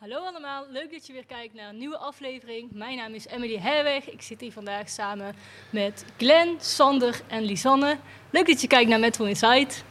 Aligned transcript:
Hallo 0.00 0.16
allemaal, 0.16 0.66
leuk 0.70 0.92
dat 0.92 1.06
je 1.06 1.12
weer 1.12 1.26
kijkt 1.26 1.54
naar 1.54 1.68
een 1.68 1.78
nieuwe 1.78 1.96
aflevering. 1.96 2.70
Mijn 2.72 2.96
naam 2.96 3.14
is 3.14 3.26
Emily 3.26 3.58
Herweg. 3.58 4.10
Ik 4.10 4.22
zit 4.22 4.40
hier 4.40 4.52
vandaag 4.52 4.88
samen 4.88 5.34
met 5.70 6.04
Glenn, 6.16 6.56
Sander 6.60 7.20
en 7.28 7.42
Lisanne. 7.42 7.98
Leuk 8.30 8.46
dat 8.46 8.60
je 8.60 8.66
kijkt 8.66 8.88
naar 8.88 8.98
Metro 8.98 9.24
Insight. 9.24 9.84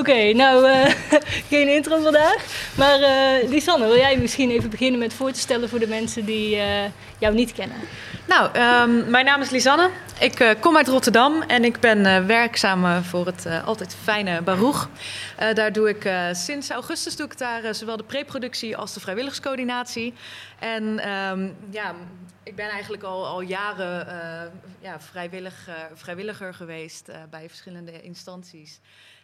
Oké, 0.00 0.32
nou 0.32 0.68
uh, 0.68 0.84
geen 1.52 1.68
intro 1.68 2.02
vandaag. 2.02 2.44
Maar 2.76 3.00
uh, 3.00 3.48
Lisanne, 3.48 3.86
wil 3.86 3.96
jij 3.96 4.18
misschien 4.18 4.50
even 4.50 4.70
beginnen 4.70 4.98
met 4.98 5.12
voor 5.12 5.32
te 5.32 5.40
stellen 5.40 5.68
voor 5.68 5.78
de 5.78 5.86
mensen 5.86 6.24
die 6.24 6.56
uh, 6.56 6.64
jou 7.18 7.34
niet 7.34 7.52
kennen? 7.52 7.76
Nou, 8.26 8.58
um, 8.58 9.10
mijn 9.10 9.24
naam 9.24 9.40
is 9.40 9.50
Lisanne. 9.50 9.90
Ik 10.20 10.56
kom 10.60 10.76
uit 10.76 10.88
Rotterdam 10.88 11.42
en 11.42 11.64
ik 11.64 11.80
ben 11.80 12.26
werkzaam 12.26 13.04
voor 13.04 13.26
het 13.26 13.46
altijd 13.64 13.96
fijne 14.02 14.42
Baruch. 14.42 14.88
daar 15.54 15.72
doe 15.72 15.88
ik 15.88 16.10
sinds 16.32 16.70
augustus 16.70 17.16
doe 17.16 17.26
ik 17.26 17.38
daar 17.38 17.74
zowel 17.74 17.96
de 17.96 18.04
preproductie 18.04 18.76
als 18.76 18.94
de 18.94 19.00
vrijwilligerscoördinatie. 19.00 20.14
En 20.58 21.08
um, 21.10 21.56
ja, 21.70 21.94
ik 22.42 22.56
ben 22.56 22.68
eigenlijk 22.68 23.02
al, 23.02 23.26
al 23.26 23.40
jaren 23.40 24.06
ja, 24.80 25.00
vrijwillig, 25.00 25.68
vrijwilliger 25.94 26.54
geweest 26.54 27.10
bij 27.30 27.48
verschillende 27.48 28.02
instanties. 28.02 28.80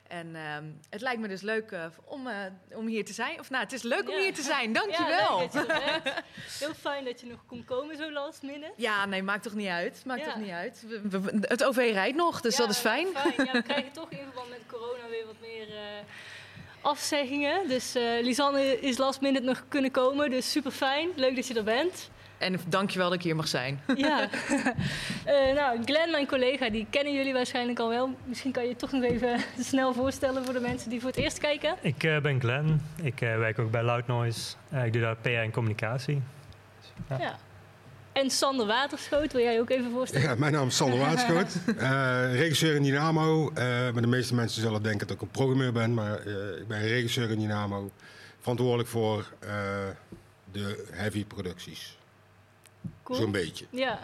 En 0.09 0.27
uh, 0.27 0.57
het 0.91 1.01
lijkt 1.01 1.21
me 1.21 1.29
dus 1.29 1.43
leuk 1.43 1.71
uh, 1.71 1.85
om, 2.05 2.27
uh, 2.27 2.35
om 2.75 2.87
hier 2.87 3.05
te 3.05 3.13
zijn. 3.13 3.41
Of 3.41 3.51
nou, 3.51 3.63
het 3.63 3.73
is 3.73 3.83
leuk 3.83 4.09
ja. 4.09 4.15
om 4.15 4.21
hier 4.21 4.35
te 4.35 4.43
zijn. 4.43 4.73
Dankjewel. 4.73 5.41
Ja, 5.41 5.49
je 5.53 6.13
Heel 6.59 6.75
fijn 6.75 7.05
dat 7.05 7.21
je 7.21 7.27
nog 7.27 7.47
kon 7.47 7.65
komen 7.65 7.97
zo 7.97 8.13
last 8.13 8.43
minute. 8.43 8.73
Ja, 8.77 9.07
nee, 9.07 9.23
maakt 9.23 9.43
toch 9.43 9.55
niet 9.55 9.69
uit. 9.69 10.03
Maakt 10.07 10.21
ja. 10.21 10.27
toch 10.27 10.37
niet 10.37 10.51
uit. 10.51 10.85
We, 11.03 11.21
we, 11.21 11.39
het 11.41 11.65
OV 11.65 11.91
rijdt 11.93 12.17
nog, 12.17 12.41
dus 12.41 12.57
dat 12.57 12.71
is 12.71 12.79
fijn. 12.79 13.07
fijn. 13.07 13.47
Ja, 13.47 13.53
we 13.53 13.63
krijgen 13.73 13.93
toch 13.93 14.11
in 14.11 14.19
verband 14.25 14.49
met 14.49 14.61
corona 14.67 15.09
weer 15.11 15.27
wat 15.27 15.41
meer 15.41 15.69
uh, 15.69 15.75
afzeggingen. 16.81 17.69
Dus 17.69 17.93
Lisanne 18.21 18.81
is 18.81 18.97
last 18.97 19.21
minute 19.21 19.45
nog 19.45 19.65
kunnen 19.69 19.91
komen. 19.91 20.31
Dus 20.31 20.51
super 20.51 20.71
fijn. 20.71 21.11
Leuk 21.17 21.37
dat 21.37 21.47
je 21.47 21.55
er 21.55 21.65
bent. 21.65 22.11
En 22.39 22.61
dankjewel 22.69 23.09
dat 23.09 23.19
ik 23.19 23.25
hier 23.25 23.37
mag 23.37 23.49
zijn. 23.49 23.81
Ja. 23.97 24.29
uh, 25.27 25.55
nou, 25.61 25.85
Glenn, 25.85 26.11
mijn 26.11 26.27
collega, 26.27 26.71
die 26.71 26.87
kennen 26.91 27.15
jullie 27.15 27.33
waarschijnlijk 27.33 27.79
al 27.79 27.89
wel. 27.89 28.15
Misschien 28.25 28.53
kan 28.53 28.63
je 28.63 28.69
je 28.69 28.77
toch 28.77 28.93
nog 28.93 29.03
even 29.03 29.41
snel 29.71 29.95
voorstellen 29.95 30.45
voor 30.45 30.55
de 30.55 30.61
mensen 30.61 30.91
die 30.91 31.01
voor 31.01 31.11
het 31.11 31.19
eerst 31.19 31.39
kijken. 31.39 31.77
Ik 31.81 32.03
uh, 32.03 32.21
ben 32.21 32.41
Glenn. 32.41 32.83
Ik 33.03 33.21
uh, 33.21 33.37
werk 33.37 33.59
ook 33.59 33.71
bij 33.71 33.83
Loud 33.83 34.07
Noise. 34.07 34.55
ik 34.85 34.93
doe 34.93 35.03
daar 35.03 35.17
PR 35.17 35.29
en 35.29 35.51
communicatie. 35.51 36.23
Ja. 37.09 37.19
ja. 37.19 37.39
En 38.13 38.31
Sander 38.31 38.67
Waterschoot, 38.67 39.33
wil 39.33 39.43
jij 39.43 39.61
ook 39.61 39.71
even 39.71 39.91
voorstellen? 39.91 40.29
Ja, 40.29 40.35
mijn 40.35 40.53
naam 40.53 40.67
is 40.67 40.77
Sander 40.77 40.99
Waterschoot. 40.99 41.57
regisseur 42.33 42.75
in 42.75 42.83
Dynamo. 42.83 43.51
maar 43.55 44.01
de 44.01 44.07
meeste 44.07 44.35
mensen 44.35 44.63
zullen 44.63 44.83
denken 44.83 45.07
dat 45.07 45.17
ik 45.17 45.23
een 45.23 45.31
programmeur 45.31 45.73
ben. 45.73 45.95
Maar 45.95 46.27
ik 46.59 46.69
ben 46.69 46.81
regisseur 46.81 47.31
in 47.31 47.39
Dynamo. 47.39 47.91
Verantwoordelijk 48.41 48.89
voor 48.89 49.33
de 50.53 50.85
heavy 50.91 51.25
producties. 51.25 51.96
Cool. 53.07 53.19
Zo'n 53.19 53.33
beetje. 53.33 53.67
Ja. 53.71 53.99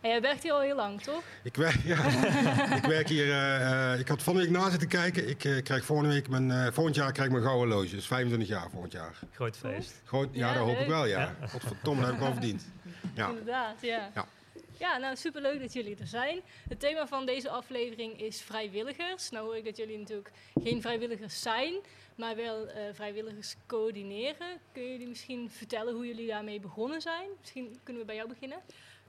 En 0.00 0.10
jij 0.10 0.20
werkt 0.20 0.42
hier 0.42 0.52
al 0.52 0.60
heel 0.60 0.76
lang, 0.76 1.00
toch? 1.00 1.22
Ik 1.42 1.56
werk, 1.56 1.80
ja. 1.84 1.96
ik 2.80 2.84
werk 2.84 3.08
hier. 3.08 3.26
Uh, 3.26 3.98
ik 3.98 4.08
had 4.08 4.22
van 4.22 4.34
de 4.34 4.40
week 4.40 4.50
na 4.50 4.70
zitten 4.70 4.88
kijken. 4.88 5.28
Ik 5.28 5.44
uh, 5.44 5.62
krijg 5.62 5.84
volgende 5.84 6.12
week 6.12 6.28
mijn. 6.28 6.50
Uh, 6.50 6.66
volgend 6.72 6.96
jaar 6.96 7.12
krijg 7.12 7.26
ik 7.28 7.34
mijn 7.34 7.44
gouden 7.44 7.68
loge. 7.68 7.94
Dus 7.94 8.06
25 8.06 8.48
jaar 8.48 8.70
volgend 8.70 8.92
jaar. 8.92 9.18
Groot 9.32 9.56
feest. 9.56 10.02
Groot, 10.04 10.28
ja, 10.32 10.46
ja 10.48 10.54
dat 10.54 10.66
hoop 10.66 10.78
ik 10.78 10.86
wel, 10.86 11.06
ja. 11.06 11.20
ja. 11.20 11.48
Godverdomme, 11.48 12.00
dat 12.00 12.10
heb 12.10 12.20
ik 12.20 12.24
wel 12.24 12.32
verdiend. 12.32 12.64
Ja. 13.14 13.28
Inderdaad, 13.28 13.76
ja. 13.80 14.10
ja. 14.14 14.26
Ja, 14.78 14.96
nou 14.96 15.16
superleuk 15.16 15.60
dat 15.60 15.72
jullie 15.72 15.96
er 16.00 16.06
zijn. 16.06 16.40
Het 16.68 16.80
thema 16.80 17.06
van 17.06 17.26
deze 17.26 17.50
aflevering 17.50 18.20
is 18.20 18.42
vrijwilligers. 18.42 19.30
Nou 19.30 19.44
hoor 19.44 19.56
ik 19.56 19.64
dat 19.64 19.76
jullie 19.76 19.98
natuurlijk 19.98 20.30
geen 20.62 20.80
vrijwilligers 20.80 21.42
zijn, 21.42 21.74
maar 22.16 22.36
wel 22.36 22.66
uh, 22.66 22.72
vrijwilligers 22.92 23.56
coördineren. 23.66 24.60
Kun 24.72 24.90
jullie 24.90 25.08
misschien 25.08 25.50
vertellen 25.50 25.94
hoe 25.94 26.06
jullie 26.06 26.26
daarmee 26.26 26.60
begonnen 26.60 27.00
zijn? 27.00 27.28
Misschien 27.40 27.78
kunnen 27.82 28.02
we 28.02 28.08
bij 28.08 28.16
jou 28.16 28.28
beginnen. 28.28 28.58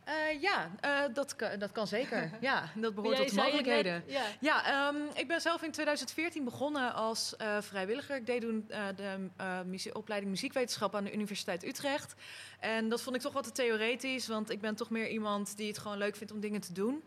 Uh, 0.08 0.42
ja, 0.42 0.72
uh, 0.86 1.14
dat, 1.14 1.36
kan, 1.36 1.60
dat 1.60 1.72
kan 1.72 1.88
zeker. 1.88 2.32
ja, 2.42 2.70
dat 2.76 2.96
behoort 2.96 3.18
tot 3.18 3.30
de 3.30 3.36
mogelijkheden. 3.36 3.94
Net, 3.94 4.14
ja, 4.14 4.26
ja 4.40 4.88
um, 4.88 5.08
ik 5.14 5.28
ben 5.28 5.42
zelf 5.42 5.62
in 5.62 5.72
2014 5.72 6.44
begonnen 6.44 6.94
als 6.94 7.36
uh, 7.42 7.58
vrijwilliger. 7.62 8.16
Ik 8.16 8.26
deed 8.26 8.42
toen 8.42 8.66
de 8.96 9.30
muzie 9.66 9.96
opleiding 9.96 10.32
muziekwetenschap 10.32 10.96
aan 10.96 11.04
de 11.04 11.14
Universiteit 11.14 11.66
Utrecht. 11.66 12.14
En 12.60 12.90
dat 12.90 13.02
vond 13.02 13.16
ik 13.16 13.22
toch 13.22 13.34
wat 13.34 13.44
te 13.44 13.52
theoretisch, 13.52 14.28
want 14.28 14.50
ik 14.50 14.62
ben 14.62 14.76
toch 14.76 14.90
meer 14.90 15.10
iemand 15.10 15.58
die 15.58 15.68
het 15.68 15.78
gewoon 15.78 15.98
leuk 15.98 16.16
vindt 16.16 16.34
om 16.34 16.40
dingen 16.40 16.62
te 16.62 16.74
doen. 16.74 17.04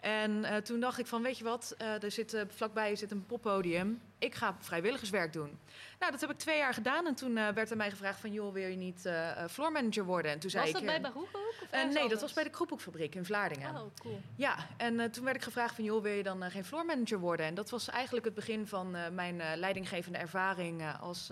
En 0.00 0.62
toen 0.64 0.80
dacht 0.80 0.98
ik 0.98 1.06
van, 1.06 1.22
weet 1.22 1.38
je 1.38 1.44
wat, 1.44 1.74
er 1.78 2.10
zit, 2.10 2.44
vlakbij 2.48 2.96
zit 2.96 3.10
een 3.10 3.26
poppodium. 3.26 4.00
Ik 4.18 4.34
ga 4.34 4.56
vrijwilligerswerk 4.58 5.32
doen. 5.32 5.58
Nou, 5.98 6.12
dat 6.12 6.20
heb 6.20 6.30
ik 6.30 6.38
twee 6.38 6.58
jaar 6.58 6.74
gedaan. 6.74 7.06
En 7.06 7.14
toen 7.14 7.34
werd 7.34 7.70
er 7.70 7.76
mij 7.76 7.90
gevraagd 7.90 8.20
van, 8.20 8.32
joh, 8.32 8.52
wil 8.52 8.68
je 8.68 8.76
niet 8.76 9.08
floormanager 9.50 10.04
worden? 10.04 10.30
En 10.30 10.38
toen 10.38 10.50
was 10.50 10.60
zei 10.60 10.72
dat 10.72 10.80
ik, 10.80 10.86
bij 10.86 11.00
Baruch 11.00 11.34
ook? 11.34 11.54
nee, 11.70 11.84
anders? 11.84 12.08
dat 12.08 12.20
was 12.20 12.32
bij 12.32 12.44
de 12.44 12.50
Kroephoekfabriek 12.50 13.14
in 13.14 13.24
Vlaardingen. 13.24 13.74
Oh, 13.74 13.90
cool. 14.02 14.20
Ja, 14.36 14.56
en 14.76 15.10
toen 15.10 15.24
werd 15.24 15.36
ik 15.36 15.42
gevraagd 15.42 15.74
van, 15.74 15.84
joh, 15.84 16.02
wil 16.02 16.12
je 16.12 16.22
dan 16.22 16.50
geen 16.50 16.64
floormanager 16.64 17.18
worden? 17.18 17.46
En 17.46 17.54
dat 17.54 17.70
was 17.70 17.88
eigenlijk 17.88 18.24
het 18.24 18.34
begin 18.34 18.66
van 18.66 18.96
mijn 19.14 19.42
leidinggevende 19.56 20.18
ervaring 20.18 20.82
als 21.00 21.30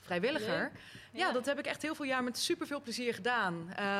vrijwilliger. 0.00 0.72
Ja. 1.12 1.26
ja. 1.26 1.32
dat 1.32 1.46
heb 1.46 1.58
ik 1.58 1.66
echt 1.66 1.82
heel 1.82 1.94
veel 1.94 2.04
jaar 2.04 2.24
met 2.24 2.38
super 2.38 2.66
veel 2.66 2.80
plezier 2.80 3.14
gedaan. 3.14 3.54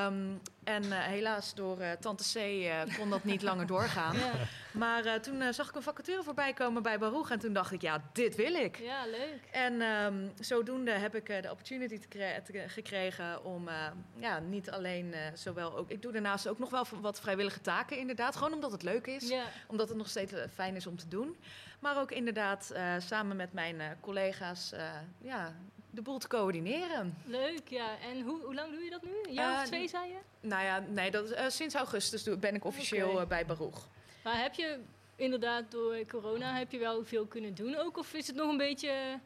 Um, 0.07 0.41
en 0.65 0.93
helaas 0.93 1.55
door 1.55 1.79
Tante 2.01 2.25
C 2.33 2.69
kon 2.97 3.11
dat 3.11 3.25
niet 3.25 3.43
langer 3.43 3.67
doorgaan. 3.67 4.17
Ja. 4.21 4.33
Maar 4.79 5.21
toen 5.21 5.55
zag 5.55 5.69
ik 5.69 5.75
een 5.75 5.83
vacature 5.83 6.23
voorbij 6.23 6.53
komen 6.53 6.83
bij 6.83 6.99
Baruch. 6.99 7.31
En 7.31 7.39
toen 7.39 7.53
dacht 7.53 7.73
ik, 7.73 7.83
ja, 7.83 8.03
dit 8.21 8.35
wil 8.35 8.55
ik. 8.55 8.79
Ja, 8.79 9.07
leuk. 9.07 9.41
En 9.51 9.83
um, 9.83 10.33
zodoende 10.41 10.91
heb 10.91 11.15
ik 11.15 11.27
de 11.27 11.51
opportunity 11.51 11.99
te 11.99 12.09
te 12.45 12.69
gekregen 12.69 13.45
om 13.45 13.69
ja, 14.17 14.39
niet 14.39 14.71
alleen 14.71 15.15
zowel 15.35 15.77
ook... 15.77 15.91
Ik 15.91 16.03
doe 16.03 16.13
daarnaast 16.13 16.49
ook 16.49 16.59
nog 16.59 16.71
wel 16.71 16.87
wat 17.01 17.21
vrijwillige 17.21 17.61
taken 17.61 17.99
inderdaad. 17.99 18.37
Gewoon 18.37 18.53
omdat 18.53 18.73
het 18.73 18.83
leuk 18.83 19.07
is. 19.07 19.29
Ja. 19.29 19.45
Omdat 19.67 19.89
het 19.89 19.99
nog 19.99 20.09
steeds 20.09 20.33
fijn 20.55 20.77
is 20.77 20.87
om 20.87 20.97
te 20.97 21.09
doen. 21.09 21.37
Maar 21.79 22.01
ook 22.01 22.11
inderdaad 22.11 22.75
samen 22.99 23.37
met 23.37 23.53
mijn 23.53 23.83
collega's 24.01 24.73
ja, 25.19 25.55
de 25.91 26.03
boel 26.03 26.19
te 26.19 26.29
coördineren. 26.29 27.17
Leuk, 27.25 27.69
ja. 27.69 27.99
En 27.99 28.21
hoe, 28.21 28.41
hoe 28.45 28.55
lang 28.55 28.73
doe 28.73 28.85
je 28.85 28.91
dat 28.91 29.03
nu? 29.03 29.11
Een 29.23 29.33
jaar 29.33 29.63
of 29.63 29.67
twee, 29.67 29.89
zei 29.89 30.09
je? 30.09 30.19
Nou 30.41 30.65
ja, 30.65 30.85
nee, 30.89 31.11
dat, 31.11 31.35
sinds 31.49 31.75
augustus 31.75 32.39
ben 32.39 32.55
ik 32.55 32.65
officieel 32.65 33.11
okay. 33.11 33.27
bij 33.27 33.47
Baruch. 33.47 33.89
Maar 34.25 34.43
heb 34.43 34.55
je 34.55 34.79
inderdaad 35.21 35.71
door 35.71 36.07
corona 36.07 36.55
heb 36.55 36.71
je 36.73 36.79
wel 36.79 37.05
veel 37.05 37.27
kunnen 37.27 37.55
doen 37.55 37.77
ook? 37.77 37.97
Of 37.97 38.15
is 38.15 38.27
het 38.27 38.37
nog 38.37 38.51
een 38.51 38.57
beetje... 38.57 39.21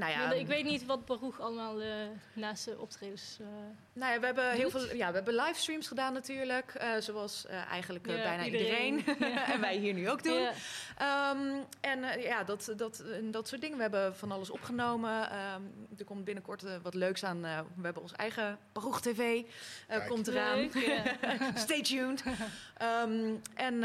Nou 0.00 0.12
ja, 0.12 0.32
ik 0.32 0.46
weet 0.46 0.64
niet 0.64 0.86
wat 0.86 1.04
Baruch 1.04 1.40
allemaal 1.40 1.82
uh, 1.82 1.86
naast 2.32 2.64
de 2.64 2.78
optredens. 2.78 3.36
Uh, 3.40 3.46
nou 3.92 4.12
ja, 4.12 4.20
we 4.20 4.26
hebben 4.26 4.50
heel 4.50 4.70
veel. 4.70 4.94
Ja, 4.94 5.08
we 5.08 5.14
hebben 5.14 5.34
livestreams 5.34 5.88
gedaan 5.88 6.12
natuurlijk, 6.12 6.74
uh, 6.82 6.90
zoals 6.98 7.46
eigenlijk 7.46 8.06
ja, 8.06 8.14
bijna 8.22 8.44
iedereen, 8.44 8.96
iedereen. 8.96 9.32
Ja. 9.34 9.46
en 9.52 9.60
wij 9.60 9.76
hier 9.76 9.94
nu 9.94 10.10
ook 10.10 10.22
doen. 10.22 10.40
Ja. 10.98 11.30
Um, 11.30 11.64
en 11.80 12.20
ja, 12.20 12.44
dat, 12.44 12.72
dat, 12.76 13.04
dat 13.22 13.48
soort 13.48 13.60
dingen. 13.60 13.76
We 13.76 13.82
hebben 13.82 14.16
van 14.16 14.32
alles 14.32 14.50
opgenomen. 14.50 15.22
Um, 15.22 15.88
er 15.98 16.04
komt 16.04 16.24
binnenkort 16.24 16.64
wat 16.82 16.94
leuks 16.94 17.24
aan. 17.24 17.40
we 17.40 17.82
hebben 17.82 18.02
ons 18.02 18.12
eigen 18.12 18.58
Baruch 18.72 19.00
TV 19.00 19.42
komt 20.08 20.28
eraan. 20.28 20.70
Stay 21.54 21.82
tuned. 21.82 22.22
Um, 23.04 23.40
en 23.54 23.80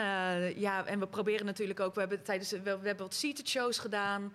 ja, 0.56 0.86
en 0.86 1.00
we 1.00 1.08
proberen 1.08 1.46
natuurlijk 1.46 1.80
ook. 1.80 1.94
We 1.94 2.00
hebben 2.00 2.24
tijdens 2.24 2.52
we, 2.52 2.62
we 2.62 2.70
hebben 2.70 2.98
wat 3.06 3.14
seated 3.14 3.50
shows 3.50 3.80
gedaan. 3.80 4.34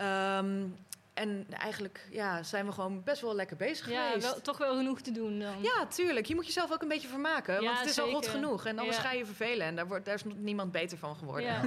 Um, 0.00 0.76
en 1.14 1.46
eigenlijk 1.50 2.06
ja, 2.10 2.42
zijn 2.42 2.66
we 2.66 2.72
gewoon 2.72 3.02
best 3.02 3.20
wel 3.20 3.34
lekker 3.34 3.56
bezig 3.56 3.90
ja, 3.90 4.06
geweest. 4.06 4.26
Wel, 4.26 4.40
toch 4.40 4.58
wel 4.58 4.76
genoeg 4.76 5.00
te 5.00 5.12
doen 5.12 5.38
dan. 5.38 5.62
Ja, 5.62 5.86
tuurlijk. 5.86 6.26
Je 6.26 6.34
moet 6.34 6.46
jezelf 6.46 6.72
ook 6.72 6.82
een 6.82 6.88
beetje 6.88 7.08
vermaken. 7.08 7.54
Ja, 7.54 7.60
want 7.60 7.78
het 7.78 7.88
is 7.88 7.94
zeker. 7.94 8.10
al 8.10 8.16
rot 8.16 8.28
genoeg. 8.28 8.64
En 8.64 8.78
anders 8.78 8.96
ja. 8.96 9.02
ga 9.02 9.12
je 9.12 9.26
vervelen. 9.26 9.66
En 9.66 9.76
daar, 9.76 9.86
wordt, 9.86 10.04
daar 10.04 10.14
is 10.14 10.24
niemand 10.36 10.72
beter 10.72 10.98
van 10.98 11.16
geworden. 11.16 11.44
Ja, 11.44 11.62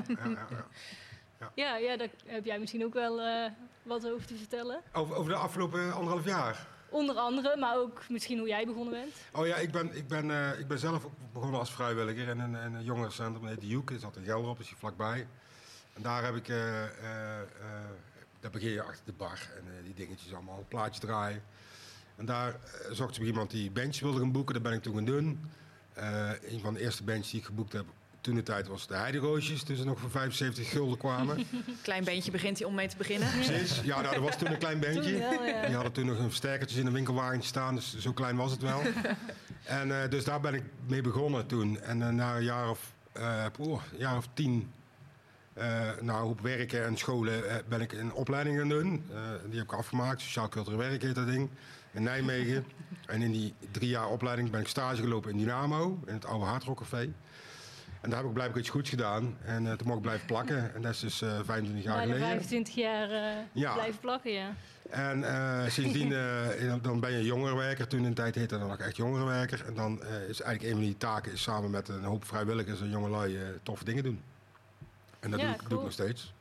ja, 1.56 1.78
ja, 1.78 1.98
daar 1.98 2.10
heb 2.26 2.46
jij 2.46 2.60
misschien 2.60 2.84
ook 2.86 2.94
wel 2.94 3.20
uh, 3.20 3.46
wat 3.84 4.12
over 4.12 4.26
te 4.26 4.36
vertellen. 4.36 4.82
Over, 4.94 5.16
over 5.16 5.32
de 5.32 5.38
afgelopen 5.38 5.94
anderhalf 5.94 6.26
jaar? 6.26 6.68
Onder 6.90 7.16
andere, 7.16 7.58
maar 7.58 7.78
ook 7.78 8.10
misschien 8.10 8.40
hoe 8.40 8.48
jij 8.48 8.66
begonnen 8.66 8.94
bent. 8.94 9.14
Oh 9.32 9.48
ja, 9.48 9.56
ik 9.56 9.72
ben, 9.72 9.96
ik 9.96 10.08
ben, 10.08 10.30
uh, 10.30 10.60
ik 10.60 10.68
ben 10.68 10.80
zelf 10.80 11.08
begonnen 11.34 11.60
als 11.60 11.72
vrijwilliger 11.72 12.28
in 12.28 12.40
een, 12.40 12.54
een 12.54 12.84
jongerencentrum. 12.84 13.42
Dat 13.42 13.52
heet 13.52 13.62
de 13.62 13.68
Joek. 13.68 13.92
Dat 13.92 14.02
zat 14.02 14.16
in 14.16 14.24
Gelderop, 14.24 14.60
is 14.60 14.68
hier 14.70 14.78
vlakbij. 14.78 15.28
En 15.94 16.02
daar 16.02 16.24
heb 16.24 16.36
ik... 16.36 16.48
Uh, 16.48 16.84
daar 18.44 18.52
begin 18.52 18.70
je 18.70 18.82
achter 18.82 19.06
de 19.06 19.12
bar 19.12 19.40
en 19.58 19.64
uh, 19.66 19.84
die 19.84 19.94
dingetjes 19.94 20.34
allemaal, 20.34 20.58
een 20.58 20.68
plaatje 20.68 21.02
draaien. 21.02 21.44
En 22.16 22.26
daar 22.26 22.50
uh, 22.50 22.92
zocht 22.92 23.16
ze 23.16 23.26
iemand 23.26 23.52
die 23.52 23.72
bench 23.72 24.00
wilde 24.00 24.20
gaan 24.20 24.32
boeken, 24.32 24.54
dat 24.54 24.64
ben 24.64 24.74
ik 24.74 24.82
toen 24.82 24.96
gaan 24.96 25.06
doen. 25.06 25.40
Uh, 25.98 26.30
een 26.42 26.60
van 26.60 26.74
de 26.74 26.80
eerste 26.80 27.04
benches 27.04 27.30
die 27.30 27.40
ik 27.40 27.46
geboekt 27.46 27.74
heb 27.74 27.86
toen 28.22 28.36
de 28.36 28.44
tijd 28.44 28.68
was 28.68 28.88
de 28.88 28.96
Heideroosjes, 28.96 29.64
dus 29.64 29.84
nog 29.84 30.00
voor 30.00 30.10
75 30.10 30.70
gulden 30.70 30.98
kwamen. 30.98 31.46
Klein 31.82 32.04
beentje 32.04 32.32
begint 32.32 32.60
hij 32.60 32.68
om 32.68 32.76
mee 32.76 32.88
te 32.88 32.98
beginnen. 32.98 33.30
Precies, 33.42 33.82
ja, 33.84 34.02
nou, 34.02 34.14
dat 34.16 34.24
was 34.24 34.38
toen 34.38 34.52
een 34.52 34.58
klein. 34.58 34.80
Wel, 34.80 35.04
ja. 35.04 35.66
Die 35.66 35.76
hadden 35.76 35.92
toen 35.92 36.06
nog 36.06 36.18
een 36.18 36.28
versterkertjes 36.28 36.80
in 36.80 36.86
een 36.86 36.94
winkelwagentje 36.94 37.48
staan, 37.48 37.76
dus 37.76 37.98
zo 37.98 38.14
klein 38.14 38.36
was 38.36 38.52
het 38.52 38.62
wel. 38.62 38.82
en 39.64 39.88
uh, 39.88 40.10
dus 40.10 40.24
daar 40.24 40.40
ben 40.40 40.54
ik 40.54 40.64
mee 40.88 41.02
begonnen 41.02 41.46
toen. 41.46 41.82
En 41.82 42.00
uh, 42.00 42.10
na 42.10 42.36
een 42.36 42.44
jaar 42.44 42.70
of, 42.70 42.94
uh, 43.18 43.46
oh, 43.60 43.82
jaar 43.98 44.18
of 44.18 44.28
tien 44.34 44.72
nou, 46.02 46.30
op 46.30 46.42
werken 46.42 46.86
en 46.86 46.98
scholen 46.98 47.44
ben 47.68 47.82
ik 47.82 47.92
een 47.92 48.14
opleiding 48.14 48.58
gaan 48.58 48.70
doen. 48.70 49.04
die 49.50 49.58
heb 49.58 49.68
ik 49.68 49.74
afgemaakt, 49.74 50.22
Sociaal 50.22 50.50
Cultureel 50.50 50.80
Werk 50.80 51.02
heet 51.02 51.16
dat 51.16 51.28
ding, 51.28 51.50
in 51.92 52.04
Nijmegen. 52.04 52.66
en 53.06 53.22
in 53.22 53.32
die 53.32 53.54
drie 53.72 53.90
jaar 53.90 54.10
opleiding 54.10 54.50
ben 54.50 54.62
ik 54.62 54.68
stage 54.68 55.02
gelopen 55.02 55.32
in 55.32 55.38
Dynamo, 55.38 56.00
in 56.06 56.14
het 56.14 56.26
oude 56.26 56.46
Hardrock 56.46 56.78
Café. 56.78 57.14
En 58.02 58.10
daar 58.10 58.20
heb 58.20 58.28
ik 58.28 58.34
blijkbaar 58.34 58.60
iets 58.60 58.70
goeds 58.70 58.90
gedaan. 58.90 59.38
En 59.46 59.64
toen 59.64 59.88
mocht 59.88 59.98
ik 59.98 60.02
blijven 60.02 60.26
plakken. 60.26 60.76
En 60.76 60.82
dat 60.82 60.94
is 60.94 61.00
dus 61.00 61.18
25 61.18 61.84
jaar 61.84 62.02
geleden. 62.02 62.20
25 62.20 62.76
jaar 62.76 63.10
ja. 63.52 63.74
blijven 63.74 64.00
plakken, 64.00 64.32
ja. 64.32 64.56
En 64.90 65.20
uh, 65.20 65.68
sindsdien 65.68 66.12
uh, 66.62 66.74
dan 66.82 67.00
ben 67.00 67.12
je 67.12 67.24
jongerenwerker. 67.24 67.88
Toen 67.88 68.00
in 68.00 68.10
de 68.10 68.14
tijd 68.14 68.36
heette 68.36 68.58
dat 68.58 68.68
nog 68.68 68.78
echt 68.78 68.96
jongerenwerker. 68.96 69.66
En 69.66 69.74
dan 69.74 70.00
uh, 70.04 70.30
is 70.30 70.42
eigenlijk 70.42 70.64
een 70.64 70.72
van 70.72 70.80
die 70.80 70.98
taken 70.98 71.32
is 71.32 71.42
samen 71.42 71.70
met 71.72 71.88
een 71.88 72.04
hoop 72.04 72.26
vrijwilligers 72.26 72.82
en 72.82 72.90
jongelui 72.90 73.38
toffe 73.64 73.86
dingen 73.86 74.04
doen. 74.04 74.22
En 75.24 75.32
dat 75.32 75.40
doe, 75.40 75.56
doe, 75.68 75.78
ik 75.78 75.84
nog 75.84 75.92
steeds. 75.92 76.34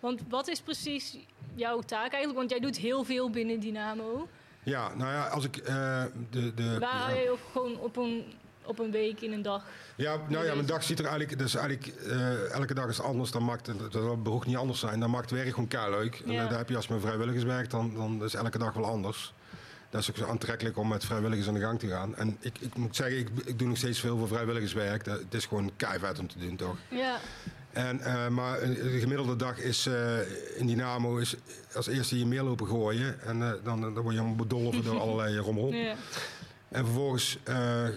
Want 0.00 0.20
wat 0.28 0.48
is 0.48 0.60
precies 0.60 1.18
jouw 1.54 1.80
taak 1.80 2.10
eigenlijk? 2.10 2.38
Want 2.38 2.50
jij 2.50 2.60
doet 2.60 2.76
heel 2.76 3.04
veel 3.04 3.30
binnen 3.30 3.60
Dynamo. 3.60 4.28
Ja, 4.62 4.94
nou 4.94 5.12
ja, 5.12 5.26
als 5.26 5.44
ik 5.44 5.64
de... 5.64 6.52
de 6.54 6.78
Waar 6.78 7.10
hou 7.10 7.38
gewoon 7.52 7.78
op 7.78 7.96
een 7.96 8.24
op 8.66 8.78
een 8.78 8.90
week, 8.90 9.20
in 9.20 9.32
een 9.32 9.42
dag? 9.42 9.64
Ja, 9.96 10.16
nou 10.28 10.44
ja, 10.44 10.54
mijn 10.54 10.66
dag 10.66 10.82
ziet 10.82 10.98
er 10.98 11.06
eigenlijk... 11.06 11.38
Dus 11.38 11.54
eigenlijk 11.54 11.92
uh, 12.06 12.52
elke 12.52 12.74
dag 12.74 12.88
is 12.88 13.00
anders. 13.00 13.30
Dan 13.30 13.44
maakt 13.44 13.66
het, 13.66 13.92
dat 13.92 14.22
behoeft 14.22 14.46
niet 14.46 14.56
anders 14.56 14.80
zijn. 14.80 15.00
Dan 15.00 15.10
maakt 15.10 15.30
het 15.30 15.38
werk 15.38 15.50
gewoon 15.50 15.68
keihard 15.68 15.94
leuk. 15.94 16.22
En 16.24 16.32
uh, 16.32 16.38
daar 16.38 16.58
heb 16.58 16.68
je 16.68 16.76
als 16.76 16.86
je 16.86 16.92
met 16.92 17.02
vrijwilligers 17.02 17.44
werkt, 17.44 17.70
dan, 17.70 17.94
dan 17.94 18.24
is 18.24 18.34
elke 18.34 18.58
dag 18.58 18.72
wel 18.72 18.84
anders. 18.84 19.32
Dat 19.90 20.00
is 20.00 20.10
ook 20.10 20.16
zo 20.16 20.26
aantrekkelijk 20.26 20.76
om 20.76 20.88
met 20.88 21.04
vrijwilligers 21.04 21.48
aan 21.48 21.54
de 21.54 21.60
gang 21.60 21.78
te 21.78 21.88
gaan. 21.88 22.16
En 22.16 22.36
ik, 22.40 22.58
ik 22.58 22.76
moet 22.76 22.96
zeggen, 22.96 23.18
ik, 23.18 23.28
ik 23.44 23.58
doe 23.58 23.68
nog 23.68 23.76
steeds 23.76 24.00
veel 24.00 24.18
voor 24.18 24.28
vrijwilligerswerk. 24.28 25.04
Dat, 25.04 25.18
het 25.18 25.34
is 25.34 25.46
gewoon 25.46 25.70
keihard 25.76 26.18
om 26.18 26.28
te 26.28 26.38
doen, 26.38 26.56
toch? 26.56 26.76
Ja. 26.88 27.18
En, 27.76 28.00
uh, 28.00 28.28
maar 28.28 28.60
de 28.60 28.98
gemiddelde 29.00 29.36
dag 29.36 29.58
is 29.58 29.86
uh, 29.86 30.18
in 30.58 30.66
Dynamo 30.66 31.16
is 31.16 31.36
als 31.74 31.86
eerste 31.86 32.18
je 32.18 32.26
mail 32.26 32.44
lopen 32.44 32.66
gooien. 32.66 33.20
En 33.20 33.38
uh, 33.38 33.52
dan, 33.62 33.80
dan 33.80 33.98
word 34.00 34.14
je 34.14 34.22
bedolven 34.22 34.84
door 34.84 35.00
allerlei 35.00 35.38
rommel. 35.38 35.72
Ja. 35.72 35.94
En 36.68 36.84
vervolgens, 36.84 37.38
uh, 37.48 37.88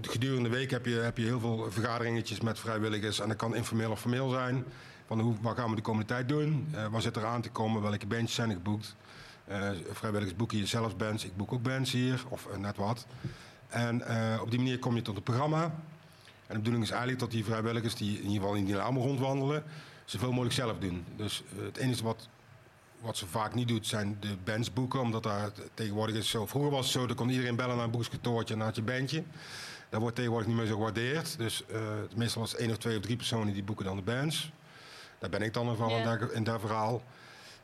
gedurende 0.00 0.48
de 0.48 0.56
week 0.56 0.70
heb 0.70 0.86
je, 0.86 0.94
heb 0.94 1.16
je 1.16 1.24
heel 1.24 1.40
veel 1.40 1.66
vergaderingetjes 1.70 2.40
met 2.40 2.58
vrijwilligers. 2.58 3.20
En 3.20 3.28
dat 3.28 3.36
kan 3.36 3.54
informeel 3.54 3.90
of 3.90 4.00
formeel 4.00 4.30
zijn. 4.30 4.64
Van 5.06 5.20
hoe, 5.20 5.34
wat 5.40 5.56
gaan 5.56 5.70
we 5.70 5.76
de 5.76 5.82
komende 5.82 6.06
tijd 6.06 6.28
doen? 6.28 6.74
Wat 6.90 7.02
zit 7.02 7.16
er 7.16 7.24
aan 7.24 7.42
te 7.42 7.50
komen? 7.50 7.82
Welke 7.82 8.06
bandjes 8.06 8.34
zijn 8.34 8.48
er 8.48 8.56
geboekt? 8.56 8.94
vrijwilligers 9.92 10.36
boeken 10.36 10.56
hier 10.56 10.66
zelfs 10.66 10.96
bands. 10.96 11.24
Ik 11.24 11.36
boek 11.36 11.52
ook 11.52 11.62
bands 11.62 11.92
hier, 11.92 12.24
of 12.28 12.48
net 12.58 12.76
wat. 12.76 13.06
En 13.68 14.02
op 14.40 14.50
die 14.50 14.58
manier 14.58 14.78
kom 14.78 14.94
je 14.94 15.02
tot 15.02 15.14
het 15.14 15.24
programma. 15.24 15.74
En 16.48 16.54
de 16.54 16.58
bedoeling 16.58 16.84
is 16.84 16.90
eigenlijk 16.90 17.20
dat 17.20 17.30
die 17.30 17.44
vrijwilligers 17.44 17.94
die 17.94 18.16
in 18.16 18.22
ieder 18.24 18.40
geval 18.40 18.54
in 18.54 18.64
die 18.64 18.76
allemaal 18.76 19.02
rondwandelen, 19.02 19.62
zoveel 20.04 20.30
mogelijk 20.30 20.54
zelf 20.54 20.78
doen. 20.78 21.04
Dus 21.16 21.42
het 21.56 21.76
enige 21.76 22.02
wat 22.02 22.28
wat 23.00 23.16
ze 23.16 23.26
vaak 23.26 23.54
niet 23.54 23.68
doet, 23.68 23.86
zijn 23.86 24.16
de 24.20 24.36
bands 24.44 24.72
boeken. 24.72 25.00
Omdat 25.00 25.22
daar 25.22 25.50
tegenwoordig 25.74 26.16
is 26.16 26.30
zo. 26.30 26.46
Vroeger 26.46 26.70
was 26.70 26.84
het 26.84 26.94
zo, 26.94 27.06
dan 27.06 27.16
kon 27.16 27.28
iedereen 27.28 27.56
bellen 27.56 27.76
naar 27.76 27.84
een 27.84 27.90
boekskantoortje 27.90 28.54
en 28.54 28.60
had 28.60 28.76
je 28.76 28.82
bandje. 28.82 29.22
Dat 29.88 30.00
wordt 30.00 30.16
tegenwoordig 30.16 30.48
niet 30.48 30.56
meer 30.56 30.66
zo 30.66 30.74
gewaardeerd. 30.74 31.38
Dus 31.38 31.64
uh, 31.72 31.80
meestal 32.16 32.42
was 32.42 32.56
één 32.56 32.70
of 32.70 32.76
twee 32.76 32.96
of 32.96 33.02
drie 33.02 33.16
personen 33.16 33.52
die 33.52 33.62
boeken 33.62 33.84
dan 33.84 33.96
de 33.96 34.02
bands. 34.02 34.52
Daar 35.18 35.30
ben 35.30 35.42
ik 35.42 35.54
dan 35.54 35.76
van 35.76 35.88
yeah. 35.88 36.22
in, 36.32 36.44
dat 36.44 36.60
verhaal. 36.60 37.02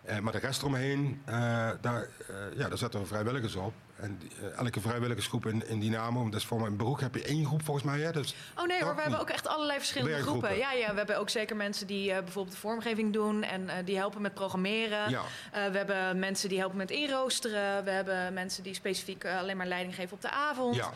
Uh, 0.09 0.19
maar 0.19 0.33
de 0.33 0.39
rest 0.39 0.61
eromheen, 0.61 1.23
uh, 1.29 1.35
daar, 1.81 2.09
ja, 2.57 2.69
daar 2.69 2.79
zetten 2.79 3.01
we 3.01 3.07
vrijwilligers 3.07 3.55
op. 3.55 3.73
En 4.05 4.21
uh, 4.43 4.59
elke 4.59 4.81
vrijwilligersgroep 4.81 5.47
in, 5.47 5.69
in 5.69 5.81
Dynamo, 5.81 6.25
dat 6.25 6.41
is 6.41 6.47
voor 6.47 6.61
mijn 6.61 6.77
beroep, 6.77 7.01
heb 7.01 7.15
je 7.15 7.23
één 7.23 7.47
groep 7.47 7.63
volgens 7.63 7.87
mij. 7.87 8.01
Hè? 8.01 8.13
Dus, 8.13 8.35
oh 8.57 8.67
nee 8.67 8.83
hoor, 8.83 8.95
we 8.95 9.01
hebben 9.01 9.21
ook 9.21 9.31
echt 9.31 9.47
allerlei 9.47 9.79
verschillende 9.79 10.23
groepen. 10.23 10.57
Ja, 10.57 10.73
ja, 10.73 10.91
we 10.91 10.97
hebben 10.97 11.19
ook 11.19 11.31
zeker 11.31 11.57
mensen 11.57 11.87
die 11.87 12.11
uh, 12.11 12.19
bijvoorbeeld 12.19 12.55
de 12.55 12.61
vormgeving 12.61 13.13
doen 13.13 13.43
en 13.43 13.63
uh, 13.63 13.73
die 13.85 13.97
helpen 13.97 14.23
met 14.23 14.35
programmeren. 14.35 15.11
Ja. 15.11 15.23
we 15.53 15.77
hebben 15.77 16.19
mensen 16.19 16.49
die 16.49 16.59
helpen 16.59 16.77
met 16.77 16.91
inroosteren. 16.91 17.85
We 17.85 17.91
hebben 17.91 18.33
mensen 18.33 18.63
die 18.63 18.75
specifiek 18.75 19.27
alleen 19.27 19.57
maar 19.57 19.67
leiding 19.67 19.95
geven 19.95 20.13
op 20.13 20.23
de 20.23 20.31
avond. 20.31 20.75
Ja. 20.75 20.93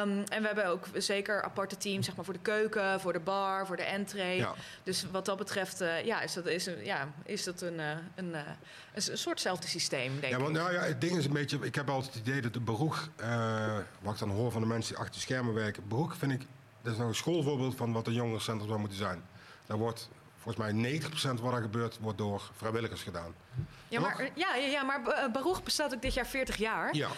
Um, 0.00 0.24
en 0.24 0.40
we 0.40 0.46
hebben 0.46 0.66
ook 0.66 0.86
zeker 0.94 1.42
aparte 1.42 1.76
teams 1.76 2.06
zeg 2.06 2.16
maar, 2.16 2.24
voor 2.24 2.34
de 2.34 2.40
keuken, 2.42 3.00
voor 3.00 3.12
de 3.12 3.20
bar, 3.20 3.66
voor 3.66 3.76
de 3.76 3.82
entree. 3.82 4.36
Ja. 4.36 4.54
Dus 4.82 5.06
wat 5.10 5.24
dat 5.24 5.38
betreft 5.38 5.84
ja, 6.04 6.20
is 6.20 6.32
dat, 6.32 6.46
is, 6.46 6.66
een, 6.66 6.84
ja, 6.84 7.08
is 7.24 7.44
dat 7.44 7.60
een, 7.60 7.78
een, 8.14 8.34
een, 8.94 9.18
soortzelfde 9.18 9.68
systeem, 9.68 10.20
denk 10.20 10.32
ja, 10.32 10.38
want, 10.38 10.52
Nou 10.52 10.72
ja, 10.72 10.80
het 10.80 11.00
ding 11.00 11.16
is 11.16 11.24
een 11.24 11.32
beetje, 11.32 11.58
ik 11.60 11.74
heb 11.74 11.90
altijd 11.90 12.14
het 12.14 12.26
idee 12.26 12.37
dat 12.42 12.52
de 12.52 12.60
beroeg, 12.60 13.10
uh, 13.20 13.76
wat 14.00 14.12
ik 14.12 14.18
dan 14.18 14.30
hoor 14.30 14.52
van 14.52 14.60
de 14.60 14.66
mensen 14.66 14.88
die 14.92 14.98
achter 14.98 15.14
de 15.14 15.20
schermen 15.20 15.54
werken, 15.54 15.88
beroeg 15.88 16.16
vind 16.16 16.32
ik, 16.32 16.46
dat 16.82 16.92
is 16.92 16.98
nou 16.98 17.08
een 17.08 17.14
schoolvoorbeeld 17.14 17.74
van 17.74 17.92
wat 17.92 18.06
een 18.06 18.12
jongerencentrum 18.12 18.68
zou 18.68 18.80
moeten 18.80 18.98
zijn. 18.98 19.22
Daar 19.66 19.78
wordt 19.78 20.08
volgens 20.36 20.72
mij 20.72 21.00
90% 21.00 21.40
wat 21.40 21.52
er 21.52 21.60
gebeurt, 21.60 21.98
wordt 22.00 22.18
door 22.18 22.50
vrijwilligers 22.56 23.02
gedaan. 23.02 23.34
Ja, 23.88 24.00
maar, 24.00 24.30
ja, 24.34 24.54
ja, 24.54 24.82
maar 24.82 25.06
eh, 25.06 25.32
Baruch 25.32 25.62
bestaat 25.62 25.94
ook 25.94 26.02
dit 26.02 26.14
jaar 26.14 26.26
40 26.26 26.56
jaar. 26.56 26.94
Ja. 26.94 27.08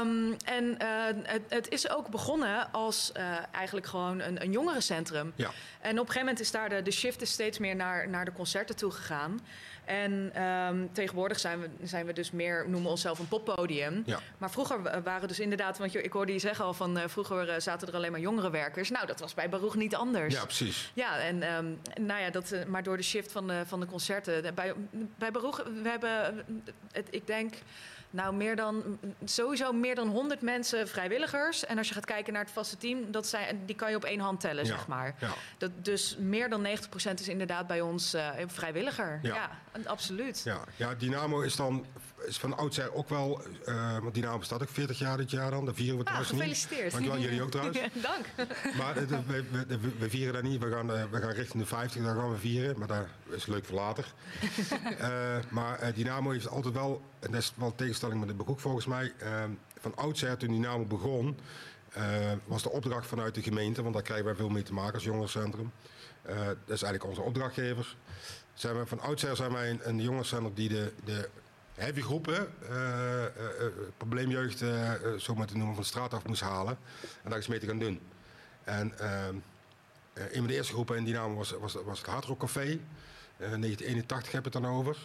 Um, 0.00 0.36
en 0.44 0.64
uh, 0.64 1.22
het, 1.22 1.42
het, 1.48 1.68
is 1.68 1.90
ook 1.90 2.08
begonnen 2.08 2.72
als 2.72 3.12
uh, 3.16 3.38
eigenlijk 3.52 3.86
gewoon 3.86 4.20
een, 4.20 4.42
een 4.42 4.50
jongerencentrum. 4.50 5.32
Ja. 5.36 5.50
En 5.80 5.90
op 5.90 5.90
een 5.90 5.96
gegeven 5.98 6.18
moment 6.18 6.40
is 6.40 6.50
daar 6.50 6.68
de, 6.68 6.82
de 6.82 6.90
shift 6.90 7.22
is 7.22 7.30
steeds 7.30 7.58
meer 7.58 7.76
naar, 7.76 8.08
naar 8.08 8.24
de 8.24 8.32
concerten 8.32 8.76
toe 8.76 8.90
gegaan. 8.90 9.40
En 9.86 10.42
um, 10.42 10.88
tegenwoordig 10.92 11.38
zijn 11.38 11.60
we, 11.60 11.68
zijn 11.82 12.06
we 12.06 12.12
dus 12.12 12.30
meer, 12.30 12.62
noemen 12.62 12.82
we 12.82 12.88
onszelf 12.88 13.18
een 13.18 13.28
poppodium. 13.28 14.02
Ja. 14.06 14.20
Maar 14.38 14.50
vroeger 14.50 15.02
waren 15.02 15.28
dus 15.28 15.40
inderdaad, 15.40 15.78
want 15.78 15.94
ik 15.94 16.12
hoorde 16.12 16.32
je 16.32 16.38
zeggen 16.38 16.64
al 16.64 16.74
van 16.74 16.98
uh, 16.98 17.02
vroeger 17.06 17.48
uh, 17.48 17.54
zaten 17.58 17.88
er 17.88 17.94
alleen 17.94 18.10
maar 18.10 18.20
jongere 18.20 18.50
werkers. 18.50 18.90
Nou, 18.90 19.06
dat 19.06 19.20
was 19.20 19.34
bij 19.34 19.48
Baruch 19.48 19.74
niet 19.74 19.94
anders. 19.94 20.34
Ja, 20.34 20.44
precies. 20.44 20.90
Ja, 20.94 21.18
en 21.18 21.54
um, 21.54 21.78
nou 22.00 22.20
ja, 22.20 22.30
dat, 22.30 22.52
uh, 22.52 22.64
maar 22.64 22.82
door 22.82 22.96
de 22.96 23.02
shift 23.02 23.32
van 23.32 23.46
de, 23.46 23.62
van 23.66 23.80
de 23.80 23.86
concerten. 23.86 24.54
Bij, 24.54 24.72
bij 25.18 25.30
Baruch, 25.30 25.64
we 25.82 25.88
hebben, 25.88 26.44
het, 26.92 27.08
ik 27.10 27.26
denk 27.26 27.54
nou, 28.10 28.34
meer 28.34 28.56
dan, 28.56 28.98
sowieso 29.24 29.72
meer 29.72 29.94
dan 29.94 30.08
100 30.08 30.40
mensen 30.40 30.88
vrijwilligers. 30.88 31.66
En 31.66 31.78
als 31.78 31.88
je 31.88 31.94
gaat 31.94 32.04
kijken 32.04 32.32
naar 32.32 32.42
het 32.42 32.52
vaste 32.52 32.76
team, 32.76 33.10
dat 33.10 33.26
zijn, 33.26 33.62
die 33.66 33.76
kan 33.76 33.90
je 33.90 33.96
op 33.96 34.04
één 34.04 34.20
hand 34.20 34.40
tellen, 34.40 34.66
zeg 34.66 34.86
maar. 34.86 35.14
Ja. 35.20 35.28
Dat, 35.58 35.70
dus 35.82 36.16
meer 36.18 36.48
dan 36.48 36.66
90% 36.66 36.70
is 37.14 37.28
inderdaad 37.28 37.66
bij 37.66 37.80
ons 37.80 38.14
uh, 38.14 38.28
vrijwilliger. 38.46 39.18
Ja. 39.22 39.50
Absoluut. 39.84 40.40
Ja. 40.44 40.64
ja, 40.76 40.94
Dynamo 40.94 41.40
is 41.40 41.56
dan 41.56 41.86
is 42.26 42.38
van 42.38 42.56
oudsher 42.56 42.94
ook 42.94 43.08
wel, 43.08 43.40
uh, 43.68 43.98
want 43.98 44.14
Dynamo 44.14 44.38
bestaat 44.38 44.62
ook 44.62 44.68
40 44.68 44.98
jaar 44.98 45.16
dit 45.16 45.30
jaar 45.30 45.50
dan. 45.50 45.64
Dat 45.64 45.74
vieren 45.74 45.94
we 45.98 46.04
ah, 46.04 46.06
trouwens 46.06 46.30
gefeliciteerd. 46.30 46.82
niet. 46.82 46.92
Dankjewel, 46.92 47.20
jullie 47.20 47.42
ook 47.42 47.50
trouwens. 47.50 47.78
Dank. 47.94 48.26
Maar 48.76 48.94
we, 49.26 49.44
we, 49.66 49.78
we, 49.98 50.10
vieren 50.10 50.34
dat 50.34 50.42
niet. 50.42 50.62
We 50.62 50.70
gaan, 50.70 50.90
uh, 50.90 51.02
we 51.10 51.20
gaan 51.20 51.30
richting 51.30 51.62
de 51.62 51.68
50, 51.68 52.02
daar 52.02 52.16
gaan 52.16 52.32
we 52.32 52.38
vieren. 52.38 52.78
Maar 52.78 52.88
dat 52.88 53.06
is 53.28 53.46
leuk 53.46 53.64
voor 53.64 53.76
later. 53.76 54.12
uh, 55.00 55.36
maar 55.56 55.92
Dynamo 55.94 56.30
heeft 56.30 56.48
altijd 56.48 56.74
wel, 56.74 57.02
en 57.18 57.30
dat 57.30 57.40
is 57.40 57.52
wel 57.56 57.74
tegenstelling 57.74 58.18
met 58.18 58.28
de 58.28 58.34
beroep 58.34 58.60
volgens 58.60 58.86
mij, 58.86 59.12
van 59.80 59.96
oudsher 59.96 60.36
toen 60.36 60.50
Dynamo 60.50 60.84
begon, 60.84 61.38
was 62.44 62.62
de 62.62 62.70
opdracht 62.70 63.06
vanuit 63.06 63.34
de 63.34 63.42
gemeente, 63.42 63.82
want 63.82 63.94
daar 63.94 64.02
krijgen 64.02 64.26
wij 64.26 64.34
veel 64.34 64.48
mee 64.48 64.62
te 64.62 64.72
maken 64.72 64.94
als 64.94 65.04
jongerencentrum. 65.04 65.72
dat 66.24 66.56
is 66.66 66.82
eigenlijk 66.82 67.04
onze 67.04 67.20
opdrachtgever. 67.20 67.96
Zijn 68.56 68.78
we, 68.78 68.86
van 68.86 69.00
oudsher 69.00 69.36
zijn 69.36 69.52
wij 69.52 69.70
een, 69.70 69.80
een 69.82 70.00
jongerencentrum 70.00 70.54
die 70.54 70.68
de, 70.68 70.92
de 71.04 71.28
heavy 71.74 72.00
groepen, 72.00 72.48
uh, 72.70 73.22
uh, 73.22 73.66
probleemjeugd, 73.96 74.58
zo 75.18 75.34
maar 75.34 75.46
te 75.46 75.56
noemen, 75.56 75.74
van 75.74 75.82
de 75.82 75.88
straat 75.88 76.14
af 76.14 76.26
moest 76.26 76.40
halen. 76.40 76.78
En 77.22 77.30
daar 77.30 77.38
iets 77.38 77.48
mee 77.48 77.58
te 77.58 77.66
gaan 77.66 77.78
doen. 77.78 78.00
En 78.64 78.92
een 80.14 80.32
van 80.34 80.46
de 80.46 80.54
eerste 80.54 80.72
groepen 80.72 80.96
in 80.96 81.04
Dynamo 81.04 81.34
was, 81.34 81.50
was, 81.50 81.74
was 81.84 81.98
het 81.98 82.06
Hardrock 82.06 82.38
Café. 82.38 82.80
1981 83.36 84.32
heb 84.32 84.46
ik 84.46 84.52
het 84.52 84.62
dan 84.62 84.72
over. 84.72 84.96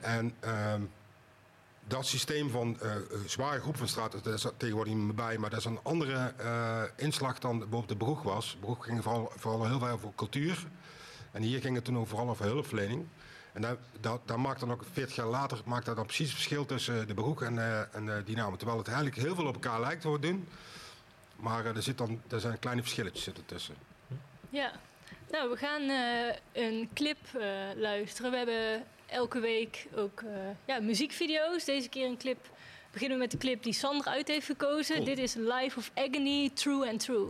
En 0.00 0.34
ehm, 0.40 0.82
dat 1.86 2.06
systeem 2.06 2.50
van 2.50 2.78
zware 3.26 3.60
groep 3.60 3.76
van 3.76 3.88
straat, 3.88 4.12
dat 4.12 4.26
is 4.26 4.46
tegenwoordig 4.56 4.94
niet 4.94 5.04
meer 5.04 5.14
bij, 5.14 5.38
maar 5.38 5.50
dat 5.50 5.58
is 5.58 5.64
een 5.64 5.80
andere 5.82 6.32
inslag 6.96 7.38
dan 7.38 7.58
bijvoorbeeld 7.58 7.88
de 7.88 7.96
Broeg 7.96 8.22
was. 8.22 8.56
Broeg 8.60 8.84
ging 8.84 9.02
vooral, 9.02 9.32
vooral 9.36 9.66
heel 9.66 9.78
veel 9.78 9.88
over 9.88 10.08
cultuur. 10.14 10.66
En 11.36 11.42
hier 11.42 11.60
ging 11.60 11.74
het 11.74 11.84
toen 11.84 11.98
ook 11.98 12.06
vooral 12.06 12.28
over 12.28 12.44
hulpverlening. 12.44 13.06
En 13.52 13.78
dat, 14.00 14.36
maakt 14.36 14.60
dan 14.60 14.72
ook 14.72 14.84
40 14.92 15.16
jaar 15.16 15.26
later 15.26 15.58
maakt 15.64 15.86
dat 15.86 15.96
dan 15.96 16.04
precies 16.04 16.26
het 16.26 16.34
verschil 16.34 16.66
tussen 16.66 17.06
de 17.06 17.14
beroep 17.14 17.40
en, 17.40 17.54
uh, 17.54 17.94
en 17.94 18.06
uh, 18.06 18.14
Dynamo. 18.24 18.56
Terwijl 18.56 18.78
het 18.78 18.88
eigenlijk 18.88 19.16
heel 19.16 19.34
veel 19.34 19.46
op 19.46 19.54
elkaar 19.54 19.80
lijkt 19.80 20.00
te 20.00 20.18
doen. 20.20 20.48
Maar 21.36 21.64
uh, 21.64 21.76
er, 21.76 21.82
zit 21.82 21.98
dan, 21.98 22.20
er 22.28 22.40
zijn 22.40 22.58
kleine 22.58 22.82
verschilletjes 22.82 23.24
zitten 23.24 23.46
tussen. 23.46 23.74
Ja, 24.50 24.72
nou 25.30 25.50
we 25.50 25.56
gaan 25.56 25.82
een 26.52 26.88
clip 26.94 27.18
luisteren. 27.76 28.30
We 28.30 28.36
hebben 28.36 28.84
elke 29.06 29.40
week 29.40 29.86
ook 29.94 30.22
ja, 30.64 30.80
muziekvideo's. 30.80 31.64
Deze 31.64 31.88
keer 31.88 32.06
een 32.06 32.18
clip. 32.18 32.48
Beginnen 32.90 33.18
we 33.18 33.22
met 33.22 33.32
de 33.32 33.38
clip 33.38 33.62
die 33.62 33.72
Sandra 33.72 34.10
uit 34.10 34.28
heeft 34.28 34.46
gekozen. 34.46 35.04
Dit 35.04 35.18
is 35.18 35.34
Life 35.34 35.78
of 35.78 35.90
Agony, 35.94 36.50
True 36.54 36.88
and 36.88 37.00
True. 37.00 37.28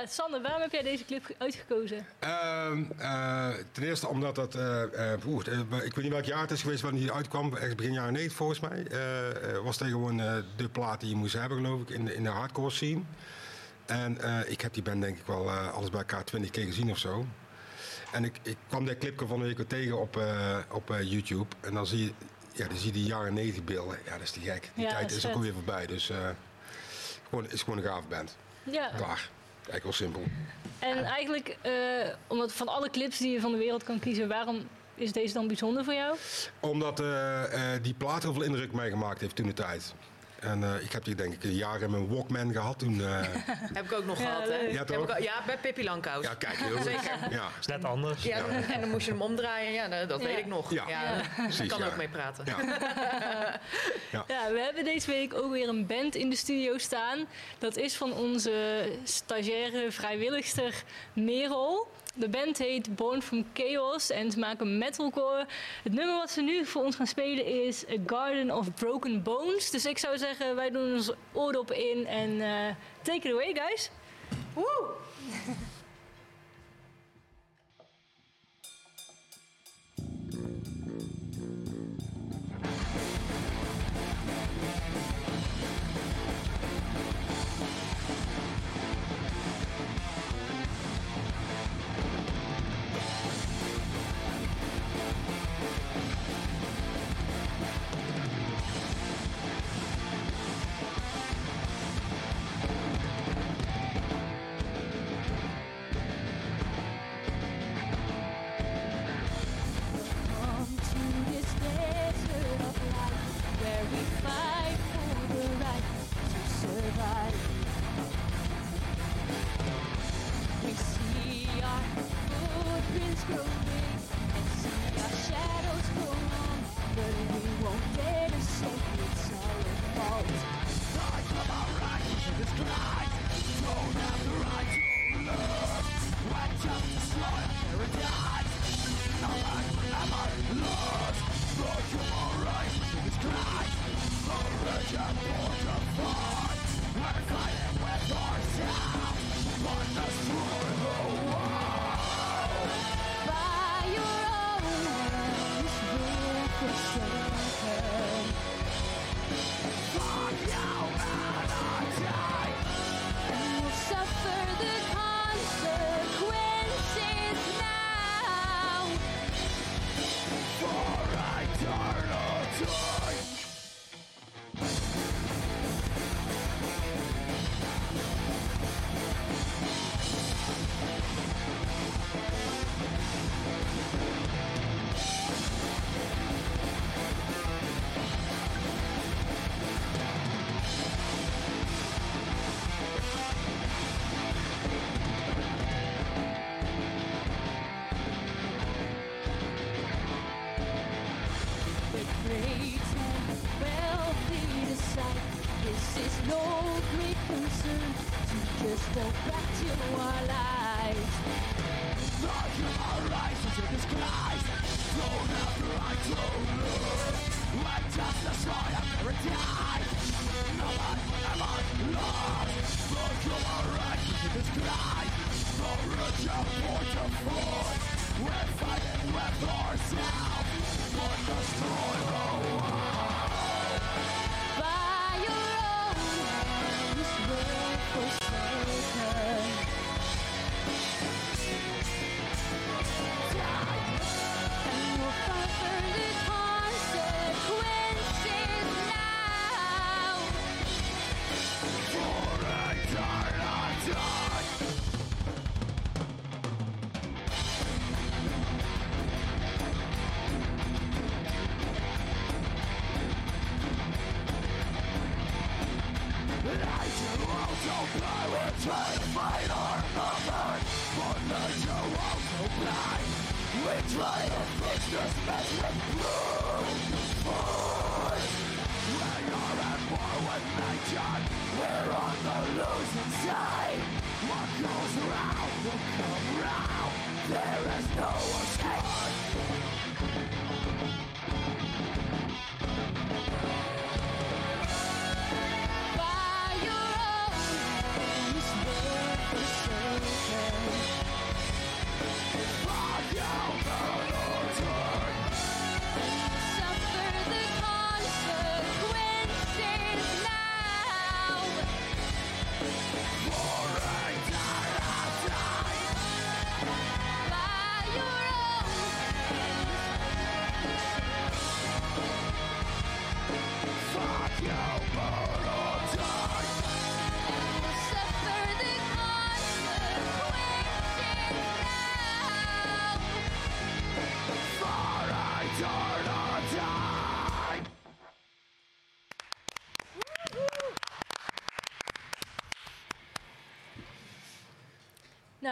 Ja, 0.00 0.06
Sander, 0.06 0.42
waarom 0.42 0.60
heb 0.60 0.72
jij 0.72 0.82
deze 0.82 1.04
clip 1.04 1.34
uitgekozen? 1.38 2.06
Ehm, 2.18 2.84
eh, 2.98 3.48
ten 3.72 3.82
eerste 3.82 4.08
omdat 4.08 4.34
dat... 4.34 4.54
Uh, 4.54 4.82
ik 5.84 5.94
weet 5.94 5.96
niet 5.96 6.08
welk 6.12 6.24
jaar 6.24 6.40
het 6.40 6.50
is 6.50 6.62
geweest 6.62 6.82
wanneer 6.82 7.00
die 7.00 7.12
uitkwam. 7.12 7.56
Echt 7.56 7.76
begin 7.76 7.92
jaren 7.92 8.12
90 8.12 8.36
volgens 8.36 8.60
mij. 8.60 8.86
was 9.62 9.76
tegen 9.76 9.92
gewoon 9.92 10.16
de 10.56 10.68
plaat 10.72 11.00
die 11.00 11.08
je 11.08 11.16
moest 11.16 11.32
hebben, 11.32 11.58
geloof 11.58 11.80
ik, 11.80 11.90
in 11.90 12.04
de, 12.04 12.14
in 12.14 12.22
de 12.22 12.28
hardcore 12.28 12.70
scene. 12.70 13.00
En 13.86 14.18
ik 14.46 14.60
heb 14.60 14.74
die 14.74 14.82
band 14.82 15.02
denk 15.02 15.18
ik 15.18 15.26
wel 15.26 15.50
alles 15.50 15.90
bij 15.90 15.98
elkaar 15.98 16.24
twintig 16.24 16.50
keer 16.50 16.64
gezien 16.64 16.90
of 16.90 16.98
zo. 16.98 17.26
En 18.12 18.24
ik, 18.24 18.38
ik 18.42 18.56
kwam 18.68 18.86
dat 18.86 18.98
clipje 18.98 19.26
van 19.26 19.38
de 19.38 19.44
week 19.44 19.68
tegen 19.68 20.00
op, 20.00 20.22
op 20.70 20.94
YouTube. 21.02 21.56
En 21.60 21.74
dan 21.74 21.86
zie 21.86 22.04
je, 22.04 22.12
ja, 22.52 22.68
dan 22.68 22.76
zie 22.76 22.86
je 22.86 22.92
die 22.92 23.06
jaren 23.06 23.34
90 23.34 23.64
beelden. 23.64 23.98
Ja, 24.04 24.12
dat 24.12 24.22
is 24.22 24.30
te 24.30 24.40
gek. 24.40 24.70
Die 24.74 24.86
tijd 24.86 25.12
is, 25.12 25.26
ook 25.26 25.42
weer 25.42 25.52
voorbij. 25.52 25.86
Dus 25.86 26.12
gewoon, 27.28 27.50
is 27.50 27.62
gewoon 27.62 27.78
een 27.78 27.84
gaaf 27.84 28.08
band. 28.08 28.36
Ja. 28.62 28.90
Klaar. 28.96 29.28
Eigenlijk 29.70 29.82
wel 29.82 29.92
simpel. 29.92 30.22
En 30.78 31.04
eigenlijk, 31.04 31.56
uh, 31.66 31.72
omdat 32.26 32.52
van 32.52 32.68
alle 32.68 32.90
clips 32.90 33.18
die 33.18 33.30
je 33.30 33.40
van 33.40 33.52
de 33.52 33.58
wereld 33.58 33.82
kan 33.82 33.98
kiezen, 33.98 34.28
waarom 34.28 34.68
is 34.94 35.12
deze 35.12 35.34
dan 35.34 35.46
bijzonder 35.46 35.84
voor 35.84 35.94
jou? 35.94 36.16
Omdat 36.60 37.00
uh, 37.00 37.42
die 37.82 37.94
plaat 37.94 38.22
heel 38.22 38.32
veel 38.32 38.42
indruk 38.42 38.72
mij 38.72 38.90
gemaakt 38.90 39.20
heeft 39.20 39.36
toen 39.36 39.46
de 39.46 39.52
tijd. 39.52 39.94
En 40.40 40.62
uh, 40.62 40.82
ik 40.82 40.92
heb 40.92 41.04
die 41.04 41.14
denk 41.14 41.32
ik 41.32 41.44
een 41.44 41.54
jaar 41.54 41.80
in 41.80 41.90
mijn 41.90 42.08
Walkman 42.08 42.52
gehad 42.52 42.78
toen. 42.78 42.94
Uh... 42.94 43.20
heb 43.78 43.84
ik 43.84 43.92
ook 43.92 44.04
nog 44.04 44.16
gehad, 44.16 44.48
hè? 44.48 44.56
Ja, 44.56 44.84
toch? 44.84 45.18
ja, 45.18 45.42
bij 45.46 45.58
Pippi 45.58 45.84
Langkous. 45.84 46.24
Ja, 46.24 46.34
kijk, 46.34 46.56
heel 46.56 46.82
Zeker. 46.82 47.30
Ja. 47.30 47.48
is 47.60 47.66
net 47.66 47.84
anders. 47.84 48.22
Ja, 48.22 48.44
En 48.46 48.80
dan 48.80 48.90
moest 48.90 49.06
je 49.06 49.12
hem 49.12 49.22
omdraaien. 49.22 49.72
Ja, 49.72 50.06
dat, 50.06 50.22
weet 50.22 50.38
ik 50.38 50.46
nog. 50.46 50.72
Ja, 50.72 50.88
ja. 50.88 51.20
Precies, 51.36 51.68
kan 51.68 51.82
ook 51.82 51.96
mee 51.96 52.08
praten. 52.08 52.44
Ja. 54.10 54.24
ja. 54.28 54.52
we 54.52 54.60
hebben 54.60 54.84
deze 54.84 55.10
week 55.10 55.34
ook 55.34 55.50
weer 55.50 55.68
een 55.68 55.86
band 55.86 56.14
in 56.14 56.30
de 56.30 56.36
studio 56.36 56.78
staan. 56.78 57.26
Dat 57.58 57.76
is 57.76 57.96
van 57.96 58.12
onze 58.12 58.84
stagiaire 59.04 59.92
vrijwilligster 59.92 60.82
Merel. 61.12 61.88
De 62.20 62.28
band 62.28 62.58
heet 62.58 62.96
Born 62.96 63.22
from 63.22 63.44
Chaos 63.54 64.10
en 64.10 64.30
ze 64.30 64.38
maken 64.38 64.78
metalcore. 64.78 65.46
Het 65.82 65.92
nummer 65.92 66.16
wat 66.16 66.30
ze 66.30 66.42
nu 66.42 66.66
voor 66.66 66.84
ons 66.84 66.96
gaan 66.96 67.06
spelen 67.06 67.44
is 67.44 67.84
A 67.88 67.96
Garden 68.06 68.56
of 68.56 68.74
Broken 68.74 69.22
Bones. 69.22 69.70
Dus 69.70 69.86
ik 69.86 69.98
zou 69.98 70.18
zeggen, 70.18 70.54
wij 70.54 70.70
doen 70.70 70.94
ons 70.94 71.12
oordop 71.32 71.72
in 71.72 72.06
en 72.06 72.30
uh, 72.30 72.74
take 73.02 73.28
it 73.28 73.32
away, 73.32 73.54
guys. 73.54 73.90
Woe! 74.54 74.88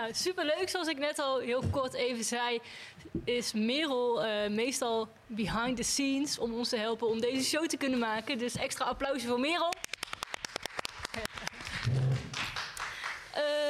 Nou, 0.09 0.21
superleuk. 0.21 0.69
Zoals 0.69 0.89
ik 0.89 0.99
net 0.99 1.19
al 1.19 1.39
heel 1.39 1.63
kort 1.71 1.95
even 1.95 2.25
zei, 2.25 2.61
is 3.25 3.53
Merel 3.53 4.25
uh, 4.25 4.49
meestal 4.49 5.09
behind 5.27 5.77
the 5.77 5.83
scenes 5.83 6.39
om 6.39 6.55
ons 6.55 6.69
te 6.69 6.77
helpen 6.77 7.09
om 7.09 7.21
deze 7.21 7.45
show 7.45 7.67
te 7.67 7.77
kunnen 7.77 7.99
maken. 7.99 8.39
Dus 8.39 8.57
extra 8.57 8.85
applausje 8.85 9.27
voor 9.27 9.41
Merel. 9.41 9.73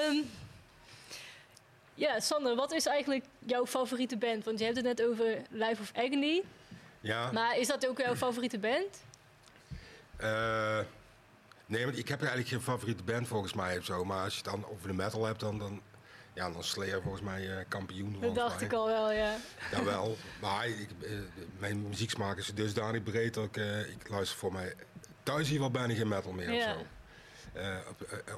um, 0.09 0.31
ja, 2.05 2.20
Sander, 2.20 2.57
wat 2.57 2.72
is 2.72 2.87
eigenlijk 2.87 3.24
jouw 3.38 3.66
favoriete 3.66 4.16
band? 4.16 4.44
Want 4.44 4.59
je 4.59 4.64
hebt 4.64 4.77
het 4.77 4.87
net 4.87 5.03
over 5.03 5.42
Life 5.51 5.83
of 5.83 5.90
Agony. 5.94 6.42
Ja. 7.01 7.33
Maar 7.33 7.59
is 7.59 7.66
dat 7.66 7.87
ook 7.87 7.98
jouw 7.98 8.16
favoriete 8.16 8.59
band? 8.59 9.03
Uh, 10.20 10.79
nee, 11.66 11.85
want 11.85 11.98
ik 11.98 12.09
heb 12.09 12.18
eigenlijk 12.18 12.48
geen 12.48 12.62
favoriete 12.62 13.03
band 13.03 13.29
volgens 13.29 13.53
mij 13.53 13.79
of 13.79 13.85
zo. 13.85 14.05
Maar 14.05 14.24
als 14.24 14.37
je 14.37 14.40
het 14.42 14.51
dan 14.51 14.70
over 14.70 14.88
de 14.88 14.94
metal 14.94 15.24
hebt, 15.24 15.40
dan, 15.40 15.59
dan 15.59 15.83
ja, 16.38 16.51
dan 16.51 16.64
Slayer 16.64 17.03
volgens 17.03 17.22
mij 17.22 17.42
uh, 17.42 17.57
kampioen. 17.68 18.16
Dat 18.20 18.35
dacht 18.35 18.61
ik 18.61 18.72
al 18.72 18.87
wel, 18.87 19.12
ja. 19.12 19.37
Jawel, 19.70 20.16
maar 20.40 20.68
ik, 20.68 20.88
uh, 21.01 21.11
mijn 21.59 21.88
muzieksmaak 21.88 22.38
is 22.38 22.55
dusdanig 22.55 23.03
breed 23.03 23.35
dat 23.35 23.44
ik, 23.44 23.57
uh, 23.57 23.81
ik 23.81 24.09
luister 24.09 24.38
voor 24.38 24.53
mij 24.53 24.74
thuis 25.22 25.48
hier 25.48 25.59
wel 25.59 25.70
bijna 25.70 25.94
geen 25.94 26.09
metal 26.09 26.33
meer 26.33 26.53
ja. 26.53 26.74
of 26.74 26.81
zo. 26.81 26.87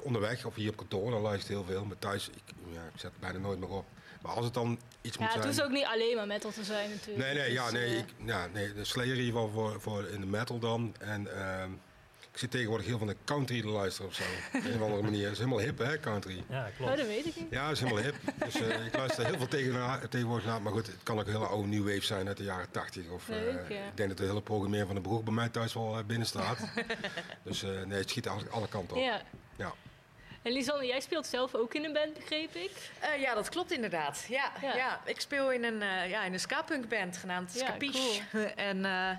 Onderweg 0.03 0.45
of 0.45 0.55
hier 0.55 0.69
op 0.69 0.77
kantoor, 0.77 1.11
dan 1.11 1.21
luister 1.21 1.49
ik 1.49 1.55
heel 1.55 1.65
veel. 1.65 1.85
Maar 1.85 1.99
thuis, 1.99 2.29
ik, 2.29 2.53
ja, 2.71 2.81
ik 2.93 2.99
zet 2.99 3.11
het 3.11 3.19
bijna 3.19 3.37
nooit 3.37 3.59
meer 3.59 3.69
op. 3.69 3.85
Maar 4.21 4.31
als 4.31 4.45
het 4.45 4.53
dan 4.53 4.79
iets 5.01 5.17
ja, 5.17 5.23
moet 5.23 5.31
zijn... 5.31 5.45
het 5.45 5.55
hoeft 5.55 5.61
ook 5.61 5.75
niet 5.75 5.85
alleen 5.85 6.15
maar 6.15 6.27
metal 6.27 6.51
te 6.51 6.63
zijn 6.63 6.89
natuurlijk. 6.89 7.25
Nee, 7.25 7.33
nee, 7.33 7.51
ja, 7.51 7.71
nee, 7.71 7.97
ik, 7.97 8.05
ja, 8.25 8.47
nee 8.47 8.73
de 8.73 8.85
Slayer 8.85 9.13
in 9.13 9.23
ieder 9.23 9.41
geval 9.41 9.49
voor, 9.49 9.81
voor 9.81 10.07
in 10.07 10.19
de 10.19 10.27
metal 10.27 10.59
dan. 10.59 10.95
En 10.99 11.37
ehm, 11.37 11.69
ik 12.31 12.37
zit 12.37 12.51
tegenwoordig 12.51 12.87
heel 12.87 12.97
van 12.97 13.07
de 13.07 13.15
country 13.25 13.61
te 13.61 13.67
luisteren 13.67 14.09
of 14.09 14.15
zo. 14.15 14.23
Op 14.57 14.65
een 14.65 14.73
of 14.73 14.81
andere 14.81 15.01
manier. 15.01 15.23
Dat 15.23 15.31
is 15.31 15.37
helemaal 15.37 15.59
hip, 15.59 15.77
hè, 15.77 15.99
country. 15.99 16.43
Ja, 16.49 16.69
klopt. 16.77 16.91
Oh, 16.91 16.97
dat 16.97 17.07
weet 17.07 17.25
ik 17.25 17.35
niet. 17.35 17.47
Ja, 17.49 17.63
dat 17.63 17.71
is 17.71 17.79
helemaal 17.79 18.03
hip. 18.03 18.15
Dus 18.45 18.61
uh, 18.61 18.85
ik 18.85 18.97
luister 18.97 19.25
heel 19.25 19.37
veel 19.37 19.47
tegen, 19.47 20.09
tegenwoordig 20.09 20.45
naar. 20.45 20.61
Maar 20.61 20.71
goed, 20.71 20.87
het 20.87 21.03
kan 21.03 21.19
ook 21.19 21.25
een 21.25 21.33
hele 21.33 21.45
oude 21.45 21.67
new 21.67 21.87
wave 21.87 22.05
zijn 22.05 22.27
uit 22.27 22.37
de 22.37 22.43
jaren 22.43 22.71
80. 22.71 23.09
Of, 23.09 23.29
uh, 23.29 23.35
Leuk, 23.35 23.69
ja. 23.69 23.85
Ik 23.85 23.97
denk 23.97 24.09
dat 24.09 24.17
de 24.17 24.25
hele 24.25 24.41
programmeren 24.41 24.85
van 24.85 24.95
de 24.95 25.01
broek 25.01 25.23
bij 25.23 25.33
mij 25.33 25.49
thuis 25.49 25.73
wel 25.73 25.97
uh, 25.97 26.03
binnen 26.05 26.27
staat. 26.27 26.57
dus 27.43 27.61
nee, 27.61 27.97
het 27.97 28.09
schiet 28.09 28.25
eigenlijk 28.25 28.55
alle 28.55 28.67
kanten 28.67 28.97
op. 28.97 29.03
Ja. 29.03 29.21
ja. 29.55 29.73
En 30.41 30.51
Lisanne, 30.51 30.85
jij 30.85 30.99
speelt 30.99 31.27
zelf 31.27 31.55
ook 31.55 31.73
in 31.73 31.83
een 31.83 31.93
band, 31.93 32.13
begreep 32.13 32.55
ik? 32.55 32.91
Uh, 33.03 33.21
ja, 33.21 33.33
dat 33.33 33.49
klopt 33.49 33.71
inderdaad. 33.71 34.25
Ja, 34.29 34.51
ja. 34.61 34.75
ja 34.75 35.01
ik 35.05 35.19
speel 35.19 35.51
in 35.51 35.63
een, 35.63 35.81
uh, 35.81 36.09
ja, 36.09 36.23
in 36.23 36.33
een 36.33 36.39
ska-punk 36.39 36.89
band 36.89 37.17
genaamd 37.17 37.51
Scapiche. 37.51 38.21
Cool. 38.31 38.45
en 38.69 38.77
uh, 38.77 39.09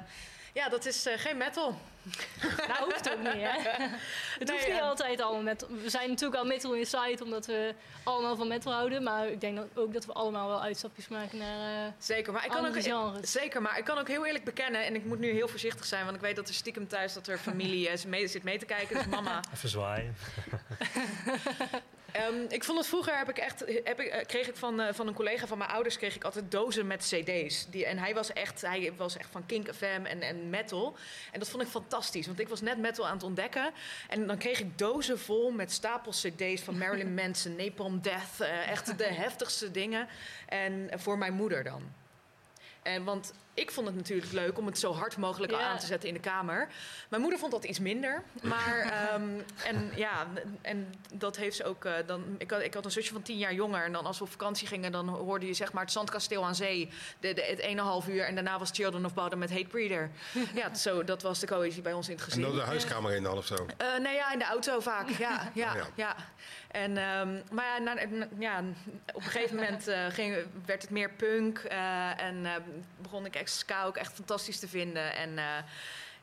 ja, 0.52 0.68
dat 0.68 0.86
is 0.86 1.06
geen 1.16 1.36
metal. 1.36 1.78
Nou, 2.68 2.84
hoeft 2.84 3.10
ook 3.10 3.18
niet, 3.18 3.42
hè? 3.42 3.86
Het 4.38 4.50
hoeft 4.50 4.68
niet 4.68 4.80
altijd 4.80 5.20
allemaal 5.20 5.42
met. 5.42 5.66
We 5.82 5.90
zijn 5.90 6.08
natuurlijk 6.08 6.40
al 6.40 6.46
metal 6.46 6.72
inside, 6.74 7.24
omdat 7.24 7.46
we 7.46 7.74
allemaal 8.02 8.36
van 8.36 8.48
metal 8.48 8.72
houden. 8.72 9.02
Maar 9.02 9.28
ik 9.28 9.40
denk 9.40 9.58
ook 9.74 9.92
dat 9.92 10.04
we 10.04 10.12
allemaal 10.12 10.48
wel 10.48 10.62
uitstapjes 10.62 11.08
maken 11.08 11.38
naar 11.38 11.86
uh, 11.86 11.92
zeker, 11.98 12.32
maar 12.32 12.44
ik 12.44 12.50
kan 12.50 12.66
ook, 12.66 12.82
genres. 12.82 13.32
Zeker, 13.32 13.62
maar 13.62 13.78
ik 13.78 13.84
kan 13.84 13.98
ook 13.98 14.08
heel 14.08 14.26
eerlijk 14.26 14.44
bekennen... 14.44 14.84
en 14.84 14.94
ik 14.94 15.04
moet 15.04 15.18
nu 15.18 15.30
heel 15.30 15.48
voorzichtig 15.48 15.84
zijn... 15.84 16.04
want 16.04 16.16
ik 16.16 16.22
weet 16.22 16.36
dat 16.36 16.48
er 16.48 16.54
stiekem 16.54 16.88
thuis 16.88 17.12
dat 17.12 17.26
er 17.26 17.38
familie 17.38 17.88
is, 17.88 18.04
mee, 18.04 18.26
zit 18.26 18.42
mee 18.42 18.58
te 18.58 18.66
kijken. 18.66 18.96
Dus 18.96 19.06
mama... 19.06 19.40
Even 19.54 19.68
zwaaien. 19.68 20.16
Um, 22.16 22.44
ik 22.48 22.64
vond 22.64 22.78
het 22.78 22.86
vroeger 22.86 23.18
heb 23.18 23.28
ik 23.28 23.38
echt, 23.38 23.60
heb 23.84 24.00
ik, 24.00 24.06
eh, 24.06 24.26
kreeg 24.26 24.48
ik 24.48 24.56
van, 24.56 24.80
uh, 24.80 24.86
van 24.92 25.06
een 25.06 25.14
collega 25.14 25.46
van 25.46 25.58
mijn 25.58 25.70
ouders 25.70 25.96
kreeg 25.96 26.14
ik 26.14 26.24
altijd 26.24 26.50
dozen 26.50 26.86
met 26.86 27.00
CD's. 27.00 27.66
Die, 27.70 27.86
en 27.86 27.98
hij 27.98 28.14
was 28.14 28.32
echt, 28.32 28.60
hij 28.60 28.92
was 28.96 29.16
echt 29.16 29.28
van 29.30 29.46
Kink 29.46 29.74
FM 29.74 30.04
en, 30.04 30.22
en 30.22 30.50
metal. 30.50 30.96
En 31.32 31.38
dat 31.38 31.48
vond 31.48 31.62
ik 31.62 31.68
fantastisch, 31.68 32.26
want 32.26 32.40
ik 32.40 32.48
was 32.48 32.60
net 32.60 32.78
metal 32.78 33.06
aan 33.06 33.14
het 33.14 33.22
ontdekken. 33.22 33.70
En 34.08 34.26
dan 34.26 34.38
kreeg 34.38 34.60
ik 34.60 34.78
dozen 34.78 35.18
vol 35.18 35.50
met 35.50 35.72
stapels 35.72 36.20
CD's 36.20 36.62
van 36.62 36.78
Marilyn 36.78 37.14
Manson, 37.20 37.56
Napalm 37.56 38.00
Death, 38.00 38.40
uh, 38.40 38.70
echt 38.70 38.98
de 38.98 39.12
heftigste 39.12 39.70
dingen. 39.70 40.08
En 40.48 40.90
voor 40.94 41.18
mijn 41.18 41.34
moeder 41.34 41.64
dan. 41.64 41.82
En, 42.82 43.04
want 43.04 43.32
ik 43.54 43.70
vond 43.70 43.86
het 43.86 43.96
natuurlijk 43.96 44.32
leuk 44.32 44.58
om 44.58 44.66
het 44.66 44.78
zo 44.78 44.92
hard 44.92 45.16
mogelijk 45.16 45.52
aan 45.52 45.78
te 45.78 45.86
zetten 45.86 46.08
in 46.08 46.14
de 46.14 46.20
kamer. 46.20 46.68
Mijn 47.08 47.22
moeder 47.22 47.40
vond 47.40 47.52
dat 47.52 47.64
iets 47.64 47.78
minder. 47.78 48.22
Maar, 48.42 49.12
um, 49.14 49.44
en 49.70 49.90
ja, 49.94 50.26
en 50.60 50.94
dat 51.14 51.36
heeft 51.36 51.56
ze 51.56 51.64
ook. 51.64 51.84
Uh, 51.84 51.92
dan, 52.06 52.24
ik, 52.38 52.50
had, 52.50 52.62
ik 52.62 52.74
had 52.74 52.84
een 52.84 52.90
zusje 52.90 53.12
van 53.12 53.22
tien 53.22 53.38
jaar 53.38 53.54
jonger. 53.54 53.84
En 53.84 53.92
dan 53.92 54.06
als 54.06 54.18
we 54.18 54.24
op 54.24 54.30
vakantie 54.30 54.66
gingen, 54.66 54.92
dan 54.92 55.08
hoorde 55.08 55.46
je 55.46 55.54
zeg 55.54 55.72
maar 55.72 55.82
het 55.82 55.92
zandkasteel 55.92 56.44
aan 56.44 56.54
zee. 56.54 56.88
De, 57.20 57.32
de, 57.32 57.42
het 57.42 57.58
ene 57.58 57.80
half 57.80 58.08
uur. 58.08 58.24
En 58.24 58.34
daarna 58.34 58.58
was 58.58 58.70
Children 58.72 59.04
of 59.04 59.14
Bodom 59.14 59.38
met 59.38 59.50
Hate 59.50 59.66
Breeder. 59.66 60.10
ja, 60.54 60.74
zo, 60.74 61.04
dat 61.04 61.22
was 61.22 61.38
de 61.38 61.46
cohesie 61.46 61.82
bij 61.82 61.92
ons 61.92 62.08
in 62.08 62.14
het 62.14 62.24
gezin. 62.24 62.42
En 62.42 62.48
dan 62.48 62.58
de 62.58 62.64
huiskamer 62.64 63.12
in 63.12 63.22
dan 63.22 63.36
of 63.36 63.46
zo? 63.46 63.54
Uh, 63.54 63.98
nee, 63.98 64.14
ja, 64.14 64.32
in 64.32 64.38
de 64.38 64.44
auto 64.44 64.80
vaak. 64.80 65.08
Ja, 65.08 65.50
ja, 65.54 65.74
ja. 65.74 65.86
ja. 65.94 66.16
En, 66.68 66.90
um, 66.90 67.42
maar 67.50 67.64
ja, 67.64 67.78
na, 67.78 67.96
ja, 68.38 68.62
op 69.06 69.22
een 69.22 69.30
gegeven 69.30 69.56
moment 69.56 69.88
uh, 69.88 70.06
ging, 70.06 70.36
werd 70.64 70.82
het 70.82 70.90
meer 70.90 71.10
punk. 71.10 71.58
en 72.16 72.46
begon 73.00 73.26
ik 73.26 73.34
ska 73.48 73.84
ook 73.84 73.96
echt 73.96 74.12
fantastisch 74.12 74.58
te 74.58 74.68
vinden. 74.68 75.14
En 75.14 75.30
uh, 75.30 75.44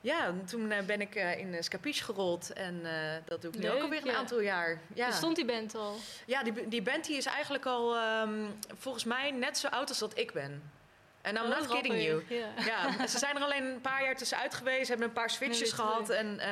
ja, 0.01 0.34
toen 0.45 0.71
uh, 0.71 0.79
ben 0.79 1.01
ik 1.01 1.15
uh, 1.15 1.38
in 1.38 1.63
Scapiche 1.63 2.03
gerold. 2.03 2.53
En 2.53 2.82
dat 3.25 3.41
doe 3.41 3.51
ik 3.51 3.60
nu 3.60 3.69
ook 3.69 3.82
alweer 3.82 4.08
een 4.08 4.15
aantal 4.15 4.41
jaar. 4.41 4.82
Ja. 4.93 5.12
Stond 5.12 5.36
die 5.36 5.45
band 5.45 5.75
al? 5.75 5.95
Ja, 6.25 6.43
die, 6.43 6.67
die 6.67 6.82
band 6.82 7.05
die 7.05 7.17
is 7.17 7.25
eigenlijk 7.25 7.65
al 7.65 7.97
um, 8.21 8.60
volgens 8.77 9.03
mij 9.03 9.32
net 9.32 9.58
zo 9.58 9.67
oud 9.67 9.89
als 9.89 9.99
dat 9.99 10.17
ik 10.17 10.34
ben. 10.34 10.71
En 11.21 11.36
I'm 11.36 11.49
not 11.49 11.67
kidding 11.67 12.03
you. 12.03 12.23
Yeah. 12.27 12.65
Ja, 12.65 13.08
ze 13.13 13.17
zijn 13.17 13.36
er 13.36 13.41
alleen 13.41 13.65
een 13.65 13.82
paar 13.82 14.03
jaar 14.03 14.15
tussenuit 14.15 14.53
geweest, 14.53 14.88
hebben 14.88 15.08
een 15.08 15.13
paar 15.13 15.29
switches 15.29 15.60
nee, 15.60 15.71
gehad. 15.71 16.10
En, 16.10 16.36
uh, 16.36 16.43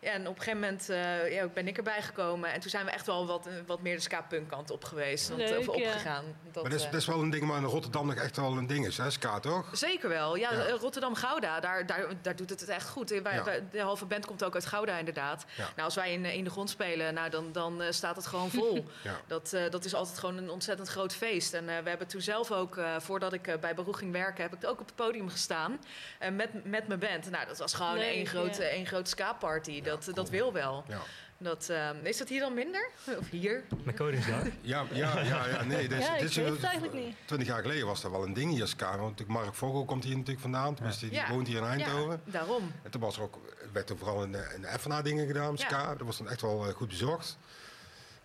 ja, 0.00 0.10
en 0.10 0.20
op 0.28 0.36
een 0.36 0.42
gegeven 0.42 0.60
moment 0.60 0.90
uh, 0.90 1.32
ja, 1.32 1.46
ben 1.46 1.68
ik 1.68 1.76
erbij 1.76 2.02
gekomen. 2.02 2.52
En 2.52 2.60
toen 2.60 2.70
zijn 2.70 2.84
we 2.84 2.90
echt 2.90 3.06
wel 3.06 3.26
wat, 3.26 3.48
wat 3.66 3.80
meer 3.80 3.96
de 3.96 4.02
ska-punk 4.02 4.48
kant 4.48 4.70
op 4.70 4.84
geweest. 4.84 5.32
Leuk, 5.36 5.58
of 5.58 5.68
opgegaan. 5.68 6.24
Ja. 6.24 6.50
Dat, 6.52 6.62
maar 6.62 6.72
dat 6.72 6.80
is, 6.80 6.84
dat 6.84 7.00
is 7.00 7.06
wel 7.06 7.22
een 7.22 7.30
ding, 7.30 7.42
maar 7.44 7.58
in 7.58 7.64
Rotterdam 7.64 8.06
nog 8.06 8.14
echt 8.14 8.36
wel 8.36 8.56
een 8.56 8.66
ding 8.66 8.86
is, 8.86 8.96
hè? 8.96 9.10
Ska 9.10 9.40
toch? 9.40 9.68
Zeker 9.72 10.08
wel. 10.08 10.36
Ja, 10.36 10.52
ja. 10.52 10.70
Rotterdam-Gouda, 10.70 11.60
daar, 11.60 11.86
daar, 11.86 12.06
daar 12.22 12.36
doet 12.36 12.50
het 12.50 12.60
het 12.60 12.68
echt 12.68 12.88
goed. 12.88 13.10
Wij, 13.10 13.44
wij, 13.44 13.64
de 13.70 13.80
halve 13.80 14.06
band 14.06 14.26
komt 14.26 14.44
ook 14.44 14.54
uit 14.54 14.66
Gouda, 14.66 14.98
inderdaad. 14.98 15.44
Nou, 15.56 15.82
als 15.82 15.94
wij 15.94 16.12
in, 16.12 16.24
in 16.24 16.44
de 16.44 16.50
grond 16.50 16.70
spelen, 16.70 17.14
nou, 17.14 17.30
dan, 17.30 17.52
dan 17.52 17.82
uh, 17.82 17.86
staat 17.90 18.16
het 18.16 18.26
gewoon 18.26 18.50
vol. 18.50 18.86
dat, 19.26 19.56
dat 19.70 19.84
is 19.84 19.94
altijd 19.94 20.18
gewoon 20.18 20.36
een 20.36 20.50
ontzettend 20.50 20.88
groot 20.88 21.14
feest. 21.14 21.54
En 21.54 21.64
we 21.66 21.88
hebben 21.88 22.06
toen 22.06 22.20
zelf 22.20 22.52
ook, 22.52 22.80
voordat 22.98 23.32
ik 23.32 23.60
bij 23.60 23.74
Baruch 23.74 23.99
ging 24.00 24.12
werken, 24.12 24.42
heb 24.42 24.54
ik 24.54 24.68
ook 24.68 24.80
op 24.80 24.86
het 24.86 24.94
podium 24.94 25.28
gestaan. 25.28 25.78
Uh, 26.22 26.28
met, 26.28 26.64
met 26.64 26.86
mijn 26.88 27.00
band. 27.00 27.30
Nou, 27.30 27.46
dat 27.46 27.58
was 27.58 27.74
gewoon 27.74 27.96
één 27.96 28.26
grote, 28.26 28.64
één 28.64 28.86
grote 28.86 29.10
ska-party. 29.10 29.70
Ja, 29.70 29.82
dat, 29.82 30.04
cool. 30.04 30.14
dat 30.14 30.30
wil 30.30 30.52
wel. 30.52 30.84
Ja. 30.88 31.00
Dat, 31.42 31.68
uh, 31.70 31.90
is 32.02 32.18
dat 32.18 32.28
hier 32.28 32.40
dan 32.40 32.54
minder? 32.54 32.90
Of 33.18 33.30
hier? 33.30 33.64
Met 33.84 33.96
Koningsdag? 33.96 34.42
Ja, 34.60 34.84
ja, 34.92 35.20
ja, 35.20 35.46
ja, 35.46 35.64
nee. 35.64 35.88
Dit, 35.88 36.02
ja, 36.04 36.18
dit 36.18 36.36
ik 36.36 36.42
weet 36.42 36.52
het 36.52 36.62
eigenlijk 36.62 36.94
niet. 36.94 37.16
Twintig 37.24 37.48
jaar 37.48 37.62
geleden 37.62 37.86
was 37.86 38.00
dat 38.00 38.10
wel 38.10 38.22
een 38.22 38.32
ding 38.32 38.50
hier, 38.50 38.66
ska. 38.66 38.98
Want 38.98 39.26
Mark 39.26 39.54
Vogel 39.54 39.84
komt 39.84 40.04
hier 40.04 40.16
natuurlijk 40.16 40.40
vandaan. 40.40 40.74
Tenminste, 40.74 41.08
die 41.08 41.22
woont 41.28 41.46
hier 41.46 41.56
in 41.56 41.64
Eindhoven. 41.64 42.20
Ja, 42.24 42.32
daarom. 42.32 42.72
En 42.82 42.90
toen 42.90 43.00
was 43.00 43.16
er 43.16 43.22
ook, 43.22 43.38
werd 43.72 43.90
er 43.90 43.98
vooral 43.98 44.22
een, 44.22 44.34
een 44.54 44.64
Effena 44.64 45.02
dingen 45.02 45.26
gedaan, 45.26 45.58
ska. 45.58 45.94
Dat 45.94 46.06
was 46.06 46.18
dan 46.18 46.28
echt 46.28 46.40
wel 46.40 46.66
uh, 46.66 46.72
goed 46.72 46.88
bezocht. 46.88 47.38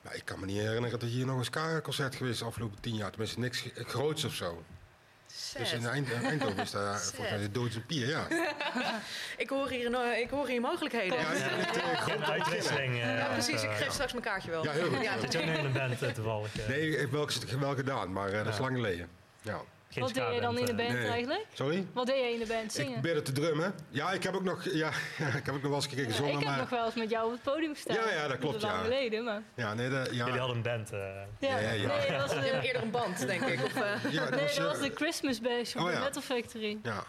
Maar 0.01 0.15
ik 0.15 0.25
kan 0.25 0.39
me 0.39 0.45
niet 0.45 0.57
herinneren 0.57 0.99
dat 0.99 1.09
hier 1.09 1.25
nog 1.25 1.37
een 1.37 1.45
ska-concert 1.45 2.15
geweest 2.15 2.33
is 2.33 2.39
de 2.39 2.45
afgelopen 2.45 2.79
tien 2.79 2.95
jaar. 2.95 3.09
Tenminste, 3.09 3.39
niks 3.39 3.69
groots 3.73 4.23
of 4.23 4.33
zo. 4.33 4.63
Dus 5.57 5.73
in 5.73 5.87
Eind 5.87 6.13
Eindhoven 6.13 6.63
is 6.63 6.71
daar 6.71 6.99
volgens 7.15 7.29
mij 7.29 7.39
de 7.39 7.51
doodse 7.51 7.79
pier, 7.79 8.07
ja. 8.07 8.27
ik, 9.37 9.49
hoor 9.49 9.69
hier 9.69 9.85
een, 9.85 10.19
ik 10.21 10.29
hoor 10.29 10.47
hier 10.47 10.61
mogelijkheden. 10.61 11.19
Ja, 11.19 11.33
ja, 11.33 12.13
een 12.13 12.25
uitwisseling. 12.25 12.97
ja, 12.97 13.27
precies. 13.31 13.63
Ik 13.63 13.69
geef 13.71 13.91
straks 13.91 14.11
mijn 14.11 14.23
kaartje 14.23 14.51
wel. 14.51 14.63
Ja, 14.63 14.71
heel 14.71 14.89
goed. 14.89 15.03
Ja. 15.03 15.15
Ook 15.15 15.33
in 15.33 15.65
een 15.65 15.71
band 15.71 16.15
toevallig? 16.15 16.67
Nee, 16.67 16.89
ik 16.89 16.99
heb 16.99 17.11
wel, 17.11 17.29
wel 17.59 17.75
gedaan, 17.75 18.11
maar 18.11 18.29
uh, 18.29 18.43
dat 18.43 18.53
is 18.53 18.59
lang 18.59 18.75
geleden. 18.75 19.09
Ja. 19.45 19.61
Geen 19.89 20.03
Wat 20.03 20.13
deed 20.13 20.33
je 20.33 20.41
dan 20.41 20.57
in 20.57 20.65
de 20.65 20.75
band 20.75 20.89
nee. 20.89 21.07
eigenlijk? 21.07 21.45
Sorry? 21.53 21.87
Wat 21.93 22.05
deed 22.05 22.15
je 22.15 22.33
in 22.33 22.39
de 22.39 22.45
band? 22.45 22.73
Zingen? 22.73 22.87
Ik 22.87 22.93
probeerde 22.93 23.21
te 23.21 23.31
drummen. 23.31 23.75
Ja, 23.89 24.11
ik 24.11 24.23
heb 24.23 24.35
ook 24.35 24.43
nog, 24.43 24.63
ja, 24.63 24.89
ik 25.39 25.45
heb 25.45 25.49
ook 25.49 25.61
nog 25.61 25.61
wel 25.61 25.75
eens 25.75 25.87
gekeken 25.87 26.11
gezongen. 26.11 26.31
Ja, 26.31 26.37
ik 26.39 26.45
heb 26.45 26.53
maar... 26.53 26.59
nog 26.59 26.69
wel 26.69 26.85
eens 26.85 26.95
met 26.95 27.09
jou 27.09 27.25
op 27.25 27.31
het 27.31 27.41
podium 27.41 27.73
gestaan. 27.73 27.95
Ja, 27.95 28.09
ja 28.09 28.27
dat 28.27 28.37
klopt. 28.37 28.61
Dat 28.61 28.63
is 28.63 28.69
lang 28.69 28.83
geleden, 28.83 29.23
maar... 29.23 29.41
Ja, 29.55 29.73
nee, 29.73 29.89
de, 29.89 29.95
ja. 29.95 30.25
Jullie 30.25 30.39
hadden 30.39 30.55
een 30.55 30.61
band. 30.61 30.93
Uh... 30.93 30.99
Ja, 31.39 31.57
ja, 31.57 31.71
ja. 31.71 31.87
Nee, 31.87 32.11
dat 32.11 32.33
was 32.33 32.43
eerder 32.43 32.81
een 32.81 32.91
band, 32.91 33.27
denk 33.27 33.41
ik. 33.41 33.63
Of, 33.63 33.75
uh... 33.75 34.11
ja, 34.11 34.21
dat 34.21 34.29
nee, 34.29 34.43
was, 34.43 34.55
dat 34.55 34.67
was 34.67 34.79
de 34.79 34.91
Christmas 34.95 35.41
Bash 35.41 35.75
op 35.75 35.81
oh, 35.81 35.91
de 35.91 35.99
Metal 35.99 36.21
Factory. 36.21 36.77
Ja. 36.83 37.03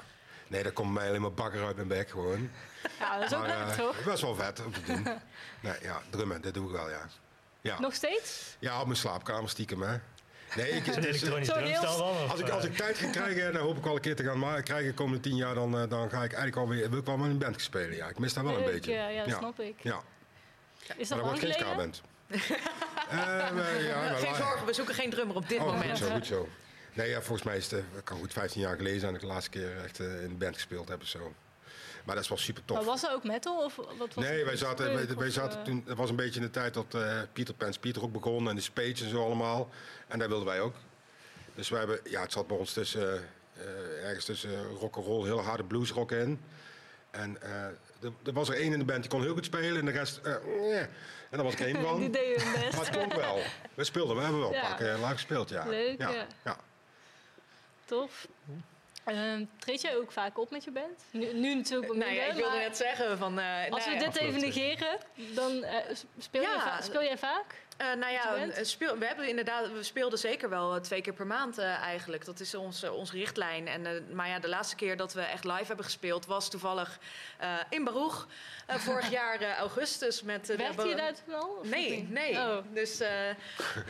Nee, 0.49 0.62
daar 0.62 0.72
komt 0.72 0.92
mij 0.92 1.09
alleen 1.09 1.20
maar 1.20 1.33
bakker 1.33 1.64
uit 1.64 1.77
mijn 1.77 1.88
bek 1.88 2.11
gewoon. 2.11 2.51
Ja, 3.01 3.18
dat 3.18 3.31
is 3.31 3.38
ook 3.38 3.46
leuk, 3.46 3.75
toch? 3.77 4.05
Best 4.05 4.22
wel 4.22 4.35
vet 4.35 4.64
om 4.64 4.72
te 4.72 4.81
doen. 4.87 5.03
nee, 5.61 5.75
ja, 5.83 6.03
drummen, 6.11 6.40
dat 6.40 6.55
doe 6.55 6.66
ik 6.66 6.72
wel, 6.72 6.90
ja. 6.90 7.09
ja. 7.61 7.81
Nog 7.81 7.94
steeds? 7.94 8.57
Ja, 8.59 8.81
op 8.81 8.87
mijn 8.87 8.99
slaapkamer 8.99 9.51
stiekem, 9.51 9.83
hè. 9.83 9.99
Nee, 10.56 10.70
ik, 10.70 10.85
dus, 10.94 10.96
elektronisch 10.96 11.46
Zo'n 11.48 11.56
drumstel 11.56 11.88
heel- 11.88 11.98
dan? 11.98 12.24
of, 12.24 12.30
als, 12.30 12.40
ik, 12.40 12.48
eh? 12.48 12.54
als 12.54 12.64
ik 12.64 12.76
tijd 12.76 12.98
ga 12.98 13.11
krijgen, 13.11 13.46
en 13.46 13.52
dan 13.52 13.62
hoop 13.62 13.76
ik 13.76 13.85
wel 13.85 13.94
een 13.94 14.00
keer 14.00 14.16
te 14.16 14.22
gaan 14.24 14.38
ma- 14.38 14.61
krijgen 14.61 14.87
de 14.88 14.94
komende 14.94 15.20
tien 15.20 15.37
jaar, 15.37 15.54
dan, 15.54 15.78
eh, 15.78 15.88
dan 15.88 16.00
ga 16.11 16.16
ik 16.22 16.32
eigenlijk 16.32 16.56
alweer, 16.56 16.90
wil 16.90 16.98
ik 16.98 17.04
wel 17.06 17.16
met 17.16 17.30
een 17.30 17.38
band 17.38 17.61
spelen. 17.61 17.96
Ja, 17.96 18.09
ik 18.09 18.18
mis 18.18 18.32
daar 18.35 18.44
wel 18.44 18.56
een 18.56 18.64
Leuk, 18.64 18.72
beetje. 18.72 18.92
Ja, 18.92 19.09
ja, 19.09 19.24
dat 19.24 19.37
snap 19.38 19.61
ik. 19.61 19.74
Ja, 19.82 20.00
Is 20.00 20.85
maar 20.87 20.96
dat 20.96 21.09
dat 21.09 21.09
lang 21.18 21.22
wordt 21.22 21.40
geen 21.40 21.52
ska-band. 21.52 22.02
Eh, 23.11 23.16
maar 23.16 23.82
ja, 23.82 24.00
maar 24.00 24.14
Geen 24.16 24.35
zorgen, 24.35 24.66
we 24.66 24.72
zoeken 24.72 24.94
geen 24.94 25.11
drummer 25.11 25.37
op 25.37 25.48
dit 25.48 25.59
Oh, 25.59 25.64
moment. 25.66 25.85
goed 25.90 25.98
zo, 25.98 26.11
goed 26.14 26.26
zo. 26.26 26.48
Nee, 26.92 27.09
ja, 27.09 27.20
volgens 27.22 27.42
mij 27.42 27.56
is 27.56 27.70
het, 27.70 27.80
eh, 27.80 28.02
kan 28.04 28.18
goed 28.18 28.32
15 28.32 28.61
jaar 28.61 28.76
geleden 28.76 29.00
zijn 29.00 29.12
dat 29.12 29.22
ik 29.22 29.26
de 29.28 29.32
laatste 29.35 29.50
keer 29.50 29.82
echt 29.85 30.00
eh, 30.00 30.06
in 30.06 30.30
een 30.30 30.38
band 30.38 30.54
gespeeld 30.54 30.88
heb 30.88 31.00
of 31.00 31.06
zo. 31.09 31.35
Maar 32.07 32.14
dat 32.14 32.25
is 32.25 32.31
wel 32.31 32.38
super 32.38 32.64
tof. 32.64 32.77
Maar 32.77 32.87
was 32.87 33.03
er 33.05 33.12
ook 33.12 33.25
metal? 33.25 33.64
Of 33.64 33.77
wat 33.77 34.14
was 34.14 34.25
Nee, 34.25 34.45
wij 34.45 34.57
zaten, 34.57 35.16
wij, 35.19 35.31
zaten 35.31 35.59
eh, 35.59 35.64
toen, 35.64 35.83
het 35.87 35.97
was 35.97 36.11
een 36.11 36.16
beetje 36.16 36.40
in 36.40 36.47
de 36.47 36.53
tijd 36.53 36.75
dat 36.75 36.95
eh 36.95 37.21
Pieter 37.33 37.55
Pens 37.55 37.79
Pieter 37.79 38.03
ook 38.03 38.12
begon 38.12 38.49
en 38.49 38.55
de 38.55 38.61
Spades 38.61 39.03
en 39.03 39.09
zo 39.09 39.25
allemaal. 39.25 39.69
En 40.09 40.19
daar 40.19 40.29
wilden 40.29 40.47
wij 40.47 40.61
ook. 40.61 40.75
Dus 41.55 41.69
wij 41.69 41.79
hebben, 41.79 42.01
ja, 42.05 42.21
het 42.21 42.33
zat 42.33 42.47
bij 42.47 42.57
ons 42.57 42.73
tussen, 42.73 43.29
eh, 43.55 44.05
ergens 44.07 44.25
tussen 44.25 44.64
rock 44.64 44.97
and 44.97 45.07
roll, 45.07 45.25
heel 45.25 45.40
harde 45.40 45.64
bluesrock 45.64 46.12
in. 46.12 46.40
En 47.11 47.42
er, 47.42 47.79
er 48.25 48.33
was 48.33 48.49
er 48.49 48.55
één 48.57 48.73
in 48.73 48.79
de 48.79 48.85
band 48.85 49.01
die 49.01 49.11
kon 49.11 49.23
heel 49.23 49.33
goed 49.33 49.45
spelen 49.45 49.79
en 49.79 49.85
de 49.85 49.90
rest, 49.92 50.21
eh. 50.23 50.81
en 50.81 50.88
daar 51.31 51.42
was 51.42 51.53
ik 51.53 51.61
één 51.61 51.81
van. 51.83 51.99
Die 52.01 52.11
deden 52.11 52.42
hun 52.42 52.53
best. 52.61 52.77
Maar 52.77 52.87
het 52.87 52.97
klonk 52.97 53.12
wel. 53.14 53.38
We 53.75 53.85
speelden, 53.85 54.16
we 54.16 54.23
hebben 54.23 54.40
wel 54.40 54.53
Ja. 54.53 54.57
een 54.62 54.69
paar 54.69 54.77
keer 54.77 54.95
live 54.95 55.07
gespeeld, 55.12 55.49
ja. 55.49 55.66
Leuk, 55.66 55.99
ja. 55.99 56.11
ja. 56.11 56.27
ja. 56.45 56.57
Tof. 57.85 58.27
Ehm, 59.07 59.45
treed 59.59 59.81
jij 59.81 59.97
ook 59.97 60.12
vaak 60.12 60.38
op 60.38 60.51
met 60.51 60.64
je 60.64 60.71
band? 60.71 61.05
Nu, 61.11 61.33
nu 61.33 61.55
natuurlijk 61.55 61.88
wat 61.88 61.97
Nou 61.97 62.12
ja, 62.12 62.25
ik 62.25 62.33
wilde 62.33 62.51
maar 62.51 62.59
net 62.59 62.77
zeggen 62.77 63.19
van... 63.19 63.38
eh, 63.38 63.71
Als 63.71 63.85
nou 63.85 63.99
we 63.99 64.05
ja, 64.05 64.11
dit 64.11 64.21
even 64.23 64.40
negeren, 64.40 64.99
dan 65.35 65.62
eh, 65.62 65.95
speel, 66.19 66.42
je 66.42 66.49
Ja. 66.49 66.81
speel 66.81 67.03
jij 67.03 67.19
vaak? 67.19 67.64
Eh, 67.77 67.93
nou 67.95 68.12
ja, 68.12 68.35
speel, 68.65 68.99
we 68.99 69.07
hebben 69.07 69.29
inderdaad, 69.29 69.73
we 69.73 69.83
speelden 69.83 70.19
zeker 70.19 70.49
wel 70.49 70.75
eh, 70.75 70.81
twee 70.81 71.01
keer 71.01 71.12
per 71.12 71.27
maand 71.27 71.59
eh, 71.59 71.75
eigenlijk. 71.75 72.25
Dat 72.25 72.41
is 72.41 72.55
onze, 72.55 72.93
onze 72.93 73.12
richtlijn. 73.12 73.69
En, 73.69 73.87
eh, 73.87 73.93
maar 74.12 74.29
ja, 74.29 74.39
de 74.39 74.49
laatste 74.49 74.77
keer 74.77 74.97
dat 74.97 75.12
we 75.12 75.21
echt 75.21 75.45
live 75.45 75.65
hebben 75.67 75.85
gespeeld 75.85 76.27
was 76.27 76.51
toevallig 76.51 76.99
eh, 77.39 77.49
in 77.71 77.85
Baruch. 77.85 78.27
eh, 78.67 78.77
vorig 78.77 79.11
jaar 79.21 79.41
eh, 79.41 79.57
augustus 79.57 80.23
met. 80.23 80.51
eh, 80.51 80.57
de 80.59 80.73
Ba- 80.77 80.85
je 80.85 80.95
daar 80.95 81.12
toen 81.25 81.35
al? 81.35 81.49
of 81.61 81.69
Nee, 81.69 82.07
nee. 82.11 82.33
Oh. 82.37 82.57
Dus, 82.73 83.01
eh, 83.01 83.11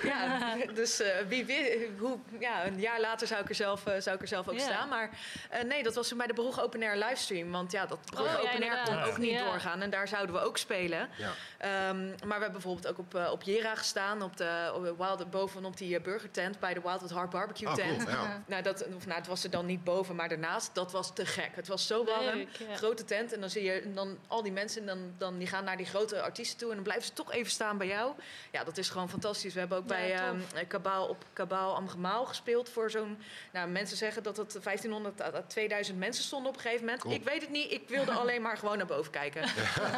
ja, 0.03 0.55
dus 0.75 1.01
eh, 1.01 1.17
wie 1.29 1.45
weet, 1.45 1.89
hoe, 1.99 2.19
ja, 2.39 2.67
een 2.67 2.81
jaar 2.81 3.01
later 3.01 3.27
zou 3.27 3.43
ik 3.43 3.49
er 3.49 3.55
zelf, 3.55 3.83
zou 3.99 4.17
ik 4.17 4.23
er 4.23 4.29
zelf 4.29 4.49
ook 4.49 4.59
staan. 4.61 4.89
Maar 4.89 5.11
eh, 5.51 5.63
nee, 5.63 5.83
dat 5.83 5.95
was 5.95 6.09
toen 6.09 6.19
bij 6.19 6.27
de 6.27 6.35
Baruch 6.35 6.61
Open 6.63 6.83
Air 6.83 6.97
livestream. 6.97 7.51
Want 7.51 7.73
ja, 7.73 7.87
dat 7.87 7.99
Baruch 8.15 8.37
Oh, 8.37 8.43
ja, 8.43 8.49
Open 8.51 8.71
Air 8.71 8.83
kon 8.85 9.03
ook 9.03 9.19
niet 9.19 9.31
Ja. 9.31 9.45
doorgaan. 9.45 9.83
En 9.83 9.91
daar 9.91 10.09
zouden 10.09 10.35
we 10.35 10.41
ook 10.41 10.59
spelen. 10.59 11.09
ja. 11.17 11.31
Ehm, 11.59 12.07
maar 12.09 12.17
we 12.19 12.33
hebben 12.45 12.53
bijvoorbeeld 12.53 12.87
ook 12.87 12.99
op, 12.99 13.15
op 13.33 13.43
Jera 13.43 13.75
gestaan, 13.77 14.23
op 14.23 14.37
de, 14.37 14.73
op 14.75 14.83
de 14.85 14.95
Wild, 14.99 15.31
bovenop 15.31 15.77
die 15.77 15.99
uh, 15.99 16.03
burgertent 16.03 16.59
bij 16.59 16.75
de 16.75 16.81
Wild 16.81 17.03
at 17.03 17.11
Heart 17.11 17.31
barbecue 17.31 17.69
Ah, 17.69 17.75
tent. 17.75 18.05
cool, 18.05 18.17
ja. 18.17 18.43
Nou, 18.47 18.63
dat, 18.63 18.87
of, 18.97 19.07
nou, 19.07 19.19
het 19.19 19.27
was 19.27 19.45
er 19.45 19.51
dan 19.51 19.67
niet 19.67 19.85
boven, 19.85 20.15
maar 20.17 20.29
daarnaast. 20.29 20.75
Dat 20.75 20.93
was 20.93 21.15
te 21.15 21.27
gek. 21.27 21.51
Het 21.55 21.69
was 21.69 21.87
zo 21.87 22.05
warm. 22.05 22.25
Leuk, 22.25 22.49
ja. 22.69 22.77
Grote 22.77 23.05
tent. 23.05 23.33
En 23.33 23.41
dan 23.41 23.51
zie 23.51 23.63
je 23.63 23.93
dan 23.95 24.19
al 24.27 24.43
die 24.43 24.53
mensen, 24.53 24.87
dan, 24.87 25.15
dan, 25.19 25.39
die 25.39 25.47
gaan 25.47 25.65
naar 25.65 25.77
die 25.77 25.87
grote 25.87 26.23
artiesten 26.23 26.59
toe. 26.59 26.69
En 26.69 26.75
dan 26.75 26.85
blijven 26.85 27.05
ze 27.07 27.13
toch 27.13 27.33
even 27.33 27.51
staan 27.53 27.79
bij 27.79 27.87
jou. 27.87 28.13
Ja, 28.53 28.65
dat 28.65 28.77
is 28.79 28.89
gewoon 28.89 29.09
fantastisch. 29.09 29.53
We 29.55 29.59
hebben 29.59 29.79
ook 29.79 29.89
Ja, 29.89 29.97
bij 29.97 30.11
tof. 30.17 30.53
ehm, 30.55 30.67
Kabaal 30.67 31.07
op 31.07 31.25
Kabaal 31.33 31.75
Amgemaal 31.75 32.25
gespeeld 32.25 32.69
voor 32.69 32.91
zo'n... 32.91 33.19
Nou, 33.53 33.69
mensen 33.69 33.97
zeggen 33.97 34.23
dat 34.23 34.37
het 34.37 34.53
1500 34.63 35.23
à 35.23 35.43
2000 35.47 35.99
mensen 35.99 36.25
stonden 36.25 36.49
op 36.49 36.55
een 36.57 36.63
gegeven 36.63 36.85
moment. 36.85 37.03
Cool. 37.03 37.15
Ik 37.15 37.25
weet 37.25 37.41
het 37.41 37.51
niet. 37.51 37.73
Ik 37.73 37.89
wilde 37.89 38.13
alleen 38.21 38.43
maar 38.43 38.57
gewoon 38.57 38.77
naar 38.77 38.87
boven 38.87 39.11
kijken. 39.13 39.43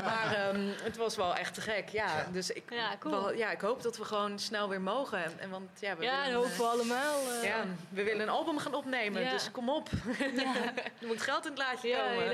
Maar 0.05 0.35
ehm, 0.35 0.69
het 0.83 0.97
was 0.97 1.17
wel 1.17 1.35
echt 1.35 1.55
te 1.55 1.61
gek. 1.61 1.89
Ja, 1.89 2.07
Ja. 2.07 2.27
dus 2.33 2.51
ik, 2.51 2.63
Ja, 2.71 2.97
cool. 2.99 3.15
wel- 3.15 3.33
ja, 3.35 3.51
ik 3.51 3.61
hoop 3.61 3.68
dat 3.77 3.97
we 3.99 4.05
gewoon 4.05 4.39
snel 4.39 4.69
weer 4.69 4.81
mogen. 4.81 5.41
En, 5.41 5.51
want, 5.51 5.69
ja, 5.81 5.97
we 5.97 6.03
Ja, 6.05 6.17
dat 6.17 6.25
willen, 6.25 6.41
hopen 6.41 6.57
we 6.59 6.65
allemaal. 6.65 7.21
eh, 7.33 7.45
ja, 7.45 7.65
we 7.91 8.03
willen 8.03 8.21
een 8.23 8.29
album 8.29 8.59
gaan 8.59 8.75
opnemen, 8.75 9.23
Ja. 9.23 9.31
dus 9.31 9.51
kom 9.51 9.69
op. 9.69 9.89
ja. 10.37 10.55
er 11.01 11.07
moet 11.07 11.23
geld 11.23 11.45
in 11.45 11.51
het 11.51 11.59
laadje 11.61 11.89
Ja, 11.89 12.09
komen. 12.09 12.33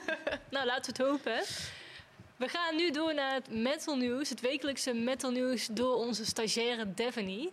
nou, 0.50 0.66
laten 0.66 0.94
we 0.94 1.02
het 1.02 1.10
hopen. 1.10 1.42
We 2.36 2.48
gaan 2.48 2.76
nu 2.76 2.90
door 2.90 3.14
naar 3.14 3.34
het 3.34 3.50
metal 3.50 3.96
nieuws. 3.96 4.28
Het 4.28 4.40
wekelijkse 4.40 4.92
metal 4.94 5.30
nieuws 5.30 5.66
door 5.66 5.94
onze 5.94 6.24
stagiaire 6.24 6.94
Devony. 6.94 7.50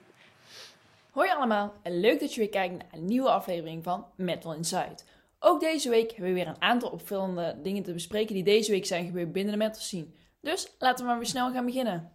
Hoi 1.12 1.30
allemaal 1.30 1.74
en 1.84 2.00
leuk 2.00 2.20
dat 2.20 2.34
je 2.34 2.40
weer 2.40 2.50
kijkt 2.50 2.74
naar 2.78 2.88
een 2.92 3.06
nieuwe 3.06 3.30
aflevering 3.30 3.84
van 3.84 4.06
Metal 4.16 4.54
Inside. 4.54 4.96
Ook 5.40 5.60
deze 5.60 5.90
week 5.90 6.10
hebben 6.10 6.28
we 6.28 6.34
weer 6.34 6.48
een 6.48 6.62
aantal 6.62 6.90
opvallende 6.90 7.56
dingen 7.64 7.84
te 7.84 7.94
bespreken 7.94 8.34
die 8.36 8.44
deze 8.44 8.72
week 8.72 8.86
zijn 8.86 9.06
gebeurd 9.06 9.32
binnen 9.32 9.52
de 9.52 9.60
metal 9.60 9.82
scene. 9.82 10.06
Dus 10.42 10.68
laten 10.80 11.04
we 11.06 11.10
maar 11.10 11.20
weer 11.20 11.28
snel 11.30 11.52
gaan 11.52 11.66
beginnen. 11.66 12.12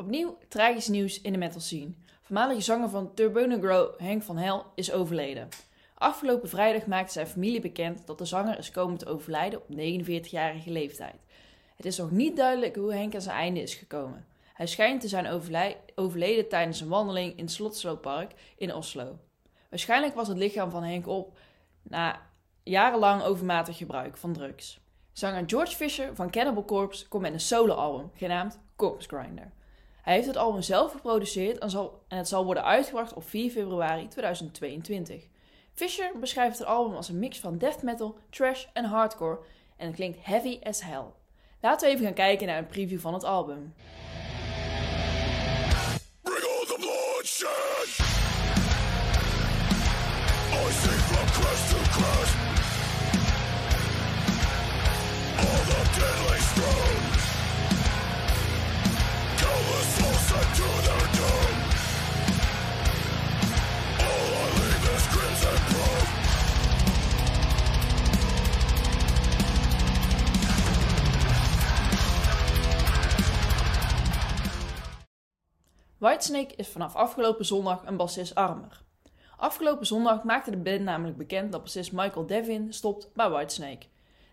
Opnieuw 0.00 0.38
tragisch 0.48 0.88
nieuws 0.88 1.20
in 1.20 1.32
de 1.32 1.38
metal 1.38 1.60
scene. 1.60 1.90
Voormalige 2.22 2.60
zanger 2.60 2.88
van 2.88 3.14
Turbo 3.14 3.58
Grow, 3.58 4.00
Henk 4.00 4.22
van 4.22 4.36
Hel, 4.36 4.64
is 4.74 4.92
overleden. 4.92 5.48
Afgelopen 5.94 6.48
vrijdag 6.48 6.86
maakte 6.86 7.12
zijn 7.12 7.26
familie 7.26 7.60
bekend 7.60 8.06
dat 8.06 8.18
de 8.18 8.24
zanger 8.24 8.58
is 8.58 8.70
komen 8.70 8.98
te 8.98 9.06
overlijden 9.06 9.60
op 9.60 9.66
49-jarige 9.70 10.70
leeftijd. 10.70 11.16
Het 11.76 11.86
is 11.86 11.96
nog 11.96 12.10
niet 12.10 12.36
duidelijk 12.36 12.76
hoe 12.76 12.92
Henk 12.92 13.14
aan 13.14 13.20
zijn 13.20 13.36
einde 13.36 13.62
is 13.62 13.74
gekomen. 13.74 14.26
Hij 14.54 14.66
schijnt 14.66 15.00
te 15.00 15.08
zijn 15.08 15.26
overleden 15.94 16.48
tijdens 16.48 16.80
een 16.80 16.88
wandeling 16.88 17.36
in 17.36 17.44
het 17.44 17.52
Slotslooppark 17.52 18.32
in 18.56 18.74
Oslo. 18.74 19.18
Waarschijnlijk 19.68 20.14
was 20.14 20.28
het 20.28 20.38
lichaam 20.38 20.70
van 20.70 20.82
Henk 20.82 21.06
op 21.06 21.38
na 21.82 22.20
jarenlang 22.62 23.22
overmatig 23.22 23.76
gebruik 23.76 24.16
van 24.16 24.32
drugs. 24.32 24.80
Zanger 25.12 25.44
George 25.46 25.76
Fisher 25.76 26.14
van 26.14 26.30
Cannibal 26.30 26.64
Corpse 26.64 27.08
komt 27.08 27.22
met 27.22 27.32
een 27.32 27.40
soloalbum 27.40 28.10
genaamd 28.14 28.58
Corpse 28.76 29.08
Grinder. 29.08 29.52
Hij 30.06 30.14
heeft 30.14 30.26
het 30.26 30.36
album 30.36 30.62
zelf 30.62 30.92
geproduceerd 30.92 31.58
en, 31.58 31.70
zal, 31.70 32.02
en 32.08 32.16
het 32.16 32.28
zal 32.28 32.44
worden 32.44 32.64
uitgebracht 32.64 33.14
op 33.14 33.28
4 33.28 33.50
februari 33.50 34.08
2022. 34.08 35.22
Fisher 35.74 36.10
beschrijft 36.20 36.58
het 36.58 36.66
album 36.66 36.96
als 36.96 37.08
een 37.08 37.18
mix 37.18 37.38
van 37.38 37.58
death 37.58 37.82
metal, 37.82 38.18
trash 38.30 38.64
en 38.72 38.84
hardcore 38.84 39.38
en 39.76 39.86
het 39.86 39.94
klinkt 39.94 40.18
heavy 40.20 40.58
as 40.62 40.82
hell. 40.82 41.04
Laten 41.60 41.88
we 41.88 41.94
even 41.94 42.06
gaan 42.06 42.14
kijken 42.14 42.46
naar 42.46 42.58
een 42.58 42.66
preview 42.66 42.98
van 42.98 43.14
het 43.14 43.24
album. 43.24 43.74
Bring 46.22 46.44
all 46.44 46.66
the 46.66 46.86
Whitesnake 75.98 76.54
is 76.56 76.68
vanaf 76.68 76.94
afgelopen 76.94 77.44
zondag 77.44 77.82
een 77.86 77.96
bassist 77.96 78.34
armer. 78.34 78.82
Afgelopen 79.36 79.86
zondag 79.86 80.24
maakte 80.24 80.50
de 80.50 80.56
band 80.56 80.80
namelijk 80.80 81.16
bekend 81.16 81.52
dat 81.52 81.62
bassist 81.62 81.92
Michael 81.92 82.26
Devin 82.26 82.72
stopt 82.72 83.08
bij 83.14 83.30
Whitesnake. 83.30 83.86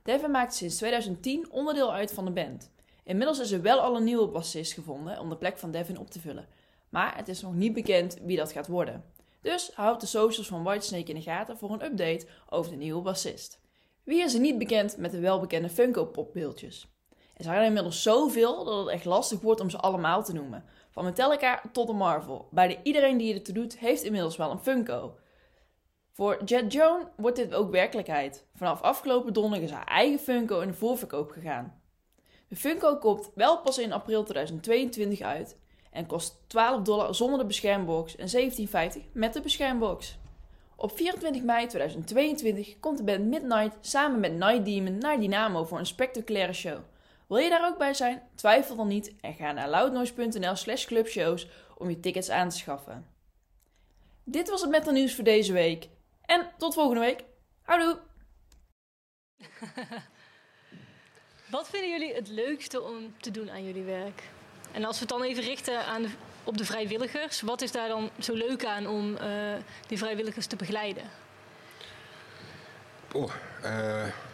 Devin 0.03 0.31
maakt 0.31 0.53
sinds 0.53 0.77
2010 0.77 1.51
onderdeel 1.51 1.93
uit 1.93 2.13
van 2.13 2.25
de 2.25 2.31
band. 2.31 2.72
Inmiddels 3.03 3.39
is 3.39 3.51
er 3.51 3.61
wel 3.61 3.79
al 3.79 3.95
een 3.95 4.03
nieuwe 4.03 4.27
bassist 4.27 4.73
gevonden 4.73 5.19
om 5.19 5.29
de 5.29 5.37
plek 5.37 5.57
van 5.57 5.71
Devin 5.71 5.99
op 5.99 6.09
te 6.09 6.19
vullen. 6.19 6.47
Maar 6.89 7.17
het 7.17 7.27
is 7.27 7.41
nog 7.41 7.53
niet 7.53 7.73
bekend 7.73 8.17
wie 8.23 8.37
dat 8.37 8.51
gaat 8.51 8.67
worden. 8.67 9.03
Dus 9.41 9.71
houd 9.75 10.01
de 10.01 10.05
socials 10.05 10.47
van 10.47 10.63
Whitesnake 10.63 11.09
in 11.09 11.15
de 11.15 11.21
gaten 11.21 11.57
voor 11.57 11.71
een 11.71 11.85
update 11.85 12.27
over 12.49 12.71
de 12.71 12.77
nieuwe 12.77 13.01
bassist. 13.01 13.59
Wie 14.03 14.23
is 14.23 14.33
er 14.33 14.39
niet 14.39 14.57
bekend 14.57 14.97
met 14.97 15.11
de 15.11 15.19
welbekende 15.19 15.69
Funko 15.69 16.05
Pop 16.05 16.33
beeldjes? 16.33 16.87
Er 17.33 17.43
zijn 17.43 17.57
er 17.57 17.65
inmiddels 17.65 18.01
zoveel 18.01 18.63
dat 18.63 18.79
het 18.79 18.87
echt 18.87 19.05
lastig 19.05 19.41
wordt 19.41 19.61
om 19.61 19.69
ze 19.69 19.77
allemaal 19.77 20.23
te 20.23 20.33
noemen. 20.33 20.65
Van 20.89 21.03
Metallica 21.03 21.61
tot 21.71 21.87
de 21.87 21.93
Marvel. 21.93 22.47
Bijna 22.51 22.75
iedereen 22.83 23.17
die 23.17 23.33
ertoe 23.33 23.53
doet, 23.53 23.77
heeft 23.77 24.03
inmiddels 24.03 24.37
wel 24.37 24.51
een 24.51 24.59
Funko. 24.59 25.15
Voor 26.11 26.43
Jet 26.43 26.73
Joan 26.73 27.09
wordt 27.17 27.37
dit 27.37 27.53
ook 27.53 27.71
werkelijkheid. 27.71 28.45
Vanaf 28.55 28.81
afgelopen 28.81 29.33
donderdag 29.33 29.69
is 29.69 29.75
haar 29.75 29.87
eigen 29.87 30.19
Funko 30.19 30.59
in 30.59 30.67
de 30.67 30.73
voorverkoop 30.73 31.31
gegaan. 31.31 31.81
De 32.53 32.59
Funko 32.59 32.97
komt 32.97 33.31
wel 33.35 33.61
pas 33.61 33.77
in 33.77 33.93
april 33.93 34.23
2022 34.23 35.21
uit 35.21 35.57
en 35.91 36.05
kost 36.05 36.43
12 36.47 36.81
dollar 36.81 37.15
zonder 37.15 37.39
de 37.39 37.45
beschermbox 37.45 38.15
en 38.15 38.51
17,50 38.95 39.01
met 39.11 39.33
de 39.33 39.41
beschermbox. 39.41 40.17
Op 40.75 40.97
24 40.97 41.43
mei 41.43 41.67
2022 41.67 42.79
komt 42.79 42.97
de 42.97 43.03
band 43.03 43.25
Midnight 43.25 43.77
samen 43.81 44.19
met 44.19 44.33
Night 44.33 44.65
Demon 44.65 44.97
naar 44.97 45.19
Dynamo 45.19 45.63
voor 45.63 45.79
een 45.79 45.85
spectaculaire 45.85 46.53
show. 46.53 46.77
Wil 47.27 47.37
je 47.37 47.49
daar 47.49 47.67
ook 47.67 47.77
bij 47.77 47.93
zijn? 47.93 48.21
Twijfel 48.35 48.75
dan 48.75 48.87
niet 48.87 49.15
en 49.21 49.33
ga 49.33 49.51
naar 49.51 49.69
loudnoise.nl 49.69 50.55
slash 50.55 50.85
clubshows 50.85 51.47
om 51.77 51.89
je 51.89 51.99
tickets 51.99 52.29
aan 52.29 52.49
te 52.49 52.57
schaffen. 52.57 53.07
Dit 54.23 54.49
was 54.49 54.61
het 54.61 54.69
metal 54.69 54.93
nieuws 54.93 55.15
voor 55.15 55.23
deze 55.23 55.53
week. 55.53 55.89
En 56.25 56.51
tot 56.57 56.73
volgende 56.73 56.99
week. 56.99 57.23
Houdoe! 57.61 57.99
Wat 61.53 61.69
vinden 61.69 61.89
jullie 61.89 62.13
het 62.13 62.27
leukste 62.27 62.81
om 62.81 63.13
te 63.19 63.31
doen 63.31 63.51
aan 63.51 63.63
jullie 63.65 63.83
werk? 63.83 64.23
En 64.71 64.85
als 64.85 64.95
we 64.95 64.99
het 64.99 65.09
dan 65.09 65.23
even 65.23 65.43
richten 65.43 65.85
aan 65.85 66.01
de 66.01 66.09
op 66.43 66.57
de 66.57 66.65
vrijwilligers. 66.65 67.41
Wat 67.41 67.61
is 67.61 67.71
daar 67.71 67.87
dan 67.87 68.09
zo 68.19 68.33
leuk 68.33 68.65
aan 68.65 68.87
om 68.87 69.17
die 69.87 69.97
vrijwilligers 69.97 70.45
te 70.45 70.55
begeleiden? 70.55 71.03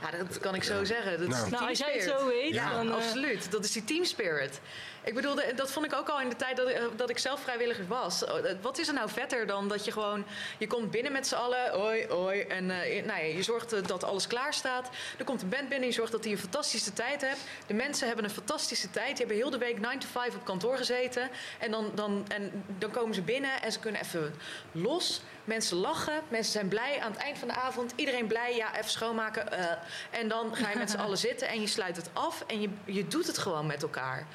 Ja, 0.01 0.17
dat 0.25 0.39
kan 0.39 0.55
ik 0.55 0.63
zo 0.63 0.83
zeggen. 0.83 1.19
Dat 1.19 1.27
nou. 1.27 1.45
is 1.45 1.51
nou, 1.51 1.69
als 1.69 1.77
jij 1.77 1.93
het 1.93 2.03
zo 2.03 2.27
weet, 2.27 2.53
ja, 2.53 2.73
dan, 2.73 2.91
absoluut. 2.93 3.51
Dat 3.51 3.63
is 3.63 3.71
die 3.71 3.83
team 3.83 4.03
spirit. 4.03 4.59
Ik 5.03 5.13
bedoel, 5.13 5.35
dat 5.55 5.71
vond 5.71 5.85
ik 5.85 5.93
ook 5.93 6.09
al 6.09 6.21
in 6.21 6.29
de 6.29 6.35
tijd 6.35 6.57
dat, 6.57 6.67
eh, 6.67 6.83
dat 6.95 7.09
ik 7.09 7.17
zelf 7.17 7.41
vrijwilliger 7.41 7.87
was. 7.87 8.25
Oh, 8.25 8.39
wat 8.61 8.77
is 8.77 8.87
er 8.87 8.93
nou 8.93 9.09
vetter 9.09 9.47
dan 9.47 9.67
dat 9.67 9.85
je 9.85 9.91
gewoon... 9.91 10.25
Je 10.57 10.67
komt 10.67 10.91
binnen 10.91 11.11
met 11.11 11.27
z'n 11.27 11.35
allen, 11.35 11.79
oi, 11.79 12.09
oi. 12.09 12.41
En 12.41 12.63
uh, 12.63 13.05
nou 13.05 13.19
ja, 13.19 13.35
je 13.35 13.43
zorgt 13.43 13.87
dat 13.87 14.03
alles 14.03 14.27
klaar 14.27 14.53
staat. 14.53 14.89
Er 15.17 15.25
komt 15.25 15.41
een 15.41 15.49
band 15.49 15.69
binnen, 15.69 15.87
je 15.87 15.93
zorgt 15.93 16.11
dat 16.11 16.23
hij 16.23 16.33
een 16.33 16.39
fantastische 16.39 16.93
tijd 16.93 17.21
hebt. 17.21 17.39
De 17.67 17.73
mensen 17.73 18.07
hebben 18.07 18.25
een 18.25 18.31
fantastische 18.31 18.89
tijd. 18.89 19.07
Die 19.07 19.17
hebben 19.17 19.35
heel 19.35 19.49
de 19.49 19.57
week 19.57 19.79
9 19.79 19.99
to 19.99 20.07
5 20.11 20.35
op 20.35 20.45
kantoor 20.45 20.77
gezeten. 20.77 21.29
En 21.59 21.71
dan, 21.71 21.91
dan, 21.95 22.25
en 22.27 22.63
dan 22.77 22.91
komen 22.91 23.15
ze 23.15 23.21
binnen 23.21 23.61
en 23.61 23.71
ze 23.71 23.79
kunnen 23.79 24.01
even 24.01 24.33
los. 24.71 25.21
Mensen 25.43 25.77
lachen, 25.77 26.21
mensen 26.27 26.51
zijn 26.51 26.67
blij 26.67 26.99
aan 27.01 27.11
het 27.11 27.21
eind 27.21 27.37
van 27.37 27.47
de 27.47 27.53
avond. 27.53 27.93
Iedereen 27.95 28.27
blij, 28.27 28.55
ja, 28.55 28.77
even 28.77 28.89
schoonmaken. 28.89 29.18
Uh, 29.27 30.19
en 30.19 30.27
dan 30.27 30.55
ga 30.55 30.69
je 30.69 30.77
met 30.77 30.89
z'n 30.89 30.97
allen 31.05 31.17
zitten 31.17 31.47
en 31.47 31.61
je 31.61 31.67
sluit 31.67 31.95
het 31.95 32.09
af. 32.13 32.43
En 32.47 32.61
je, 32.61 32.69
je 32.85 33.07
doet 33.07 33.27
het 33.27 33.37
gewoon 33.37 33.65
met 33.65 33.81
elkaar. 33.81 34.27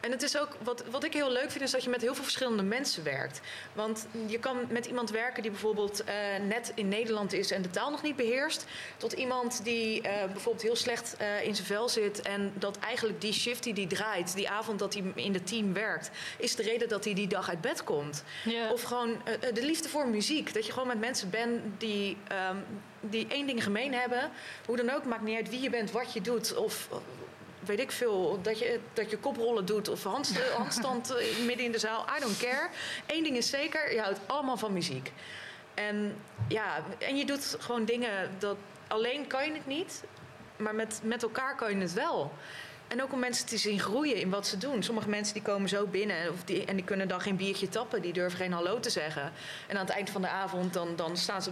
En 0.00 0.10
het 0.10 0.22
is 0.22 0.38
ook, 0.38 0.56
wat, 0.62 0.84
wat 0.90 1.04
ik 1.04 1.12
heel 1.12 1.30
leuk 1.30 1.50
vind, 1.50 1.64
is 1.64 1.70
dat 1.70 1.84
je 1.84 1.90
met 1.90 2.00
heel 2.00 2.14
veel 2.14 2.22
verschillende 2.24 2.62
mensen 2.62 3.04
werkt. 3.04 3.40
Want 3.72 4.06
je 4.26 4.38
kan 4.38 4.56
met 4.68 4.86
iemand 4.86 5.10
werken 5.10 5.42
die 5.42 5.50
bijvoorbeeld 5.50 6.02
uh, 6.02 6.08
net 6.46 6.72
in 6.74 6.88
Nederland 6.88 7.32
is 7.32 7.50
en 7.50 7.62
de 7.62 7.70
taal 7.70 7.90
nog 7.90 8.02
niet 8.02 8.16
beheerst. 8.16 8.64
Tot 8.96 9.12
iemand 9.12 9.64
die 9.64 10.02
uh, 10.02 10.10
bijvoorbeeld 10.32 10.62
heel 10.62 10.76
slecht 10.76 11.16
uh, 11.20 11.46
in 11.46 11.54
zijn 11.54 11.66
vel 11.66 11.88
zit. 11.88 12.22
En 12.22 12.52
dat 12.54 12.78
eigenlijk 12.78 13.20
die 13.20 13.32
shift 13.32 13.62
die 13.62 13.74
die 13.74 13.86
draait, 13.86 14.34
die 14.34 14.50
avond 14.50 14.78
dat 14.78 14.94
hij 14.94 15.02
in 15.14 15.34
het 15.34 15.46
team 15.46 15.72
werkt, 15.72 16.10
is 16.36 16.56
de 16.56 16.62
reden 16.62 16.88
dat 16.88 17.04
hij 17.04 17.14
die 17.14 17.28
dag 17.28 17.48
uit 17.48 17.60
bed 17.60 17.84
komt. 17.84 18.24
Yeah. 18.44 18.72
Of 18.72 18.82
gewoon 18.82 19.22
de 19.54 19.64
liefde 19.64 19.88
voor 19.88 20.08
muziek. 20.08 20.54
Dat 20.54 20.66
je 20.66 20.72
gewoon 20.72 20.88
met 20.88 21.00
mensen 21.00 21.30
bent 21.30 21.60
die. 21.78 22.16
Um, 22.50 22.64
die 23.00 23.26
één 23.28 23.46
ding 23.46 23.62
gemeen 23.62 23.94
hebben. 23.94 24.30
Hoe 24.66 24.76
dan 24.76 24.90
ook, 24.90 25.04
maakt 25.04 25.22
niet 25.22 25.36
uit 25.36 25.50
wie 25.50 25.60
je 25.60 25.70
bent, 25.70 25.90
wat 25.90 26.12
je 26.12 26.20
doet. 26.20 26.56
Of 26.56 26.88
weet 27.60 27.80
ik 27.80 27.90
veel, 27.90 28.38
dat 28.42 28.58
je, 28.58 28.80
dat 28.92 29.10
je 29.10 29.18
koprollen 29.18 29.66
doet 29.66 29.88
of 29.88 30.02
handst, 30.02 30.40
handstand 30.56 31.10
eh, 31.10 31.38
midden 31.46 31.64
in 31.64 31.72
de 31.72 31.78
zaal. 31.78 32.06
I 32.16 32.20
don't 32.20 32.38
care. 32.38 32.68
Eén 33.06 33.22
ding 33.22 33.36
is 33.36 33.50
zeker, 33.50 33.94
je 33.94 34.00
houdt 34.00 34.20
allemaal 34.26 34.56
van 34.56 34.72
muziek. 34.72 35.12
En 35.74 36.16
ja, 36.48 36.82
en 36.98 37.16
je 37.16 37.24
doet 37.24 37.56
gewoon 37.58 37.84
dingen 37.84 38.30
dat 38.38 38.56
alleen 38.88 39.26
kan 39.26 39.44
je 39.44 39.52
het 39.52 39.66
niet, 39.66 40.04
maar 40.56 40.74
met, 40.74 41.00
met 41.02 41.22
elkaar 41.22 41.56
kan 41.56 41.70
je 41.70 41.82
het 41.82 41.92
wel. 41.92 42.32
En 42.88 43.02
ook 43.02 43.12
om 43.12 43.18
mensen 43.18 43.46
te 43.46 43.56
zien 43.56 43.80
groeien 43.80 44.16
in 44.16 44.30
wat 44.30 44.46
ze 44.46 44.58
doen. 44.58 44.82
Sommige 44.82 45.08
mensen 45.08 45.34
die 45.34 45.42
komen 45.42 45.68
zo 45.68 45.86
binnen 45.86 46.30
of 46.30 46.44
die, 46.44 46.64
en 46.64 46.76
die 46.76 46.84
kunnen 46.84 47.08
dan 47.08 47.20
geen 47.20 47.36
biertje 47.36 47.68
tappen. 47.68 48.02
Die 48.02 48.12
durven 48.12 48.38
geen 48.38 48.52
hallo 48.52 48.80
te 48.80 48.90
zeggen. 48.90 49.32
En 49.66 49.76
aan 49.76 49.86
het 49.86 49.94
eind 49.94 50.10
van 50.10 50.22
de 50.22 50.28
avond 50.28 50.72
dan, 50.72 50.96
dan 50.96 51.16
staan 51.16 51.42
ze 51.42 51.50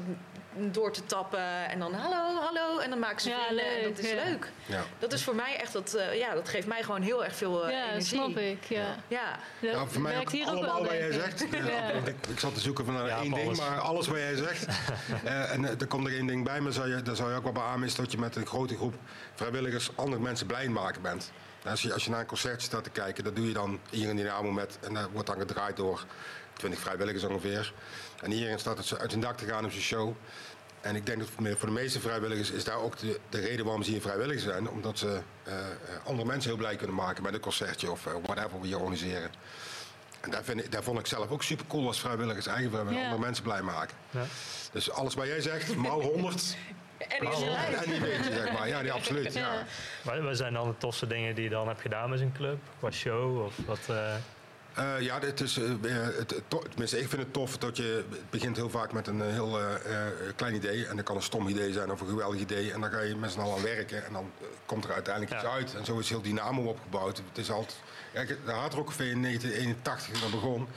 door 0.59 0.93
te 0.93 1.07
tappen. 1.07 1.69
En 1.69 1.79
dan 1.79 1.95
hallo, 1.95 2.41
hallo. 2.41 2.79
En 2.79 2.91
dan 2.91 2.99
maken 2.99 3.21
ze 3.21 3.29
ja, 3.29 3.49
En 3.49 3.83
dat 3.89 3.99
is 3.99 4.13
leuk. 4.13 4.51
Ja. 4.67 4.83
Dat 4.99 5.13
is 5.13 5.25
voor 5.25 5.35
mij 5.35 5.57
echt, 5.57 5.73
dat, 5.73 5.95
uh, 5.97 6.19
ja, 6.19 6.35
dat 6.35 6.49
geeft 6.49 6.67
mij 6.67 6.83
gewoon 6.83 7.03
heel 7.03 7.25
erg 7.25 7.37
veel 7.37 7.67
uh, 7.67 7.73
ja, 7.73 7.89
energie. 7.89 8.19
Ja, 8.19 8.25
snap 8.25 8.39
ik. 8.39 8.65
Ja. 8.65 8.97
Ja. 9.09 9.39
Nou, 9.61 9.89
voor 9.89 10.03
mij 10.03 10.19
ook 10.19 10.31
hier 10.31 10.47
allemaal 10.47 10.83
wat 10.83 10.91
jij 10.91 11.13
zegt. 11.13 11.45
Ik, 12.07 12.27
ik, 12.29 12.39
zat 12.39 12.55
te 12.55 12.61
zoeken 12.61 12.85
van 12.85 13.09
één 13.09 13.33
ding, 13.33 13.57
maar 13.57 13.81
alles 13.81 14.07
wat 14.07 14.17
jij 14.17 14.37
zegt. 14.37 14.67
uh, 15.25 15.51
en 15.55 15.65
er 15.65 15.87
komt 15.87 16.07
er 16.07 16.15
één 16.15 16.27
ding 16.27 16.45
bij, 16.45 16.61
maar 16.61 16.73
zou 16.73 16.89
je, 16.89 17.03
daar 17.03 17.17
zou 17.17 17.31
je 17.31 17.37
ook 17.37 17.43
wel 17.43 17.53
bij 17.53 17.65
is 17.87 17.95
dat 17.95 18.13
je 18.13 18.19
met 18.19 18.37
een 18.37 18.47
grote 18.47 18.77
groep 18.77 18.95
vrijwilligers 19.35 19.91
andere 19.95 20.23
mensen 20.23 20.47
blij 20.47 20.69
maken 20.69 21.03
bent. 21.03 21.33
Als 21.65 21.83
je, 21.83 21.93
als 21.93 22.05
je 22.05 22.11
naar 22.11 22.21
een 22.21 22.27
concert 22.27 22.63
staat 22.63 22.85
te 22.85 22.91
kijken, 22.91 23.25
dat 23.25 23.37
doe 23.37 23.47
je 23.47 23.53
dan 23.53 23.81
hier 23.91 24.09
in 24.09 24.17
Dynamo 24.17 24.51
met, 24.51 24.79
en 24.83 24.95
dat 24.95 25.09
wordt 25.13 25.27
dan 25.27 25.39
gedraaid 25.39 25.77
door 25.77 26.05
20 26.53 26.81
vrijwilligers 26.81 27.25
ongeveer. 27.25 27.73
En 28.23 28.31
hierin 28.31 28.59
staat 28.59 28.79
het 28.79 28.99
uit 28.99 29.11
hun 29.11 29.21
dak 29.21 29.37
te 29.37 29.47
gaan 29.47 29.65
op 29.65 29.71
zijn 29.71 29.83
show. 29.83 30.15
En 30.87 30.97
ik 30.97 31.07
denk 31.07 31.19
dat 31.19 31.29
voor 31.59 31.69
de 31.69 31.75
meeste 31.75 32.01
vrijwilligers 32.01 32.51
is 32.51 32.65
daar 32.65 32.79
ook 32.79 32.99
de, 32.99 33.21
de 33.29 33.41
reden 33.41 33.65
waarom 33.65 33.83
ze 33.83 33.91
hier 33.91 34.01
vrijwilligers 34.01 34.43
zijn. 34.45 34.69
Omdat 34.69 34.99
ze 34.99 35.21
uh, 35.49 35.55
andere 36.05 36.29
mensen 36.29 36.51
heel 36.51 36.59
blij 36.59 36.77
kunnen 36.77 36.97
maken 36.97 37.23
met 37.23 37.35
een 37.35 37.41
concertje 37.41 37.91
of 37.91 38.07
uh, 38.07 38.13
whatever 38.23 38.61
we 38.61 38.67
hier 38.67 38.77
organiseren. 38.77 39.31
En 40.21 40.31
daar, 40.31 40.45
vind 40.45 40.65
ik, 40.65 40.73
daar 40.73 40.83
vond 40.83 40.99
ik 40.99 41.07
zelf 41.07 41.31
ook 41.31 41.43
super 41.43 41.67
cool 41.67 41.87
als 41.87 42.01
vrijwilligers, 42.01 42.47
eigen 42.47 42.71
vrijwilligers, 42.71 43.07
ja. 43.07 43.11
andere 43.11 43.27
mensen 43.27 43.45
blij 43.45 43.63
maken. 43.63 43.97
Ja. 44.11 44.25
Dus 44.73 44.91
alles 44.91 45.15
wat 45.15 45.27
jij 45.27 45.41
zegt, 45.41 45.77
maal 45.77 46.01
100. 46.01 46.57
En 46.99 47.21
die, 47.21 47.29
oh, 47.29 47.83
en 47.83 47.91
die 47.91 48.01
beetje, 48.01 48.33
zeg 48.33 48.53
maar. 48.53 48.69
Ja, 48.69 48.83
die, 48.83 48.93
absoluut. 48.93 49.33
Ja. 49.35 49.67
ja. 50.05 50.21
Wat 50.21 50.37
zijn 50.37 50.53
dan 50.53 50.69
de 50.69 50.77
tofste 50.79 51.07
dingen 51.07 51.35
die 51.35 51.45
je 51.45 51.51
dan 51.51 51.67
hebt 51.67 51.81
gedaan 51.81 52.11
met 52.11 52.21
een 52.21 52.33
club? 52.33 52.59
Qua 52.79 52.91
show 52.91 53.45
of 53.45 53.55
wat... 53.67 53.79
Uh... 53.91 54.15
Uh, 54.79 55.01
ja, 55.01 55.21
het 55.21 55.41
is, 55.41 55.59
uh, 55.59 55.69
het, 56.17 56.43
tenminste, 56.49 57.01
ik 57.01 57.09
vind 57.09 57.23
het 57.23 57.33
tof 57.33 57.59
dat 57.59 57.77
je. 57.77 58.05
Het 58.11 58.31
begint 58.31 58.57
heel 58.57 58.71
vaak 58.71 58.93
met 58.93 59.07
een 59.07 59.21
heel 59.21 59.61
uh, 59.61 59.67
klein 60.37 60.55
idee. 60.55 60.87
En 60.87 60.97
dat 60.97 61.05
kan 61.05 61.17
een 61.17 61.23
stom 61.23 61.49
idee 61.49 61.73
zijn 61.73 61.91
of 61.91 62.01
een 62.01 62.09
geweldig 62.09 62.41
idee. 62.41 62.73
En 62.73 62.81
dan 62.81 62.91
ga 62.91 63.01
je 63.01 63.17
met 63.17 63.31
z'n 63.31 63.41
allen 63.41 63.57
aan 63.57 63.63
werken. 63.63 64.07
En 64.07 64.13
dan 64.13 64.31
komt 64.67 64.85
er 64.85 64.93
uiteindelijk 64.93 65.33
ja. 65.33 65.39
iets 65.39 65.49
uit. 65.49 65.75
En 65.75 65.85
zo 65.85 65.99
is 65.99 66.09
heel 66.09 66.23
Dynamo 66.23 66.63
opgebouwd. 66.63 67.17
Het 67.17 67.39
is 67.39 67.51
altijd. 67.51 67.77
Kijk, 68.13 68.29
de 68.45 68.53
Hard 68.53 68.75
Rock 68.75 68.93
in 68.93 69.23
1981 69.23 70.21
dat 70.21 70.31
begon. 70.31 70.69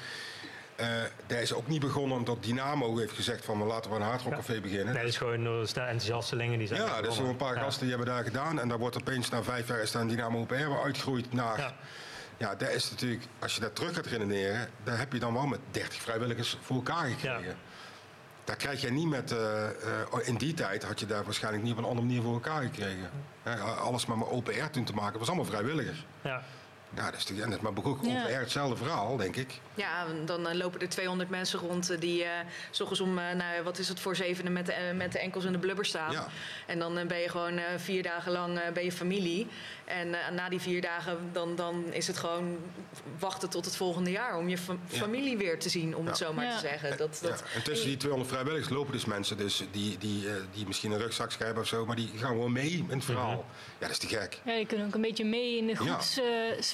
Uh, 0.79 0.87
dat 1.27 1.37
is 1.37 1.53
ook 1.53 1.67
niet 1.67 1.79
begonnen 1.79 2.17
omdat 2.17 2.43
Dynamo 2.43 2.97
heeft 2.97 3.13
gezegd 3.13 3.45
van 3.45 3.63
laten 3.63 3.91
we 3.91 3.97
een 3.97 4.01
hardrockcafé 4.01 4.53
ja. 4.53 4.61
beginnen. 4.61 4.85
Nee, 4.85 5.03
dat 5.03 5.11
is 5.11 5.17
gewoon 5.17 5.43
door 5.43 5.59
enthousiastelingen 5.59 6.59
die 6.59 6.67
zijn 6.67 6.81
Ja, 6.81 7.03
er 7.03 7.11
zijn 7.11 7.27
een 7.27 7.35
paar 7.35 7.57
gasten 7.57 7.87
die 7.87 7.95
hebben 7.95 8.13
daar 8.13 8.23
gedaan. 8.23 8.59
En 8.59 8.67
daar 8.67 8.77
wordt 8.77 8.97
opeens 8.97 9.29
na 9.29 9.43
vijf 9.43 9.67
jaar 9.67 9.81
is 9.81 9.91
dan 9.91 10.07
Dynamo 10.07 10.39
op 10.41 10.51
Air 10.51 10.81
uitgegroeid 10.83 11.33
naar... 11.33 11.59
Ja. 11.59 11.75
Ja, 12.39 12.55
dat 12.55 12.69
is 12.69 12.89
natuurlijk, 12.89 13.23
als 13.39 13.55
je 13.55 13.61
dat 13.61 13.75
terug 13.75 13.95
gaat 13.95 14.05
redeneren, 14.05 14.69
dan 14.83 14.95
heb 14.95 15.13
je 15.13 15.19
dan 15.19 15.33
wel 15.33 15.45
met 15.47 15.59
30 15.71 16.01
vrijwilligers 16.01 16.57
voor 16.61 16.75
elkaar 16.75 17.05
gekregen. 17.05 17.43
Ja. 17.43 17.55
Daar 18.43 18.55
krijg 18.55 18.81
je 18.81 18.91
niet 18.91 19.07
met, 19.07 19.31
uh, 19.31 19.39
uh, 19.39 20.27
in 20.27 20.35
die 20.35 20.53
tijd 20.53 20.83
had 20.83 20.99
je 20.99 21.05
daar 21.05 21.23
waarschijnlijk 21.23 21.63
niet 21.63 21.71
op 21.71 21.77
een 21.77 21.83
andere 21.83 22.05
manier 22.05 22.21
voor 22.21 22.33
elkaar 22.33 22.61
gekregen. 22.61 23.09
alles 23.79 24.05
maar 24.05 24.17
met 24.17 24.27
open 24.27 24.53
air 24.53 24.69
toen 24.69 24.83
te 24.83 24.93
maken, 24.93 25.19
was 25.19 25.27
allemaal 25.27 25.45
vrijwilligers. 25.45 26.05
Ja. 26.21 26.43
Ja, 26.95 27.11
dat 27.11 27.19
is 27.19 27.27
natuurlijk, 27.27 27.61
maar 27.61 27.71
ook 27.83 28.05
ja. 28.05 28.25
hetzelfde 28.25 28.75
verhaal, 28.75 29.17
denk 29.17 29.35
ik. 29.35 29.59
Ja, 29.73 30.05
dan 30.25 30.47
uh, 30.47 30.53
lopen 30.53 30.81
er 30.81 30.89
200 30.89 31.29
mensen 31.29 31.59
rond 31.59 31.91
uh, 31.91 31.99
die 31.99 32.23
uh, 32.23 32.29
s 32.71 32.79
ochtends 32.79 33.01
om, 33.01 33.13
nou, 33.13 33.63
wat 33.63 33.77
is 33.77 33.87
het 33.87 33.99
voor 33.99 34.15
zevenen 34.15 34.53
met 34.53 34.65
de, 34.65 34.91
met 34.95 35.11
de 35.11 35.19
enkels 35.19 35.45
in 35.45 35.51
de 35.51 35.59
blubber 35.59 35.85
staan. 35.85 36.11
Ja. 36.11 36.27
En 36.65 36.79
dan 36.79 37.07
ben 37.07 37.17
je 37.17 37.29
gewoon 37.29 37.59
vier 37.77 38.03
dagen 38.03 38.31
lang 38.31 38.59
ben 38.73 38.83
je 38.83 38.91
familie. 38.91 39.47
En 39.85 40.09
na 40.09 40.49
die 40.49 40.59
vier 40.59 40.81
dagen 40.81 41.17
dan, 41.31 41.55
dan 41.55 41.93
is 41.93 42.07
het 42.07 42.17
gewoon 42.17 42.57
wachten 43.19 43.49
tot 43.49 43.65
het 43.65 43.75
volgende 43.75 44.11
jaar 44.11 44.37
om 44.37 44.49
je 44.49 44.57
fa 44.57 44.77
familie 44.87 45.37
weer 45.37 45.59
te 45.59 45.69
zien, 45.69 45.95
om 45.95 46.05
het 46.05 46.17
zo 46.17 46.33
maar 46.33 46.51
te 46.51 46.59
zeggen. 46.59 46.97
Dat, 46.97 47.19
dat, 47.21 47.43
En 47.55 47.63
tussen 47.63 47.87
die 47.87 47.97
200 47.97 48.31
vrijwilligers 48.31 48.69
lopen 48.69 48.91
dus 48.91 49.05
mensen 49.05 49.37
dus 49.37 49.63
die, 49.71 49.97
die, 49.97 50.25
die 50.53 50.67
misschien 50.67 50.91
een 50.91 50.99
rugzak 50.99 51.33
hebben 51.37 51.63
of 51.63 51.69
zo, 51.69 51.85
maar 51.85 51.95
die 51.95 52.11
gaan 52.15 52.29
gewoon 52.29 52.51
mee 52.51 52.71
in 52.71 52.95
het 52.95 53.05
verhaal. 53.05 53.31
Mhm. 53.31 53.39
Ja, 53.79 53.87
dat 53.87 53.89
is 53.89 53.97
te 53.97 54.07
gek. 54.07 54.39
Ja, 54.43 54.53
je 54.53 54.65
kunt 54.65 54.85
ook 54.85 54.93
een 54.93 55.01
beetje 55.01 55.25
mee 55.25 55.57
in 55.57 55.67
de 55.67 55.75
groeps 55.75 56.19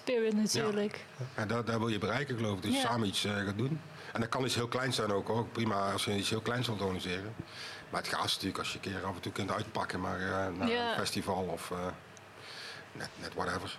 spirit 0.05 0.35
natuurlijk. 0.35 1.05
Ja, 1.37 1.45
daar, 1.45 1.65
daar, 1.65 1.79
wil 1.79 1.87
je 1.87 1.97
bereiken, 1.97 2.37
geloof 2.37 2.57
ik. 2.57 2.61
Dus 2.61 2.81
samen 2.81 3.07
iets 3.07 3.25
uh, 3.25 3.35
gaan 3.35 3.57
doen. 3.57 3.81
En 4.13 4.19
dat 4.21 4.29
kan 4.29 4.45
iets 4.45 4.55
heel 4.55 4.67
kleins 4.67 4.95
zijn 4.95 5.11
ook. 5.11 5.29
ook. 5.29 5.51
Prima 5.51 5.91
als 5.91 6.05
je 6.05 6.15
iets 6.15 6.29
heel 6.29 6.41
kleins 6.41 6.67
wilt 6.67 6.81
organiseren. 6.81 7.35
Maar 7.89 8.01
het 8.01 8.13
gaat 8.13 8.23
natuurlijk 8.23 8.57
als 8.57 8.69
je 8.71 8.75
een 8.75 8.91
keer 8.91 9.05
af 9.05 9.15
en 9.15 9.21
toe 9.21 9.31
kunt 9.31 9.51
uitpakken 9.51 10.01
maar, 10.01 10.19
uh, 10.19 10.29
naar 10.29 10.69
een 10.69 10.95
festival 10.95 11.43
of 11.43 11.69
uh, 11.69 11.77
net, 12.91 13.09
net 13.21 13.33
whatever. 13.33 13.77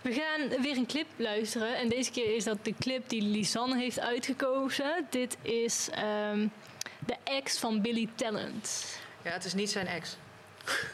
We 0.00 0.12
gaan 0.12 0.62
weer 0.62 0.76
een 0.76 0.86
clip 0.86 1.06
luisteren. 1.16 1.76
En 1.76 1.88
deze 1.88 2.10
keer 2.10 2.36
is 2.36 2.44
dat 2.44 2.64
de 2.64 2.74
clip 2.80 3.08
die 3.08 3.22
Lisanne 3.22 3.78
heeft 3.78 4.00
uitgekozen. 4.00 5.06
Dit 5.10 5.36
is 5.42 5.88
um, 6.32 6.52
de 6.98 7.16
ex 7.24 7.58
van 7.58 7.82
Billy 7.82 8.08
Talent. 8.14 8.98
Ja, 9.22 9.30
het 9.30 9.44
is 9.44 9.54
niet 9.54 9.70
zijn 9.70 9.86
ex. 9.86 10.16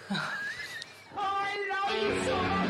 Isso. 1.92 2.31
é 2.31 2.70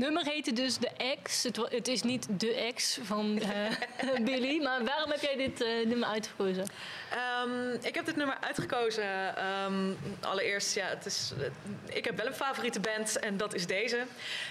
nummer 0.00 0.24
heette 0.24 0.52
dus 0.52 0.78
De 0.78 0.90
Ex. 0.96 1.42
Het, 1.68 1.88
is 1.88 2.02
niet 2.02 2.26
De 2.30 2.54
Ex 2.54 2.98
van 3.02 3.38
uh, 3.38 4.24
Billy. 4.28 4.62
Maar 4.62 4.84
waarom 4.84 5.10
heb 5.10 5.20
jij 5.20 5.36
dit 5.36 5.60
uh, 5.60 5.86
nummer 5.86 6.08
uitgekozen? 6.08 6.66
Um, 7.44 7.78
ik 7.82 7.94
heb 7.94 8.04
dit 8.04 8.16
nummer 8.16 8.36
uitgekozen. 8.40 9.04
Um, 9.64 9.98
allereerst, 10.20 10.74
ja, 10.74 10.86
het 10.86 11.06
is, 11.06 11.32
ik 11.88 12.04
heb 12.04 12.16
wel 12.16 12.26
een 12.26 12.34
favoriete 12.34 12.80
band 12.80 13.18
en 13.18 13.36
dat 13.36 13.54
is 13.54 13.66
deze. 13.66 14.04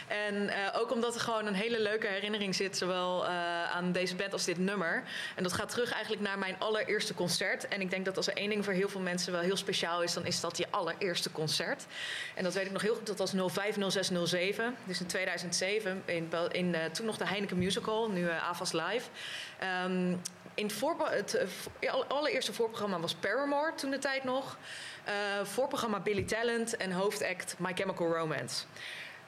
En 0.07 0.35
uh, 0.43 0.51
ook 0.75 0.91
omdat 0.91 1.15
er 1.15 1.21
gewoon 1.21 1.45
een 1.45 1.53
hele 1.53 1.79
leuke 1.79 2.07
herinnering 2.07 2.55
zit, 2.55 2.77
zowel 2.77 3.25
aan 3.73 3.91
deze 3.91 4.15
band 4.15 4.33
als 4.33 4.45
dit 4.45 4.57
nummer. 4.57 5.03
En 5.35 5.43
dat 5.43 5.53
gaat 5.53 5.69
terug 5.69 5.91
eigenlijk 5.91 6.21
naar 6.21 6.39
mijn 6.39 6.55
allereerste 6.59 7.13
concert. 7.13 7.67
En 7.67 7.81
ik 7.81 7.89
denk 7.89 8.05
dat 8.05 8.17
als 8.17 8.27
er 8.27 8.35
één 8.35 8.49
ding 8.49 8.63
voor 8.63 8.73
heel 8.73 8.89
veel 8.89 9.01
mensen 9.01 9.31
wel 9.31 9.41
heel 9.41 9.57
speciaal 9.57 10.03
is, 10.03 10.13
dan 10.13 10.25
is 10.25 10.39
dat 10.39 10.57
je 10.57 10.65
allereerste 10.69 11.31
concert. 11.31 11.85
En 12.35 12.43
dat 12.43 12.53
weet 12.53 12.65
ik 12.65 12.71
nog 12.71 12.81
heel 12.81 12.95
goed, 12.95 13.07
dat 13.07 13.17
was 13.17 13.31
050607. 13.31 14.75
Dus 14.83 14.99
in 14.99 15.05
2007, 15.05 16.03
in, 16.05 16.29
in 16.51 16.73
uh, 16.73 16.85
toen 16.85 17.05
nog 17.05 17.17
de 17.17 17.27
Heineken 17.27 17.57
Musical, 17.57 18.09
nu 18.09 18.29
AVAS 18.29 18.71
Live. 18.71 19.09
Um, 19.85 20.21
in 20.59 20.69
het, 21.09 21.31
het 21.31 21.55
uh, 21.79 21.93
allereerste 22.07 22.53
voorprogramma 22.53 22.99
was 22.99 23.13
Paramore 23.13 23.73
toen 23.75 23.91
de 23.91 23.97
tijd 23.97 24.23
nog. 24.23 24.57
voorprogramma 25.43 25.99
Billy 25.99 26.23
Talent 26.23 26.77
en 26.77 26.91
hoofdact 26.91 27.55
My 27.57 27.71
Chemical 27.75 28.13
Romance. 28.13 28.63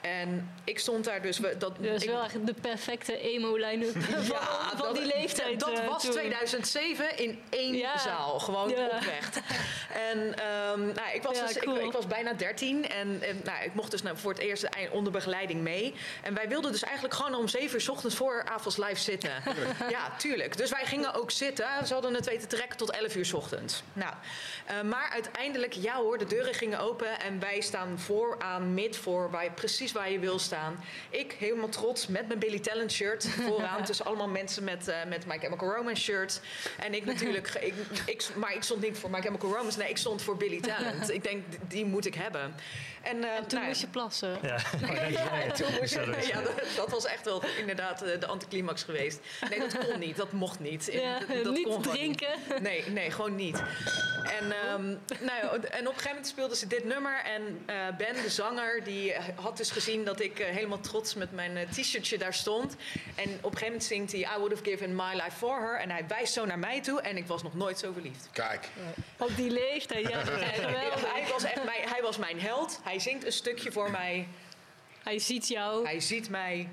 En 0.01 0.51
ik 0.63 0.79
stond 0.79 1.05
daar 1.05 1.21
dus... 1.21 1.37
Dat, 1.37 1.59
dat 1.59 1.77
is 1.79 2.03
ik, 2.03 2.09
wel 2.09 2.23
echt 2.23 2.45
de 2.45 2.53
perfecte 2.53 3.17
emo-line-up 3.17 3.95
ja, 4.31 4.69
van, 4.69 4.77
van 4.77 4.93
die 4.93 5.05
leeftijd. 5.05 5.59
Dat 5.59 5.79
uh, 5.79 5.87
was 5.87 6.01
toen. 6.01 6.11
2007 6.11 7.17
in 7.17 7.41
één 7.49 7.75
ja. 7.75 7.97
zaal. 7.97 8.39
Gewoon 8.39 8.69
ja. 8.69 8.85
oprecht. 8.85 9.39
en 10.11 10.17
um, 10.17 10.85
nou, 10.93 11.13
ik, 11.13 11.23
was 11.23 11.39
dus, 11.39 11.59
cool. 11.59 11.75
ik, 11.75 11.83
ik, 11.83 11.91
was 11.91 12.07
bijna 12.07 12.33
13 12.33 12.89
en, 12.89 13.21
en 13.21 13.41
nou, 13.43 13.63
ik 13.63 13.73
mocht 13.73 13.91
dus 13.91 14.01
nou, 14.01 14.17
voor 14.17 14.31
het 14.31 14.41
eerst 14.41 14.67
onder 14.91 15.11
begeleiding 15.11 15.61
mee. 15.61 15.93
En 16.23 16.33
wij 16.33 16.47
wilden 16.47 16.71
dus 16.71 16.83
eigenlijk 16.83 17.13
gewoon 17.13 17.35
om 17.35 17.47
7 17.47 17.73
uur 17.73 17.81
s 17.81 17.89
ochtends 17.89 18.15
voor 18.15 18.43
Avals 18.45 18.77
Live 18.77 18.95
zitten. 18.99 19.31
ja, 19.89 20.15
tuurlijk. 20.17 20.57
Dus 20.57 20.69
wij 20.69 20.85
gingen 20.85 21.13
ook 21.13 21.31
zitten. 21.31 21.87
Ze 21.87 21.93
hadden 21.93 22.13
het 22.13 22.25
weten 22.25 22.47
te 22.47 22.55
trekken 22.55 22.77
tot 22.77 22.91
11 22.91 23.15
uur 23.15 23.25
s 23.25 23.33
ochtends. 23.33 23.83
Nou, 23.93 24.13
uh, 24.71 24.81
maar 24.81 25.09
uiteindelijk, 25.09 25.73
ja 25.73 25.95
hoor, 25.95 26.17
de 26.17 26.25
deuren 26.25 26.53
gingen 26.53 26.79
open 26.79 27.19
en 27.19 27.39
wij 27.39 27.61
staan 27.61 27.99
vooraan, 27.99 28.73
mid 28.73 28.97
voor, 28.97 29.31
waar 29.31 29.43
je 29.43 29.51
precies 29.51 29.90
waar 29.91 30.11
je 30.11 30.19
wil 30.19 30.39
staan. 30.39 30.83
Ik 31.09 31.35
helemaal 31.39 31.69
trots 31.69 32.07
met 32.07 32.27
mijn 32.27 32.39
Billy 32.39 32.59
Talent 32.59 32.91
shirt 32.91 33.27
vooraan. 33.47 33.83
tussen 33.83 34.05
allemaal 34.05 34.27
mensen 34.27 34.63
met, 34.63 34.87
uh, 34.87 34.95
met 35.07 35.25
My 35.25 35.37
Chemical 35.39 35.69
Romance 35.69 36.01
shirts. 36.01 36.39
En 36.79 36.93
ik 36.93 37.05
natuurlijk, 37.05 37.47
ik, 37.69 37.73
ik, 38.05 38.29
maar 38.35 38.55
ik 38.55 38.63
stond 38.63 38.81
niet 38.81 38.97
voor 38.97 39.09
My 39.09 39.21
Chemical 39.21 39.51
Romance. 39.51 39.77
Nee, 39.77 39.89
ik 39.89 39.97
stond 39.97 40.21
voor 40.21 40.37
Billy 40.37 40.61
Talent. 40.61 41.11
ik 41.11 41.23
denk, 41.23 41.43
die 41.67 41.85
moet 41.85 42.05
ik 42.05 42.15
hebben. 42.15 42.53
En, 43.01 43.17
uh, 43.17 43.35
en 43.35 43.47
toen 43.47 43.57
nou, 43.57 43.67
moest 43.67 43.81
je 43.81 43.87
plassen. 43.87 44.37
Ja, 44.41 44.57
ja, 45.07 45.51
toen 45.51 45.67
moest 45.79 45.93
je, 45.93 46.27
ja 46.27 46.41
dat, 46.41 46.53
dat, 46.75 46.89
was 46.89 47.05
echt 47.05 47.25
wel 47.25 47.43
inderdaad 47.59 47.99
de 47.99 48.25
anticlimax 48.27 48.83
geweest. 48.83 49.19
Nee, 49.49 49.59
dat 49.59 49.77
kon 49.77 49.99
niet. 49.99 50.15
Dat 50.15 50.31
mocht 50.31 50.59
niet. 50.59 50.89
Ja, 50.91 51.19
dat 51.43 51.53
niet 51.53 51.67
kon 51.67 51.81
drinken. 51.81 52.33
Niet. 52.49 52.61
Nee, 52.61 52.83
nee, 52.89 53.11
gewoon 53.11 53.35
niet. 53.35 53.63
En, 54.39 54.73
um, 54.73 54.99
nou, 55.19 55.41
en 55.43 55.57
op 55.57 55.71
een 55.71 55.85
gegeven 55.85 56.07
moment 56.07 56.27
speelden 56.27 56.57
ze 56.57 56.67
dit 56.67 56.83
nummer. 56.83 57.21
En 57.23 57.41
uh, 57.69 57.97
Ben, 57.97 58.13
de 58.13 58.29
zanger, 58.29 58.83
die 58.83 59.13
had 59.35 59.57
dus 59.57 59.71
gezien 59.71 60.03
dat 60.03 60.19
ik 60.19 60.39
uh, 60.39 60.45
helemaal 60.45 60.79
trots 60.79 61.13
met 61.13 61.31
mijn 61.31 61.57
uh, 61.57 61.61
t-shirtje 61.69 62.17
daar 62.17 62.33
stond. 62.33 62.75
En 63.15 63.23
op 63.23 63.25
een 63.25 63.41
gegeven 63.41 63.65
moment 63.65 63.83
zingt 63.83 64.11
hij 64.11 64.21
I 64.21 64.37
would 64.37 64.51
have 64.51 64.63
given 64.63 64.95
my 64.95 65.13
life 65.13 65.31
for 65.31 65.59
her. 65.59 65.79
En 65.79 65.89
hij 65.89 66.07
wijst 66.07 66.33
zo 66.33 66.45
naar 66.45 66.59
mij 66.59 66.81
toe 66.81 67.01
en 67.01 67.17
ik 67.17 67.27
was 67.27 67.43
nog 67.43 67.53
nooit 67.53 67.79
zo 67.79 67.91
verliefd. 67.91 68.29
Kijk. 68.31 68.67
Op 69.17 69.35
die 69.35 69.51
leeftijd, 69.51 70.09
ja. 70.09 70.17
hij, 70.23 71.27
was 71.31 71.43
echt 71.43 71.63
mijn, 71.63 71.81
hij 71.89 72.01
was 72.01 72.17
mijn 72.17 72.39
held. 72.39 72.79
Hij 72.83 72.90
zingt 72.99 73.25
een 73.25 73.31
stukje 73.31 73.71
voor 73.71 73.91
mij. 73.91 74.27
Hij 75.03 75.19
ziet 75.19 75.47
jou. 75.47 75.85
Hij 75.85 75.99
ziet 75.99 76.29
mij. 76.29 76.69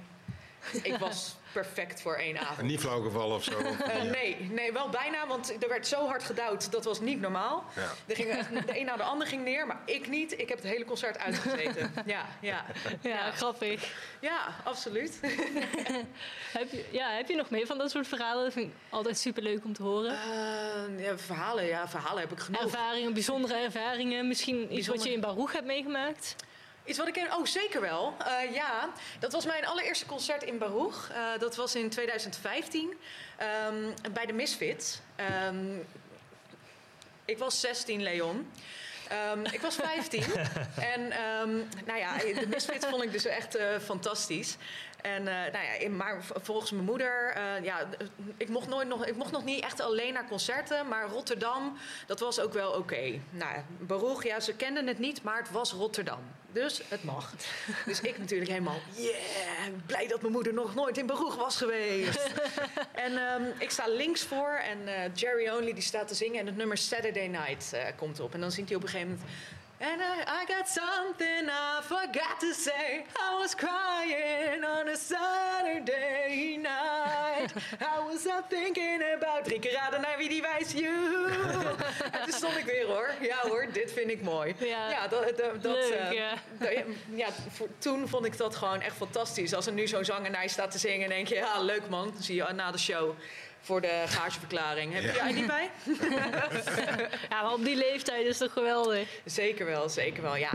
Ik 0.82 0.96
was 0.96 1.36
perfect 1.52 2.00
voor 2.00 2.14
één 2.14 2.38
avond. 2.38 2.68
Niet 2.68 2.80
flauw 2.80 3.02
gevallen 3.02 3.36
of 3.36 3.44
zo? 3.44 3.58
Uh, 3.58 4.02
nee, 4.02 4.36
nee, 4.50 4.72
wel 4.72 4.88
bijna, 4.88 5.26
want 5.26 5.62
er 5.62 5.68
werd 5.68 5.86
zo 5.86 6.06
hard 6.06 6.22
gedouwd. 6.22 6.72
Dat 6.72 6.84
was 6.84 7.00
niet 7.00 7.20
normaal. 7.20 7.64
Ja. 7.76 7.90
Er 8.06 8.16
ging, 8.16 8.46
de 8.66 8.78
een 8.78 8.84
na 8.84 8.96
de 8.96 9.02
ander 9.02 9.26
ging 9.26 9.44
neer, 9.44 9.66
maar 9.66 9.80
ik 9.84 10.08
niet. 10.08 10.32
Ik 10.32 10.48
heb 10.48 10.58
het 10.58 10.66
hele 10.66 10.84
concert 10.84 11.18
uitgezeten. 11.18 11.92
Ja, 12.06 12.26
ja, 12.40 12.64
ja, 13.02 13.10
ja. 13.10 13.30
grappig. 13.30 13.92
Ja, 14.20 14.54
absoluut. 14.64 15.20
heb, 16.58 16.70
je, 16.70 16.84
ja, 16.90 17.10
heb 17.10 17.28
je 17.28 17.34
nog 17.34 17.50
meer 17.50 17.66
van 17.66 17.78
dat 17.78 17.90
soort 17.90 18.08
verhalen? 18.08 18.44
Dat 18.44 18.52
vind 18.52 18.66
ik 18.66 18.74
altijd 18.88 19.18
superleuk 19.18 19.64
om 19.64 19.72
te 19.72 19.82
horen. 19.82 20.12
Uh, 20.12 21.04
ja, 21.04 21.18
verhalen, 21.18 21.64
ja, 21.64 21.88
verhalen 21.88 22.20
heb 22.20 22.32
ik 22.32 22.38
genoeg. 22.38 22.62
Ervaringen, 22.62 23.12
bijzondere 23.12 23.54
ervaringen. 23.54 24.28
Misschien 24.28 24.56
Bijzonder... 24.56 24.78
iets 24.78 24.88
wat 24.88 25.04
je 25.04 25.12
in 25.12 25.20
Baruch 25.20 25.52
hebt 25.52 25.66
meegemaakt? 25.66 26.36
Iets 26.88 26.98
wat 26.98 27.06
ik 27.06 27.12
ken? 27.12 27.34
Oh, 27.34 27.46
zeker 27.46 27.80
wel. 27.80 28.14
Uh, 28.20 28.54
ja, 28.54 28.88
dat 29.18 29.32
was 29.32 29.46
mijn 29.46 29.66
allereerste 29.66 30.06
concert 30.06 30.42
in 30.42 30.58
Baruch. 30.58 31.10
Uh, 31.10 31.38
dat 31.38 31.56
was 31.56 31.74
in 31.74 31.88
2015 31.88 32.88
um, 32.88 33.94
bij 34.12 34.26
de 34.26 34.32
Misfits. 34.32 35.00
Um, 35.46 35.86
ik 37.24 37.38
was 37.38 37.60
16, 37.60 38.02
Leon. 38.02 38.50
Um, 39.32 39.44
ik 39.44 39.60
was 39.60 39.74
15. 39.74 40.22
en 40.94 41.00
um, 41.00 41.68
nou 41.86 41.98
ja, 41.98 42.16
de 42.18 42.46
Misfits 42.48 42.86
vond 42.86 43.02
ik 43.02 43.12
dus 43.12 43.24
echt 43.24 43.56
uh, 43.56 43.78
fantastisch. 43.84 44.56
En 45.02 45.22
uh, 45.22 45.26
nou 45.26 45.80
ja, 45.80 45.88
maar 45.88 46.24
volgens 46.34 46.70
mijn 46.70 46.84
moeder, 46.84 47.36
uh, 47.36 47.64
ja, 47.64 47.88
ik 48.36 48.48
mocht, 48.48 48.68
nooit 48.68 48.88
nog, 48.88 49.06
ik 49.06 49.16
mocht 49.16 49.32
nog 49.32 49.44
niet 49.44 49.62
echt 49.62 49.80
alleen 49.80 50.12
naar 50.12 50.28
concerten, 50.28 50.88
maar 50.88 51.08
Rotterdam, 51.08 51.78
dat 52.06 52.20
was 52.20 52.40
ook 52.40 52.52
wel 52.52 52.68
oké. 52.68 52.78
Okay. 52.78 53.20
Nou, 53.30 53.54
Baruch, 53.78 54.24
ja, 54.24 54.40
ze 54.40 54.54
kenden 54.54 54.86
het 54.86 54.98
niet, 54.98 55.22
maar 55.22 55.38
het 55.38 55.50
was 55.50 55.72
Rotterdam. 55.72 56.18
Dus 56.52 56.82
het 56.88 57.04
mag. 57.04 57.34
dus 57.86 58.00
ik 58.00 58.18
natuurlijk 58.18 58.50
helemaal, 58.50 58.80
yeah, 58.94 59.12
blij 59.86 60.06
dat 60.06 60.20
mijn 60.20 60.32
moeder 60.32 60.54
nog 60.54 60.74
nooit 60.74 60.98
in 60.98 61.06
Baruch 61.06 61.36
was 61.36 61.56
geweest. 61.56 62.30
en 63.06 63.12
um, 63.12 63.52
ik 63.58 63.70
sta 63.70 63.88
links 63.88 64.22
voor 64.22 64.48
en 64.48 64.78
uh, 64.84 65.14
Jerry 65.14 65.48
Only 65.48 65.72
die 65.72 65.82
staat 65.82 66.08
te 66.08 66.14
zingen 66.14 66.40
en 66.40 66.46
het 66.46 66.56
nummer 66.56 66.76
Saturday 66.76 67.26
Night 67.26 67.76
komt 67.96 68.20
op. 68.20 68.34
En 68.34 68.40
dan 68.40 68.52
zingt 68.52 68.68
hij 68.68 68.78
op 68.78 68.84
een 68.84 68.88
gegeven 68.88 69.12
moment... 69.12 69.30
And 69.80 70.02
I, 70.02 70.40
I, 70.40 70.44
got 70.46 70.68
something 70.68 71.48
I 71.48 71.80
forgot 71.82 72.40
to 72.40 72.52
say. 72.52 73.04
I 73.16 73.38
was 73.38 73.54
crying 73.54 74.64
on 74.64 74.88
a 74.88 74.96
Saturday 74.96 76.58
night. 76.60 77.46
I 77.80 78.00
was 78.04 78.26
up 78.26 78.50
thinking 78.50 79.00
about... 79.16 79.44
Drie 79.44 79.58
keer 79.58 79.72
raden 79.72 80.00
naar 80.00 80.16
wie 80.18 80.28
die 80.28 80.42
wijst. 80.42 80.72
You. 80.72 81.30
en 82.12 82.22
toen 82.24 82.32
stond 82.32 82.56
ik 82.56 82.64
weer 82.64 82.86
hoor. 82.86 83.10
Ja 83.20 83.36
hoor, 83.42 83.66
dit 83.72 83.92
vind 83.92 84.10
ik 84.10 84.22
mooi. 84.22 84.54
Ja, 84.58 84.90
ja 84.90 85.08
dat... 85.08 85.36
dat, 85.36 85.62
dat 85.62 85.74
Leuk, 85.74 85.92
uh, 85.92 86.12
ja. 86.12 86.34
ja 87.14 87.28
voor, 87.50 87.68
toen 87.78 88.08
vond 88.08 88.24
ik 88.24 88.36
dat 88.36 88.56
gewoon 88.56 88.80
echt 88.80 88.96
fantastisch. 88.96 89.54
Als 89.54 89.66
er 89.66 89.72
nu 89.72 89.86
zo'n 89.86 90.04
zanger 90.04 90.30
naar 90.30 90.42
je 90.42 90.48
staat 90.48 90.70
te 90.70 90.78
zingen... 90.78 91.08
denk 91.08 91.28
je, 91.28 91.34
ja 91.34 91.60
leuk 91.60 91.88
man. 91.88 92.10
Dan 92.12 92.22
zie 92.22 92.34
je 92.34 92.52
na 92.52 92.70
de 92.70 92.78
show 92.78 93.14
voor 93.60 93.80
de 93.80 94.02
gageverklaring. 94.06 94.92
Heb 94.92 95.02
je 95.02 95.12
ja. 95.12 95.32
die 95.32 95.46
bij? 95.46 95.70
ja, 97.30 97.42
maar 97.42 97.52
op 97.52 97.64
die 97.64 97.76
leeftijd 97.76 98.26
is 98.26 98.38
toch 98.38 98.52
geweldig? 98.52 99.20
Zeker 99.24 99.66
wel, 99.66 99.88
zeker 99.88 100.22
wel. 100.22 100.36
Ja, 100.36 100.50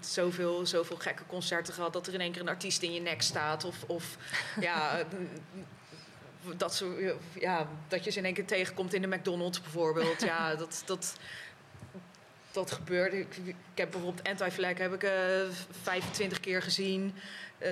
zoveel, 0.00 0.66
zoveel 0.66 0.96
gekke 0.96 1.22
concerten 1.26 1.74
gehad 1.74 1.92
dat 1.92 2.06
er 2.06 2.14
in 2.14 2.20
één 2.20 2.32
keer 2.32 2.40
een 2.40 2.48
artiest 2.48 2.82
in 2.82 2.92
je 2.92 3.00
nek 3.00 3.22
staat. 3.22 3.64
Of, 3.64 3.76
of 3.86 4.16
ja, 4.60 5.04
dat, 6.56 6.74
zo, 6.74 6.94
ja, 7.32 7.68
dat 7.88 8.04
je 8.04 8.10
ze 8.10 8.18
in 8.18 8.24
één 8.24 8.34
keer 8.34 8.46
tegenkomt 8.46 8.94
in 8.94 9.02
de 9.02 9.16
McDonald's 9.16 9.60
bijvoorbeeld. 9.60 10.22
Ja, 10.22 10.54
dat... 10.56 10.82
dat 10.86 11.16
dat 12.52 12.72
gebeurt. 12.72 13.12
Ik, 13.12 13.36
ik 13.44 13.54
heb 13.74 13.90
bijvoorbeeld 13.90 14.28
Anti-Flag 14.28 14.78
heb 14.78 14.92
ik 14.92 15.02
uh, 15.02 15.10
25 15.82 16.40
keer 16.40 16.62
gezien. 16.62 17.14
Uh, 17.58 17.68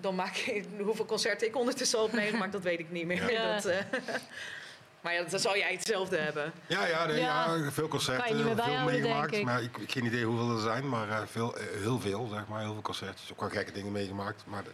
dan 0.00 0.14
maak 0.14 0.36
ik 0.36 0.64
hoeveel 0.78 1.04
concerten 1.04 1.46
ik 1.46 1.56
ondertussen 1.56 1.98
al 1.98 2.04
heb 2.04 2.14
meegemaakt, 2.14 2.52
dat 2.52 2.62
weet 2.62 2.78
ik 2.78 2.90
niet 2.90 3.06
meer. 3.06 3.32
Ja. 3.32 3.52
Dat, 3.54 3.66
uh, 3.66 3.76
maar 5.02 5.14
ja, 5.14 5.22
dan 5.22 5.40
zou 5.40 5.58
jij 5.58 5.72
hetzelfde 5.72 6.16
hebben. 6.16 6.52
Ja, 6.66 6.86
ja, 6.86 7.08
ja. 7.08 7.14
ja 7.14 7.70
veel 7.70 7.88
concerten, 7.88 8.56
veel 8.56 8.84
meegemaakt. 8.84 9.34
Ik. 9.34 9.44
Maar 9.44 9.62
ik 9.62 9.76
heb 9.78 9.90
geen 9.90 10.04
idee 10.04 10.24
hoeveel 10.24 10.54
er 10.54 10.60
zijn, 10.60 10.88
maar 10.88 11.08
uh, 11.08 11.20
veel, 11.26 11.58
uh, 11.58 11.64
heel 11.82 12.00
veel, 12.00 12.28
zeg 12.32 12.46
maar. 12.46 12.60
Heel 12.60 12.72
veel 12.72 12.82
concerten. 12.82 13.24
Ook 13.32 13.40
wel 13.40 13.48
gekke 13.48 13.72
dingen 13.72 13.92
meegemaakt. 13.92 14.42
Maar 14.46 14.64
de, 14.64 14.70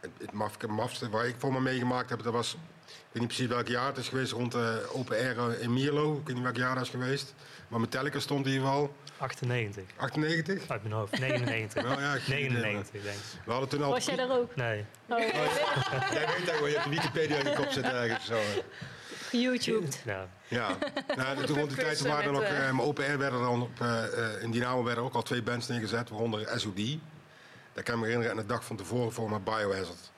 het, 0.00 0.10
het, 0.18 0.32
maf, 0.32 0.60
het 0.60 0.70
mafste 0.70 1.08
waar 1.08 1.26
ik 1.26 1.34
voor 1.38 1.52
me 1.52 1.60
meegemaakt 1.60 2.10
heb, 2.10 2.22
dat 2.22 2.32
was... 2.32 2.56
Ik 2.86 3.22
weet 3.22 3.22
niet 3.22 3.26
precies 3.26 3.46
welk 3.46 3.68
jaar 3.68 3.86
het 3.86 3.96
is 3.96 4.08
geweest, 4.08 4.32
rond 4.32 4.52
de 4.52 4.88
Open 4.92 5.16
Air 5.16 5.60
in 5.60 5.72
Mierlo. 5.72 6.16
Ik 6.16 6.26
weet 6.26 6.34
niet 6.34 6.44
welk 6.44 6.56
jaar 6.56 6.74
dat 6.74 6.84
is 6.84 6.90
geweest. 6.90 7.34
Maar 7.68 7.80
Metallica 7.80 8.18
stond 8.18 8.46
in 8.46 8.52
ieder 8.52 8.66
geval. 8.66 8.94
98. 9.18 9.84
98? 9.96 10.68
Uit 10.68 10.82
mijn 10.82 10.94
hoofd. 10.94 11.18
99. 11.18 11.82
Wel, 11.88 12.00
ja, 12.00 12.16
99, 12.28 13.02
denk 13.02 13.04
ik. 13.04 13.22
We 13.44 13.50
hadden 13.50 13.68
toen 13.68 13.82
al... 13.82 13.90
Was 13.90 14.04
jij 14.04 14.16
daar 14.16 14.30
ook? 14.30 14.56
Nee. 14.56 14.84
Oh. 15.08 15.18
Jij 16.12 16.26
weet 16.36 16.46
dat 16.46 16.58
wel, 16.58 16.66
je 16.66 16.72
hebt 16.72 16.84
de 16.84 16.90
Wikipedia 16.90 17.36
in 17.36 17.44
de 17.44 17.52
kop 17.52 17.70
zitten 17.70 17.92
ergens. 17.92 18.26
Zo. 18.26 18.38
YouTube. 19.30 19.86
Ja. 20.04 20.28
Ja, 20.48 20.76
nou, 21.16 21.44
toen 21.44 21.56
rond 21.56 21.68
die 21.68 21.78
tijd 21.78 22.00
waren 22.00 22.24
er 22.24 22.32
nog, 22.32 22.42
uh, 22.42 22.68
um, 22.68 22.80
open 22.82 23.04
air 23.04 23.18
werden 23.18 23.40
er 23.40 23.46
dan 23.46 23.62
op, 23.62 23.80
uh, 23.82 24.42
in 24.42 24.50
Dynamo 24.50 24.84
werden 24.84 25.04
ook 25.04 25.14
al 25.14 25.22
twee 25.22 25.42
bands 25.42 25.68
neergezet, 25.68 26.08
waaronder 26.08 26.60
SOD. 26.60 26.98
Dat 27.72 27.84
kan 27.84 27.94
ik 27.94 28.00
me 28.00 28.06
herinneren, 28.06 28.30
en 28.30 28.36
de 28.36 28.46
dag 28.46 28.64
van 28.64 28.76
tevoren 28.76 29.12
voor 29.12 29.30
mijn 29.30 29.42
Biohazard. 29.42 30.10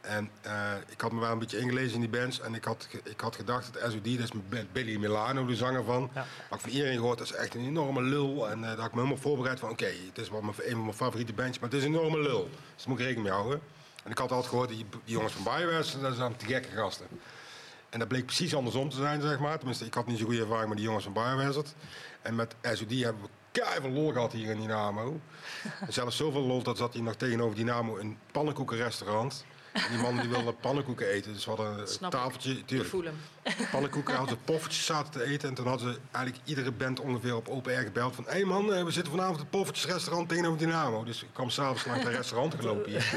En 0.00 0.30
eh, 0.40 0.72
ik 0.88 1.00
had 1.00 1.12
me 1.12 1.20
wel 1.20 1.32
een 1.32 1.38
beetje 1.38 1.58
ingelezen 1.58 1.94
in 1.94 2.10
die 2.10 2.20
bands. 2.20 2.40
En 2.40 2.54
ik 2.54 2.64
had, 2.64 2.88
ik 3.04 3.20
had 3.20 3.36
gedacht 3.36 3.72
dat 3.72 3.92
SOD, 3.92 4.04
dat 4.18 4.30
is 4.50 4.66
Billy 4.72 4.96
Milano, 4.96 5.46
de 5.46 5.56
zanger 5.56 5.84
van. 5.84 6.10
Ja. 6.14 6.26
Had 6.48 6.58
ik 6.58 6.64
van 6.64 6.70
iedereen 6.70 6.96
gehoord, 6.96 7.18
dat 7.18 7.26
is 7.26 7.32
echt 7.32 7.54
een 7.54 7.64
enorme 7.64 8.02
lul. 8.02 8.48
En 8.48 8.58
eh, 8.58 8.68
daar 8.68 8.76
had 8.76 8.86
ik 8.86 8.92
me 8.92 9.00
helemaal 9.00 9.22
voorbereid 9.22 9.60
van, 9.60 9.70
oké, 9.70 9.92
het 10.06 10.18
is 10.18 10.30
wel 10.30 10.40
mijn, 10.40 10.54
een 10.58 10.70
van 10.70 10.84
mijn 10.84 10.96
favoriete 10.96 11.32
bandjes, 11.32 11.58
maar 11.58 11.70
het 11.70 11.78
is 11.78 11.84
een 11.84 11.94
enorme 11.94 12.20
lul. 12.20 12.48
Dus 12.50 12.84
daar 12.84 12.88
moet 12.88 12.98
ik 12.98 13.04
rekening 13.04 13.28
mee 13.28 13.38
houden. 13.38 13.60
En 14.04 14.10
ik 14.10 14.18
had 14.18 14.30
altijd 14.30 14.50
gehoord, 14.50 14.68
die, 14.68 14.86
die 15.04 15.14
jongens 15.14 15.32
van 15.32 15.42
Bioware, 15.42 16.00
dat 16.00 16.14
zijn 16.16 16.36
te 16.36 16.46
gekke 16.46 16.68
gasten. 16.68 17.06
En 17.88 17.98
dat 17.98 18.08
bleek 18.08 18.26
precies 18.26 18.54
andersom 18.54 18.88
te 18.88 18.96
zijn, 18.96 19.20
zeg 19.20 19.38
maar. 19.38 19.56
Tenminste, 19.56 19.84
ik 19.84 19.94
had 19.94 20.06
niet 20.06 20.18
zo'n 20.18 20.26
goede 20.26 20.40
ervaring 20.40 20.68
met 20.68 20.76
die 20.76 20.86
jongens 20.86 21.04
van 21.04 21.12
Biohazard. 21.12 21.74
En 22.22 22.34
met 22.34 22.54
SOD 22.62 22.90
hebben 22.90 23.22
we 23.22 23.28
keihard 23.52 23.92
lol 23.92 24.12
gehad 24.12 24.32
hier 24.32 24.50
in 24.50 24.60
Dynamo. 24.60 25.20
En 25.86 25.92
zelfs 25.92 26.16
zoveel 26.16 26.42
lol 26.42 26.62
dat 26.62 26.76
zat 26.76 26.92
hij 26.92 27.02
nog 27.02 27.14
tegenover 27.14 27.56
Dynamo 27.56 27.98
een 27.98 28.18
pannenkoekenrestaurant. 28.32 29.44
Die 29.90 29.98
man 29.98 30.16
die 30.20 30.28
wilde 30.28 30.52
pannenkoeken 30.52 31.08
eten. 31.08 31.32
Dus 31.32 31.44
we 31.44 31.50
hadden 31.50 31.78
een 31.78 31.86
Snap 31.88 32.10
tafeltje. 32.10 32.50
Ik 32.50 32.66
Tuurlijk, 32.66 32.90
voel 32.90 33.02
hem. 33.04 33.16
pannenkoeken, 33.70 34.14
hadden 34.14 34.36
ze 34.36 34.52
poffertjes 34.52 34.84
zaten 34.86 35.12
te 35.12 35.24
eten. 35.24 35.48
En 35.48 35.54
toen 35.54 35.66
hadden 35.66 35.92
ze 35.92 36.00
eigenlijk 36.10 36.46
iedere 36.46 36.70
band 36.72 37.00
ongeveer 37.00 37.36
op 37.36 37.48
open 37.48 37.72
air 37.74 37.82
gebeld. 37.82 38.14
Van, 38.14 38.24
hé 38.24 38.30
hey 38.30 38.44
man, 38.44 38.74
eh, 38.74 38.84
we 38.84 38.90
zitten 38.90 39.12
vanavond 39.12 39.36
in 39.36 39.42
het 39.42 39.50
poffertjesrestaurant 39.50 40.28
tegenover 40.28 40.58
Dynamo. 40.58 41.04
Dus 41.04 41.22
ik 41.22 41.28
kwam 41.32 41.50
s'avonds 41.50 41.84
langs 41.84 42.04
het 42.04 42.14
restaurant 42.14 42.54
gelopen 42.54 42.90
hier. 42.90 43.06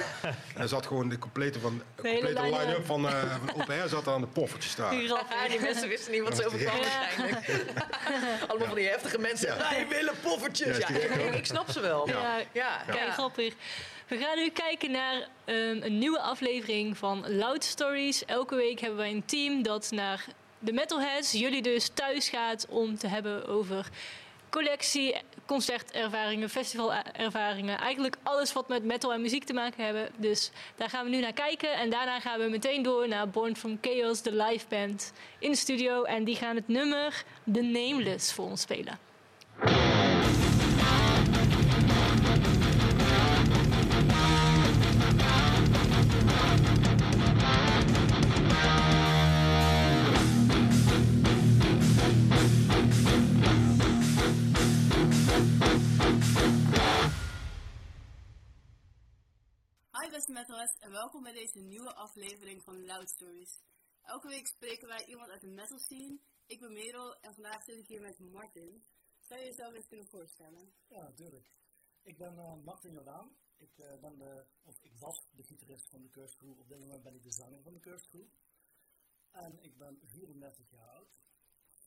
En 0.55 0.61
er 0.61 0.67
zat 0.67 0.85
gewoon 0.85 1.09
de 1.09 1.17
complete, 1.19 1.59
van, 1.59 1.81
complete 1.95 2.41
line-up. 2.41 2.85
van, 2.85 3.07
eh 3.07 3.13
van 3.45 3.61
open 3.61 3.73
air 3.73 3.87
zat 3.89 4.05
er 4.05 4.13
aan 4.13 4.21
de 4.21 4.27
poffertjes 4.27 4.71
staan. 4.71 4.97
Ja, 4.97 5.47
die 5.49 5.59
mensen 5.59 5.89
wisten 5.89 6.11
niet 6.11 6.21
wat 6.21 6.35
ze 6.35 6.41
Dat 6.41 6.51
was 6.51 6.61
overkwam 6.61 6.81
te 6.81 6.87
gek. 6.87 7.31
waarschijnlijk. 7.31 7.73
Allemaal 8.49 8.67
van 8.67 8.75
die 8.75 8.87
heftige 8.87 9.17
mensen. 9.17 9.47
Ja. 9.47 9.57
Wij 9.57 9.87
willen 9.89 10.13
poffertjes. 10.21 10.77
Ja, 10.77 10.87
ik, 11.33 11.45
snap 11.45 11.69
ze 11.69 11.79
wel. 11.79 12.07
Ja, 12.07 12.37
ja. 12.51 12.83
grappig. 13.11 13.53
We 14.11 14.17
gaan 14.17 14.37
nu 14.37 14.49
kijken 14.49 14.91
naar 14.91 15.27
ehm, 15.45 15.77
een 15.81 15.97
nieuwe 15.97 16.19
aflevering 16.19 16.97
van 16.97 17.23
Loud 17.27 17.63
Stories. 17.63 18.25
Elke 18.25 18.55
week 18.55 18.79
hebben 18.79 18.99
wij 18.99 19.11
een 19.11 19.25
team 19.25 19.63
dat 19.63 19.91
naar 19.91 20.25
de 20.59 20.73
metalheads, 20.73 21.31
jullie 21.31 21.61
dus, 21.61 21.89
thuis 21.93 22.29
gaat 22.29 22.65
om 22.69 22.97
te 22.97 23.07
hebben 23.07 23.47
over 23.47 23.89
collectie, 24.49 25.15
concertervaringen, 25.45 26.49
festivalervaringen. 26.49 27.79
Eigenlijk 27.79 28.17
alles 28.23 28.53
wat 28.53 28.67
met 28.67 28.83
metal 28.83 29.13
en 29.13 29.21
muziek 29.21 29.43
te 29.43 29.53
maken 29.53 29.85
hebben. 29.85 30.09
Dus 30.15 30.51
daar 30.75 30.89
gaan 30.89 31.03
we 31.03 31.09
nu 31.09 31.19
naar 31.19 31.33
kijken. 31.33 31.73
En 31.73 31.89
daarna 31.89 32.19
gaan 32.19 32.39
we 32.39 32.47
meteen 32.49 32.83
door 32.83 33.07
naar 33.07 33.29
Born 33.29 33.55
From 33.55 33.77
Chaos, 33.81 34.21
de 34.21 34.35
live 34.35 34.65
band 34.69 35.13
in 35.39 35.51
de 35.51 35.57
studio. 35.57 36.03
En 36.03 36.23
die 36.23 36.35
gaan 36.35 36.55
het 36.55 36.67
nummer 36.67 37.23
The 37.53 37.61
Nameless 37.61 38.33
voor 38.33 38.45
ons 38.45 38.61
spelen. 38.61 38.99
Beste 60.11 60.31
metalheads 60.31 60.77
en 60.79 60.91
welkom 60.91 61.23
bij 61.23 61.31
deze 61.31 61.59
nieuwe 61.59 61.93
aflevering 61.93 62.63
van 62.63 62.85
Loud 62.85 63.09
Stories. 63.09 63.59
Elke 64.01 64.27
week 64.27 64.47
spreken 64.47 64.87
wij 64.87 65.05
iemand 65.05 65.29
uit 65.29 65.41
de 65.41 65.47
metal 65.47 65.79
scene. 65.79 66.19
Ik 66.45 66.59
ben 66.59 66.73
Merel 66.73 67.19
en 67.19 67.33
vandaag 67.33 67.63
zit 67.63 67.77
ik 67.77 67.87
hier 67.87 68.01
met 68.01 68.19
Martin. 68.19 68.83
Zou 69.19 69.39
je 69.39 69.45
jezelf 69.45 69.73
eens 69.73 69.87
kunnen 69.87 70.07
voorstellen? 70.07 70.73
Ja, 70.87 71.01
natuurlijk. 71.03 71.47
Ik 72.01 72.17
ben 72.17 72.37
eh, 72.37 72.63
Martin 72.63 72.91
Jordaan. 72.91 73.35
Ik, 73.57 73.77
eh, 73.77 73.99
ben 73.99 74.17
de, 74.17 74.45
of 74.63 74.81
ik 74.81 74.93
was 74.99 75.27
de 75.31 75.43
gitarist 75.43 75.89
van 75.89 76.01
de 76.01 76.09
Curse 76.09 76.37
Crew. 76.37 76.59
Op 76.59 76.67
dit 76.67 76.79
moment 76.79 77.03
ben 77.03 77.15
ik 77.15 77.23
de 77.23 77.31
zanger 77.31 77.61
van 77.61 77.73
de 77.73 77.79
Curse 77.79 78.07
Crew. 78.07 78.27
En 79.29 79.63
ik 79.63 79.77
ben 79.77 79.99
34 80.03 80.69
jaar 80.69 80.89
oud. 80.89 81.09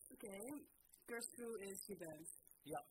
Oké, 0.08 0.64
Curse 1.04 1.30
Crew 1.30 1.60
is 1.60 1.86
je 1.86 1.96
band. 1.96 2.42
Ja. 2.62 2.86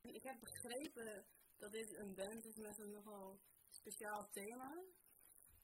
Ik 0.00 0.22
heb 0.22 0.40
begrepen 0.40 1.26
dat 1.56 1.72
dit 1.72 1.96
een 1.96 2.14
band 2.14 2.44
is 2.44 2.56
met 2.56 2.78
een 2.78 2.90
nogal 2.90 3.40
speciaal 3.76 4.28
thema. 4.30 4.84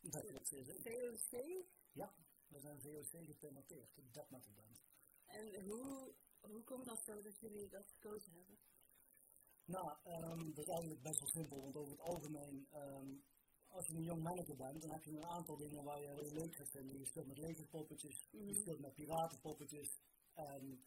Dat 0.01 0.47
zeer 0.47 0.65
zeker. 0.65 0.83
VOC. 0.83 1.65
Ja, 1.93 2.15
we 2.49 2.61
zijn 2.61 2.81
VOC 2.81 3.25
gethemateerd, 3.25 3.95
de 3.95 4.11
death 4.11 4.31
metal 4.31 4.53
band. 4.53 4.83
En 5.27 5.65
hoe, 5.65 6.15
hoe 6.41 6.65
komt 6.65 6.85
dat 6.85 7.05
zo 7.05 7.23
dat 7.23 7.39
jullie 7.39 7.69
dat 7.69 7.91
gekozen 7.91 8.33
hebben? 8.33 8.59
Nou, 9.65 9.97
ehm, 10.03 10.53
dat 10.55 10.67
is 10.67 10.73
eigenlijk 10.73 11.03
best 11.03 11.21
wel 11.21 11.29
simpel, 11.29 11.63
want 11.63 11.77
over 11.77 11.93
het 11.93 12.01
algemeen, 12.01 12.67
ehm, 12.71 13.11
als 13.67 13.87
je 13.87 13.95
een 13.95 14.03
jong 14.03 14.23
manneke 14.23 14.57
bent, 14.57 14.81
dan 14.83 14.91
heb 14.91 15.05
je 15.05 15.11
een 15.11 15.35
aantal 15.37 15.57
dingen 15.57 15.85
waar 15.85 16.01
je 16.01 16.09
heel 16.09 16.33
leuk 16.33 16.55
gaat 16.55 16.71
vinden. 16.71 16.99
Je 16.99 17.07
speelt 17.07 17.27
met 17.27 17.39
legerpoppetjes, 17.39 18.29
je 18.31 18.55
speelt 18.55 18.81
met 18.81 18.95
piratenpoppetjes 18.95 20.01
en 20.35 20.85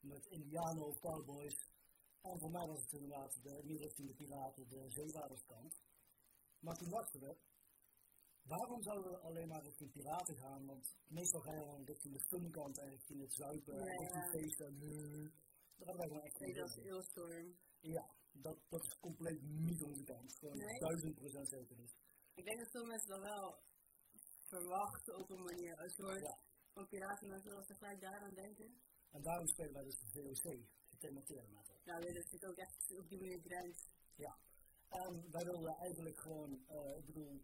met 0.00 0.26
indianen 0.26 0.86
of 0.86 0.98
cowboys. 0.98 1.72
En 2.20 2.38
voor 2.38 2.50
mij 2.50 2.66
was 2.66 2.82
het 2.82 2.92
inderdaad 2.92 3.42
de, 3.42 3.60
meer 3.64 3.78
richting 3.78 4.08
de 4.08 4.14
piraten, 4.14 4.68
de 4.68 4.90
zeewaarderskant. 4.90 5.82
Maar 6.64 6.76
toen 6.76 6.90
dachten 6.90 7.20
we, 7.20 7.36
waarom 8.42 8.82
zouden 8.82 9.10
we 9.12 9.18
alleen 9.18 9.48
maar 9.48 9.62
richting 9.62 9.90
piraten 9.92 10.36
gaan? 10.36 10.66
Want 10.66 10.96
meestal 11.06 11.40
ga 11.40 11.52
je 11.54 11.64
dan 11.64 11.84
richting 11.84 12.14
de 12.14 12.20
funkant 12.20 12.78
en 12.78 12.88
richting 12.88 13.20
het 13.20 13.34
zuipen 13.34 13.74
en 13.78 13.84
Ja, 13.84 13.98
richting 13.98 14.24
ja. 14.24 14.30
feesten. 14.30 14.66
en, 14.66 14.80
eh, 14.82 15.30
Daar 15.76 15.86
hadden 15.86 15.96
wij 15.96 16.06
gewoon 16.06 16.22
echt 16.22 16.40
Nee, 16.40 16.54
dat 16.54 16.68
is. 16.68 16.76
Eelstorm. 16.84 17.56
Ja, 17.80 18.14
dat, 18.32 18.58
dat 18.68 18.82
is 18.84 18.98
compleet 19.00 19.42
niet 19.42 19.82
onze 19.82 20.04
kant. 20.04 20.34
Gewoon 20.38 20.56
Nee? 20.56 20.78
duizend 20.78 21.14
procent 21.14 21.48
zeker 21.48 21.76
niet. 21.76 21.94
Ik 22.34 22.44
denk 22.44 22.58
dat 22.58 22.70
veel 22.70 22.84
mensen 22.86 23.08
dat 23.08 23.20
wel 23.20 23.62
verwachten 24.42 25.16
op 25.18 25.30
een 25.30 25.42
manier. 25.42 25.76
Als 25.76 25.96
hoort 25.96 26.20
Ja. 26.20 26.38
van 26.72 26.88
piraten, 26.88 27.28
dan 27.28 27.40
zullen 27.40 27.64
ze 27.64 27.74
gelijk 27.74 28.00
daaraan 28.00 28.34
denken. 28.34 28.80
En 29.10 29.22
daarom 29.22 29.46
spelen 29.46 29.72
wij 29.72 29.84
dus 29.84 29.98
de 29.98 30.06
VOC, 30.06 30.66
gethemateerde 30.90 31.48
metal. 31.48 31.76
Nou, 31.84 32.00
dit 32.00 32.16
is 32.16 32.24
natuurlijk 32.24 32.50
ook 32.52 32.56
echt 32.58 32.94
op 32.98 33.08
die 33.08 33.18
manier 33.20 33.40
grenst. 33.40 33.90
Ja. 34.14 34.38
En 35.02 35.30
wij 35.30 35.44
wilden 35.44 35.74
eigenlijk 35.76 36.18
gewoon, 36.18 36.50
eh, 36.66 36.96
ik 36.98 37.04
bedoel, 37.06 37.42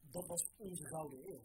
dat 0.00 0.26
was 0.26 0.42
onze 0.56 0.86
gouden 0.86 1.20
eeuw. 1.32 1.42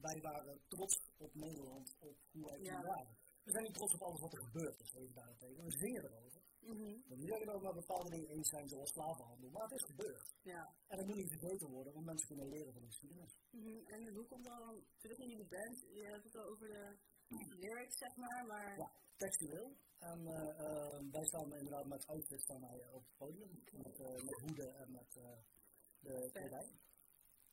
Wij 0.00 0.20
waren 0.20 0.60
trots 0.68 0.94
op 1.16 1.34
Nederland, 1.34 1.96
op 1.98 2.16
hoe 2.30 2.44
wij 2.44 2.58
Ja. 2.60 2.82
waren. 2.82 3.16
We 3.44 3.50
zijn 3.50 3.64
niet 3.64 3.74
trots 3.74 3.94
op 3.94 4.02
alles 4.02 4.20
wat 4.20 4.32
er 4.32 4.44
gebeurd 4.44 4.80
is, 4.80 4.94
even 4.94 5.14
daarentegen. 5.14 5.64
We 5.64 5.70
zingen 5.72 6.04
erover. 6.04 6.42
Mhm. 6.60 7.00
We 7.08 7.16
willen 7.16 7.54
ook 7.54 7.62
met 7.62 7.74
bepaalde 7.74 8.10
dingen 8.10 8.28
eens 8.28 8.48
zijn, 8.48 8.68
zoals 8.68 8.90
slavenhandel. 8.90 9.50
Maar 9.50 9.62
het 9.62 9.72
is 9.80 9.84
gebeurd. 9.86 10.34
Ja. 10.42 10.74
En 10.86 10.96
dat 10.96 11.06
moet 11.06 11.16
niet 11.16 11.30
vergeten 11.38 11.68
worden, 11.70 11.92
want 11.92 12.04
mensen 12.06 12.26
kunnen 12.26 12.48
leren 12.48 12.72
van 12.72 12.82
de 12.82 12.86
geschiedenis. 12.86 13.36
Mhm. 13.50 13.78
En 13.86 14.14
hoe 14.14 14.26
komt 14.26 14.44
dan 14.44 14.84
terug 14.98 15.18
in 15.18 15.28
jullie 15.28 15.46
band? 15.48 15.80
Je 15.92 16.02
hebt 16.04 16.24
het 16.24 16.36
al 16.36 16.44
over 16.44 16.66
de 16.68 16.96
lyrics, 17.28 17.98
zeg 17.98 18.16
maar, 18.16 18.46
maar 18.46 18.78
Ja, 18.78 18.92
textueel. 19.16 19.76
En 19.98 20.26
eh, 20.26 20.48
eh, 20.48 21.02
wij 21.10 21.24
staan 21.24 21.54
inderdaad 21.54 21.86
met 21.86 22.06
outfits 22.06 22.42
staan 22.42 22.60
wij 22.60 22.88
op 22.90 23.02
het 23.04 23.16
podium. 23.16 23.62
Met, 23.72 24.00
eh, 24.00 24.14
met 24.24 24.40
hoeden 24.40 24.76
en 24.76 24.90
met 24.90 25.16
eh, 25.16 25.38
de 25.98 26.28
kledij. 26.32 26.70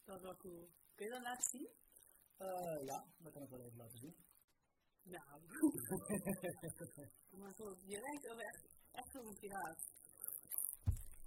dat 0.04 0.16
is 0.16 0.22
wel 0.22 0.38
cool. 0.38 0.70
Kun 0.96 1.06
je 1.06 1.12
dat 1.12 1.22
laten 1.22 1.50
zien? 1.50 1.70
Eh, 2.38 2.86
ja, 2.86 3.06
dat 3.18 3.34
kan 3.34 3.42
ik 3.44 3.50
wel 3.50 3.60
even 3.60 3.78
laten 3.78 3.98
zien. 3.98 4.16
Nou. 5.04 5.42
maar 7.40 7.54
goed, 7.54 7.78
je 7.86 8.00
lijkt 8.00 8.30
ook 8.30 8.40
echt, 8.40 8.68
echt 8.92 9.16
op 9.16 9.26
een 9.26 9.38
piraat. 9.40 9.80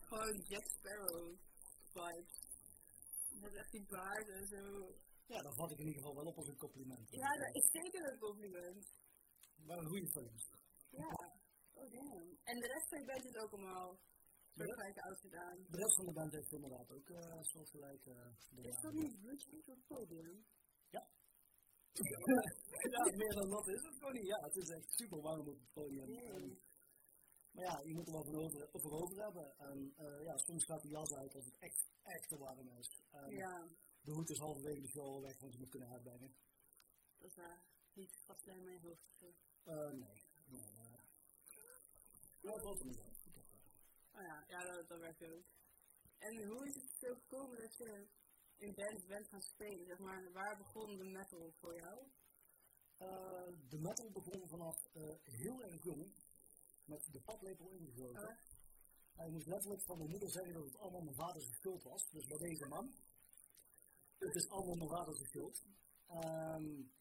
Gewoon 0.00 0.40
Jack 0.40 0.66
Sparrow 0.66 1.36
vibes. 1.88 2.46
Hebt 3.40 3.54
echt 3.54 3.70
die 3.70 3.86
baard 3.86 4.28
en 4.28 4.46
zo. 4.46 4.96
Ja, 5.32 5.42
dat 5.42 5.54
vat 5.54 5.70
ik 5.70 5.78
in 5.78 5.86
ieder 5.86 6.02
geval 6.02 6.16
wel 6.16 6.30
op 6.30 6.36
als 6.36 6.48
een 6.48 6.64
compliment. 6.66 7.10
Ja, 7.10 7.30
dat 7.42 7.54
is 7.54 7.70
zeker 7.70 8.12
een 8.12 8.18
compliment. 8.18 8.84
Maar 9.66 9.78
een 9.78 9.92
goede 9.92 10.10
films. 10.16 10.42
Ja. 10.90 11.12
Oh 11.72 11.90
damn. 11.92 12.38
En 12.50 12.56
de 12.60 12.66
rest 12.66 12.88
van 12.88 12.98
je 12.98 13.04
band 13.04 13.24
is 13.24 13.36
ook 13.36 13.52
allemaal 13.52 13.98
soortgelijke 14.54 15.02
outfit 15.02 15.34
aan. 15.34 15.58
De 15.68 15.76
rest 15.76 15.96
van 15.96 16.06
de 16.06 16.12
band 16.12 16.32
heeft 16.32 16.52
inderdaad 16.52 16.90
ook 16.90 17.08
eh 17.10 17.40
soortgelijke 17.40 18.14
dingen 18.50 18.70
Is 18.70 18.80
dat 18.80 18.92
niet 18.92 19.66
op 19.66 19.66
het 19.66 19.86
podium? 19.86 20.46
ja, 22.94 23.04
meer 23.22 23.34
dan 23.34 23.48
dat 23.50 23.66
is 23.68 23.82
het 23.82 23.96
gewoon 23.98 24.12
niet. 24.12 24.26
Ja, 24.26 24.40
het 24.40 24.56
is 24.56 24.68
echt 24.68 24.92
super 24.92 25.20
warm 25.20 25.48
op 25.48 25.58
het 25.58 25.72
podium. 25.72 26.08
Maar 27.52 27.64
ja, 27.64 27.80
je 27.84 27.94
moet 27.94 28.06
er 28.06 28.12
wel 28.12 28.24
voor 28.24 28.42
over, 28.72 28.92
over 28.92 29.22
hebben. 29.22 29.56
En 29.58 29.92
eh, 29.96 30.24
ja, 30.24 30.36
soms 30.36 30.64
gaat 30.64 30.82
de 30.82 30.88
jas 30.88 31.14
uit 31.14 31.34
als 31.34 31.44
het 31.44 31.56
echt, 31.58 31.90
echt 32.02 32.28
te 32.28 32.38
warm 32.38 32.68
is. 32.68 33.02
Ja, 33.28 33.68
De 34.08 34.14
hoed 34.14 34.30
is 34.30 34.38
halverwege 34.38 34.80
de 34.80 34.88
show 34.88 35.04
al 35.04 35.22
weg, 35.22 35.38
want 35.38 35.52
je 35.52 35.58
moet 35.58 35.68
kunnen 35.68 35.88
herbrengen. 35.88 36.34
dat 37.18 37.30
is 37.30 37.36
waar. 37.36 37.62
Niet 37.92 38.12
vastleggen 38.26 38.66
aan 38.66 38.72
je 38.72 38.80
hoofd. 38.80 39.06
of 39.08 39.16
zo. 39.16 39.26
Eh, 39.62 39.90
nee. 39.92 40.22
nee 40.44 40.60
eh. 40.60 40.98
Ja, 42.40 42.52
dat 42.52 42.80
er. 42.80 42.86
Ik 42.86 43.34
heb, 43.34 43.44
eh, 43.52 44.18
Oh 44.18 44.22
ja, 44.22 44.44
ja 44.48 44.64
dat, 44.64 44.88
dat 44.88 44.98
werkt 45.00 45.22
ook. 45.22 45.44
En 46.18 46.46
hoe 46.46 46.66
is 46.66 46.74
het 46.74 46.90
zo 47.00 47.14
gekomen 47.14 47.58
dat 47.58 47.76
je 47.76 48.06
in 48.56 48.74
bands 48.74 49.06
bent 49.06 49.28
gaan 49.28 49.42
spelen? 49.42 49.86
Zeg 49.86 49.98
maar, 49.98 50.32
waar 50.32 50.56
begon 50.56 50.96
de 50.96 51.04
metal 51.04 51.52
voor 51.52 51.76
jou? 51.76 52.06
Eh, 52.96 53.48
de 53.68 53.78
metal 53.78 54.10
begon 54.10 54.48
vanaf 54.48 54.88
eh, 54.94 55.14
heel 55.24 55.62
erg 55.62 55.82
jong 55.82 56.12
met 56.84 57.12
de 57.12 57.20
paplepel 57.20 57.70
ingegoten. 57.70 58.28
Oh. 58.28 58.36
Hij 59.12 59.28
moest 59.28 59.46
letterlijk 59.46 59.82
van 59.82 59.98
mijn 59.98 60.10
moeder 60.10 60.30
zeggen 60.30 60.52
dat 60.52 60.64
het 60.64 60.76
allemaal 60.76 61.02
mijn 61.02 61.16
vaders 61.16 61.54
schuld 61.54 61.82
was. 61.82 62.10
Dus 62.10 62.26
bij 62.26 62.38
deze 62.38 62.68
man. 62.68 62.94
Het 64.18 64.34
is 64.34 64.48
allemaal 64.48 64.88
vader 64.88 65.16
schuld. 65.16 65.66
Um, 66.10 66.92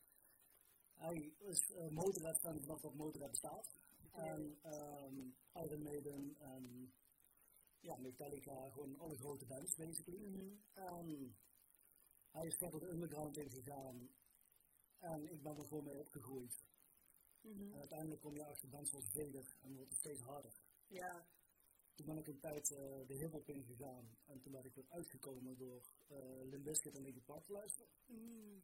hij 0.93 1.33
is 1.37 1.69
uh, 1.69 1.87
motorrad 1.87 2.39
van 2.39 2.59
vanaf 2.59 2.81
dat 2.81 2.93
motorrad 2.93 3.29
bestaat. 3.29 3.75
En 4.11 4.59
um, 4.65 5.35
Iron 5.53 5.81
Maiden 5.81 6.35
en 6.39 6.93
ja, 7.79 7.97
Metallica, 7.97 8.69
gewoon 8.69 8.97
alle 8.97 9.17
grote 9.17 9.45
bands 9.45 9.75
basically. 9.75 10.27
Mm 10.27 10.33
-hmm. 10.33 11.09
um, 11.09 11.37
hij 12.31 12.45
is 12.45 12.55
verder 12.55 12.79
de 12.79 12.89
underground 12.89 13.37
ingegaan 13.37 14.09
en 14.99 15.31
ik 15.31 15.41
ben 15.41 15.57
er 15.57 15.65
gewoon 15.65 15.83
mee 15.83 15.97
opgegroeid. 15.97 16.63
Mm 17.41 17.57
-hmm. 17.57 17.73
En 17.73 17.79
uiteindelijk 17.79 18.21
kom 18.21 18.35
je 18.35 18.45
achter 18.45 18.69
bands 18.69 18.89
zoals 18.89 19.09
Vader 19.09 19.55
en 19.61 19.75
wordt 19.75 19.89
het 19.89 19.99
steeds 19.99 20.21
harder. 20.21 20.53
Ja. 20.87 21.27
Toen 21.97 22.05
ben 22.05 22.17
ik 22.17 22.27
een 22.27 22.39
tijd 22.39 22.71
uh, 22.71 22.77
de 23.07 23.13
hip-hop 23.13 23.49
ingegaan 23.49 24.17
en 24.25 24.41
toen 24.41 24.51
ben 24.51 24.65
ik 24.65 24.75
weer 24.75 24.85
uitgekomen 24.89 25.57
door 25.57 25.81
uh, 26.07 26.17
en 26.95 27.01
Linkin 27.01 27.23
Park 27.25 27.45
te 27.45 27.51
luisteren. 27.51 27.89
Mm. 28.05 28.61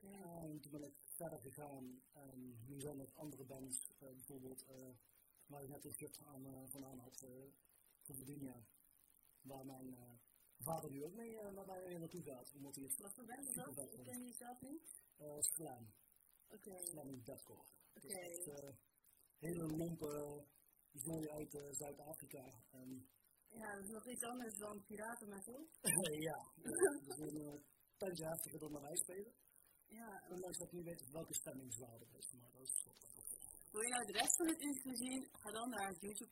En 0.00 0.60
toen 0.60 0.72
ben 0.72 0.82
ik 0.82 0.94
verder 0.98 1.40
gegaan 1.40 2.02
en 2.12 2.64
nu 2.66 2.80
zijn 2.80 3.00
er 3.00 3.10
andere 3.14 3.44
bands, 3.44 3.90
uh, 4.02 4.08
bijvoorbeeld 4.08 4.66
waar 5.46 5.62
ik 5.62 5.68
net 5.68 5.84
een 5.84 5.92
script 5.92 6.20
aan, 6.20 6.68
van 6.68 6.84
aan 6.84 6.98
had, 6.98 7.26
van 8.02 8.14
Virginia, 8.14 8.66
waar 9.40 9.66
mijn 9.66 9.96
vader 10.58 10.90
nu 10.90 11.04
ook 11.04 11.14
mee 11.14 11.34
naar 11.34 11.66
mij 11.66 11.98
naartoe 11.98 12.22
gaat. 12.22 12.52
Omdat 12.54 12.74
hij 12.74 12.90
Wat 12.98 13.14
voor 13.14 13.24
band 13.24 13.48
is 13.48 13.54
dat? 13.54 13.92
Ik 13.92 14.02
ken 14.02 14.22
die 14.22 14.32
zelf 14.32 14.60
niet. 14.60 15.02
Uh, 15.20 15.40
Slam. 15.40 15.92
Oké. 16.48 16.68
Okay. 16.68 16.84
Slam 16.84 17.08
in 17.08 17.22
deathcore. 17.24 17.64
Oké. 17.94 18.06
Okay. 18.06 18.28
Dus 18.28 18.74
hele 19.38 19.76
lompe 19.76 20.44
zooi 20.94 21.28
uit 21.28 21.54
uh, 21.54 21.72
Zuid-Afrika. 21.72 22.44
Um, 22.74 23.08
ja, 23.48 23.74
dat 23.74 23.84
is 23.84 23.90
nog 23.90 24.08
iets 24.08 24.24
anders 24.24 24.54
dan 24.54 24.84
piratenmetal. 24.86 25.68
ja, 26.28 26.52
dat 26.62 27.18
is 27.18 27.32
een 27.32 27.64
tandje 27.96 28.26
heftiger 28.26 28.58
dan 28.58 28.80
wij 28.80 28.96
spelen. 28.96 29.32
Ja. 29.86 30.22
Ondanks 30.30 30.58
dat 30.58 30.66
ik 30.66 30.72
niet 30.72 30.84
weet 30.84 31.10
welke 31.10 31.34
stemmingswaarde 31.34 32.06
is, 32.18 32.32
maar 32.32 32.50
dat 32.52 32.60
is. 32.62 32.84
Wil 33.70 33.82
je 33.82 33.88
nou 33.88 34.04
de 34.04 34.12
rest 34.12 34.36
van 34.36 34.46
het 34.46 34.60
interview 34.60 34.96
zien? 34.96 35.28
Ga 35.32 35.50
dan 35.50 35.68
naar 35.68 35.88
het 35.88 36.00
YouTube 36.00 36.30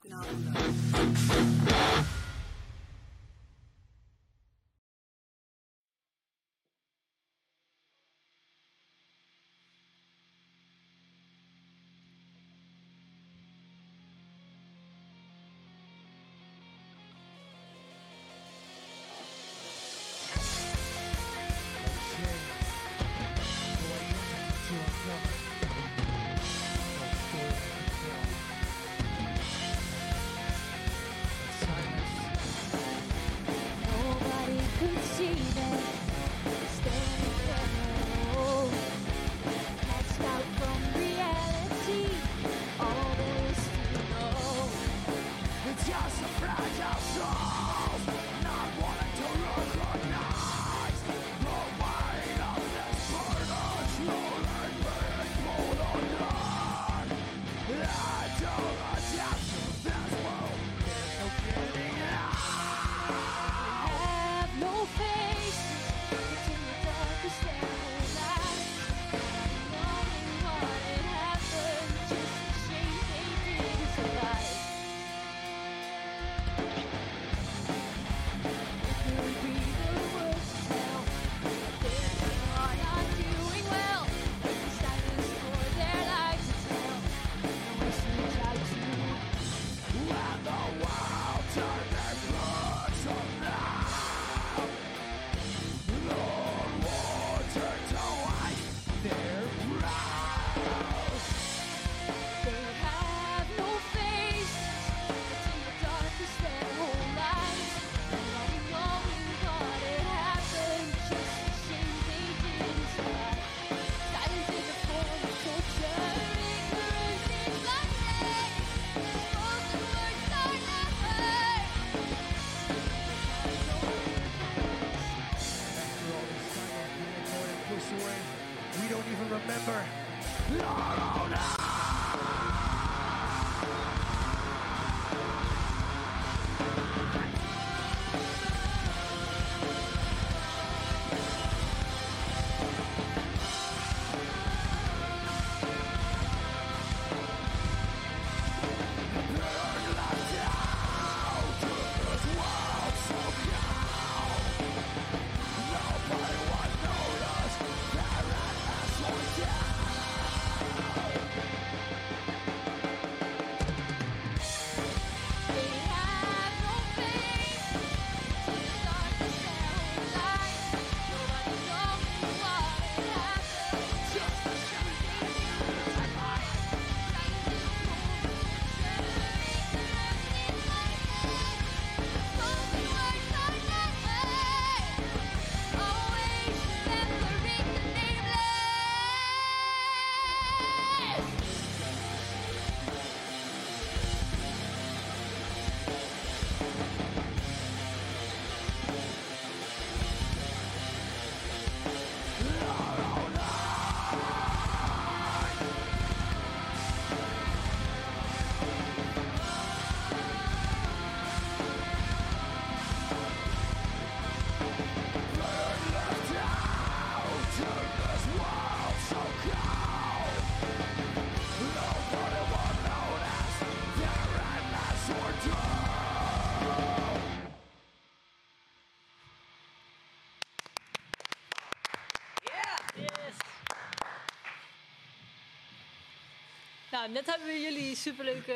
net 237.13 237.27
hebben 237.27 237.47
we 237.47 237.61
jullie 237.61 237.97
superleuke 237.97 238.55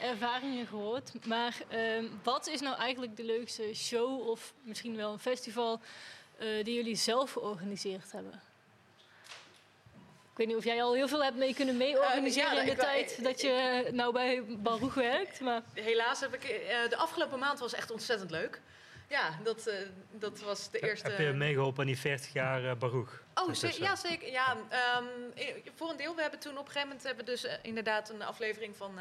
ervaringen 0.00 0.66
gehoord. 0.66 1.26
Maar 1.26 1.56
ehm, 1.68 2.04
wat 2.22 2.46
is 2.46 2.60
nou 2.60 2.76
eigenlijk 2.76 3.16
de 3.16 3.24
leukste 3.24 3.74
show 3.74 4.28
of 4.28 4.52
misschien 4.62 4.96
wel 4.96 5.12
een 5.12 5.18
festival 5.18 5.80
uh, 6.40 6.64
die 6.64 6.74
jullie 6.74 6.96
zelf 6.96 7.32
georganiseerd 7.32 8.12
hebben? 8.12 8.42
Ik 10.30 10.36
weet 10.36 10.46
niet 10.46 10.56
of 10.56 10.64
jij 10.64 10.82
al 10.82 10.94
heel 10.94 11.08
veel 11.08 11.24
hebt 11.24 11.36
mee 11.36 11.54
kunnen 11.54 11.76
mee-organiseren 11.76 12.56
uh, 12.56 12.62
in 12.62 12.68
de 12.68 12.76
tijd 12.76 13.24
dat 13.24 13.40
je 13.40 13.88
nou 13.92 14.12
bij 14.12 14.44
Baruch 14.48 14.94
werkt. 14.94 15.40
Maar... 15.40 15.62
Helaas 15.74 16.20
heb 16.20 16.34
ik... 16.34 16.40
de 16.88 16.96
afgelopen 16.96 17.38
maand 17.38 17.58
was 17.58 17.74
echt 17.74 17.90
ontzettend 17.90 18.30
leuk. 18.30 18.60
Ja, 19.10 19.38
dat, 19.42 19.68
uh, 19.68 19.74
dat 20.10 20.40
was 20.40 20.70
de 20.70 20.78
eerste... 20.78 21.10
Heb 21.10 21.18
je 21.18 21.32
meegeholpen 21.32 21.80
aan 21.80 21.86
die 21.86 21.98
40 21.98 22.32
jaar 22.32 22.64
uh, 22.64 22.74
Baruch? 22.74 23.22
Oh, 23.34 23.54
ja, 23.54 23.96
zeker. 23.96 24.30
Ja, 24.30 24.56
um, 24.98 25.32
voor 25.74 25.90
een 25.90 25.96
deel. 25.96 26.14
We 26.14 26.20
hebben 26.22 26.40
toen 26.40 26.52
op 26.52 26.58
een 26.58 26.66
gegeven 26.66 26.88
moment 26.88 27.06
hebben 27.06 27.24
dus, 27.24 27.44
uh, 27.44 27.52
inderdaad 27.62 28.10
een 28.10 28.22
aflevering 28.22 28.76
van 28.76 28.92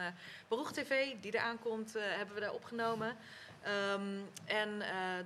Baruch 0.47 0.71
TV, 0.71 1.13
die 1.21 1.33
eraan 1.33 1.59
komt, 1.59 1.93
hebben 1.93 2.35
we 2.35 2.41
daar 2.41 2.53
opgenomen. 2.53 3.17
Um, 3.93 4.29
en 4.45 4.81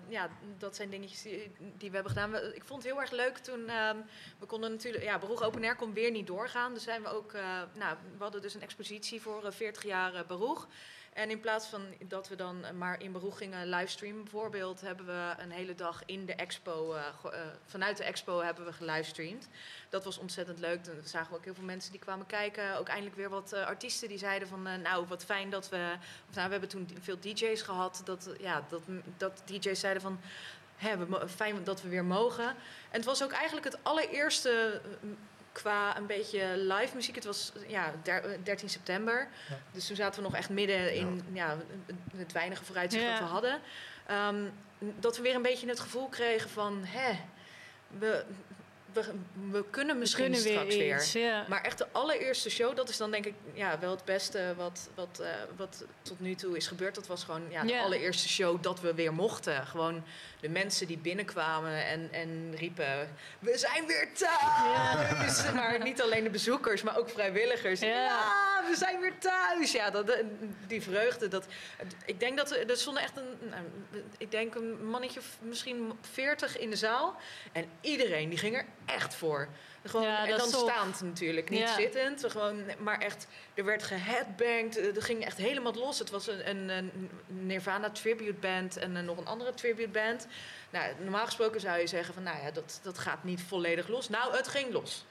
ja, 0.08 0.30
dat 0.58 0.76
zijn 0.76 0.90
dingetjes 0.90 1.22
die, 1.22 1.52
die 1.78 1.90
we 1.90 1.96
hebben 1.96 2.12
gedaan. 2.14 2.32
We, 2.32 2.52
ik 2.56 2.64
vond 2.64 2.84
het 2.84 2.92
heel 2.92 3.02
erg 3.02 3.12
leuk 3.12 3.38
toen 3.38 3.60
um, 3.60 4.06
we 4.40 4.46
konden 4.46 4.72
natuurlijk... 4.72 5.04
Ja, 5.04 5.20
Baruch 5.20 5.42
Open 5.42 5.64
Air 5.64 5.76
kon 5.76 5.94
weer 5.94 6.12
niet 6.12 6.28
doorgaan. 6.28 6.74
Dus 6.74 6.84
zijn 6.84 7.02
we 7.02 7.08
ook... 7.08 7.34
nou, 7.74 7.98
we 8.18 8.24
hadden 8.24 8.42
dus 8.42 8.54
een 8.54 8.62
expositie 8.62 9.22
voor 9.22 9.54
40 9.54 9.84
jaar 9.84 10.26
Baruch. 10.26 10.68
En 11.14 11.30
in 11.30 11.40
plaats 11.40 11.68
van 11.68 11.82
dat 12.08 12.28
we 12.28 12.36
dan 12.36 12.78
maar 12.78 13.02
in 13.02 13.12
beroeg 13.12 13.38
gingen 13.38 13.70
livestreamen 13.70 14.24
bijvoorbeeld, 14.24 14.82
hebben 14.82 15.06
we 15.06 15.34
een 15.38 15.52
hele 15.52 15.76
dag 15.76 16.02
in 16.06 16.26
de 16.26 16.36
expo, 16.36 16.94
uh, 16.94 17.02
uh, 17.26 17.32
vanuit 17.66 17.98
de 17.98 18.04
expo 18.04 18.40
hebben 18.40 18.66
we 18.66 18.74
gelivestreamd. 18.74 19.48
Dat 19.90 20.04
was 20.04 20.18
ontzettend 20.18 20.60
leuk. 20.60 20.84
Dan 20.86 20.96
zagen 21.04 21.32
we 21.32 21.38
ook 21.38 21.44
heel 21.44 21.54
veel 21.54 21.64
mensen 21.64 21.92
die 21.92 22.00
kwamen 22.00 22.26
kijken. 22.26 22.78
Ook 22.78 22.88
eindelijk 22.88 23.16
weer 23.16 23.30
wat 23.30 23.54
artiesten 23.54 24.08
die 24.08 24.18
zeiden 24.18 24.48
van, 24.48 24.62
nou 24.62 25.06
wat 25.08 25.26
fijn 25.26 25.50
dat 25.50 25.70
we, 25.70 25.96
of, 26.30 26.36
nou 26.36 26.46
we 26.46 26.52
hebben 26.52 26.70
toen 26.70 26.98
veel 27.02 27.20
DJ's 27.20 27.62
gehad, 27.62 28.02
dat, 28.06 28.30
ja, 28.40 28.64
dat, 28.70 28.82
dat 29.18 29.42
DJ's 29.46 29.80
zeiden 29.80 30.02
van, 30.02 30.20
hè, 30.76 31.28
fijn 31.28 31.64
dat 31.64 31.82
we 31.82 31.90
weer 31.90 32.06
mogen. 32.06 32.48
En 32.48 32.56
het 33.00 33.06
was 33.06 33.24
ook 33.24 33.32
eigenlijk 33.32 33.66
het 33.66 33.78
allereerste 33.82 34.82
qua 35.54 35.98
een 35.98 36.06
beetje 36.06 36.58
live 36.58 36.96
muziek. 36.96 37.16
Het 37.16 37.26
was 37.26 37.52
ja, 37.68 37.94
13 38.44 38.70
september. 38.70 39.28
Dus 39.72 39.88
toen 39.88 39.96
zaten 39.96 40.22
we 40.22 40.30
nog 40.30 40.38
echt 40.38 40.50
midden 40.50 40.94
in 40.94 41.24
ja. 41.34 41.58
het 42.16 42.32
weinige 42.32 42.64
vooruitzicht 42.64 43.10
dat 43.10 43.20
we 43.20 43.26
hadden. 43.26 43.60
Um, 44.12 44.52
dat 45.00 45.18
we 45.18 45.24
weer 45.24 45.36
een 45.36 45.42
beetje 45.42 45.68
het 45.68 45.80
gevoel 45.80 46.08
kregen 46.08 46.50
van... 46.50 46.84
Hè, 46.84 47.20
we, 47.98 48.26
we, 48.94 49.04
we 49.52 49.64
kunnen 49.70 50.00
misschien 50.00 50.32
we 50.32 50.32
kunnen 50.32 50.52
straks 50.52 50.76
weer. 50.76 50.96
Iets, 50.96 51.12
ja. 51.12 51.46
Maar 51.48 51.62
echt 51.62 51.78
de 51.78 51.88
allereerste 51.92 52.50
show, 52.50 52.76
dat 52.76 52.90
is 52.90 52.98
dan 52.98 53.12
denk 53.12 53.26
ik 53.26 53.34
ja, 53.54 53.80
wel 53.80 53.92
het 53.92 54.06
beste 54.06 54.54
wat, 54.58 54.90
wat, 54.96 55.20
uh, 55.22 55.28
wat 55.56 55.86
tot 56.02 56.20
nu 56.20 56.36
toe 56.36 56.58
is 56.58 56.68
gebeurd. 56.68 56.96
Dat 56.96 57.08
was 57.08 57.24
gewoon 57.24 57.42
ja, 57.50 57.64
de 57.64 57.80
allereerste 57.80 58.30
show 58.30 58.64
dat 58.64 58.82
we 58.82 58.94
weer 58.94 59.14
mochten. 59.14 59.68
Gewoon 59.68 60.04
de 60.40 60.50
mensen 60.50 60.88
die 60.88 60.98
binnenkwamen 60.98 61.86
en, 61.86 62.10
en 62.12 62.56
riepen: 62.56 63.10
We 63.40 63.58
zijn 63.58 63.86
weer 63.88 64.10
thuis! 64.14 65.52
Maar 65.54 65.84
niet 65.84 66.02
alleen 66.02 66.24
de 66.24 66.30
bezoekers, 66.30 66.82
maar 66.82 66.98
ook 66.98 67.10
vrijwilligers. 67.10 67.80
Ja, 67.80 68.64
we 68.70 68.76
zijn 68.76 69.00
weer 69.00 69.18
thuis! 69.20 69.72
Ja, 69.72 69.90
dat, 69.90 70.18
die 70.68 70.82
vreugde. 70.82 71.28
Dat, 71.28 71.46
ik 72.06 72.20
denk 72.20 72.38
dat 72.38 72.52
er 72.52 72.78
stonden 72.78 73.04
echt 73.04 73.18
een, 73.18 73.50
nou, 73.50 73.64
ik 74.18 74.32
denk 74.32 74.56
een 74.56 74.86
mannetje, 74.86 75.20
misschien 75.42 75.94
40 76.02 76.58
in 76.58 76.70
de 76.70 76.76
zaal. 76.76 77.16
En 77.52 77.66
iedereen 77.82 78.30
die 78.30 78.38
ging 78.38 78.56
er 78.56 78.66
echt 78.86 79.16
voor. 79.16 79.48
Gewoon, 79.86 80.06
ja, 80.06 80.28
en 80.28 80.38
dan 80.38 80.48
staand 80.48 81.02
natuurlijk, 81.02 81.50
niet 81.50 81.60
ja. 81.60 81.76
zittend. 81.76 82.26
Gewoon, 82.28 82.64
maar 82.80 83.00
echt, 83.00 83.28
er 83.54 83.66
werd 83.66 83.84
geheadbanged. 83.84 84.78
Er 84.96 85.04
ging 85.04 85.26
echt 85.26 85.38
helemaal 85.38 85.74
los. 85.74 86.00
Het 86.00 86.10
was 86.10 86.28
een, 86.28 86.50
een, 86.50 86.70
een 86.70 87.10
Nirvana 87.28 87.90
tribute 87.90 88.34
band 88.34 88.78
en 88.78 89.06
nog 89.06 89.18
een 89.18 89.26
andere 89.26 89.54
tribute 89.54 89.90
band. 89.90 90.28
Nou, 90.74 90.94
normaal 91.00 91.26
gesproken 91.26 91.62
zou 91.62 91.80
je 91.80 91.88
zeggen 91.88 92.14
van, 92.14 92.24
nou 92.24 92.38
ja, 92.44 92.52
dat, 92.52 92.80
dat 92.84 92.98
gaat 92.98 93.24
niet 93.24 93.42
volledig 93.42 93.88
los. 93.88 94.10
Nou, 94.10 94.36
het 94.36 94.48
ging 94.48 94.72
los. 94.72 95.06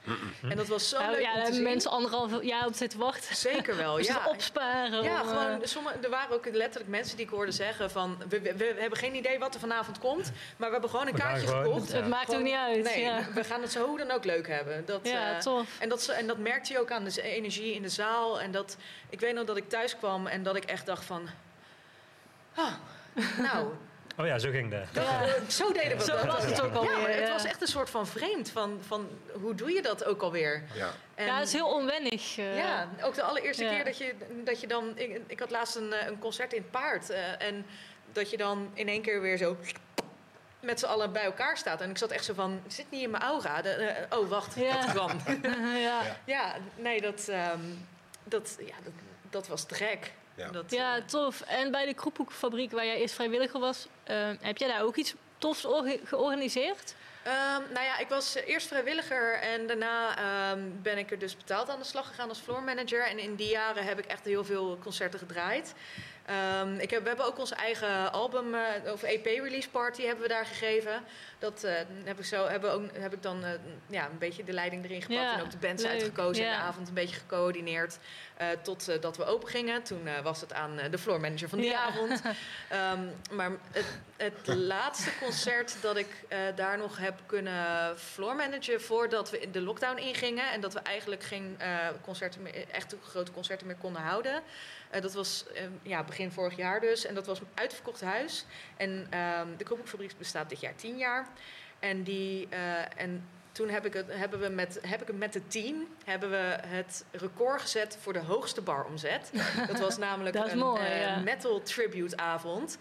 En 0.49 0.57
dat 0.57 0.67
was 0.67 0.89
zo 0.89 0.97
nou, 0.99 1.11
leuk 1.11 1.21
Ja, 1.21 1.33
daar 1.33 1.43
hebben 1.43 1.63
mensen 1.63 1.91
anderhalf 1.91 2.43
jaar 2.43 2.65
op 2.65 2.73
zitten 2.73 2.99
wachten. 2.99 3.35
Zeker 3.35 3.75
wel, 3.77 3.95
dus 3.97 4.07
ja. 4.07 4.27
opsparen. 4.27 5.03
Ja, 5.03 5.19
gewoon, 5.19 5.59
sommige, 5.63 5.97
er 5.97 6.09
waren 6.09 6.35
ook 6.35 6.45
letterlijk 6.51 6.91
mensen 6.91 7.17
die 7.17 7.25
ik 7.25 7.31
hoorde 7.31 7.51
zeggen 7.51 7.91
van, 7.91 8.17
we, 8.29 8.41
we, 8.41 8.55
we 8.55 8.75
hebben 8.77 8.99
geen 8.99 9.15
idee 9.15 9.39
wat 9.39 9.53
er 9.53 9.59
vanavond 9.59 9.99
komt, 9.99 10.31
maar 10.57 10.67
we 10.67 10.73
hebben 10.73 10.89
gewoon 10.89 11.07
een 11.07 11.13
kaartje 11.13 11.47
gekocht. 11.47 11.91
Het, 11.91 12.07
maakt 12.07 12.25
gewoon, 12.25 12.39
ook 12.39 12.45
niet 12.45 12.55
uit. 12.55 12.83
Nee, 12.83 13.01
ja. 13.01 13.27
we 13.33 13.43
gaan 13.43 13.61
het 13.61 13.71
zo 13.71 13.87
hoe 13.87 13.97
dan 13.97 14.11
ook 14.11 14.23
leuk 14.23 14.47
hebben. 14.47 14.85
Dat, 14.85 14.99
ja, 15.03 15.33
uh, 15.33 15.39
tof. 15.39 15.79
En 15.79 15.89
dat, 15.89 16.07
en 16.07 16.27
dat 16.27 16.37
merkte 16.37 16.73
je 16.73 16.79
ook 16.79 16.91
aan 16.91 17.03
de 17.03 17.21
energie 17.21 17.73
in 17.73 17.81
de 17.81 17.89
zaal. 17.89 18.41
En 18.41 18.51
dat, 18.51 18.77
ik 19.09 19.19
weet 19.19 19.33
nog 19.33 19.45
dat 19.45 19.57
ik 19.57 19.69
thuis 19.69 19.97
kwam 19.97 20.27
en 20.27 20.43
dat 20.43 20.55
ik 20.55 20.63
echt 20.63 20.85
dacht 20.85 21.05
van, 21.05 21.29
ah, 22.55 22.73
nou... 23.37 23.67
Oh 24.17 24.25
ja, 24.25 24.39
zo 24.39 24.49
ging 24.49 24.71
dat. 24.71 24.87
Ja. 24.93 25.25
Zo 25.47 25.71
deden 25.71 25.97
we 25.97 26.03
Zo 26.03 26.25
was 26.25 26.45
het 26.45 26.61
ook 26.61 26.73
alweer. 26.73 27.09
Ja, 27.09 27.15
het 27.15 27.29
was 27.29 27.45
echt 27.45 27.61
een 27.61 27.67
soort 27.67 27.89
van 27.89 28.07
vreemd. 28.07 28.49
Van, 28.49 28.79
van 28.87 29.09
hoe 29.41 29.55
doe 29.55 29.71
je 29.71 29.81
dat 29.81 30.05
ook 30.05 30.21
alweer? 30.21 30.63
Ja, 30.73 30.91
en, 31.15 31.25
ja 31.25 31.37
het 31.37 31.47
is 31.47 31.53
heel 31.53 31.73
onwennig. 31.73 32.37
Uh, 32.37 32.57
ja, 32.57 32.87
ook 33.01 33.15
de 33.15 33.23
allereerste 33.23 33.63
keer 33.63 33.83
dat 33.83 33.97
je, 33.97 34.13
dat 34.43 34.61
je 34.61 34.67
dan... 34.67 34.91
Ik, 34.95 35.21
ik 35.27 35.39
had 35.39 35.51
laatst 35.51 35.75
een, 35.75 36.07
een 36.07 36.19
concert 36.19 36.53
in 36.53 36.61
het 36.61 36.71
paard. 36.71 37.09
Uh, 37.09 37.41
en 37.41 37.65
dat 38.11 38.29
je 38.29 38.37
dan 38.37 38.71
in 38.73 38.87
één 38.87 39.01
keer 39.01 39.21
weer 39.21 39.37
zo 39.37 39.57
met 40.59 40.79
z'n 40.79 40.85
allen 40.85 41.11
bij 41.11 41.23
elkaar 41.23 41.57
staat. 41.57 41.81
En 41.81 41.89
ik 41.89 41.97
zat 41.97 42.11
echt 42.11 42.25
zo 42.25 42.33
van, 42.33 42.61
zit 42.67 42.85
niet 42.89 43.03
in 43.03 43.09
mijn 43.09 43.23
aura. 43.23 43.61
De, 43.61 43.95
uh, 44.11 44.19
oh, 44.19 44.29
wacht, 44.29 44.55
ja. 44.55 44.81
dat 44.81 44.91
kwam. 44.91 45.11
ja. 45.89 46.01
ja, 46.25 46.55
nee, 46.75 47.01
dat, 47.01 47.27
um, 47.29 47.87
dat, 48.23 48.55
ja, 48.59 48.75
dat, 48.83 48.93
dat 49.29 49.47
was 49.47 49.63
te 49.63 49.75
gek. 49.75 50.11
Ja. 50.35 50.49
Dat, 50.49 50.71
ja, 50.71 51.01
tof. 51.01 51.41
En 51.41 51.71
bij 51.71 51.85
de 51.85 51.93
kroephoekfabriek 51.93 52.71
waar 52.71 52.85
jij 52.85 52.97
eerst 52.97 53.15
vrijwilliger 53.15 53.59
was, 53.59 53.87
uh, 54.11 54.29
heb 54.39 54.57
jij 54.57 54.67
daar 54.67 54.81
ook 54.81 54.95
iets 54.95 55.13
tofs 55.37 55.67
georganiseerd? 56.03 56.95
Um, 57.27 57.73
nou 57.73 57.85
ja, 57.85 57.97
ik 57.97 58.09
was 58.09 58.35
eerst 58.35 58.67
vrijwilliger 58.67 59.33
en 59.33 59.67
daarna 59.67 60.15
um, 60.51 60.79
ben 60.81 60.97
ik 60.97 61.11
er 61.11 61.19
dus 61.19 61.37
betaald 61.37 61.69
aan 61.69 61.79
de 61.79 61.85
slag 61.85 62.07
gegaan 62.07 62.29
als 62.29 62.39
floor 62.39 62.63
manager. 62.63 63.07
En 63.07 63.19
in 63.19 63.35
die 63.35 63.49
jaren 63.49 63.85
heb 63.85 63.99
ik 63.99 64.05
echt 64.05 64.25
heel 64.25 64.43
veel 64.43 64.77
concerten 64.81 65.19
gedraaid. 65.19 65.73
Um, 66.61 66.79
ik 66.79 66.89
heb, 66.89 67.01
we 67.01 67.07
hebben 67.07 67.25
ook 67.25 67.39
onze 67.39 67.55
eigen 67.55 68.11
album 68.11 68.53
uh, 68.53 68.61
of 68.91 69.03
EP 69.03 69.25
release 69.25 69.69
party 69.69 70.01
hebben 70.01 70.23
we 70.23 70.29
daar 70.29 70.45
gegeven. 70.45 71.03
Dat 71.43 71.63
uh, 71.65 71.71
heb 72.03 72.19
ik 72.19 72.25
zo 72.25 72.47
hebben 72.47 72.71
ook, 72.71 72.83
heb 72.93 73.13
ik 73.13 73.21
dan 73.21 73.43
uh, 73.43 73.49
ja, 73.87 74.05
een 74.05 74.17
beetje 74.17 74.43
de 74.43 74.53
leiding 74.53 74.85
erin 74.85 75.01
gepakt 75.01 75.21
ja, 75.21 75.33
en 75.33 75.41
ook 75.41 75.51
de 75.51 75.57
bands 75.57 75.83
leuk. 75.83 75.91
uitgekozen 75.91 76.43
ja. 76.43 76.51
en 76.51 76.57
de 76.57 76.63
avond 76.63 76.87
een 76.87 76.93
beetje 76.93 77.15
gecoördineerd 77.15 77.97
tot 78.61 79.01
dat 79.01 79.17
we 79.17 79.25
open 79.25 79.49
gingen. 79.49 79.83
Toen 79.83 80.07
was 80.23 80.41
het 80.41 80.53
aan 80.53 80.79
de 80.91 80.97
floor 80.97 81.19
manager 81.19 81.49
van 81.49 81.59
die 81.59 81.69
ja. 81.69 81.83
avond. 81.83 82.21
um, 82.73 83.11
maar 83.37 83.51
het, 83.71 83.85
het 84.17 84.55
laatste 84.55 85.09
concert 85.19 85.75
dat 85.81 85.97
ik 85.97 86.07
daar 86.55 86.77
nog 86.77 86.97
heb 86.97 87.19
kunnen 87.25 87.97
floor 87.97 88.35
managen 88.35 88.81
voordat 88.81 89.29
we 89.29 89.39
in 89.39 89.51
de 89.51 89.61
lockdown 89.61 89.97
ingingen 89.97 90.51
en 90.51 90.61
dat 90.61 90.73
we 90.73 90.79
eigenlijk 90.79 91.23
geen 91.23 91.57
concerten 92.01 92.41
meer, 92.41 92.69
echt 92.71 92.95
grote 93.03 93.31
concerten 93.31 93.67
meer 93.67 93.75
konden 93.75 94.01
houden. 94.01 94.43
Uh, 94.95 95.01
dat 95.01 95.13
was 95.13 95.45
uh, 95.53 95.61
ja, 95.81 96.03
begin 96.03 96.31
vorig 96.31 96.55
jaar 96.55 96.79
dus. 96.79 97.05
En 97.05 97.15
dat 97.15 97.25
was 97.25 97.39
een 97.39 97.47
uitverkocht 97.53 98.01
huis. 98.01 98.45
En 98.77 99.07
uh, 99.13 99.41
de 99.57 99.63
koopboekfabriek 99.63 100.17
bestaat 100.17 100.49
dit 100.49 100.59
jaar 100.59 100.75
tien 100.75 100.97
jaar. 100.97 101.27
En, 101.79 102.03
die, 102.03 102.47
uh, 102.53 103.01
en 103.01 103.27
toen 103.51 103.69
heb 103.69 103.85
ik, 103.85 103.93
het, 103.93 104.05
hebben 104.09 104.39
we 104.39 104.49
met, 104.49 104.79
heb 104.81 105.01
ik 105.01 105.07
het 105.07 105.17
met 105.17 105.33
het 105.33 105.51
team 105.51 105.87
hebben 106.05 106.29
we 106.29 106.57
het 106.61 107.05
record 107.11 107.61
gezet 107.61 107.97
voor 108.01 108.13
de 108.13 108.19
hoogste 108.19 108.61
baromzet. 108.61 109.31
Dat 109.67 109.79
was 109.79 109.97
namelijk 109.97 110.35
dat 110.37 110.51
een 110.51 110.57
mooi, 110.57 110.89
ja. 110.89 111.19
metal 111.19 111.61
tribute 111.61 112.17
avond. 112.17 112.77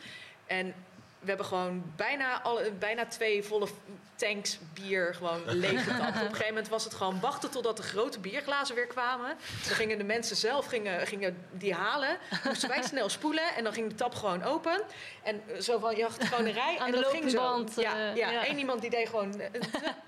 En 0.47 0.75
we 1.23 1.29
hebben 1.29 1.47
gewoon 1.47 1.93
bijna, 1.97 2.43
alle, 2.43 2.73
bijna 2.79 3.07
twee 3.07 3.43
volle 3.43 3.68
tanks 4.16 4.59
bier 4.75 5.14
gewoon 5.14 5.41
leeggetapt. 5.64 6.09
Op 6.09 6.14
een 6.14 6.20
gegeven 6.20 6.47
moment 6.47 6.68
was 6.68 6.85
het 6.85 6.95
gewoon 6.95 7.20
wachten 7.20 7.51
totdat 7.51 7.77
de 7.77 7.83
grote 7.83 8.20
bierglazen 8.20 8.75
weer 8.75 8.87
kwamen. 8.87 9.37
Dan 9.66 9.75
gingen 9.75 9.99
de 9.99 10.05
mensen 10.05 10.37
zelf 10.37 10.66
gingen, 10.66 11.07
gingen 11.07 11.47
die 11.51 11.75
halen. 11.75 12.18
Moesten 12.45 12.68
wij 12.68 12.83
snel 12.83 13.09
spoelen 13.09 13.55
en 13.57 13.64
dan 13.64 13.73
ging 13.73 13.89
de 13.89 13.95
tap 13.95 14.14
gewoon 14.14 14.43
open. 14.43 14.83
En 15.23 15.43
zo 15.61 15.79
van, 15.79 15.97
je 15.97 16.03
had 16.03 16.25
gewoon 16.25 16.47
een 16.47 16.53
rij. 16.53 16.77
Aan 16.79 16.87
en 16.87 16.93
de 16.93 17.01
dat 17.01 17.11
ging 17.11 17.31
zo. 17.31 17.37
Band, 17.37 17.73
ja, 17.77 18.11
uh, 18.11 18.16
ja, 18.16 18.31
ja, 18.31 18.45
één 18.45 18.59
iemand 18.59 18.81
die 18.81 18.91
deed 18.91 19.09
gewoon 19.09 19.41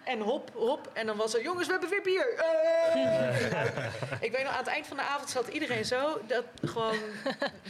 en 0.04 0.20
hop, 0.20 0.50
hop. 0.54 0.90
En 0.92 1.06
dan 1.06 1.16
was 1.16 1.34
er, 1.34 1.42
jongens, 1.42 1.66
we 1.66 1.72
hebben 1.72 1.90
weer 1.90 2.02
bier. 2.02 2.34
Uh! 2.94 3.76
Ik 4.26 4.32
weet 4.32 4.42
nog, 4.42 4.52
aan 4.52 4.58
het 4.58 4.66
eind 4.66 4.86
van 4.86 4.96
de 4.96 5.02
avond 5.02 5.30
zat 5.30 5.48
iedereen 5.48 5.84
zo. 5.84 6.20
Dat 6.26 6.44
gewoon, 6.64 6.96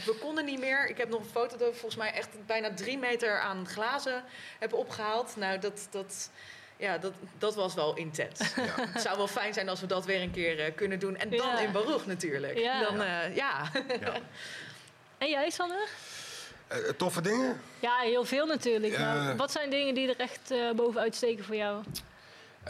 we 0.05 0.15
konden 0.19 0.45
niet 0.45 0.59
meer. 0.59 0.89
Ik 0.89 0.97
heb 0.97 1.09
nog 1.09 1.19
een 1.19 1.25
foto 1.25 1.57
dat 1.57 1.69
we 1.69 1.73
volgens 1.73 1.95
mij 1.95 2.13
echt 2.13 2.29
bijna 2.45 2.73
drie 2.73 2.97
meter 2.97 3.34
aan 3.41 3.67
glazen 3.67 4.23
hebben 4.59 4.77
opgehaald. 4.77 5.35
Nou, 5.35 5.59
dat... 5.59 5.87
dat 5.91 6.29
ja, 6.77 6.97
dat, 6.97 7.13
dat 7.37 7.55
was 7.55 7.73
wel 7.73 7.95
intens. 7.95 8.39
Ja. 8.55 8.63
Het 8.91 9.01
zou 9.01 9.17
wel 9.17 9.27
fijn 9.27 9.53
zijn 9.53 9.69
als 9.69 9.81
we 9.81 9.87
dat 9.87 10.05
weer 10.05 10.21
een 10.21 10.31
keer 10.31 10.59
uh, 10.59 10.75
kunnen 10.75 10.99
doen. 10.99 11.17
En 11.17 11.29
dan 11.29 11.37
ja. 11.37 11.59
in 11.59 11.71
Baruch 11.71 12.05
natuurlijk. 12.05 12.57
Ja. 12.57 12.81
Dan, 12.81 13.01
uh, 13.01 13.35
ja. 13.35 13.71
En 15.17 15.29
jij, 15.29 15.49
Sander? 15.49 15.87
Uh, 16.71 16.77
toffe 16.89 17.21
dingen? 17.21 17.61
Ja, 17.79 17.97
heel 17.97 18.25
veel 18.25 18.45
natuurlijk. 18.45 18.99
Maar 18.99 19.35
wat 19.35 19.51
zijn 19.51 19.69
dingen 19.69 19.93
die 19.93 20.09
er 20.09 20.19
echt 20.19 20.75
bovenuit 20.75 21.15
steken 21.15 21.45
voor 21.45 21.55
jou? 21.55 21.83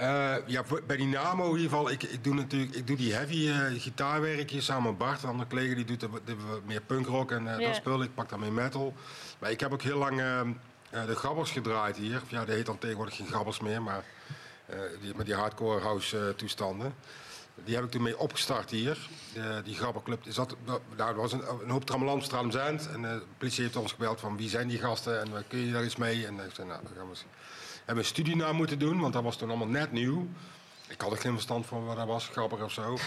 Uh, 0.01 0.35
ja, 0.45 0.63
bij 0.87 0.97
Dynamo 0.97 1.43
in 1.43 1.55
ieder 1.55 1.69
geval, 1.69 1.91
ik, 1.91 2.03
ik 2.03 2.23
doe 2.23 2.33
natuurlijk 2.33 2.75
ik 2.75 2.87
doe 2.87 2.95
die 2.95 3.13
heavy 3.13 3.47
uh, 3.47 3.81
gitaarwerkjes 3.81 4.65
samen 4.65 4.83
met 4.83 4.97
Bart, 4.97 5.23
een 5.23 5.29
andere 5.29 5.49
collega 5.49 5.75
die 5.75 5.85
doet 5.85 5.99
de, 5.99 6.09
de, 6.25 6.35
meer 6.65 6.81
punkrock 6.81 7.31
en 7.31 7.43
yeah. 7.43 7.59
dat 7.59 7.75
spul. 7.75 8.03
Ik 8.03 8.13
pak 8.13 8.29
dan 8.29 8.39
meer 8.39 8.51
metal. 8.51 8.93
Maar 9.39 9.51
ik 9.51 9.59
heb 9.59 9.73
ook 9.73 9.81
heel 9.81 9.97
lang 9.97 10.21
de 10.89 11.15
grabbers 11.15 11.51
gedraaid 11.51 11.97
hier. 11.97 12.21
Ja, 12.27 12.45
dat 12.45 12.55
heet 12.55 12.65
dan 12.65 12.77
tegenwoordig 12.77 13.15
geen 13.15 13.27
grabbers 13.27 13.59
meer, 13.59 13.81
maar 13.81 14.03
die, 15.01 15.15
met 15.15 15.25
die 15.25 15.35
hardcore 15.35 15.81
house 15.81 16.33
toestanden. 16.37 16.93
Die 17.63 17.75
heb 17.75 17.83
ik 17.83 17.91
toen 17.91 18.01
mee 18.01 18.19
opgestart 18.19 18.69
hier. 18.69 18.97
die 19.63 19.75
grabberclub. 19.75 20.23
Zat, 20.27 20.55
daar 20.95 21.15
was 21.15 21.33
een, 21.33 21.43
een 21.63 21.69
hoop 21.69 21.85
trammeland 21.85 22.23
Straalem 22.23 22.51
En 22.93 23.01
de 23.01 23.21
politie 23.37 23.63
heeft 23.63 23.75
ons 23.75 23.91
gebeld 23.91 24.19
van 24.19 24.37
wie 24.37 24.49
zijn 24.49 24.67
die 24.67 24.79
gasten 24.79 25.21
en 25.21 25.43
kun 25.47 25.59
je 25.59 25.71
daar 25.71 25.85
iets 25.85 25.95
mee? 25.95 26.25
En 26.25 26.33
ik 26.33 26.53
zei, 26.53 26.67
nou, 26.67 26.83
dan 26.83 26.91
gaan 26.95 27.03
we 27.03 27.09
eens 27.09 27.25
hebben 27.86 28.03
een 28.03 28.09
studie 28.09 28.36
naar 28.36 28.55
moeten 28.55 28.79
doen, 28.79 28.99
want 28.99 29.13
dat 29.13 29.23
was 29.23 29.38
toen 29.38 29.49
allemaal 29.49 29.67
net 29.67 29.91
nieuw. 29.91 30.27
Ik 30.88 31.01
had 31.01 31.11
er 31.11 31.17
geen 31.17 31.33
verstand 31.33 31.65
van 31.65 31.86
wat 31.86 31.95
dat 31.95 32.07
was, 32.07 32.27
grappig 32.27 32.63
of 32.63 32.71
zo. 32.71 32.97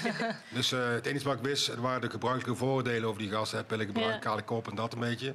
dus 0.54 0.72
uh, 0.72 0.88
het 0.88 1.06
enige 1.06 1.24
wat 1.24 1.36
ik 1.36 1.42
wist, 1.42 1.74
waren 1.74 2.00
de 2.00 2.10
gebruikelijke 2.10 2.58
vooroordelen 2.58 3.08
over 3.08 3.20
die 3.20 3.30
gasten. 3.30 3.66
Pillen 3.66 3.86
gebruiken, 3.86 4.20
kale 4.20 4.42
kop 4.42 4.68
en 4.68 4.76
dat 4.76 4.92
een 4.92 4.98
beetje. 4.98 5.34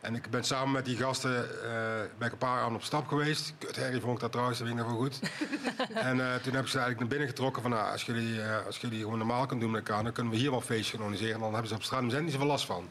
En 0.00 0.14
ik 0.14 0.30
ben 0.30 0.44
samen 0.44 0.72
met 0.72 0.84
die 0.84 0.96
gasten 0.96 1.30
uh, 1.32 1.70
ben 2.18 2.32
een 2.32 2.38
paar 2.38 2.62
aan 2.62 2.74
op 2.74 2.82
stap 2.82 3.06
geweest. 3.06 3.54
Kut, 3.58 3.76
Harry 3.76 4.00
vond 4.00 4.14
ik 4.14 4.20
dat 4.20 4.30
trouwens, 4.32 4.58
dat 4.58 4.68
weet 4.68 4.76
ik 4.76 4.82
nog 4.82 4.92
wel 4.92 5.00
goed. 5.00 5.20
en 6.08 6.16
uh, 6.16 6.34
toen 6.34 6.54
heb 6.54 6.62
ik 6.62 6.68
ze 6.68 6.78
eigenlijk 6.78 6.98
naar 6.98 7.08
binnen 7.08 7.28
getrokken 7.28 7.62
van... 7.62 7.70
Nou, 7.70 7.92
als, 7.92 8.04
jullie, 8.04 8.42
als 8.42 8.78
jullie 8.78 9.00
gewoon 9.00 9.18
normaal 9.18 9.46
kunnen 9.46 9.60
doen 9.64 9.70
met 9.70 9.88
elkaar... 9.88 10.02
dan 10.02 10.12
kunnen 10.12 10.32
we 10.32 10.38
hier 10.38 10.50
wel 10.50 10.60
feestjes 10.60 11.00
organiseren. 11.00 11.34
En 11.34 11.40
dan 11.40 11.52
hebben 11.52 11.68
ze 11.68 11.74
op 11.74 11.82
straat 11.82 12.02
niet 12.02 12.32
zoveel 12.32 12.46
last 12.46 12.66
van. 12.66 12.88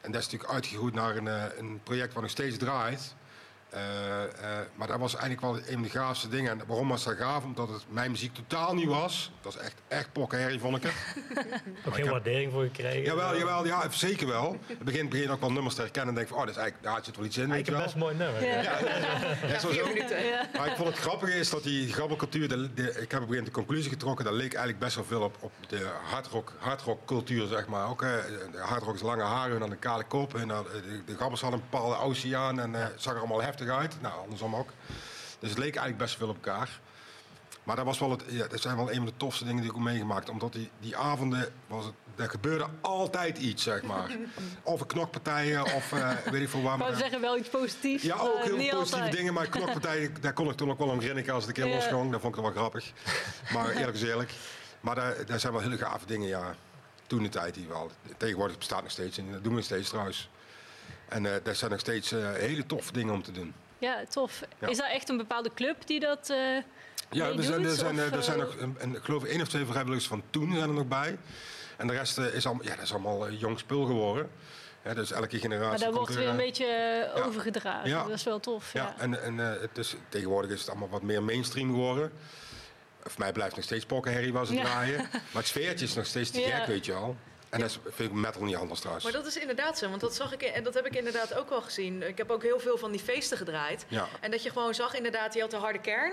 En 0.00 0.12
dat 0.12 0.20
is 0.20 0.26
natuurlijk 0.26 0.52
uitgegroeid 0.52 0.94
naar 0.94 1.16
een, 1.16 1.26
een 1.58 1.80
project 1.82 2.12
wat 2.12 2.22
nog 2.22 2.30
steeds 2.30 2.56
draait. 2.56 3.14
Uh, 3.74 3.80
uh, 3.80 4.58
maar 4.74 4.86
dat 4.86 4.98
was 4.98 5.16
eigenlijk 5.16 5.40
wel 5.40 5.56
een 5.56 5.72
van 5.72 5.82
de 5.82 5.88
gaafste 5.88 6.28
dingen. 6.28 6.50
En 6.50 6.66
waarom 6.66 6.88
was 6.88 7.04
dat 7.04 7.16
gaaf? 7.16 7.44
Omdat 7.44 7.68
het 7.68 7.84
mijn 7.88 8.10
muziek 8.10 8.34
totaal 8.34 8.74
nieuw 8.74 8.90
was. 8.90 9.30
Dat 9.40 9.54
was 9.54 9.62
echt, 9.62 9.74
echt 9.88 10.12
pokkenherrie, 10.12 10.60
vond 10.60 10.76
ik 10.76 10.82
het. 10.82 10.92
ook 11.86 11.94
geen 11.94 12.10
waardering 12.10 12.52
voor 12.52 12.62
gekregen? 12.62 13.02
Jawel, 13.02 13.36
jawel, 13.36 13.66
ja, 13.66 13.90
zeker 13.90 14.26
wel. 14.26 14.52
In 14.52 14.60
het 14.66 14.84
begin 14.84 15.08
begin 15.08 15.30
ook 15.30 15.40
wel 15.40 15.52
nummers 15.52 15.74
te 15.74 15.80
herkennen 15.80 16.08
en 16.08 16.14
denk 16.14 16.28
van, 16.28 16.38
oh, 16.38 16.42
dat 16.46 16.54
is 16.54 16.60
eigenlijk, 16.60 16.92
daar 16.92 17.04
zit 17.04 17.16
wel 17.16 17.24
iets 17.24 17.36
in. 17.36 17.52
Eigenlijk 17.52 17.78
een 17.78 17.84
best 17.84 17.96
mooi 17.96 18.16
nummer. 18.16 18.44
Ja. 18.44 18.62
Ja. 18.62 18.80
Ja. 19.52 19.58
Zo 19.58 19.68
maar 20.56 20.66
ik 20.66 20.76
vond 20.76 20.88
het 20.88 20.98
grappige 20.98 21.38
is 21.38 21.50
dat 21.50 21.62
die 21.62 21.92
grabbelcultuur, 21.92 22.48
de, 22.48 22.74
de, 22.74 22.82
ik 22.82 22.94
heb 22.96 23.02
op 23.02 23.12
een 23.12 23.20
gegeven 23.20 23.44
de 23.44 23.50
conclusie 23.50 23.90
getrokken, 23.90 24.24
dat 24.24 24.34
leek 24.34 24.52
eigenlijk 24.54 24.78
best 24.78 24.94
wel 24.94 25.04
veel 25.04 25.22
op, 25.22 25.36
op 25.40 25.52
de 25.68 25.90
hardrock, 26.02 26.52
hardrock 26.58 27.06
cultuur, 27.06 27.46
zeg 27.46 27.66
maar. 27.66 27.88
Ook, 27.88 28.00
hè. 28.00 28.16
De 28.52 28.58
hardrock 28.58 28.94
is 28.94 29.02
lange 29.02 29.22
haren 29.22 29.54
en 29.54 29.60
dan 29.60 29.70
een 29.70 29.78
kale 29.78 30.04
kop. 30.04 30.34
En 30.34 30.48
dan, 30.48 30.64
de, 30.72 31.02
de 31.06 31.14
grabbels 31.14 31.40
hadden 31.40 31.60
een 31.60 31.66
bepaalde 31.70 31.96
oceaan 31.96 32.60
en 32.60 32.70
uh, 32.70 32.86
zag 32.96 33.12
er 33.12 33.18
allemaal 33.18 33.42
heftig 33.42 33.61
uit. 33.70 34.00
Nou, 34.00 34.20
andersom 34.20 34.56
ook. 34.56 34.70
Dus 35.38 35.50
het 35.50 35.58
leek 35.58 35.76
eigenlijk 35.76 35.98
best 35.98 36.16
veel 36.16 36.28
op 36.28 36.34
elkaar. 36.34 36.80
Maar 37.62 37.76
dat, 37.76 37.84
was 37.84 37.98
wel 37.98 38.10
het, 38.10 38.22
ja, 38.28 38.46
dat 38.46 38.60
zijn 38.60 38.76
wel 38.76 38.90
een 38.90 38.96
van 38.96 39.06
de 39.06 39.16
tofste 39.16 39.44
dingen 39.44 39.60
die 39.60 39.70
ik 39.70 39.76
heb 39.76 39.84
meegemaakt. 39.84 40.28
Omdat 40.28 40.52
die, 40.52 40.70
die 40.80 40.96
avonden, 40.96 41.52
was 41.66 41.84
het, 41.84 41.94
er 42.16 42.30
gebeurde 42.30 42.66
altijd 42.80 43.38
iets, 43.38 43.62
zeg 43.62 43.82
maar. 43.82 44.16
Of 44.62 44.86
knokpartijen, 44.86 45.64
of 45.64 45.92
uh, 45.92 46.10
weet 46.30 46.42
ik 46.42 46.48
veel 46.48 46.62
waar. 46.62 46.78
Maar 46.78 46.94
zeggen 46.94 47.20
wel 47.20 47.38
iets 47.38 47.48
positiefs. 47.48 48.02
Ja, 48.02 48.14
ook 48.14 48.42
heel 48.42 48.56
positieve 48.56 48.76
altijd. 48.76 49.12
dingen. 49.12 49.34
Maar 49.34 49.48
knokpartijen, 49.48 50.14
daar 50.20 50.32
kon 50.32 50.50
ik 50.50 50.56
toen 50.56 50.70
ook 50.70 50.78
wel 50.78 50.88
om 50.88 51.00
grinniken 51.00 51.34
als 51.34 51.46
het 51.46 51.56
een 51.58 51.64
keer 51.64 51.74
losging. 51.74 52.10
Dat 52.10 52.20
vond 52.20 52.36
ik 52.36 52.42
wel 52.42 52.50
grappig. 52.50 52.92
Maar 53.52 53.70
eerlijk 53.76 53.96
is 53.96 54.02
eerlijk. 54.02 54.32
Maar 54.80 54.94
daar, 54.94 55.26
daar 55.26 55.40
zijn 55.40 55.52
wel 55.52 55.62
hele 55.62 55.78
gave 55.78 56.06
dingen, 56.06 56.28
ja. 56.28 56.54
Toen 57.06 57.22
de 57.22 57.28
tijd 57.28 57.54
die 57.54 57.66
wel. 57.68 57.90
Tegenwoordig 58.16 58.58
bestaat 58.58 58.82
nog 58.82 58.90
steeds 58.90 59.18
en 59.18 59.32
dat 59.32 59.42
doen 59.42 59.52
we 59.52 59.56
nog 59.56 59.64
steeds 59.64 59.88
trouwens. 59.88 60.30
En 61.12 61.24
uh, 61.24 61.32
daar 61.42 61.54
zijn 61.54 61.70
nog 61.70 61.80
steeds 61.80 62.12
uh, 62.12 62.32
hele 62.32 62.66
toffe 62.66 62.92
dingen 62.92 63.14
om 63.14 63.22
te 63.22 63.32
doen. 63.32 63.54
Ja, 63.78 64.04
tof. 64.08 64.42
Is 64.58 64.76
dat 64.76 64.90
echt 64.90 65.08
een 65.08 65.16
bepaalde 65.16 65.50
club 65.54 65.86
die 65.86 66.00
dat. 66.00 66.30
Uh, 66.30 66.36
ja, 67.10 67.26
er 67.26 67.42
zijn, 67.42 67.64
er, 67.64 67.74
zijn, 67.74 67.98
er 67.98 68.22
zijn 68.22 68.38
nog, 68.38 68.56
een, 68.58 68.94
ik 68.94 69.02
geloof 69.02 69.24
één 69.24 69.40
of 69.40 69.48
twee 69.48 69.64
vrijwilligers 69.64 70.06
van 70.06 70.22
toen 70.30 70.54
zijn 70.54 70.68
er 70.68 70.74
nog 70.74 70.88
bij. 70.88 71.18
En 71.76 71.86
de 71.86 71.92
rest 71.92 72.18
is, 72.18 72.46
allemaal, 72.46 72.64
ja, 72.64 72.74
dat 72.74 72.84
is 72.84 72.92
allemaal 72.92 73.30
jong 73.30 73.58
spul 73.58 73.84
geworden. 73.84 74.30
Ja, 74.84 74.94
dus 74.94 75.12
elke 75.12 75.38
generatie. 75.38 75.68
Maar 75.68 75.78
daar 75.78 75.92
wordt 75.92 76.14
weer 76.14 76.28
een 76.28 76.36
beetje 76.36 77.10
overgedragen. 77.14 77.88
Ja. 77.88 78.02
Dat 78.02 78.12
is 78.12 78.24
wel 78.24 78.40
tof. 78.40 78.72
Ja, 78.72 78.94
en, 78.98 79.22
en 79.22 79.38
het 79.38 79.78
is, 79.78 79.96
tegenwoordig 80.08 80.50
is 80.50 80.60
het 80.60 80.68
allemaal 80.68 80.88
wat 80.88 81.02
meer 81.02 81.22
mainstream 81.22 81.70
geworden. 81.70 82.12
Voor 83.02 83.20
mij 83.20 83.32
blijft 83.32 83.56
nog 83.56 83.64
steeds 83.64 83.86
pokkenherrie 83.86 84.32
was 84.32 84.48
het 84.48 84.60
draaien. 84.60 84.96
Maar 85.32 85.42
het 85.42 85.46
sfeertje 85.46 85.84
is 85.84 85.94
nog 85.94 86.06
steeds 86.06 86.30
te 86.30 86.40
gek, 86.40 86.66
weet 86.66 86.86
je 86.86 86.92
wel. 86.92 87.16
En 87.52 87.60
dat 87.60 87.78
vind 87.82 88.10
ik 88.10 88.12
metal 88.12 88.42
niet 88.42 88.56
anders 88.56 88.78
trouwens. 88.80 89.04
Maar 89.04 89.14
dat 89.14 89.26
is 89.26 89.36
inderdaad 89.36 89.78
zo, 89.78 89.88
want 89.88 90.00
dat 90.00 90.14
zag 90.14 90.32
ik 90.32 90.42
en 90.42 90.62
dat 90.64 90.74
heb 90.74 90.86
ik 90.86 90.96
inderdaad 90.96 91.34
ook 91.34 91.48
wel 91.48 91.62
gezien. 91.62 92.02
Ik 92.02 92.18
heb 92.18 92.30
ook 92.30 92.42
heel 92.42 92.60
veel 92.60 92.78
van 92.78 92.90
die 92.90 93.00
feesten 93.00 93.36
gedraaid. 93.36 93.86
En 94.20 94.30
dat 94.30 94.42
je 94.42 94.50
gewoon 94.50 94.74
zag 94.74 94.94
inderdaad, 94.94 95.34
je 95.34 95.40
had 95.40 95.50
de 95.50 95.56
harde 95.56 95.80
kern. 95.80 96.12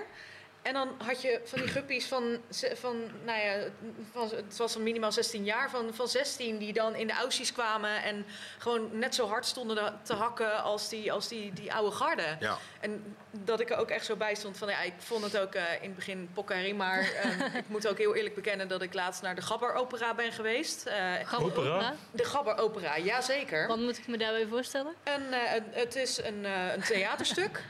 En 0.61 0.73
dan 0.73 0.89
had 0.97 1.21
je 1.21 1.41
van 1.43 1.59
die 1.59 1.67
guppies 1.67 2.05
van, 2.05 2.37
van 2.73 2.95
nou 3.25 3.39
ja, 3.39 3.63
van, 4.11 4.29
het 4.29 4.57
was 4.57 4.73
van 4.73 4.83
minimaal 4.83 5.11
16 5.11 5.43
jaar, 5.43 5.69
van, 5.69 5.93
van 5.93 6.07
16 6.07 6.57
die 6.57 6.73
dan 6.73 6.95
in 6.95 7.07
de 7.07 7.13
Aussies 7.13 7.51
kwamen 7.51 8.03
en 8.03 8.25
gewoon 8.57 8.89
net 8.97 9.15
zo 9.15 9.27
hard 9.27 9.45
stonden 9.45 9.99
te 10.03 10.13
hakken 10.13 10.63
als 10.63 10.89
die, 10.89 11.11
als 11.11 11.27
die, 11.27 11.53
die 11.53 11.73
oude 11.73 11.95
garde. 11.95 12.37
Ja. 12.39 12.57
En 12.79 13.15
dat 13.31 13.59
ik 13.59 13.69
er 13.69 13.77
ook 13.77 13.89
echt 13.89 14.05
zo 14.05 14.15
bij 14.15 14.35
stond 14.35 14.57
van, 14.57 14.69
ja, 14.69 14.81
ik 14.81 14.93
vond 14.97 15.23
het 15.23 15.37
ook 15.37 15.55
uh, 15.55 15.61
in 15.61 15.87
het 15.87 15.95
begin 15.95 16.29
pokkerie, 16.33 16.75
maar 16.75 17.01
uh, 17.01 17.55
ik 17.61 17.67
moet 17.67 17.87
ook 17.87 17.97
heel 17.97 18.15
eerlijk 18.15 18.35
bekennen 18.35 18.67
dat 18.67 18.81
ik 18.81 18.93
laatst 18.93 19.21
naar 19.21 19.35
de 19.35 19.41
Gabber 19.41 19.73
Opera 19.73 20.15
ben 20.15 20.31
geweest. 20.31 20.87
Uh, 20.87 20.93
Gabber 21.25 21.57
Opera? 21.57 21.93
De 22.11 22.23
Gabber 22.23 22.57
Opera, 22.57 22.97
jazeker. 22.97 23.67
Wat 23.67 23.77
moet 23.77 23.97
ik 23.97 24.07
me 24.07 24.17
daarbij 24.17 24.47
voorstellen? 24.47 24.93
Een, 25.03 25.33
het 25.71 25.95
is 25.95 26.23
een, 26.23 26.43
een 26.73 26.81
theaterstuk. 26.81 27.63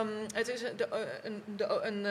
um, 0.00 0.26
het 0.34 0.48
is 0.48 0.60
de, 0.60 0.88
een, 1.22 1.42
de, 1.46 1.80
een 1.82 2.02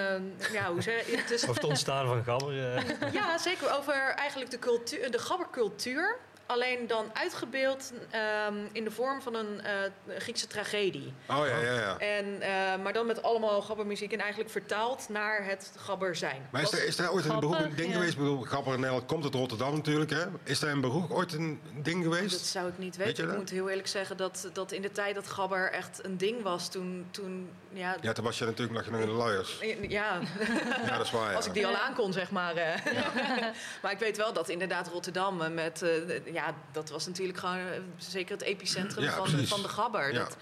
ja, 0.51 0.71
hoe 0.71 0.81
zeg 0.81 1.07
je? 1.07 1.17
Het 1.17 1.49
Of 1.49 1.55
het 1.55 1.63
ontstaan 1.63 2.07
van 2.07 2.23
gabber. 2.23 2.53
Uh. 2.53 3.13
Ja, 3.13 3.37
zeker. 3.37 3.77
Over 3.77 4.13
eigenlijk 4.15 4.51
de, 4.51 4.59
cultuur, 4.59 5.11
de 5.11 5.19
gabbercultuur. 5.19 6.17
Alleen 6.45 6.87
dan 6.87 7.05
uitgebeeld 7.13 7.91
um, 8.47 8.69
in 8.71 8.83
de 8.83 8.91
vorm 8.91 9.21
van 9.21 9.35
een 9.35 9.61
uh, 10.07 10.17
Griekse 10.17 10.47
tragedie. 10.47 11.13
Oh 11.29 11.47
ja, 11.47 11.59
ja, 11.59 11.73
ja. 11.73 11.97
En, 11.97 12.25
uh, 12.25 12.83
maar 12.83 12.93
dan 12.93 13.05
met 13.05 13.23
allemaal 13.23 13.61
gabbermuziek 13.61 14.13
en 14.13 14.19
eigenlijk 14.19 14.49
vertaald 14.49 15.09
naar 15.09 15.45
het 15.45 15.71
gabber 15.77 16.15
zijn. 16.15 16.47
Maar 16.51 16.61
is 16.61 16.71
er, 16.71 16.85
is 16.85 16.97
er 16.99 17.11
ooit 17.11 17.25
een 17.25 17.39
beroep 17.39 17.59
een 17.59 17.75
ding 17.75 17.87
ja. 17.87 17.93
geweest? 17.93 18.11
Ik 18.11 18.17
bedoel, 18.17 18.41
gabber 18.41 18.75
Nederland 18.75 19.05
komt 19.05 19.23
uit 19.23 19.33
Rotterdam 19.33 19.73
natuurlijk. 19.73 20.09
Hè? 20.09 20.23
Is 20.43 20.61
er 20.61 20.69
een 20.69 20.81
beroep 20.81 21.11
ooit 21.11 21.33
een 21.33 21.61
ding 21.81 22.03
geweest? 22.03 22.31
Dat 22.31 22.39
zou 22.39 22.67
ik 22.67 22.77
niet 22.77 22.95
weten. 22.95 23.25
Weet 23.25 23.33
ik 23.33 23.39
moet 23.39 23.49
heel 23.49 23.69
eerlijk 23.69 23.87
zeggen 23.87 24.17
dat, 24.17 24.49
dat 24.53 24.71
in 24.71 24.81
de 24.81 24.91
tijd 24.91 25.15
dat 25.15 25.27
gabber 25.27 25.71
echt 25.71 25.99
een 26.05 26.17
ding 26.17 26.41
was, 26.41 26.69
toen... 26.69 27.07
toen 27.11 27.49
ja, 27.69 27.95
ja, 28.01 28.13
toen 28.13 28.23
was 28.23 28.37
je 28.37 28.45
natuurlijk 28.45 28.85
nog 28.85 28.99
in 28.99 29.05
de 29.05 29.11
luiers. 29.11 29.57
Ja. 29.87 30.19
ja, 30.85 30.97
dat 30.97 31.05
is 31.05 31.11
waar. 31.11 31.35
Als 31.35 31.45
ik 31.45 31.53
die 31.53 31.67
al 31.67 31.75
aankon, 31.75 32.13
zeg 32.13 32.31
maar. 32.31 32.53
maar 33.81 33.91
ik 33.91 33.99
weet 33.99 34.17
wel 34.17 34.33
dat 34.33 34.49
inderdaad 34.49 34.87
Rotterdam 34.87 35.53
met... 35.53 35.81
Uh, 35.83 36.32
ja, 36.33 36.55
dat 36.71 36.89
was 36.89 37.05
natuurlijk 37.07 37.37
gewoon 37.37 37.57
uh, 37.57 37.65
zeker 37.97 38.31
het 38.31 38.41
epicentrum 38.41 39.03
ja, 39.03 39.11
van, 39.11 39.27
van 39.27 39.61
de 39.61 39.67
gabber. 39.67 40.13
Ja. 40.13 40.19
Dat, 40.19 40.37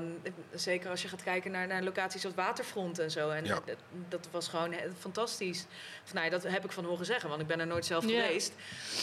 um, 0.00 0.20
zeker 0.54 0.90
als 0.90 1.02
je 1.02 1.08
gaat 1.08 1.22
kijken 1.22 1.50
naar, 1.50 1.66
naar 1.66 1.82
locaties 1.82 2.24
als 2.24 2.34
waterfront 2.34 2.98
en 2.98 3.10
zo. 3.10 3.30
En 3.30 3.44
ja. 3.44 3.60
dat, 3.64 3.76
dat, 4.08 4.28
was 4.30 4.48
gewoon 4.48 4.74
fantastisch. 4.98 5.66
Of, 6.04 6.12
nou, 6.12 6.30
dat 6.30 6.42
heb 6.42 6.64
ik 6.64 6.72
van 6.72 6.84
horen 6.84 7.06
zeggen, 7.06 7.28
want 7.28 7.40
ik 7.40 7.46
ben 7.46 7.60
er 7.60 7.66
nooit 7.66 7.86
zelf 7.86 8.04
geweest. 8.04 8.52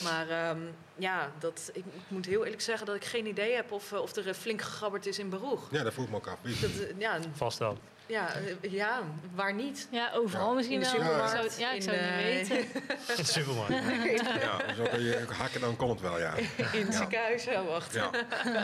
Maar 0.03 0.49
um, 0.49 0.75
ja, 0.95 1.31
dat, 1.39 1.69
ik, 1.73 1.85
ik, 1.85 2.01
moet 2.07 2.25
heel 2.25 2.43
eerlijk 2.43 2.61
zeggen 2.61 2.85
dat 2.85 2.95
ik 2.95 3.05
geen 3.05 3.25
idee 3.25 3.55
heb 3.55 3.71
of, 3.71 3.93
of 3.93 4.15
er 4.15 4.33
flink 4.33 4.61
gegabberd 4.61 5.05
is 5.05 5.19
in 5.19 5.29
Beroeg. 5.29 5.67
Ja, 5.71 5.83
dat 5.83 5.93
voel 5.93 6.05
ik 6.05 6.11
me 6.11 6.17
ook 6.17 6.27
af. 6.27 6.39
Dat, 6.41 6.71
ja, 6.97 7.19
Vast 7.33 7.57
wel. 7.57 7.77
Ja, 8.07 8.29
ja, 8.61 9.01
waar 9.35 9.53
niet? 9.53 9.87
Ja, 9.91 10.11
overal 10.13 10.49
ja. 10.49 10.55
misschien 10.55 10.79
wel. 10.79 10.95
Ja, 10.95 11.23
ik 11.23 11.29
zou, 11.29 11.49
ja, 11.57 11.71
ik 11.71 11.81
zou 11.81 11.95
het 11.95 12.37
niet 12.37 12.47
weten. 12.47 13.25
Supermarkt. 13.25 13.73
ja, 14.43 14.73
zo 14.75 14.83
kun 14.83 15.03
je 15.03 15.25
hakken, 15.37 15.61
dan 15.61 15.75
kon 15.75 15.89
het 15.89 16.01
wel, 16.01 16.19
ja. 16.19 16.33
In 16.71 16.85
het 16.85 16.95
ziekenhuis, 16.95 17.43
ja, 17.43 17.63
wacht. 17.63 17.93
Ja. 17.93 18.09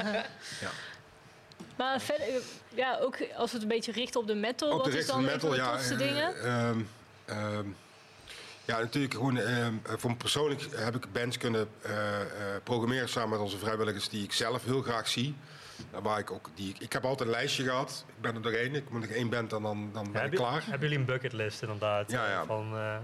ja. 0.66 0.70
Maar 1.76 2.02
verder, 2.02 2.28
ja, 2.70 2.98
ook 2.98 3.18
als 3.36 3.52
we 3.52 3.56
het 3.58 3.62
een 3.62 3.68
beetje 3.68 3.92
richten 3.92 4.20
op 4.20 4.28
de 4.28 4.36
metal, 4.36 4.72
op 4.72 4.86
wat 4.86 4.94
is 4.94 5.08
dan 5.08 5.24
metal, 5.24 5.50
de 5.50 5.62
tofste 5.62 5.94
ja, 5.94 5.98
dingen? 5.98 6.36
Uh, 7.30 7.58
um, 7.58 7.76
ja, 8.66 8.80
natuurlijk 8.80 9.14
gewoon 9.14 9.38
ehm, 9.38 9.74
voor 9.84 10.10
me 10.10 10.16
persoonlijk 10.16 10.68
heb 10.76 10.96
ik 10.96 11.12
bands 11.12 11.38
kunnen 11.38 11.70
uh, 11.86 11.92
uh, 11.92 11.98
programmeren 12.64 13.10
samen 13.10 13.30
met 13.30 13.40
onze 13.40 13.58
vrijwilligers 13.58 14.10
die 14.10 14.24
ik 14.24 14.34
zelf 14.34 14.64
heel 14.64 14.82
graag 14.82 15.08
zie. 15.08 15.36
Waar 16.02 16.20
ik, 16.20 16.32
ook, 16.32 16.50
die, 16.56 16.76
ik 16.80 16.94
heb 16.94 17.06
altijd 17.06 17.30
een 17.30 17.36
lijstje 17.36 17.64
gehad. 17.64 18.06
Ik 18.08 18.22
ben 18.22 18.36
er 18.36 18.42
doorheen. 18.42 18.76
Ik 18.76 18.90
moet 18.90 19.02
nog 19.02 19.10
één 19.10 19.30
band 19.30 19.54
en 19.54 19.62
dan, 19.62 19.90
dan 19.94 20.12
ben 20.12 20.26
ik 20.26 20.32
klaar. 20.32 20.62
Hebben 20.64 20.80
jullie 20.80 20.98
een 20.98 21.06
bucketlist 21.06 21.62
inderdaad? 21.62 22.12
Ja, 22.12 22.30
ja. 22.30 22.46
Van, 22.46 22.74
uh... 22.74 22.96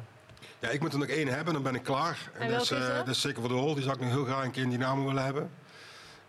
ja, 0.60 0.70
ik 0.70 0.82
moet 0.82 0.94
er 0.94 1.00
nog 1.00 1.08
één 1.08 1.28
hebben, 1.28 1.54
dan 1.54 1.64
ben 1.64 1.76
ik 1.76 1.84
klaar. 1.84 2.30
En, 2.34 2.42
en 2.42 2.52
dat, 2.52 2.62
is, 2.62 2.72
uh, 2.72 2.96
dat 2.96 3.08
is 3.08 3.22
zeker 3.22 3.40
voor 3.40 3.50
de 3.50 3.56
hol. 3.56 3.74
Die 3.74 3.84
zou 3.84 3.96
ik 3.96 4.02
nog 4.02 4.12
heel 4.12 4.26
graag 4.26 4.44
een 4.44 4.52
keer 4.52 4.64
in 4.64 4.70
Dynamo 4.70 5.06
willen 5.06 5.24
hebben. 5.24 5.52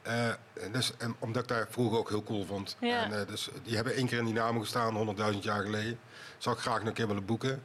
Uh, 0.07 0.33
dus, 0.73 0.97
en, 0.97 1.17
omdat 1.19 1.43
ik 1.43 1.49
daar 1.49 1.67
vroeger 1.71 1.99
ook 1.99 2.09
heel 2.09 2.23
cool 2.23 2.45
vond. 2.45 2.77
Ja. 2.81 3.11
En, 3.11 3.27
dus, 3.27 3.49
die 3.63 3.75
hebben 3.75 3.95
één 3.95 4.07
keer 4.07 4.19
in 4.19 4.25
Dynamo 4.25 4.61
gestaan, 4.61 5.17
100.000 5.33 5.39
jaar 5.39 5.63
geleden. 5.63 5.99
Zou 6.39 6.57
ik 6.57 6.61
graag 6.61 6.79
nog 6.79 6.87
een 6.87 6.93
keer 6.93 7.07
willen 7.07 7.25
boeken. 7.25 7.63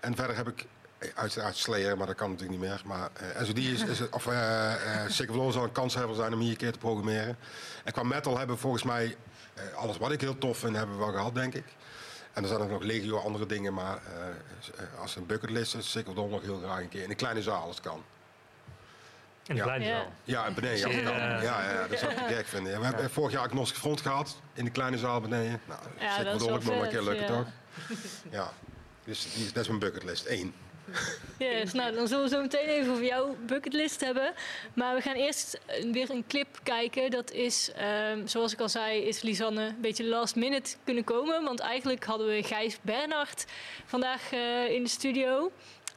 En 0.00 0.16
verder 0.16 0.36
heb 0.36 0.48
ik 0.48 0.66
Uiteraard 1.14 1.56
Slayer, 1.56 1.96
maar 1.96 2.06
dat 2.06 2.16
kan 2.16 2.30
natuurlijk 2.30 2.60
niet 2.60 2.68
meer. 2.68 2.82
Maar 2.84 3.10
uh, 3.36 3.46
SOD 3.46 3.58
is, 3.58 3.82
is 3.82 4.08
of 4.08 4.26
uh, 4.26 4.32
uh, 4.34 5.08
Sick 5.08 5.30
zal 5.32 5.64
een 5.64 5.72
kanshebber 5.72 6.16
zijn 6.16 6.32
om 6.32 6.40
hier 6.40 6.50
een 6.50 6.56
keer 6.56 6.72
te 6.72 6.78
programmeren. 6.78 7.36
En 7.84 7.92
qua 7.92 8.02
metal 8.02 8.38
hebben 8.38 8.56
we 8.56 8.62
volgens 8.62 8.82
mij 8.82 9.16
alles 9.74 9.98
wat 9.98 10.12
ik 10.12 10.20
heel 10.20 10.38
tof 10.38 10.58
vind, 10.58 10.76
hebben 10.76 10.98
we 10.98 11.04
wel 11.04 11.12
gehad, 11.12 11.34
denk 11.34 11.54
ik. 11.54 11.64
En 12.32 12.42
er 12.42 12.48
zijn 12.48 12.60
ook 12.60 12.70
nog 12.70 12.82
legio 12.82 13.18
andere 13.18 13.46
dingen, 13.46 13.74
maar 13.74 13.98
uh, 14.18 15.00
als 15.00 15.16
een 15.16 15.26
bucketlist 15.26 15.74
is, 15.74 15.96
wil 16.14 16.28
nog 16.28 16.42
heel 16.42 16.58
graag 16.58 16.80
een 16.80 16.88
keer 16.88 17.02
in 17.02 17.10
een 17.10 17.16
kleine 17.16 17.42
zaal 17.42 17.62
als 17.62 17.76
het 17.76 17.84
kan. 17.84 18.04
In 19.46 19.56
de 19.56 19.62
kleine 19.62 19.84
zaal? 19.84 20.12
Ja, 20.24 20.46
in 20.46 20.54
beneden. 20.54 20.86
Als 20.86 20.94
het 20.94 21.04
kan. 21.04 21.16
Ja, 21.16 21.40
ja, 21.40 21.86
dat 21.88 21.98
zou 21.98 22.12
ik 22.12 22.18
gek 22.18 22.46
vinden. 22.46 22.80
We 22.80 22.86
hebben 22.86 23.10
vorig 23.10 23.32
jaar 23.32 23.42
Agnostic 23.42 23.78
Front 23.78 24.00
gehad 24.00 24.40
in 24.52 24.64
de 24.64 24.70
kleine 24.70 24.98
zaal 24.98 25.20
beneden. 25.20 25.60
Nou, 25.66 25.80
ja, 25.98 26.24
dat 26.24 26.40
is 26.40 26.46
wel 26.46 26.58
nog 26.58 26.82
een 26.82 26.88
keer 26.88 27.02
lukken, 27.02 27.26
toch? 27.26 27.46
Ja, 28.30 28.52
dus 29.04 29.34
die, 29.34 29.52
dat 29.52 29.62
is 29.62 29.68
mijn 29.68 29.80
bucketlist. 29.80 30.26
Eén. 30.26 30.54
Yes, 31.38 31.72
nou 31.72 31.94
dan 31.94 32.08
zullen 32.08 32.24
we 32.24 32.30
zo 32.30 32.40
meteen 32.40 32.68
even 32.68 32.92
over 32.92 33.04
jouw 33.04 33.36
bucketlist 33.46 34.00
hebben. 34.00 34.32
Maar 34.74 34.94
we 34.94 35.00
gaan 35.00 35.14
eerst 35.14 35.60
weer 35.92 36.10
een 36.10 36.24
clip 36.28 36.58
kijken. 36.62 37.10
Dat 37.10 37.30
is, 37.30 37.70
um, 38.12 38.28
zoals 38.28 38.52
ik 38.52 38.60
al 38.60 38.68
zei, 38.68 39.00
is 39.00 39.22
Lisanne 39.22 39.66
een 39.66 39.80
beetje 39.80 40.04
last 40.04 40.36
minute 40.36 40.76
kunnen 40.84 41.04
komen. 41.04 41.44
Want 41.44 41.60
eigenlijk 41.60 42.04
hadden 42.04 42.26
we 42.26 42.42
Gijs 42.42 42.78
Bernhard 42.82 43.44
vandaag 43.84 44.32
uh, 44.32 44.70
in 44.70 44.82
de 44.82 44.88
studio. 44.88 45.50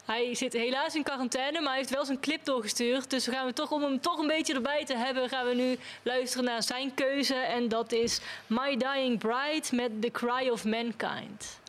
Hij 0.06 0.36
zit 0.36 0.54
helaas 0.54 0.96
in 0.96 1.04
quarantaine, 1.04 1.60
maar 1.60 1.70
hij 1.70 1.78
heeft 1.78 1.94
wel 1.94 2.06
zijn 2.06 2.20
clip 2.20 2.46
doorgestuurd. 2.46 3.10
Dus 3.10 3.26
we 3.26 3.32
gaan 3.32 3.46
we 3.46 3.54
toch, 3.54 3.72
om 3.72 3.82
hem 3.82 4.02
toch 4.02 4.18
een 4.18 4.28
beetje 4.28 4.54
erbij 4.54 4.86
te 4.86 4.96
hebben, 4.96 5.30
gaan 5.30 5.46
we 5.46 5.54
nu 5.54 5.78
luisteren 6.04 6.46
naar 6.46 6.64
zijn 6.64 6.94
keuze. 6.94 7.36
En 7.36 7.68
dat 7.68 7.92
is 7.92 8.20
My 8.48 8.78
Dying 8.78 9.20
Bride 9.20 9.68
met 9.72 10.02
The 10.02 10.12
Cry 10.12 10.50
of 10.50 10.66
Mankind. 10.66 11.62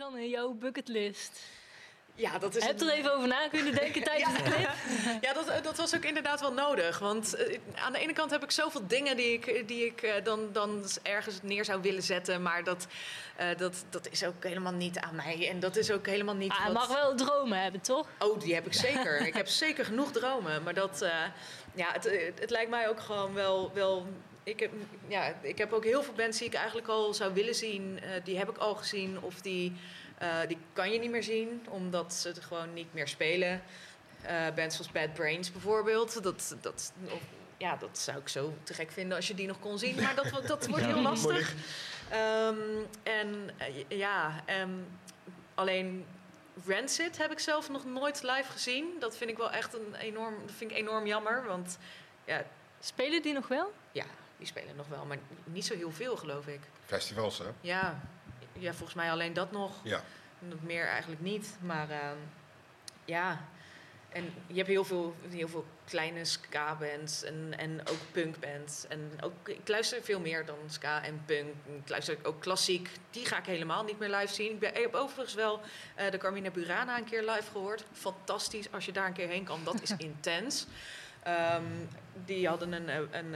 Sanne, 0.00 0.28
jouw 0.28 0.52
bucketlist. 0.52 1.40
Ja, 2.14 2.38
dat 2.38 2.56
is 2.56 2.64
Heb 2.64 2.78
je 2.78 2.84
er 2.84 2.92
even 2.92 3.14
over 3.14 3.28
na 3.28 3.48
kunnen 3.48 3.74
denken 3.74 4.02
tijdens 4.10 4.36
de 4.36 4.42
clip? 4.42 4.70
Ja, 5.26 5.32
dat, 5.32 5.64
dat 5.64 5.76
was 5.76 5.94
ook 5.94 6.04
inderdaad 6.04 6.40
wel 6.40 6.52
nodig. 6.52 6.98
Want 6.98 7.34
uh, 7.38 7.58
aan 7.74 7.92
de 7.92 7.98
ene 7.98 8.12
kant 8.12 8.30
heb 8.30 8.42
ik 8.42 8.50
zoveel 8.50 8.86
dingen 8.86 9.16
die 9.16 9.32
ik, 9.32 9.68
die 9.68 9.86
ik 9.86 10.02
uh, 10.02 10.12
dan, 10.22 10.48
dan 10.52 10.84
ergens 11.02 11.38
neer 11.42 11.64
zou 11.64 11.82
willen 11.82 12.02
zetten. 12.02 12.42
Maar 12.42 12.64
dat, 12.64 12.86
uh, 13.40 13.46
dat, 13.56 13.84
dat 13.90 14.08
is 14.10 14.24
ook 14.24 14.44
helemaal 14.44 14.72
niet 14.72 14.98
aan 14.98 15.14
mij. 15.14 15.48
En 15.48 15.60
dat 15.60 15.76
is 15.76 15.90
ook 15.90 16.06
helemaal 16.06 16.36
niet. 16.36 16.52
Ah, 16.52 16.64
wat... 16.64 16.72
mag 16.72 16.88
wel 16.88 17.14
dromen 17.14 17.62
hebben, 17.62 17.80
toch? 17.80 18.06
Oh, 18.18 18.40
die 18.40 18.54
heb 18.54 18.66
ik 18.66 18.74
zeker. 18.74 19.20
ik 19.26 19.34
heb 19.34 19.48
zeker 19.48 19.84
genoeg 19.84 20.12
dromen. 20.12 20.62
Maar 20.62 20.74
dat, 20.74 21.04
ja, 21.74 21.92
het, 21.92 22.10
het 22.40 22.50
lijkt 22.50 22.70
mij 22.70 22.88
ook 22.88 23.00
gewoon 23.00 23.34
wel. 23.34 23.70
wel 23.74 24.06
ik 24.50 24.60
heb, 24.60 24.70
ja, 25.06 25.34
ik 25.40 25.58
heb 25.58 25.72
ook 25.72 25.84
heel 25.84 26.02
veel 26.02 26.14
bands 26.14 26.38
die 26.38 26.46
ik 26.46 26.54
eigenlijk 26.54 26.88
al 26.88 27.14
zou 27.14 27.34
willen 27.34 27.54
zien. 27.54 28.00
die 28.24 28.38
heb 28.38 28.48
ik 28.48 28.56
al 28.56 28.74
gezien. 28.74 29.22
Of 29.22 29.40
die. 29.40 29.72
Uh, 30.22 30.28
die 30.48 30.58
kan 30.72 30.92
je 30.92 30.98
niet 30.98 31.10
meer 31.10 31.22
zien, 31.22 31.66
omdat 31.68 32.14
ze 32.14 32.28
het 32.28 32.40
gewoon 32.40 32.72
niet 32.72 32.94
meer 32.94 33.08
spelen. 33.08 33.62
Uh, 34.24 34.54
bands 34.54 34.76
zoals 34.76 34.92
Bad 34.92 35.12
Brains 35.12 35.52
bijvoorbeeld. 35.52 36.22
Dat, 36.22 36.56
dat, 36.60 36.92
of, 37.04 37.20
ja, 37.56 37.76
dat 37.76 37.98
zou 37.98 38.18
ik 38.18 38.28
zo 38.28 38.54
te 38.62 38.74
gek 38.74 38.90
vinden 38.90 39.16
als 39.16 39.28
je 39.28 39.34
die 39.34 39.46
nog 39.46 39.60
kon 39.60 39.78
zien. 39.78 39.94
Maar 40.02 40.14
dat, 40.14 40.46
dat 40.46 40.66
wordt 40.66 40.84
heel 40.84 41.00
lastig. 41.00 41.54
Um, 42.12 42.86
en 43.02 43.50
uh, 43.60 43.98
ja, 43.98 44.44
um, 44.62 44.86
alleen 45.54 46.06
Rancid 46.66 47.18
heb 47.18 47.30
ik 47.30 47.38
zelf 47.38 47.70
nog 47.70 47.84
nooit 47.84 48.22
live 48.22 48.50
gezien. 48.50 48.86
Dat 48.98 49.16
vind 49.16 49.30
ik 49.30 49.36
wel 49.36 49.50
echt 49.50 49.74
een 49.74 49.94
enorm, 49.94 50.34
dat 50.46 50.54
vind 50.56 50.70
ik 50.70 50.76
enorm 50.76 51.06
jammer. 51.06 51.46
Want, 51.46 51.78
ja, 52.24 52.44
spelen 52.80 53.22
die 53.22 53.32
nog 53.32 53.48
wel? 53.48 53.72
Ja, 53.92 54.04
die 54.40 54.48
spelen 54.48 54.76
nog 54.76 54.88
wel, 54.88 55.04
maar 55.04 55.18
niet 55.44 55.64
zo 55.64 55.74
heel 55.74 55.92
veel 55.92 56.16
geloof 56.16 56.46
ik. 56.46 56.60
Festivals, 56.84 57.38
hè? 57.38 57.44
Ja, 57.60 58.00
ja, 58.52 58.72
volgens 58.72 58.94
mij 58.94 59.10
alleen 59.10 59.32
dat 59.32 59.52
nog. 59.52 59.72
Ja. 59.82 60.02
Meer 60.60 60.86
eigenlijk 60.86 61.20
niet. 61.20 61.56
Maar 61.60 61.90
uh, 61.90 62.10
ja, 63.04 63.48
en 64.08 64.32
je 64.46 64.54
hebt 64.54 64.68
heel 64.68 64.84
veel, 64.84 65.14
heel 65.28 65.48
veel 65.48 65.64
kleine 65.84 66.24
ska-bands 66.24 67.22
en, 67.22 67.54
en 67.56 67.80
ook 67.80 67.98
punkbands. 68.12 68.86
En 68.88 69.10
ook, 69.20 69.48
ik 69.48 69.68
luister 69.68 70.02
veel 70.02 70.20
meer 70.20 70.46
dan 70.46 70.58
ska 70.66 71.02
en 71.02 71.22
punk. 71.26 71.54
Ik 71.82 71.88
luister 71.88 72.18
ook 72.22 72.40
klassiek. 72.40 72.90
Die 73.10 73.26
ga 73.26 73.38
ik 73.38 73.46
helemaal 73.46 73.84
niet 73.84 73.98
meer 73.98 74.16
live 74.16 74.34
zien. 74.34 74.50
Ik, 74.50 74.58
ben, 74.58 74.74
ik 74.76 74.82
heb 74.82 74.94
overigens 74.94 75.34
wel 75.34 75.60
uh, 75.98 76.10
de 76.10 76.18
Carmina 76.18 76.50
Burana 76.50 76.98
een 76.98 77.04
keer 77.04 77.22
live 77.22 77.50
gehoord. 77.50 77.84
Fantastisch 77.92 78.72
als 78.72 78.84
je 78.84 78.92
daar 78.92 79.06
een 79.06 79.12
keer 79.12 79.28
heen 79.28 79.44
kan. 79.44 79.64
Dat 79.64 79.82
is 79.82 79.90
intens. 80.10 80.66
Um, 81.26 81.88
die 82.24 82.48
hadden 82.48 82.72
een, 82.72 82.88
een, 82.88 83.08
een, 83.12 83.34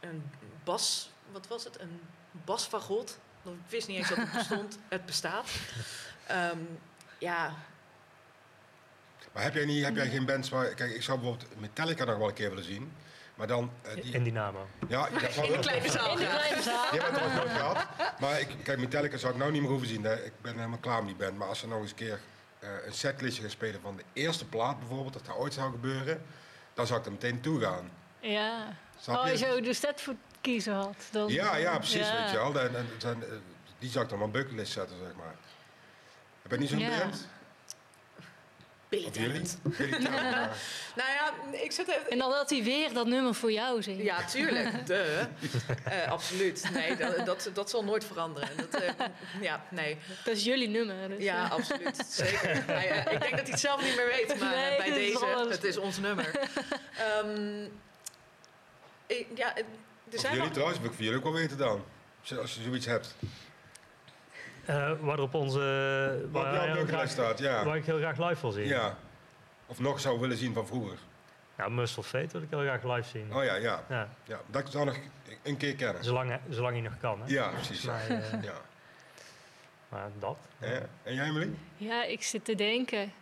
een 0.00 0.22
bas... 0.66 1.10
Wat 1.32 1.46
was 1.46 1.64
het? 1.64 1.80
Een 1.80 2.00
basfagot. 2.44 3.18
Ik 3.44 3.52
wist 3.68 3.88
niet 3.88 3.96
eens 3.96 4.08
dat 4.08 4.18
het 4.18 4.32
bestond. 4.32 4.78
het 4.88 5.06
bestaat. 5.06 5.50
Um, 6.30 6.78
ja. 7.18 7.54
Maar 9.32 9.42
heb 9.42 9.54
jij, 9.54 9.64
niet, 9.64 9.84
heb 9.84 9.96
jij 9.96 10.08
geen 10.08 10.26
bands 10.26 10.48
waar... 10.48 10.74
Kijk, 10.74 10.94
ik 10.94 11.02
zou 11.02 11.18
bijvoorbeeld 11.18 11.60
Metallica 11.60 12.04
nog 12.04 12.16
wel 12.16 12.28
een 12.28 12.34
keer 12.34 12.48
willen 12.48 12.64
zien. 12.64 12.92
Maar 13.34 13.46
dan... 13.46 13.70
Uh, 13.86 14.02
die, 14.02 14.12
in 14.12 14.24
Dynamo. 14.24 14.66
Ja, 14.88 15.08
dat 15.10 15.32
zou 15.32 15.46
in 15.46 15.52
de 15.52 15.58
kleine 15.58 15.90
zaal. 15.90 16.10
In 16.10 16.18
de 16.18 16.24
kleine 16.24 16.62
zaal. 16.62 16.90
Die 16.90 17.00
hebben 17.00 17.22
het 17.22 17.34
nooit 17.34 17.50
gehad. 17.50 17.86
Maar 18.20 18.40
ik, 18.40 18.48
kijk, 18.62 18.78
Metallica 18.78 19.16
zou 19.16 19.32
ik 19.32 19.38
nou 19.38 19.52
niet 19.52 19.60
meer 19.60 19.70
hoeven 19.70 19.88
zien. 19.88 20.04
Hè. 20.04 20.24
Ik 20.24 20.32
ben 20.40 20.54
helemaal 20.54 20.78
klaar 20.78 20.98
met 21.04 21.06
die 21.06 21.26
band. 21.26 21.38
Maar 21.38 21.48
als 21.48 21.58
ze 21.58 21.66
nog 21.66 21.80
eens 21.80 21.90
een 21.90 21.96
keer 21.96 22.20
uh, 22.60 22.68
een 22.86 22.92
setlistje 22.92 23.42
gaan 23.42 23.50
spelen 23.50 23.80
van 23.80 23.96
de 23.96 24.04
eerste 24.12 24.44
plaat 24.44 24.78
bijvoorbeeld... 24.78 25.12
dat 25.12 25.26
dat 25.26 25.36
ooit 25.36 25.54
zou 25.54 25.70
gebeuren... 25.70 26.22
dan 26.74 26.86
zou 26.86 27.00
ik 27.00 27.06
er 27.06 27.12
meteen 27.12 27.40
toe 27.40 27.60
gaan. 27.60 27.90
Ja. 28.20 28.76
Oh, 29.08 29.26
je 29.26 29.36
zo 29.36 29.72
set 29.72 30.00
voor 30.00 30.14
kiezen 30.46 30.74
had. 30.74 30.96
Dan, 31.10 31.28
ja, 31.32 31.56
ja, 31.56 31.78
precies, 31.78 32.08
ja. 32.08 32.22
weet 32.22 32.30
je 32.30 32.36
wel. 32.36 32.60
En, 32.60 32.74
en, 33.04 33.22
die 33.78 33.90
zou 33.90 34.04
ik 34.04 34.10
dan 34.10 34.22
op 34.22 34.30
mijn 34.30 34.42
bucketlist 34.42 34.72
zetten, 34.72 34.96
zeg 34.98 35.14
maar. 35.16 35.34
Heb 36.42 36.50
je 36.50 36.58
niet 36.58 36.68
zo'n 36.68 36.78
Ja. 36.78 36.98
band? 36.98 37.26
Ja. 38.88 40.50
Nou 40.96 41.10
ja, 41.10 41.32
ik 41.52 41.72
zit 41.72 41.88
even... 41.88 42.10
En 42.10 42.18
dan 42.18 42.32
had 42.32 42.50
hij 42.50 42.62
weer 42.62 42.92
dat 42.92 43.06
nummer 43.06 43.34
voor 43.34 43.52
jou 43.52 43.82
zingen. 43.82 44.04
Ja, 44.04 44.24
tuurlijk. 44.24 44.86
De. 44.86 45.26
Uh, 45.88 46.10
absoluut. 46.10 46.70
Nee, 46.72 46.96
dat, 46.96 47.26
dat, 47.26 47.50
dat 47.52 47.70
zal 47.70 47.84
nooit 47.84 48.04
veranderen. 48.04 48.48
Dat, 48.56 48.82
uh, 48.82 48.88
ja, 49.40 49.64
nee. 49.70 49.98
Dat 50.24 50.36
is 50.36 50.44
jullie 50.44 50.68
nummer. 50.68 51.08
Dus, 51.08 51.22
Ja, 51.22 51.44
uh. 51.44 51.50
absoluut. 51.50 52.04
Zeker. 52.08 52.64
Hij, 52.66 52.98
ik 52.98 53.20
denk 53.20 53.20
dat 53.20 53.40
hij 53.40 53.50
het 53.50 53.60
zelf 53.60 53.82
niet 53.82 53.96
meer 53.96 54.06
weet, 54.06 54.38
maar 54.40 54.54
Nee, 54.54 54.76
bij 54.76 54.88
is 54.88 54.94
deze, 54.94 55.24
alles. 55.24 55.54
het 55.54 55.64
is 55.64 55.76
ons 55.76 55.98
nummer. 55.98 56.48
um, 57.24 57.72
ik, 59.06 59.26
ja, 59.34 59.54
er 60.08 60.14
Of 60.14 60.20
zijn 60.20 60.32
jullie 60.32 60.38
wel- 60.40 60.50
trouwens, 60.50 60.78
wil 60.80 60.88
ik 60.88 60.94
voor 60.94 61.04
jullie 61.04 61.18
ook 61.18 61.24
wel 61.24 61.32
weten 61.32 61.58
dan. 61.58 61.84
Als 62.40 62.54
je, 62.54 62.62
zoiets 62.62 62.86
hebt. 62.86 63.14
Uh, 64.70 64.92
waar 65.00 65.18
op 65.18 65.34
onze... 65.34 65.58
Wat 66.30 66.44
op 66.44 66.50
waar, 66.50 66.66
jouw 66.66 66.76
bucketlist 66.76 67.12
staat, 67.12 67.38
ja. 67.38 67.64
waar 67.64 67.76
ik 67.76 67.84
heel 67.84 67.98
graag 67.98 68.18
live 68.18 68.40
wil 68.40 68.50
zien. 68.50 68.66
ja. 68.66 68.96
Of 69.66 69.78
nog 69.78 70.00
zou 70.00 70.20
willen 70.20 70.36
zien 70.36 70.54
van 70.54 70.66
vroeger. 70.66 70.98
Nou, 71.56 71.70
Muscle 71.70 72.02
Fate 72.02 72.28
wil 72.32 72.42
ik 72.42 72.46
heel 72.50 72.60
graag 72.60 72.82
live 72.96 73.08
zien. 73.08 73.34
Oh 73.34 73.44
ja, 73.44 73.54
ja. 73.54 73.84
Ja, 73.88 74.08
ja. 74.24 74.40
Dat 74.46 74.70
zou 74.70 74.84
nog 74.84 74.96
een 75.42 75.56
keer 75.56 75.74
kennen. 75.74 76.04
zolang, 76.04 76.38
zolang 76.48 76.72
hij 76.72 76.82
nog 76.82 76.98
kan. 77.00 77.20
Hè. 77.20 77.26
Ja, 77.26 77.48
precies. 77.48 77.82
Ja. 77.82 77.90
Maar, 77.92 78.10
uh, 78.10 78.42
Ja. 78.42 78.54
maar 79.88 80.08
dat. 80.18 80.36
Ja. 80.60 80.80
En 81.02 81.14
jij, 81.14 81.26
Emily? 81.26 81.50
Ja, 81.76 82.04
ik 82.04 82.22
zit 82.22 82.44
te 82.44 82.54
denken. 82.54 83.12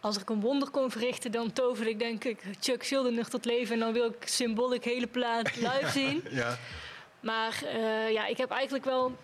Als 0.00 0.18
ik 0.18 0.30
een 0.30 0.40
wonder 0.40 0.70
kon 0.70 0.90
verrichten, 0.90 1.32
dan 1.32 1.52
tover 1.52 1.86
ik 1.86 1.98
denk 1.98 2.24
ik 2.24 2.42
Chuck 2.60 2.82
Schuldiner 2.82 3.28
tot 3.28 3.44
leven. 3.44 3.74
En 3.74 3.80
dan 3.80 3.92
wil 3.92 4.04
ik 4.06 4.28
symbolisch 4.28 4.84
hele 4.84 5.06
plaat 5.06 5.56
live 5.56 5.88
zien. 6.00 6.24
Ja. 6.30 6.58
Maar 7.20 7.62
eh, 7.66 8.12
ja, 8.12 8.26
ik 8.26 8.36
heb 8.36 8.50
eigenlijk 8.50 8.84
wel 8.84 9.16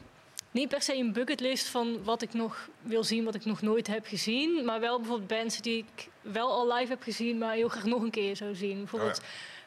niet 0.51 0.69
per 0.69 0.83
se 0.83 0.95
een 0.97 1.13
bucketlist 1.13 1.67
van 1.69 2.05
wat 2.05 2.23
ik 2.23 2.33
nog 2.35 2.69
wil 2.83 3.05
zien, 3.05 3.25
wat 3.25 3.35
ik 3.35 3.45
nog 3.45 3.63
nooit 3.63 3.87
heb 3.87 4.07
gezien. 4.07 4.65
Maar 4.65 4.81
wel 4.81 4.99
bijvoorbeeld 4.99 5.29
bands 5.29 5.61
die 5.61 5.79
ik 5.97 6.09
wel 6.21 6.51
al 6.51 6.73
live 6.75 6.91
heb 6.93 7.03
gezien, 7.03 7.39
maar 7.39 7.55
heel 7.55 7.69
graag 7.69 7.85
nog 7.85 8.03
een 8.03 8.11
keer 8.11 8.37
zou 8.37 8.55
zien. 8.55 8.79
Bijvoorbeeld 8.79 9.21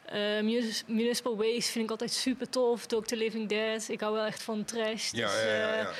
eh, 0.04 0.18
Munis- 0.18 0.84
Municipal 0.86 1.36
Waste 1.36 1.70
vind 1.72 1.84
ik 1.84 1.90
altijd 1.90 2.12
super 2.12 2.48
tof. 2.48 2.86
Dr. 2.86 3.14
Living 3.14 3.48
Dead. 3.48 3.88
Ik 3.88 4.00
hou 4.00 4.14
wel 4.14 4.24
echt 4.24 4.42
van 4.42 4.64
trash. 4.64 5.10
Ja, 5.12 5.26
Dus, 5.26 5.40
eh, 5.42 5.58
ja, 5.58 5.74
ja. 5.76 5.90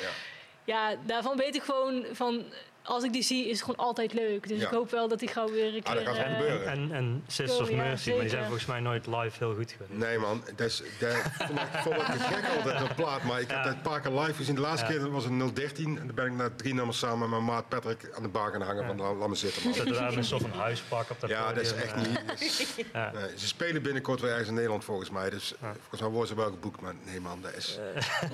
ja, 0.65 0.95
daarvan 1.05 1.37
weet 1.37 1.55
ik 1.55 1.63
gewoon 1.63 2.05
van... 2.11 2.43
Als 2.83 3.03
ik 3.03 3.13
die 3.13 3.21
zie, 3.23 3.43
is 3.45 3.51
het 3.59 3.61
gewoon 3.69 3.85
altijd 3.85 4.13
leuk. 4.13 4.47
Dus 4.47 4.59
Ja. 4.59 4.65
ik 4.67 4.73
hoop 4.73 4.91
wel 4.91 5.07
dat 5.07 5.19
die 5.19 5.27
gauw 5.27 5.51
weer 5.51 5.75
een 5.75 5.83
Ah, 5.83 5.93
dat 5.93 6.03
keer... 6.03 6.13
gaat 6.13 6.25
eh, 6.25 6.33
gebeuren. 6.35 6.67
En, 6.67 6.91
en 6.91 7.23
Sisters 7.27 7.59
of 7.59 7.69
Ja, 7.69 7.75
Mercy, 7.75 8.09
maar 8.09 8.19
die 8.19 8.29
zijn 8.29 8.43
volgens 8.43 8.65
mij 8.65 8.79
nooit 8.79 9.07
live 9.07 9.37
heel 9.37 9.55
goed 9.55 9.71
geweest. 9.71 9.91
Nee 9.99 10.17
man, 10.17 10.43
dat 10.55 10.67
is, 10.67 10.83
dat 10.99 11.13
vond 11.37 11.59
ik, 11.59 11.67
vond 11.73 11.95
ik 11.95 12.05
te 12.05 12.19
gek 12.19 12.57
altijd, 12.57 12.79
dat 12.79 12.95
plaat. 12.95 13.23
Maar 13.23 13.41
ik 13.41 13.49
heb 13.51 13.63
dat 13.63 13.73
een 13.73 13.81
paar 13.81 14.01
keer 14.01 14.11
live 14.11 14.33
gezien. 14.33 14.55
De 14.55 14.61
laatste 14.61 14.93
Ja. 14.93 14.99
keer 14.99 15.11
was 15.11 15.25
een 15.25 15.53
013. 15.53 15.97
En 15.99 16.05
dan 16.05 16.15
ben 16.15 16.25
ik 16.25 16.31
na 16.33 16.49
drie 16.55 16.73
nummers 16.73 16.97
samen 16.99 17.19
met 17.19 17.29
mijn 17.29 17.45
maat 17.45 17.69
Patrick 17.69 18.09
aan 18.15 18.23
de 18.23 18.29
bar 18.29 18.51
gaan 18.51 18.61
hangen. 18.61 18.85
Van 18.85 18.97
laat 18.97 19.15
laat 19.15 19.27
me 19.29 19.35
zitten 19.35 19.63
man. 19.63 19.73
Zitten 19.73 19.93
daar 19.93 20.03
met 20.03 20.15
een 20.15 20.23
soort 20.23 20.41
van 20.41 20.51
huispak 20.59 21.09
op 21.09 21.19
dat 21.19 21.29
Ja, 21.29 21.53
dat 21.53 21.63
is 21.63 21.73
echt 21.73 21.93
eh, 21.93 21.97
niet. 22.01 22.19
is- 22.41 22.75
Ja. 22.93 23.11
nee, 23.11 23.37
ze 23.37 23.47
spelen 23.47 23.81
binnenkort 23.81 24.21
weer 24.21 24.29
ergens 24.31 24.47
in 24.47 24.53
Nederland 24.53 24.83
volgens 24.83 25.09
mij. 25.09 25.29
Dus 25.29 25.53
volgens 25.59 26.01
mij 26.01 26.09
worden 26.09 26.27
ze 26.27 26.35
wel 26.35 26.49
geboekt. 26.49 26.81
Maar 26.81 26.93
nee 27.05 27.19
man, 27.19 27.41
dat 27.41 27.53
is 27.55 27.79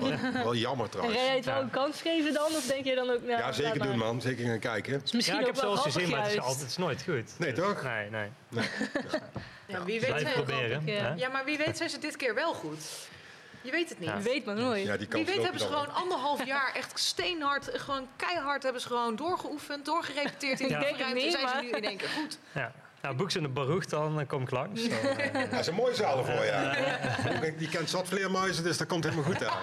wel, 0.00 0.12
wel 0.32 0.54
jammer 0.54 0.84
En 0.84 0.90
trouwens. 0.90 1.18
ga 1.20 1.24
jij 1.26 1.36
het 1.36 1.44
wel 1.44 1.54
Ja. 1.54 1.60
een 1.60 1.70
kans 1.70 2.00
geven 2.02 2.32
dan? 2.34 2.46
Of 2.46 2.66
denk 2.66 2.84
je 2.84 2.94
dan 2.94 3.10
ook... 3.10 3.20
nou, 3.20 3.38
Ja, 3.38 3.52
zeker 3.52 3.82
doen 3.82 3.98
man. 3.98 4.20
Zeker 4.20 4.37
gaan 4.46 4.58
kijken. 4.58 5.00
is 5.04 5.12
misschien 5.12 5.38
Ja, 5.38 5.42
ik 5.42 5.48
ook 5.48 5.54
heb 5.54 5.64
wel 5.64 5.76
zelfs 5.76 5.94
gezien, 5.94 6.10
maar 6.10 6.22
het 6.22 6.32
is, 6.32 6.38
altijd, 6.38 6.60
het 6.60 6.68
is 6.70 6.76
nooit 6.76 7.02
goed. 7.02 7.38
Nee, 7.38 7.52
Dus- 7.52 7.64
toch? 7.64 7.82
Nee, 7.82 8.10
nee. 8.10 8.28
Ja, 9.66 9.84
wie 9.84 10.00
weet, 10.00 10.20
zijn- 10.20 10.32
proberen. 10.32 10.82
ja. 10.84 10.92
hè? 11.02 11.12
ja, 11.14 11.28
maar 11.28 11.44
wie 11.44 11.58
weet 11.58 11.76
zijn 11.76 11.90
ze 11.90 11.98
dit 11.98 12.16
keer 12.16 12.34
wel 12.34 12.54
goed. 12.54 12.78
Je 13.62 13.70
weet 13.70 13.88
het 13.88 13.98
niet. 13.98 14.08
Ja. 14.08 14.16
Je 14.16 14.22
weet 14.22 14.44
maar 14.44 14.54
nooit. 14.54 14.86
Ja, 14.86 14.96
die 14.96 15.06
Wie 15.10 15.24
weet 15.24 15.42
hebben 15.42 15.60
ze 15.60 15.68
dan 15.68 15.78
gewoon 15.80 15.94
anderhalf 15.94 16.44
jaar 16.44 16.72
echt 16.74 16.98
steenhard, 16.98 17.68
gewoon 17.72 18.08
keihard 18.16 18.62
hebben 18.62 18.80
ze 18.82 18.86
gewoon 18.88 19.16
doorgeoefend, 19.16 19.84
doorgerepeteerd 19.84 20.60
in 20.60 20.68
Ja. 20.68 20.78
de 20.78 20.86
Ik 20.88 20.96
denk 20.96 21.30
zijn 21.30 21.48
ze 21.48 21.60
nu 21.60 21.70
in 21.70 21.84
één 21.84 21.96
keer 21.96 22.08
goed. 22.08 22.38
Ja. 22.52 22.72
Boek 23.16 23.30
ze 23.30 23.36
in 23.36 23.42
de 23.42 23.48
baroeg 23.48 23.84
dan, 23.86 24.14
dan 24.14 24.26
kom 24.26 24.42
ik 24.42 24.50
langs. 24.50 24.88
Eh. 24.88 25.50
Dat 25.50 25.60
is 25.60 25.66
een 25.66 25.74
mooie 25.74 25.94
zaal 25.94 26.24
voor 26.24 26.44
ja. 26.44 26.76
Die 27.56 27.68
kent 27.68 27.90
zat 27.90 28.08
vleermuizen, 28.08 28.64
dus 28.64 28.76
dat 28.78 28.86
komt 28.86 29.04
helemaal 29.04 29.24
goed 29.24 29.44
aan. 29.44 29.58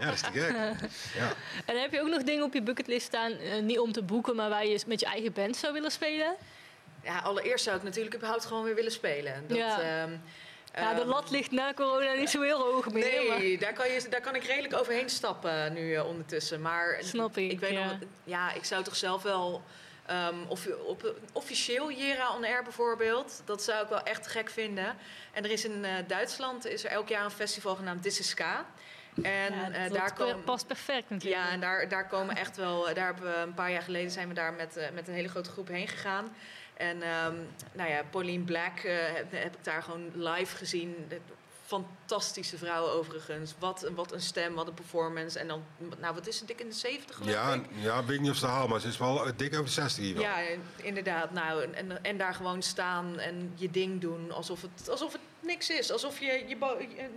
Ja, 0.00 0.04
dat 0.06 0.14
is 0.14 0.20
te 0.20 0.30
gek. 0.32 0.50
Ja. 1.14 1.32
En 1.64 1.80
heb 1.80 1.92
je 1.92 2.00
ook 2.00 2.08
nog 2.08 2.22
dingen 2.22 2.44
op 2.44 2.52
je 2.54 2.62
bucketlist 2.62 3.06
staan, 3.06 3.32
eh, 3.32 3.60
niet 3.62 3.78
om 3.78 3.92
te 3.92 4.02
boeken, 4.02 4.36
maar 4.36 4.48
waar 4.48 4.66
je 4.66 4.82
met 4.86 5.00
je 5.00 5.06
eigen 5.06 5.32
band 5.32 5.56
zou 5.56 5.72
willen 5.72 5.90
spelen? 5.90 6.34
Ja, 7.02 7.18
allereerst 7.18 7.64
zou 7.64 7.76
ik 7.76 7.82
natuurlijk 7.82 8.14
überhaupt 8.14 8.44
gewoon 8.44 8.64
weer 8.64 8.74
willen 8.74 8.92
spelen. 8.92 9.44
Dat, 9.46 9.56
Ja. 9.56 9.80
ehm, 9.80 10.10
ja, 10.74 10.94
de 10.94 11.00
ehm, 11.00 11.08
lat 11.08 11.30
ligt 11.30 11.50
na 11.50 11.74
corona 11.74 12.12
niet 12.12 12.30
zo 12.30 12.40
heel 12.42 12.58
hoog 12.60 12.92
meer. 12.92 13.24
maar- 13.28 13.38
Nee, 13.38 13.58
daar 13.58 13.72
kan, 13.72 13.90
je, 13.90 14.06
daar 14.10 14.20
kan 14.20 14.34
ik 14.34 14.44
redelijk 14.44 14.74
overheen 14.78 15.10
stappen 15.10 15.72
nu 15.72 15.94
eh, 15.94 16.06
ondertussen. 16.06 16.60
Maar 16.60 16.96
Snap 17.00 17.36
ik, 17.36 17.50
ik 17.52 17.60
weet 17.60 17.70
ja. 17.72 17.84
nog, 17.84 17.96
ja, 18.24 18.52
ik 18.52 18.64
zou 18.64 18.82
toch 18.84 18.96
zelf 18.96 19.22
wel 19.22 19.62
ehm, 20.06 20.36
of, 20.48 20.66
op, 20.66 21.14
officieel 21.32 21.92
Jera 21.92 22.36
on 22.36 22.44
Air 22.44 22.62
bijvoorbeeld, 22.62 23.42
dat 23.44 23.62
zou 23.62 23.82
ik 23.82 23.88
wel 23.88 24.02
echt 24.02 24.26
gek 24.26 24.50
vinden. 24.50 24.96
En 25.32 25.44
er 25.44 25.50
is 25.50 25.64
in 25.64 25.84
eh, 25.84 25.92
Duitsland 26.06 26.66
is 26.66 26.84
er 26.84 26.90
elk 26.90 27.08
jaar 27.08 27.24
een 27.24 27.30
festival 27.30 27.74
genaamd 27.76 28.02
This 28.02 28.18
is 28.18 28.28
Ska. 28.28 28.66
En 29.22 29.54
Ja, 29.54 29.70
eh, 29.70 29.82
dat 29.82 29.98
daar 29.98 30.12
komen 30.12 30.44
past 30.44 30.66
perfect 30.66 31.10
natuurlijk. 31.10 31.42
ja, 31.42 31.50
en 31.50 31.60
daar, 31.60 31.88
daar 31.88 32.06
komen 32.06 32.36
echt 32.36 32.56
wel. 32.56 32.94
Daar 32.94 33.04
hebben 33.04 33.24
we 33.24 33.36
een 33.36 33.54
paar 33.54 33.70
jaar 33.70 33.82
geleden 33.82 34.10
zijn 34.10 34.28
we 34.28 34.34
daar 34.34 34.52
met, 34.52 34.76
eh, 34.76 34.90
met 34.94 35.08
een 35.08 35.14
hele 35.14 35.28
grote 35.28 35.50
groep 35.50 35.68
heen 35.68 35.88
gegaan. 35.88 36.34
En 36.74 37.02
ehm, 37.02 37.34
nou 37.72 37.90
ja, 37.90 38.02
Pauline 38.10 38.44
Black 38.44 38.78
eh, 38.78 38.96
heb, 39.14 39.32
heb 39.32 39.56
ik 39.56 39.64
daar 39.64 39.82
gewoon 39.82 40.10
live 40.14 40.56
gezien. 40.56 41.08
Fantastische 41.66 42.58
vrouw 42.58 42.88
overigens. 42.88 43.54
Wat, 43.58 43.90
wat 43.94 44.12
een 44.12 44.20
stem, 44.20 44.54
wat 44.54 44.66
een 44.68 44.74
performance. 44.74 45.38
En 45.38 45.48
dan, 45.48 45.62
nou 46.00 46.14
wat 46.14 46.26
is 46.26 46.38
het, 46.38 46.48
dik 46.48 46.60
in 46.60 46.68
de 46.68 46.74
70 46.74 47.16
geloof 47.16 47.32
Ja, 47.32 47.52
ik? 47.54 47.64
ja, 47.74 48.04
weet 48.04 48.20
niet 48.20 48.30
of 48.30 48.36
ze 48.36 48.46
haal, 48.46 48.68
maar 48.68 48.80
ze 48.80 48.88
is 48.88 48.98
wel 48.98 49.24
dik 49.36 49.52
over 49.52 49.64
de 49.64 49.70
60 49.70 50.04
hier. 50.04 50.14
wel. 50.14 50.22
Ja, 50.22 50.36
inderdaad. 50.76 51.30
Nou, 51.32 51.62
en- 51.62 51.74
en, 51.74 52.04
en 52.04 52.18
daar 52.18 52.34
gewoon 52.34 52.62
staan 52.62 53.18
en 53.18 53.52
je 53.54 53.70
ding 53.70 54.00
doen 54.00 54.32
alsof 54.32 54.62
het, 54.62 54.88
alsof 54.90 55.12
het 55.12 55.20
niks 55.44 55.70
is. 55.70 55.90
Alsof 55.92 56.20
je, 56.20 56.44
je, 56.48 56.56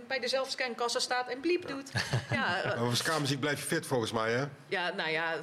bij 0.06 0.18
de 0.18 0.28
zelfscankassa 0.28 0.98
staat 0.98 1.28
en 1.30 1.40
bliep 1.40 1.68
doet. 1.68 1.90
Ja, 2.30 2.62
eh, 2.62 2.64
Maar 2.64 2.78
voor 2.78 2.96
ska-muziek 2.96 3.40
blijf 3.40 3.58
je 3.60 3.66
fit 3.66 3.86
volgens 3.86 4.12
mij, 4.12 4.32
hè? 4.32 4.44
ja 4.68 4.92
nou 4.96 5.10
ja, 5.10 5.34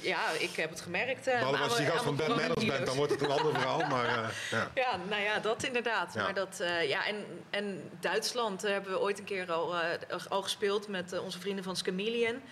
ja, 0.00 0.30
ik 0.38 0.50
heb 0.56 0.70
het 0.70 0.80
gemerkt. 0.80 1.26
eh, 1.26 1.38
Behalve 1.38 1.62
als 1.62 1.76
je 1.78 1.84
gast 1.84 2.04
van 2.04 2.14
mijn 2.16 2.30
Manners 2.30 2.64
bent, 2.66 2.86
dan 2.86 2.96
wordt 2.96 3.12
het 3.12 3.22
een 3.22 3.30
ander 3.30 3.52
verhaal. 3.54 3.78
Maar 3.86 4.06
eh, 4.08 4.28
ja. 4.50 4.70
Ja, 4.74 4.96
nou 5.08 5.22
ja, 5.22 5.38
dat 5.38 5.62
inderdaad. 5.62 6.14
Ja. 6.14 6.22
Maar 6.22 6.34
dat, 6.34 6.60
eh, 6.60 6.88
ja, 6.88 7.06
en, 7.06 7.24
en 7.50 7.90
Duitsland 8.00 8.64
eh, 8.64 8.70
hebben 8.72 8.92
we 8.92 9.00
ooit 9.00 9.18
een 9.18 9.24
keer 9.24 9.52
al, 9.52 9.74
eh, 9.76 9.88
al 10.28 10.42
gespeeld 10.42 10.88
met 10.88 11.12
eh, 11.12 11.22
onze 11.24 11.40
vrienden 11.40 11.64
van 11.64 11.76
Scamelion. 11.76 12.42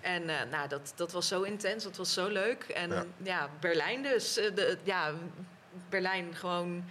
En 0.00 0.28
eh, 0.28 0.36
nou, 0.50 0.68
dat, 0.68 0.92
dat 0.96 1.12
was 1.12 1.28
zo 1.28 1.42
intens, 1.42 1.84
dat 1.84 1.96
was 1.96 2.12
zo 2.12 2.28
leuk. 2.28 2.62
En 2.64 2.90
Ja. 2.90 3.04
ja, 3.22 3.48
Berlijn 3.60 4.02
dus. 4.02 4.36
eh, 4.36 4.54
de, 4.54 4.78
ja, 4.82 5.12
Berlijn 5.88 6.34
gewoon 6.34 6.84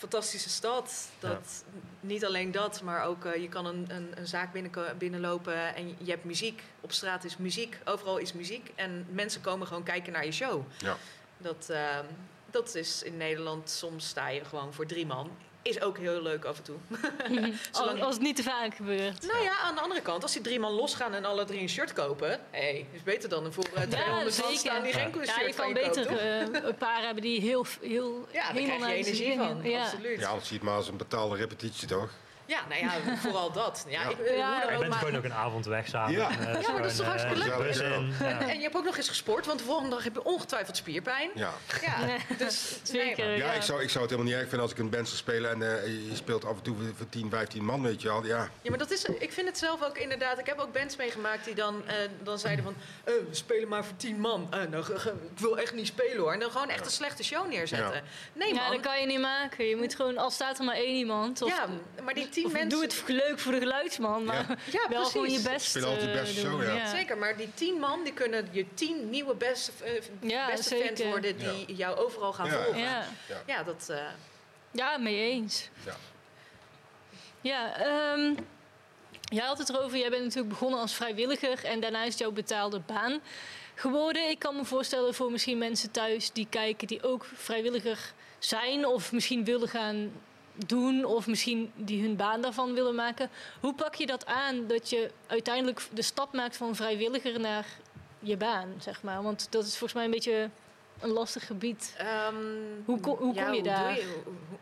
fantastische 0.00 0.48
stad. 0.50 1.08
Dat, 1.18 1.64
Niet 2.00 2.24
alleen 2.24 2.52
dat, 2.52 2.82
maar 2.82 3.04
ook 3.04 3.24
eh, 3.24 3.42
je 3.42 3.48
kan 3.48 3.66
een, 3.66 3.86
een, 3.88 4.12
een 4.14 4.26
zaak 4.26 4.52
binnenko- 4.52 4.94
binnenlopen 4.98 5.74
en 5.74 5.88
je 5.98 6.10
hebt 6.10 6.24
muziek. 6.24 6.62
Op 6.80 6.92
straat 6.92 7.24
is 7.24 7.36
muziek, 7.36 7.78
overal 7.84 8.16
is 8.16 8.32
muziek. 8.32 8.70
En 8.74 9.06
mensen 9.10 9.40
komen 9.40 9.66
gewoon 9.66 9.82
kijken 9.82 10.12
naar 10.12 10.24
je 10.24 10.32
show. 10.32 10.62
Ja. 10.78 10.96
Dat, 11.38 11.68
eh, 11.70 11.98
dat 12.50 12.74
is 12.74 13.02
in 13.02 13.16
Nederland, 13.16 13.70
soms 13.70 14.08
sta 14.08 14.28
je 14.28 14.44
gewoon 14.44 14.72
voor 14.74 14.86
drie 14.86 15.06
man. 15.06 15.30
Is 15.62 15.80
ook 15.82 15.98
heel 15.98 16.22
leuk 16.22 16.44
af 16.44 16.56
en 16.56 16.62
toe. 16.62 16.76
Als, 17.42 17.56
Zolang- 17.70 18.02
als 18.02 18.14
het 18.14 18.22
niet 18.22 18.36
te 18.36 18.42
vaak 18.42 18.74
gebeurt. 18.74 19.26
Nou 19.26 19.42
ja, 19.42 19.58
aan 19.58 19.74
de 19.74 19.80
andere 19.80 20.00
kant, 20.00 20.22
als 20.22 20.32
die 20.32 20.42
drie 20.42 20.60
man 20.60 20.72
losgaan 20.72 21.14
en 21.14 21.24
alle 21.24 21.44
drie 21.44 21.60
een 21.60 21.68
shirt 21.68 21.92
kopen, 21.92 22.40
hey, 22.50 22.86
is 22.92 23.02
beter 23.02 23.28
dan 23.28 23.44
een 23.44 23.52
voor 23.52 23.64
uh, 23.76 23.82
200 23.82 24.22
man 24.24 24.30
zeker. 24.32 24.56
staan 24.58 24.82
die 24.82 24.92
geen 24.92 25.10
Ja, 25.14 25.24
shirt 25.32 25.46
je 25.46 25.54
kan 25.54 25.68
je 25.68 25.74
koopt, 25.74 25.94
beter 25.94 26.18
eh, 26.18 26.40
een 26.68 26.76
paar 26.76 27.02
hebben 27.02 27.22
die 27.22 27.40
heel, 27.40 27.66
heel 27.80 28.26
Ja, 28.32 28.42
daar 28.42 28.52
helemaal 28.52 28.78
naar 28.78 28.88
de 28.88 28.94
energie 28.94 29.36
van. 29.36 29.60
Ja. 29.62 29.82
Absoluut. 29.82 30.20
ja, 30.20 30.28
anders 30.28 30.48
zie 30.48 30.52
je 30.56 30.60
het 30.62 30.68
maar 30.70 30.78
als 30.78 30.88
een 30.88 30.96
betaalde 30.96 31.36
repetitie, 31.36 31.88
toch? 31.88 32.10
Ja, 32.50 32.60
nou 32.68 32.80
ja, 32.84 33.16
vooral 33.16 33.52
dat. 33.52 33.84
Ja, 33.88 34.02
Ja. 34.02 34.08
Ik, 34.08 34.16
Ja, 34.36 34.56
Je 34.58 34.72
ook, 34.72 34.78
bent 34.78 34.88
maar- 34.90 34.98
gewoon 34.98 35.16
ook 35.16 35.24
een 35.24 35.32
avond 35.32 35.66
weg 35.66 35.88
samen. 35.88 36.12
Ja. 36.12 36.30
En, 36.30 36.54
eh, 36.56 36.62
Ja, 36.62 36.72
maar 36.72 36.82
dat 36.82 36.90
is 36.90 36.96
toch 36.96 37.06
eh, 37.06 37.10
hartstikke 37.12 37.38
leuk? 37.38 38.14
Ja. 38.20 38.40
En 38.40 38.56
je 38.56 38.62
hebt 38.62 38.76
ook 38.76 38.84
nog 38.84 38.96
eens 38.96 39.08
gesport, 39.08 39.46
want 39.46 39.58
de 39.58 39.64
volgende 39.64 39.90
dag 39.90 40.04
heb 40.04 40.14
je 40.14 40.24
ongetwijfeld 40.24 40.76
spierpijn. 40.76 41.30
Ja. 41.34 41.50
Ja, 41.80 42.16
dus 42.38 42.78
Zeker. 42.82 43.26
nee, 43.26 43.36
Ja, 43.38 43.44
ja. 43.44 43.52
ik 43.52 43.62
zou, 43.62 43.82
ik 43.82 43.90
zou 43.90 44.02
het 44.02 44.10
helemaal 44.12 44.32
niet 44.32 44.40
erg 44.40 44.48
vinden 44.48 44.60
als 44.60 44.70
ik 44.70 44.78
een 44.78 44.90
band 44.90 45.06
zou 45.06 45.18
spelen 45.18 45.50
en 45.50 45.82
eh, 45.82 45.86
je 46.08 46.16
speelt 46.16 46.44
af 46.44 46.56
en 46.56 46.62
toe 46.62 46.76
voor- 46.76 46.94
voor 46.96 47.08
10, 47.08 47.30
15 47.30 47.64
man, 47.64 47.82
weet 47.82 48.02
je 48.02 48.08
wel. 48.08 48.24
Ja, 48.24 48.48
Ja, 48.62 48.70
maar 48.70 48.78
dat 48.78 48.90
is, 48.90 49.04
ik 49.04 49.32
vind 49.32 49.46
het 49.48 49.58
zelf 49.58 49.82
ook 49.82 49.98
inderdaad. 49.98 50.38
Ik 50.38 50.46
heb 50.46 50.58
ook 50.58 50.72
bands 50.72 50.96
meegemaakt 50.96 51.44
die 51.44 51.54
dan, 51.54 51.82
eh, 51.86 51.94
dan 52.22 52.38
zeiden 52.38 52.64
van... 52.64 52.74
eh, 53.04 53.14
we 53.28 53.34
spelen 53.34 53.68
maar 53.68 53.84
voor 53.84 53.96
tien 53.96 54.20
man. 54.20 54.46
Eh, 54.50 54.60
nou, 54.70 54.84
ge- 54.84 54.98
ge- 54.98 55.14
ik 55.34 55.38
wil 55.38 55.58
echt 55.58 55.74
niet 55.74 55.86
spelen 55.86 56.18
hoor. 56.18 56.32
En 56.32 56.40
dan 56.40 56.50
gewoon 56.50 56.68
echt 56.68 56.84
een 56.84 56.90
slechte 56.92 57.24
show 57.24 57.48
neerzetten. 57.48 57.94
Ja. 57.94 58.02
Nee 58.32 58.54
Ja, 58.54 58.62
man. 58.62 58.70
dat 58.72 58.80
kan 58.80 59.00
je 59.00 59.06
niet 59.06 59.20
maken. 59.20 59.64
Je 59.64 59.76
moet 59.76 59.94
gewoon, 59.94 60.18
al 60.18 60.30
staat 60.30 60.58
er 60.58 60.64
maar 60.64 60.74
één 60.76 60.96
iemand. 60.96 61.42
Of, 61.42 61.48
ja, 61.56 61.66
maar 62.04 62.14
die 62.14 62.28
tien 62.40 62.46
of 62.46 62.52
mensen... 62.52 62.68
doe 62.70 62.82
het 62.82 63.02
leuk 63.06 63.38
voor 63.38 63.52
de 63.52 63.58
geluidsman. 63.58 64.24
Maar 64.24 64.46
Ja, 64.70 64.80
wel 64.88 64.88
precies. 64.88 65.10
gewoon 65.12 65.30
je 65.30 65.40
best 65.40 65.66
Speel 65.70 65.84
altijd 65.84 66.02
je 66.02 66.08
eh, 66.10 66.20
beste 66.20 66.42
doen. 66.42 66.50
show, 66.62 66.76
ja. 66.76 66.86
Zeker, 66.90 67.18
maar 67.18 67.36
die 67.36 67.54
tien 67.54 67.74
man 67.78 68.04
die 68.04 68.12
kunnen 68.12 68.48
je 68.50 68.66
tien 68.74 69.10
nieuwe 69.10 69.34
beste, 69.34 69.72
eh, 69.84 69.92
Ja, 70.20 70.46
beste 70.46 70.76
fans 70.76 71.02
worden... 71.02 71.38
die 71.38 71.74
jou 71.76 71.96
overal 71.98 72.32
gaan 72.32 72.46
Ja. 72.46 72.52
volgen. 72.62 72.80
Ja. 72.80 73.06
Ja, 73.46 73.62
dat... 73.62 73.88
eh, 73.90 74.04
ja, 74.70 74.98
mee 74.98 75.30
eens. 75.30 75.68
Ja. 75.86 75.96
Ja, 77.40 77.76
ehm 77.76 78.34
jij 79.22 79.44
had 79.46 79.58
het 79.58 79.68
erover. 79.68 79.98
Jij 79.98 80.10
bent 80.10 80.22
natuurlijk 80.22 80.48
begonnen 80.48 80.80
als 80.80 80.94
vrijwilliger 80.94 81.64
en 81.64 81.80
daarna 81.80 82.04
is 82.04 82.18
jouw 82.18 82.30
betaalde 82.30 82.80
baan 82.80 83.20
geworden. 83.74 84.28
Ik 84.30 84.38
kan 84.38 84.56
me 84.56 84.64
voorstellen 84.64 85.14
voor 85.14 85.30
misschien 85.30 85.58
mensen 85.58 85.90
thuis 85.90 86.32
die 86.32 86.46
kijken 86.50 86.86
die 86.86 87.02
ook 87.02 87.24
vrijwilliger 87.34 88.12
zijn 88.38 88.86
of 88.86 89.12
misschien 89.12 89.44
willen 89.44 89.68
gaan 89.68 90.12
doen 90.66 91.04
of 91.04 91.26
misschien 91.26 91.72
die 91.76 92.02
hun 92.02 92.16
baan 92.16 92.40
daarvan 92.40 92.74
willen 92.74 92.94
maken. 92.94 93.30
Hoe 93.60 93.74
pak 93.74 93.94
je 93.94 94.06
dat 94.06 94.26
aan 94.26 94.66
dat 94.66 94.90
je 94.90 95.10
uiteindelijk 95.26 95.80
de 95.92 96.02
stap 96.02 96.32
maakt 96.32 96.56
van 96.56 96.76
vrijwilliger 96.76 97.40
naar 97.40 97.66
je 98.18 98.36
baan, 98.36 98.74
zeg 98.78 99.02
maar? 99.02 99.22
Want 99.22 99.46
dat 99.50 99.64
is 99.64 99.70
volgens 99.70 99.92
mij 99.92 100.04
een 100.04 100.10
beetje 100.10 100.50
een 101.00 101.10
lastig 101.10 101.46
gebied. 101.46 101.94
Ehm, 101.98 102.34
Hoe 102.84 103.00
ko- 103.00 103.16
hoe 103.16 103.34
ja, 103.34 103.44
kom 103.44 103.54
je 103.54 103.62
daar? 103.62 103.98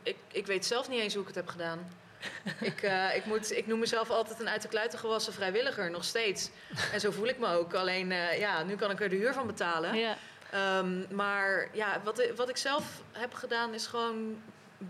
Ik, 0.02 0.16
ik 0.32 0.46
weet 0.46 0.66
zelf 0.66 0.88
niet 0.88 1.00
eens 1.00 1.12
hoe 1.12 1.22
ik 1.22 1.28
het 1.28 1.36
heb 1.36 1.48
gedaan. 1.48 1.88
ik, 2.60 2.82
eh, 2.82 3.16
ik, 3.16 3.24
moet, 3.24 3.52
ik 3.56 3.66
noem 3.66 3.78
mezelf 3.78 4.10
altijd 4.10 4.40
een 4.40 4.48
uit 4.48 4.62
de 4.62 4.68
kluiten 4.68 4.98
gewassen 4.98 5.32
vrijwilliger, 5.32 5.90
nog 5.90 6.04
steeds. 6.04 6.50
En 6.92 7.00
zo 7.00 7.10
voel 7.10 7.26
ik 7.26 7.38
me 7.38 7.46
ook. 7.46 7.74
Alleen, 7.74 8.12
eh, 8.12 8.38
ja, 8.38 8.62
nu 8.62 8.76
kan 8.76 8.90
ik 8.90 9.00
er 9.00 9.08
de 9.08 9.16
huur 9.16 9.32
van 9.32 9.46
betalen. 9.46 9.94
Ja, 9.94 10.16
Ehm, 10.50 11.14
maar 11.14 11.68
ja, 11.72 12.00
wat, 12.04 12.22
wat 12.36 12.48
ik 12.48 12.56
zelf 12.56 12.84
heb 13.12 13.34
gedaan 13.34 13.74
is 13.74 13.86
gewoon 13.86 14.42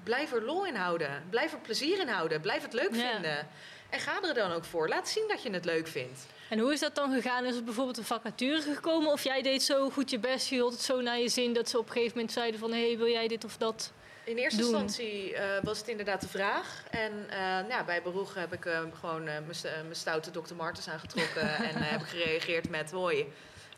blijf 0.02 0.32
er 0.32 0.42
lol 0.44 0.66
in 0.66 0.74
houden. 0.74 1.22
Blijf 1.30 1.52
er 1.52 1.58
plezier 1.58 2.00
in 2.00 2.08
houden. 2.08 2.40
Blijf 2.40 2.62
het 2.62 2.72
leuk 2.72 2.94
Ja. 2.94 3.10
vinden. 3.12 3.46
En 3.90 4.00
ga 4.00 4.22
er 4.22 4.34
dan 4.34 4.52
ook 4.52 4.64
voor. 4.64 4.88
Laat 4.88 5.08
zien 5.08 5.24
dat 5.28 5.42
je 5.42 5.50
het 5.50 5.64
leuk 5.64 5.86
vindt. 5.86 6.26
En 6.48 6.58
hoe 6.58 6.72
is 6.72 6.80
dat 6.80 6.94
dan 6.94 7.12
gegaan? 7.12 7.44
Is 7.44 7.54
het 7.54 7.64
bijvoorbeeld 7.64 7.96
een 7.98 8.04
vacature 8.04 8.60
gekomen? 8.74 9.12
Of 9.12 9.24
jij 9.24 9.42
deed 9.42 9.62
zo 9.62 9.90
goed 9.90 10.10
je 10.10 10.18
best, 10.18 10.48
je 10.48 10.54
hield 10.54 10.72
het 10.72 10.82
zo 10.82 11.00
naar 11.00 11.18
je 11.18 11.28
zin... 11.28 11.52
dat 11.52 11.68
ze 11.68 11.78
op 11.78 11.86
een 11.86 11.92
gegeven 11.92 12.14
moment 12.16 12.32
zeiden 12.32 12.60
van... 12.60 12.72
hé, 12.72 12.86
hey, 12.86 12.96
wil 12.98 13.08
jij 13.08 13.28
dit 13.28 13.44
of 13.44 13.56
dat? 13.56 13.92
In 14.24 14.36
eerste 14.36 14.60
doen. 14.60 14.70
instantie 14.70 15.34
eh, 15.34 15.62
was 15.62 15.78
het 15.78 15.88
inderdaad 15.88 16.20
de 16.20 16.28
vraag. 16.28 16.82
En 16.90 17.12
eh, 17.30 17.38
nou, 17.38 17.68
ja, 17.68 17.84
bij 17.84 18.02
Beroeg 18.02 18.34
heb 18.34 18.52
ik 18.52 18.64
eh, 18.64 18.80
gewoon 19.00 19.24
mijn 19.24 19.44
st- 19.50 19.62
mijn 19.82 19.94
stoute 19.96 20.30
Dr. 20.30 20.54
Martens 20.54 20.88
aangetrokken. 20.88 21.54
en 21.68 21.82
heb 21.82 22.00
ik 22.00 22.06
gereageerd 22.06 22.68
met 22.68 22.90
hoi. 22.90 23.26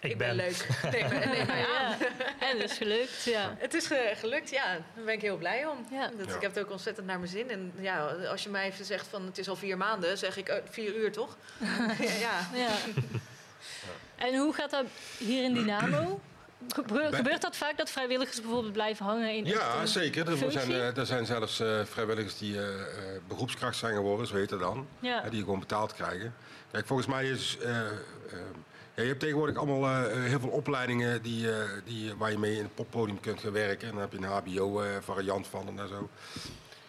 Ik, 0.00 0.18
ben. 0.18 0.34
leuk. 0.34 0.66
Neem, 0.90 1.08
me- 1.08 1.14
neem 1.24 1.46
mij 1.46 1.66
aan. 1.78 1.96
Ja. 1.98 2.06
En 2.38 2.58
dat 2.58 2.70
is 2.70 2.76
gelukt, 2.76 3.22
ja. 3.24 3.54
Het 3.58 3.74
is 3.74 3.86
ge- 3.86 4.12
gelukt, 4.16 4.50
ja. 4.50 4.64
Daar 4.94 5.04
ben 5.04 5.14
ik 5.14 5.20
heel 5.20 5.36
blij 5.36 5.66
om. 5.66 5.86
Ja. 5.90 6.10
Dat, 6.18 6.28
Ja. 6.28 6.34
Ik 6.34 6.40
heb 6.42 6.54
het 6.54 6.64
ook 6.64 6.70
ontzettend 6.70 7.06
naar 7.06 7.18
mijn 7.18 7.30
zin. 7.30 7.50
En 7.50 7.72
ja, 7.80 8.06
als 8.08 8.42
je 8.42 8.48
mij 8.48 8.66
even 8.66 8.84
zegt 8.84 9.06
van 9.06 9.26
het 9.26 9.38
is 9.38 9.48
al 9.48 9.56
vier 9.56 9.76
maanden, 9.76 10.18
zeg 10.18 10.36
ik 10.36 10.48
eh, 10.48 10.56
vier 10.70 10.94
uur 10.94 11.12
toch? 11.12 11.36
ja. 12.20 12.48
ja. 12.54 12.68
En 14.16 14.36
hoe 14.36 14.52
gaat 14.54 14.70
dat 14.70 14.84
hier 15.18 15.44
in 15.44 15.54
Dynamo? 15.54 16.20
Gebe- 16.68 17.08
Gebeurt 17.12 17.40
dat 17.42 17.56
vaak 17.56 17.76
dat 17.78 17.90
vrijwilligers 17.90 18.40
bijvoorbeeld 18.40 18.72
blijven 18.72 19.04
hangen 19.06 19.34
in 19.34 19.44
Ja, 19.44 19.86
zeker. 19.86 20.28
Er 20.28 20.50
zijn, 20.52 20.70
eh, 20.72 20.96
er 20.96 21.06
zijn 21.06 21.26
zelfs 21.26 21.60
eh, 21.60 21.80
vrijwilligers 21.84 22.38
die 22.38 22.58
eh, 22.58 22.68
eh, 22.80 23.20
beroepskracht 23.28 23.76
zijn 23.76 23.94
geworden, 23.94 24.26
zo 24.26 24.34
heet 24.36 24.50
het 24.50 24.60
dan. 24.60 24.88
Ja. 25.00 25.22
Hè, 25.22 25.30
die 25.30 25.40
gewoon 25.40 25.60
betaald 25.60 25.94
krijgen. 25.94 26.34
Kijk, 26.70 26.86
volgens 26.86 27.08
mij 27.08 27.28
is... 27.30 27.58
eh, 29.00 29.06
eh, 29.06 29.06
ja, 29.06 29.06
je 29.06 29.08
hebt 29.08 29.20
tegenwoordig 29.20 29.56
allemaal 29.56 30.10
eh, 30.10 30.22
heel 30.28 30.40
veel 30.40 30.48
opleidingen 30.48 31.22
die, 31.22 31.52
eh, 31.52 31.68
die, 31.84 32.14
waar 32.14 32.30
je 32.30 32.38
mee 32.38 32.56
in 32.56 32.62
het 32.62 32.74
poppodium 32.74 33.20
kunt 33.20 33.40
gaan 33.40 33.52
werken. 33.52 33.88
En 33.88 33.92
dan 33.94 34.02
heb 34.02 34.12
je 34.12 34.18
een 34.18 34.24
hbo-variant 34.24 35.46
van 35.46 35.78
en 35.78 35.88
zo. 35.88 36.08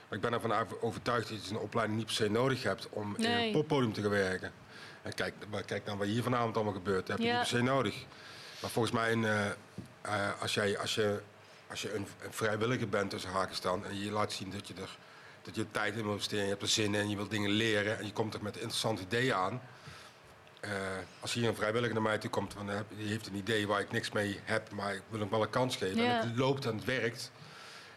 Maar 0.08 0.18
ik 0.20 0.22
ben 0.22 0.34
ervan 0.34 0.52
over- 0.54 0.82
overtuigd 0.82 1.30
dat 1.30 1.46
je 1.46 1.52
een 1.52 1.60
opleiding 1.60 1.98
niet 1.98 2.08
per 2.08 2.16
se 2.16 2.30
nodig 2.30 2.64
hebt 2.64 2.88
om 2.90 3.16
in 3.18 3.26
een 3.32 3.52
poppodium 3.52 3.94
te 3.94 4.02
gaan 4.02 4.10
werken. 4.10 4.52
En 5.02 5.14
kijk, 5.14 5.34
maar 5.50 5.64
kijk 5.64 5.86
dan 5.86 5.98
wat 5.98 6.08
hier 6.08 6.24
vanavond 6.24 6.56
allemaal 6.56 6.74
gebeurt. 6.74 7.08
Dat 7.08 7.18
heb 7.18 7.18
je 7.18 7.26
Ja. 7.26 7.40
niet 7.40 7.50
per 7.50 7.58
se 7.58 7.64
nodig. 7.64 7.96
Maar 8.62 8.70
volgens 8.70 8.94
mij, 8.94 9.12
een, 9.12 9.26
eh, 9.26 9.46
eh, 10.02 10.42
als, 10.42 10.54
jij, 10.54 10.78
als 10.80 10.96
je, 10.96 11.22
als 11.70 11.82
je 11.82 11.94
een, 11.94 12.08
een 12.24 12.34
vrijwilliger 12.34 12.90
bent 12.90 13.10
tussen 13.10 13.30
haken 13.32 13.56
staan 13.56 13.86
en 13.86 14.00
je 14.00 14.12
laat 14.12 14.32
zien 14.32 14.52
dat 14.52 14.68
je 14.68 14.74
er 14.74 14.98
dat 15.44 15.56
je 15.56 15.66
tijd 15.72 15.96
in 15.96 16.04
wil 16.04 16.12
investeren, 16.12 16.44
je 16.44 16.50
hebt 16.50 16.62
er 16.62 16.68
zin 16.68 16.96
in, 16.96 17.10
je 17.10 17.16
wilt 17.16 17.30
dingen 17.30 17.50
leren 17.50 17.98
en 18.00 18.06
je 18.06 18.12
komt 18.14 18.34
er 18.34 18.44
met 18.44 18.56
interessante 18.56 19.02
ideeën 19.02 19.34
aan. 19.34 19.62
Eh, 20.62 20.72
als 21.20 21.34
hier 21.34 21.48
een 21.48 21.56
vrijwilliger 21.56 21.94
naar 21.94 22.04
mij 22.04 22.18
toe 22.18 22.30
komt, 22.30 22.54
van, 22.54 22.70
eh, 22.72 22.80
die 22.98 23.08
heeft 23.08 23.28
een 23.28 23.36
idee 23.36 23.68
waar 23.68 23.80
ik 23.82 23.92
niks 23.92 24.12
mee 24.12 24.40
heb, 24.44 24.72
maar 24.72 24.94
ik 24.96 25.02
wil 25.10 25.20
hem 25.20 25.30
wel 25.30 25.42
een 25.42 25.50
kans 25.50 25.76
geven 25.76 26.02
Ja. 26.04 26.20
en 26.22 26.28
het 26.28 26.38
loopt 26.38 26.66
en 26.66 26.76
het 26.76 26.86
werkt, 26.86 27.32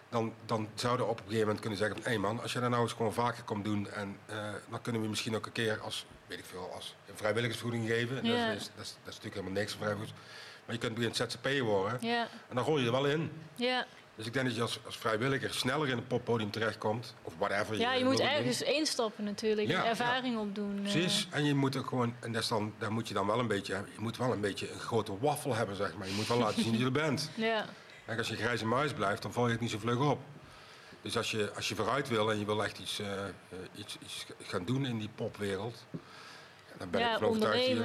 dan, 0.09 0.35
dan 0.47 0.69
zouden 0.75 1.07
we 1.07 1.13
op 1.13 1.19
een 1.19 1.25
gegeven 1.25 1.45
moment 1.47 1.61
kunnen 1.61 1.79
zeggen 1.79 1.99
hé 2.03 2.19
man, 2.19 2.43
als 2.43 2.53
je 2.53 2.61
dat 2.61 2.71
nou 2.71 2.83
eens 2.83 2.93
gewoon 2.93 3.13
vaker 3.13 3.43
komt 3.43 3.65
doen 3.65 3.91
en 3.91 4.17
eh, 4.27 4.37
dan 4.71 4.83
kunnen 4.83 5.03
we 5.03 5.09
misschien 5.09 5.37
ook 5.37 5.47
een 5.47 5.53
keer 5.53 5.81
als, 5.81 6.07
weet 6.27 6.39
ik 6.39 6.45
veel, 6.45 6.71
als 6.75 6.95
een 7.09 7.17
vrijwilligersvergoeding 7.17 7.89
geven. 7.91 8.19
En 8.19 8.25
Ja. 8.25 8.47
Dat, 8.47 8.57
is, 8.57 8.71
dat, 8.77 8.85
is, 8.85 8.97
dat 9.05 9.13
is 9.13 9.21
natuurlijk 9.21 9.35
helemaal 9.35 9.53
niks 9.61 9.71
van 9.73 9.81
vrijwilligers. 9.81 10.19
Maar 10.65 10.75
je 10.75 10.81
kunt 10.81 10.95
beginnen 10.95 11.31
ZZP 11.31 11.61
worden 11.61 11.99
Ja, 12.01 12.29
en 12.49 12.55
dan 12.55 12.65
rol 12.65 12.79
je 12.79 12.87
er 12.87 12.93
wel 12.93 13.07
in. 13.07 13.33
ja. 13.55 13.87
Dus 14.17 14.27
ik 14.27 14.33
denk 14.33 14.47
dat 14.47 14.55
je 14.55 14.63
als, 14.63 14.79
als 14.87 14.97
vrijwilliger 14.97 15.55
sneller 15.55 15.89
in 15.89 15.97
het 15.97 16.09
poppodium 16.09 16.51
terechtkomt. 16.51 17.15
Of 17.23 17.33
whatever. 17.39 17.79
ja, 17.79 17.95
je 17.95 18.05
moet 18.05 18.17
doen. 18.17 18.27
ergens 18.27 18.63
instappen 18.63 19.25
natuurlijk. 19.25 19.69
Ja, 19.69 19.83
en 19.83 19.89
ervaring 19.89 20.39
opdoen. 20.39 20.77
eh. 20.77 20.83
Precies. 20.93 21.29
En 21.31 21.45
je 21.45 21.55
moet 21.55 21.77
ook 21.77 21.87
gewoon, 21.89 22.15
en 22.21 22.33
dat 22.33 22.43
is 22.43 22.49
dan, 22.49 22.75
daar 22.79 22.93
moet 22.93 23.09
je 23.09 23.15
dan 23.15 23.27
wel 23.27 23.39
een 23.39 23.47
beetje, 23.47 23.75
je 23.75 24.01
moet 24.01 24.17
wel 24.17 24.33
een 24.33 24.41
beetje 24.41 24.73
een 24.73 24.79
grote 24.79 25.19
waffel 25.19 25.55
hebben, 25.55 25.77
zeg 25.77 25.97
maar. 25.97 26.07
Je 26.09 26.15
moet 26.15 26.27
wel 26.29 26.39
laten 26.39 26.63
zien 26.63 26.71
dat 26.71 26.81
je 26.81 26.87
er 26.87 26.93
bent. 26.93 27.31
Ja, 27.37 27.67
Kijk, 28.07 28.19
als 28.19 28.29
je 28.29 28.37
grijze 28.37 28.67
muis 28.67 28.93
blijft, 28.93 29.23
dan 29.23 29.33
val 29.33 29.47
je 29.47 29.53
het 29.53 29.61
niet 29.61 29.71
zo 29.71 29.79
vlug 29.79 29.99
op. 30.11 30.21
Dus 31.03 31.17
als 31.17 31.31
je, 31.31 31.51
als 31.57 31.69
je 31.69 31.75
vooruit 31.75 32.09
wil 32.09 32.31
en 32.31 32.39
je 32.39 32.45
wil 32.45 32.65
echt 32.65 32.79
iets, 32.79 32.99
eh, 32.99 33.07
eh, 33.25 33.29
iets, 33.77 33.97
iets 34.03 34.27
gaan 34.43 34.65
doen 34.65 34.87
in 34.87 34.99
die 34.99 35.09
popwereld, 35.15 35.85
dan 36.79 36.91
ben 36.91 37.01
ik 37.01 37.07
ja 37.07 37.13
ervan 37.13 37.29
overtuigd 37.29 37.67
hier. 37.67 37.85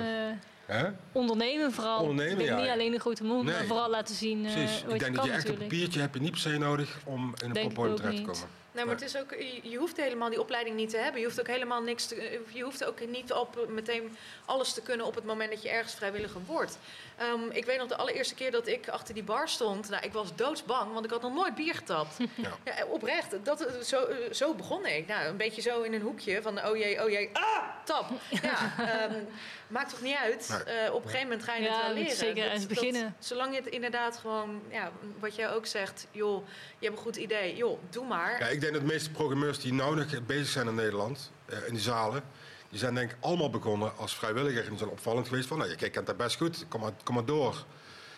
Ondernemen, 0.69 0.95
Hè? 1.11 1.19
ondernemen 1.19 1.71
vooral. 1.71 2.01
Ondernemen, 2.01 2.45
ja. 2.45 2.61
Niet 2.61 2.69
alleen 2.69 2.93
een 2.93 2.99
grote 2.99 3.23
mond, 3.23 3.45
maar 3.45 3.65
vooral 3.65 3.89
laten 3.89 4.15
zien 4.15 4.45
eh 4.45 4.53
Precies. 4.53 4.83
wat 4.83 4.93
Ik 4.93 4.99
denk 4.99 5.11
je 5.11 5.17
dat 5.17 5.25
je 5.25 5.31
echt 5.31 5.49
een 5.49 5.57
papiertje 5.57 6.01
heb 6.01 6.13
je 6.13 6.19
niet 6.19 6.31
per 6.31 6.39
se 6.39 6.57
nodig 6.57 6.99
om 7.03 7.33
in 7.43 7.55
een 7.55 7.77
ook 7.77 7.95
terecht 7.95 8.15
te 8.15 8.21
komen. 8.21 8.57
Nee, 8.71 8.85
maar 8.85 8.95
het 8.95 9.03
is 9.03 9.17
ook, 9.17 9.35
je, 9.63 9.77
hoeft 9.77 9.97
helemaal 9.97 10.29
die 10.29 10.41
opleiding 10.41 10.75
niet 10.75 10.89
te 10.89 10.97
hebben. 10.97 11.19
Je 11.21 11.25
hoeft 11.27 11.39
ook 11.39 11.47
helemaal 11.47 11.81
niks 11.81 12.05
te, 12.05 12.41
je 12.53 12.63
hoeft 12.63 12.83
ook 12.85 13.07
niet 13.07 13.33
op 13.33 13.65
meteen 13.69 14.17
alles 14.45 14.73
te 14.73 14.81
kunnen 14.81 15.05
op 15.05 15.15
het 15.15 15.25
moment 15.25 15.51
dat 15.51 15.61
je 15.61 15.69
ergens 15.69 15.93
vrijwilliger 15.93 16.41
wordt. 16.45 16.77
Ehm, 17.17 17.39
ik 17.51 17.65
weet 17.65 17.77
nog 17.77 17.87
de 17.87 17.95
allereerste 17.95 18.35
keer 18.35 18.51
dat 18.51 18.67
ik 18.67 18.89
achter 18.89 19.13
die 19.13 19.23
bar 19.23 19.49
stond. 19.49 19.89
Nou, 19.89 20.03
ik 20.03 20.13
was 20.13 20.35
doodsbang, 20.35 20.93
want 20.93 21.05
ik 21.05 21.11
had 21.11 21.21
nog 21.21 21.33
nooit 21.33 21.55
bier 21.55 21.75
getapt. 21.75 22.17
Ja. 22.35 22.57
ja 22.65 22.85
oprecht, 22.85 23.35
dat, 23.43 23.67
zo, 23.83 24.07
zo 24.31 24.53
begon 24.53 24.85
ik. 24.85 25.07
Nou, 25.07 25.25
een 25.25 25.37
beetje 25.37 25.61
zo 25.61 25.81
in 25.81 25.93
een 25.93 26.01
hoekje 26.01 26.41
van 26.41 26.65
oh 26.65 26.77
jee, 26.77 27.03
oh 27.03 27.09
jee, 27.09 27.29
ah, 27.33 27.63
tap. 27.83 28.09
Ja, 28.29 28.73
um, 29.11 29.27
maakt 29.69 29.89
toch 29.89 30.01
niet 30.01 30.15
uit. 30.15 30.49
Uh, 30.49 30.93
op 30.93 31.03
een 31.03 31.09
gegeven 31.09 31.27
moment 31.29 31.43
ga 31.43 31.55
je 31.55 31.69
het 31.69 31.81
wel 31.81 31.93
leren. 31.93 32.15
zeker 32.15 32.51
eens 32.51 32.67
beginnen. 32.67 33.15
zolang 33.19 33.55
je 33.55 33.61
het 33.61 33.69
inderdaad 33.69 34.17
gewoon, 34.17 34.61
ja, 34.69 34.91
wat 35.19 35.35
jij 35.35 35.51
ook 35.51 35.65
zegt, 35.65 36.07
joh, 36.11 36.47
je 36.79 36.85
hebt 36.85 36.97
een 36.97 37.03
goed 37.03 37.15
idee, 37.15 37.55
joh, 37.55 37.79
doe 37.89 38.05
maar. 38.05 38.39
Ja, 38.39 38.47
ik 38.47 38.61
denk 38.61 38.73
dat 38.73 38.81
de 38.81 38.87
meeste 38.87 39.11
programmeurs 39.11 39.59
die 39.59 39.73
nu 39.73 39.95
nog 39.95 40.25
bezig 40.25 40.47
zijn 40.47 40.67
in 40.67 40.75
Nederland, 40.75 41.31
uh, 41.49 41.67
in 41.67 41.73
de 41.73 41.79
zalen 41.79 42.23
die 42.69 42.79
zijn 42.79 42.93
denk 42.93 43.11
ik 43.11 43.17
allemaal 43.19 43.49
begonnen 43.49 43.97
als 43.97 44.15
vrijwilliger. 44.15 44.63
En 44.63 44.69
die 44.69 44.77
zijn 44.77 44.89
opvallend 44.89 45.27
geweest 45.27 45.47
van, 45.47 45.57
nou, 45.57 45.69
je 45.69 45.89
kent 45.89 46.05
dat 46.05 46.17
best 46.17 46.37
goed, 46.37 46.65
kom 46.67 46.81
maar, 46.81 46.91
kom 47.03 47.15
maar 47.15 47.25
door. 47.25 47.65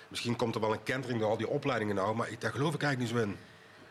Misschien 0.07 0.35
komt 0.35 0.55
er 0.55 0.61
wel 0.61 0.73
een 0.73 0.83
kentering 0.83 1.19
door 1.19 1.29
al 1.29 1.37
die 1.37 1.47
opleidingen 1.47 1.95
nou, 1.95 2.15
maar 2.15 2.29
ik, 2.29 2.41
daar 2.41 2.51
geloof 2.51 2.73
ik 2.73 2.83
eigenlijk 2.83 3.13
niet 3.13 3.21
zo 3.21 3.29
in. 3.29 3.37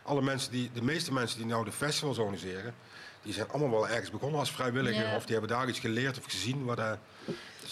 Alle 0.03 0.21
mensen 0.21 0.51
die, 0.51 0.69
de 0.73 0.83
meeste 0.83 1.13
mensen 1.13 1.37
die 1.37 1.47
nou 1.47 1.65
de 1.65 1.71
festivals 1.71 2.17
organiseren, 2.17 2.73
die 3.21 3.33
zijn 3.33 3.49
allemaal 3.49 3.69
wel 3.69 3.89
ergens 3.89 4.11
begonnen 4.11 4.39
als 4.39 4.51
vrijwilliger. 4.51 5.15
Of 5.15 5.23
die 5.23 5.31
hebben 5.31 5.57
daar 5.57 5.69
iets 5.69 5.79
geleerd 5.79 6.17
of 6.17 6.25
gezien. 6.25 6.65
Wat, 6.65 6.79
uh, 6.79 6.91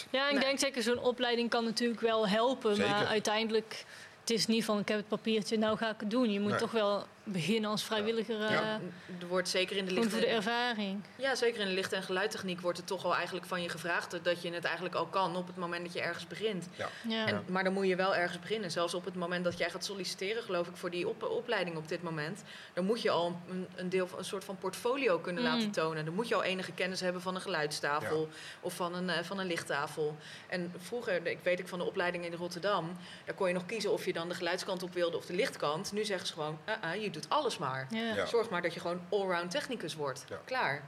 ja, 0.10 0.30
ik 0.30 0.42
denk 0.42 0.60
zeker 0.60 0.84
zo'n 0.84 1.00
opleiding 1.00 1.50
kan 1.50 1.64
natuurlijk 1.64 2.02
wel 2.02 2.28
helpen. 2.28 2.78
Maar 2.78 3.06
uiteindelijk, 3.06 3.86
het 4.20 4.30
is 4.30 4.48
niet 4.48 4.66
van 4.66 4.80
ik 4.80 4.88
heb 4.88 4.98
het 4.98 5.08
papiertje, 5.08 5.58
nou 5.58 5.78
ga 5.78 5.90
ik 5.90 6.00
het 6.00 6.10
doen. 6.10 6.32
Je 6.32 6.40
moet 6.40 6.58
toch 6.58 6.72
wel 6.72 7.06
beginnen 7.31 7.69
als 7.69 7.84
vrijwilliger. 7.84 8.51
Ja. 8.51 8.80
Er 9.19 9.27
wordt 9.27 9.49
zeker 9.49 9.77
in 9.77 9.85
de 9.85 9.91
licht... 9.91 10.10
voor 10.10 10.19
de 10.19 10.27
ervaring. 10.27 11.03
Ja, 11.15 11.35
zeker 11.35 11.61
in 11.61 11.68
de 11.68 11.73
licht- 11.73 11.93
en 11.93 12.03
geluidtechniek 12.03 12.61
wordt 12.61 12.77
het 12.77 12.88
toch 12.88 13.06
al 13.06 13.15
eigenlijk 13.15 13.45
van 13.45 13.61
je 13.61 13.69
gevraagd... 13.69 14.23
dat 14.23 14.41
je 14.41 14.51
het 14.51 14.64
eigenlijk 14.64 14.95
al 14.95 15.06
kan 15.06 15.35
op 15.35 15.47
het 15.47 15.56
moment 15.56 15.84
dat 15.85 15.93
je 15.93 16.01
ergens 16.01 16.27
begint. 16.27 16.68
Ja. 16.76 16.89
ja. 17.07 17.27
En, 17.27 17.43
maar 17.47 17.64
dan 17.64 17.73
moet 17.73 17.88
je 17.88 17.95
wel 17.95 18.15
ergens 18.15 18.39
beginnen. 18.39 18.72
Zelfs 18.72 18.93
op 18.93 19.06
het 19.06 19.15
moment 19.15 19.43
dat 19.43 19.57
jij 19.57 19.69
gaat 19.69 19.85
solliciteren, 19.85 20.43
geloof 20.43 20.68
ik, 20.68 20.76
voor 20.76 20.89
die 20.89 21.07
opleiding 21.30 21.77
op 21.77 21.88
dit 21.88 22.03
moment... 22.03 22.43
dan 22.73 22.85
moet 22.85 23.01
je 23.01 23.10
al 23.10 23.39
een, 23.49 23.68
een 23.76 23.89
deel 23.89 24.07
van 24.07 24.19
een 24.19 24.26
soort 24.26 24.43
van 24.43 24.57
portfolio 24.57 25.19
kunnen 25.19 25.43
laten 25.43 25.65
mm. 25.65 25.72
tonen. 25.72 26.06
Dan 26.06 26.14
moet 26.14 26.27
je 26.27 26.35
al 26.35 26.43
enige 26.43 26.72
kennis 26.72 26.99
hebben 26.99 27.22
van 27.22 27.35
een 27.35 27.41
geluidstafel 27.41 28.30
of 28.60 28.73
van 28.73 28.95
een, 28.95 29.07
uh, 29.07 29.18
van 29.22 29.39
een 29.39 29.47
lichttafel. 29.47 30.18
En 30.47 30.73
vroeger, 30.77 31.27
ik 31.27 31.39
weet 31.43 31.60
ik 31.60 31.68
van 31.68 31.80
de 31.80 31.85
opleiding 31.85 32.26
in 32.26 32.34
Rotterdam... 32.34 32.97
daar 33.26 33.35
kon 33.35 33.47
je 33.47 33.53
nog 33.53 33.65
kiezen 33.65 33.91
of 33.91 34.06
je 34.06 34.14
dan 34.14 34.30
de 34.30 34.35
geluidskant 34.35 34.84
op 34.84 34.93
wilde 34.93 35.18
of 35.18 35.26
de 35.26 35.34
lichtkant. 35.34 35.91
Nu 35.91 36.06
zeggen 36.06 36.27
ze 36.27 36.34
gewoon, 36.34 36.60
uh 36.69 36.93
-uh, 36.95 37.03
je 37.03 37.10
doet 37.10 37.19
alles 37.28 37.58
maar. 37.58 37.88
Zorg 38.28 38.50
maar 38.50 38.62
dat 38.62 38.74
je 38.74 38.80
gewoon 38.80 39.02
allround 39.10 39.52
technicus 39.52 39.96
wordt. 39.96 40.26
Klaar. 40.46 40.84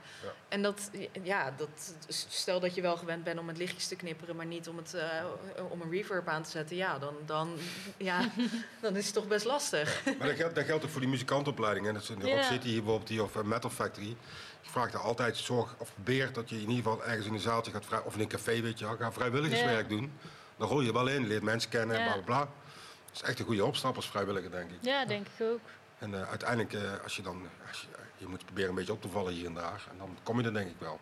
En 0.47 0.61
dat, 0.61 0.89
ja, 1.23 1.53
dat, 1.57 1.93
stel 2.07 2.59
dat 2.59 2.75
je 2.75 2.81
wel 2.81 2.97
gewend 2.97 3.23
bent 3.23 3.39
om 3.39 3.47
het 3.47 3.57
lichtjes 3.57 3.87
te 3.87 3.95
knipperen, 3.95 4.35
maar 4.35 4.45
niet 4.45 4.67
om, 4.67 4.77
het, 4.77 4.93
uh, 4.95 5.71
om 5.71 5.81
een 5.81 5.89
reverb 5.89 6.27
aan 6.27 6.43
te 6.43 6.49
zetten. 6.49 6.75
Ja, 6.75 6.99
dan, 6.99 7.15
dan, 7.25 7.57
ja, 7.97 8.29
dan 8.81 8.95
is 8.95 9.05
het 9.05 9.13
toch 9.13 9.27
best 9.27 9.45
lastig. 9.45 10.01
Maar 10.05 10.27
dat 10.27 10.35
geldt, 10.35 10.55
dat 10.55 10.65
geldt 10.65 10.83
ook 10.83 10.89
voor 10.89 11.01
die 11.01 11.09
muzikantenopleidingen. 11.09 11.93
Dat 11.93 12.03
is 12.03 12.09
in 12.09 12.19
de 12.19 12.31
Rock 12.31 12.43
City 12.43 12.67
hier 12.67 12.75
bijvoorbeeld, 12.75 13.07
die, 13.07 13.23
of 13.23 13.35
uh, 13.35 13.41
Metal 13.41 13.69
Factory. 13.69 14.15
Je 14.61 14.69
vraagt 14.69 14.93
er 14.93 14.99
altijd 14.99 15.37
zorg 15.37 15.75
of 15.77 15.93
probeer 15.93 16.33
dat 16.33 16.49
je 16.49 16.55
in 16.55 16.69
ieder 16.69 16.75
geval 16.75 17.03
ergens 17.03 17.25
in 17.25 17.33
een 17.33 17.39
zaaltje 17.39 17.71
gaat 17.71 17.85
vragen, 17.85 18.05
of 18.05 18.13
in 18.13 18.19
een 18.19 18.27
café, 18.27 18.61
weet 18.61 18.79
je, 18.79 18.95
ga 18.99 19.11
vrijwilligerswerk 19.11 19.89
doen. 19.89 20.11
Dan 20.57 20.67
rol 20.67 20.81
je 20.81 20.93
wel 20.93 21.07
in, 21.07 21.27
leert 21.27 21.43
mensen 21.43 21.69
kennen, 21.69 22.03
bla 22.03 22.13
bla 22.13 22.21
bla. 22.21 22.39
Dat 22.39 23.21
is 23.21 23.29
echt 23.29 23.39
een 23.39 23.45
goede 23.45 23.65
opstap 23.65 23.95
als 23.95 24.09
vrijwilliger, 24.09 24.51
denk 24.51 24.71
ik. 24.71 24.77
Ja, 24.81 25.05
denk 25.05 25.27
ik 25.37 25.45
ook. 25.45 25.59
En 26.01 26.11
uh, 26.11 26.29
uiteindelijk, 26.29 26.73
uh, 26.73 27.03
als 27.03 27.15
je 27.15 27.21
dan, 27.21 27.47
als 27.67 27.81
je, 27.81 27.87
je, 28.17 28.27
moet 28.27 28.45
proberen 28.45 28.69
een 28.69 28.75
beetje 28.75 28.93
op 28.93 29.01
te 29.01 29.09
vallen 29.09 29.33
hier 29.33 29.45
en 29.45 29.53
daar. 29.53 29.87
En 29.91 29.97
dan 29.97 30.17
kom 30.23 30.39
je 30.39 30.45
er 30.45 30.53
denk 30.53 30.69
ik 30.69 30.79
wel. 30.79 30.99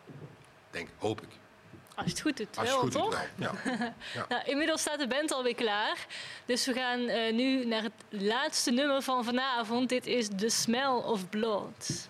Denk, 0.69 0.89
hoop 0.97 1.21
ik. 1.21 1.29
Als 1.95 2.05
je 2.05 2.11
het 2.11 2.21
goed 2.21 2.37
doet, 2.37 2.55
wel, 2.55 2.87
toch? 2.89 3.09
Doet. 3.09 3.29
Ja. 3.35 3.51
ja. 4.13 4.25
nou, 4.29 4.43
inmiddels 4.45 4.81
staat 4.81 4.99
de 4.99 5.07
band 5.07 5.31
alweer 5.31 5.55
klaar. 5.55 6.07
Dus 6.45 6.65
we 6.65 6.73
gaan 6.73 6.99
uh, 6.99 7.33
nu 7.33 7.65
naar 7.65 7.83
het 7.83 7.93
laatste 8.09 8.71
nummer 8.71 9.01
van 9.01 9.23
vanavond. 9.23 9.89
Dit 9.89 10.05
is 10.05 10.27
The 10.37 10.49
Smell 10.49 10.87
of 10.87 11.29
Blood. 11.29 12.08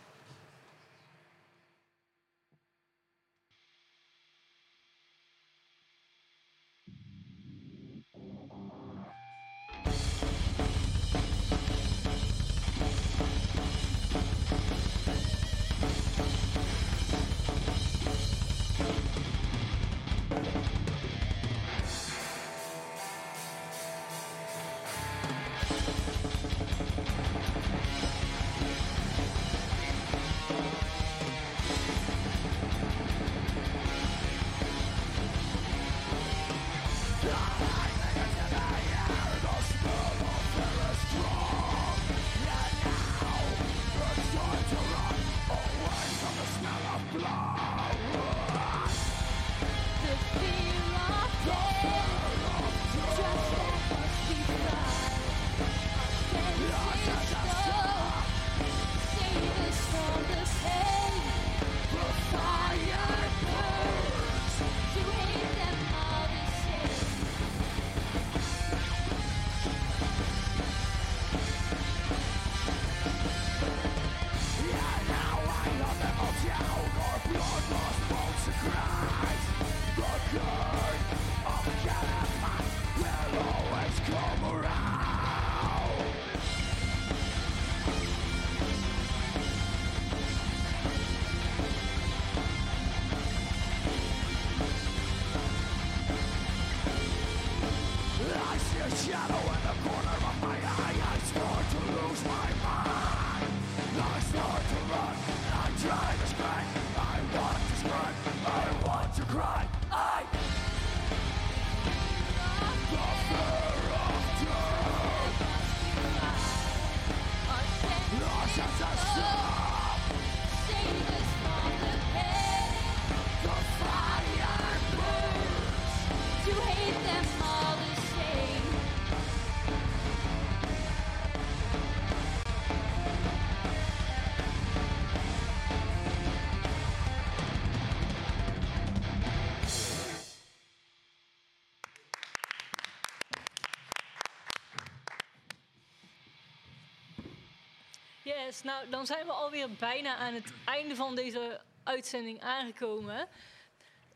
Nou 148.64 148.90
dan 148.90 149.06
zijn 149.06 149.26
we 149.26 149.32
alweer 149.32 149.72
bijna 149.72 150.16
aan 150.16 150.34
het 150.34 150.54
einde 150.66 150.96
van 150.96 151.16
deze 151.16 151.62
uitzending 151.84 152.42
aangekomen. 152.42 153.28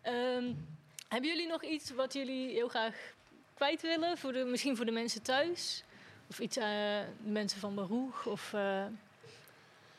Ehm, 0.02 0.54
hebben 1.08 1.30
jullie 1.30 1.48
nog 1.48 1.64
iets 1.64 1.92
wat 1.92 2.14
jullie 2.14 2.50
heel 2.50 2.68
graag 2.68 2.96
kwijt 3.54 3.82
willen? 3.82 4.18
Voor 4.18 4.34
de, 4.34 4.44
misschien 4.44 4.76
voor 4.76 4.86
de 4.86 4.92
mensen 4.92 5.22
thuis? 5.22 5.84
Of 6.30 6.40
iets 6.40 6.58
aan 6.58 6.70
uh, 6.70 7.02
de 7.24 7.32
mensen 7.32 7.60
van 7.60 7.76
Baruch? 7.76 8.26
Of, 8.26 8.54
uh... 8.54 8.86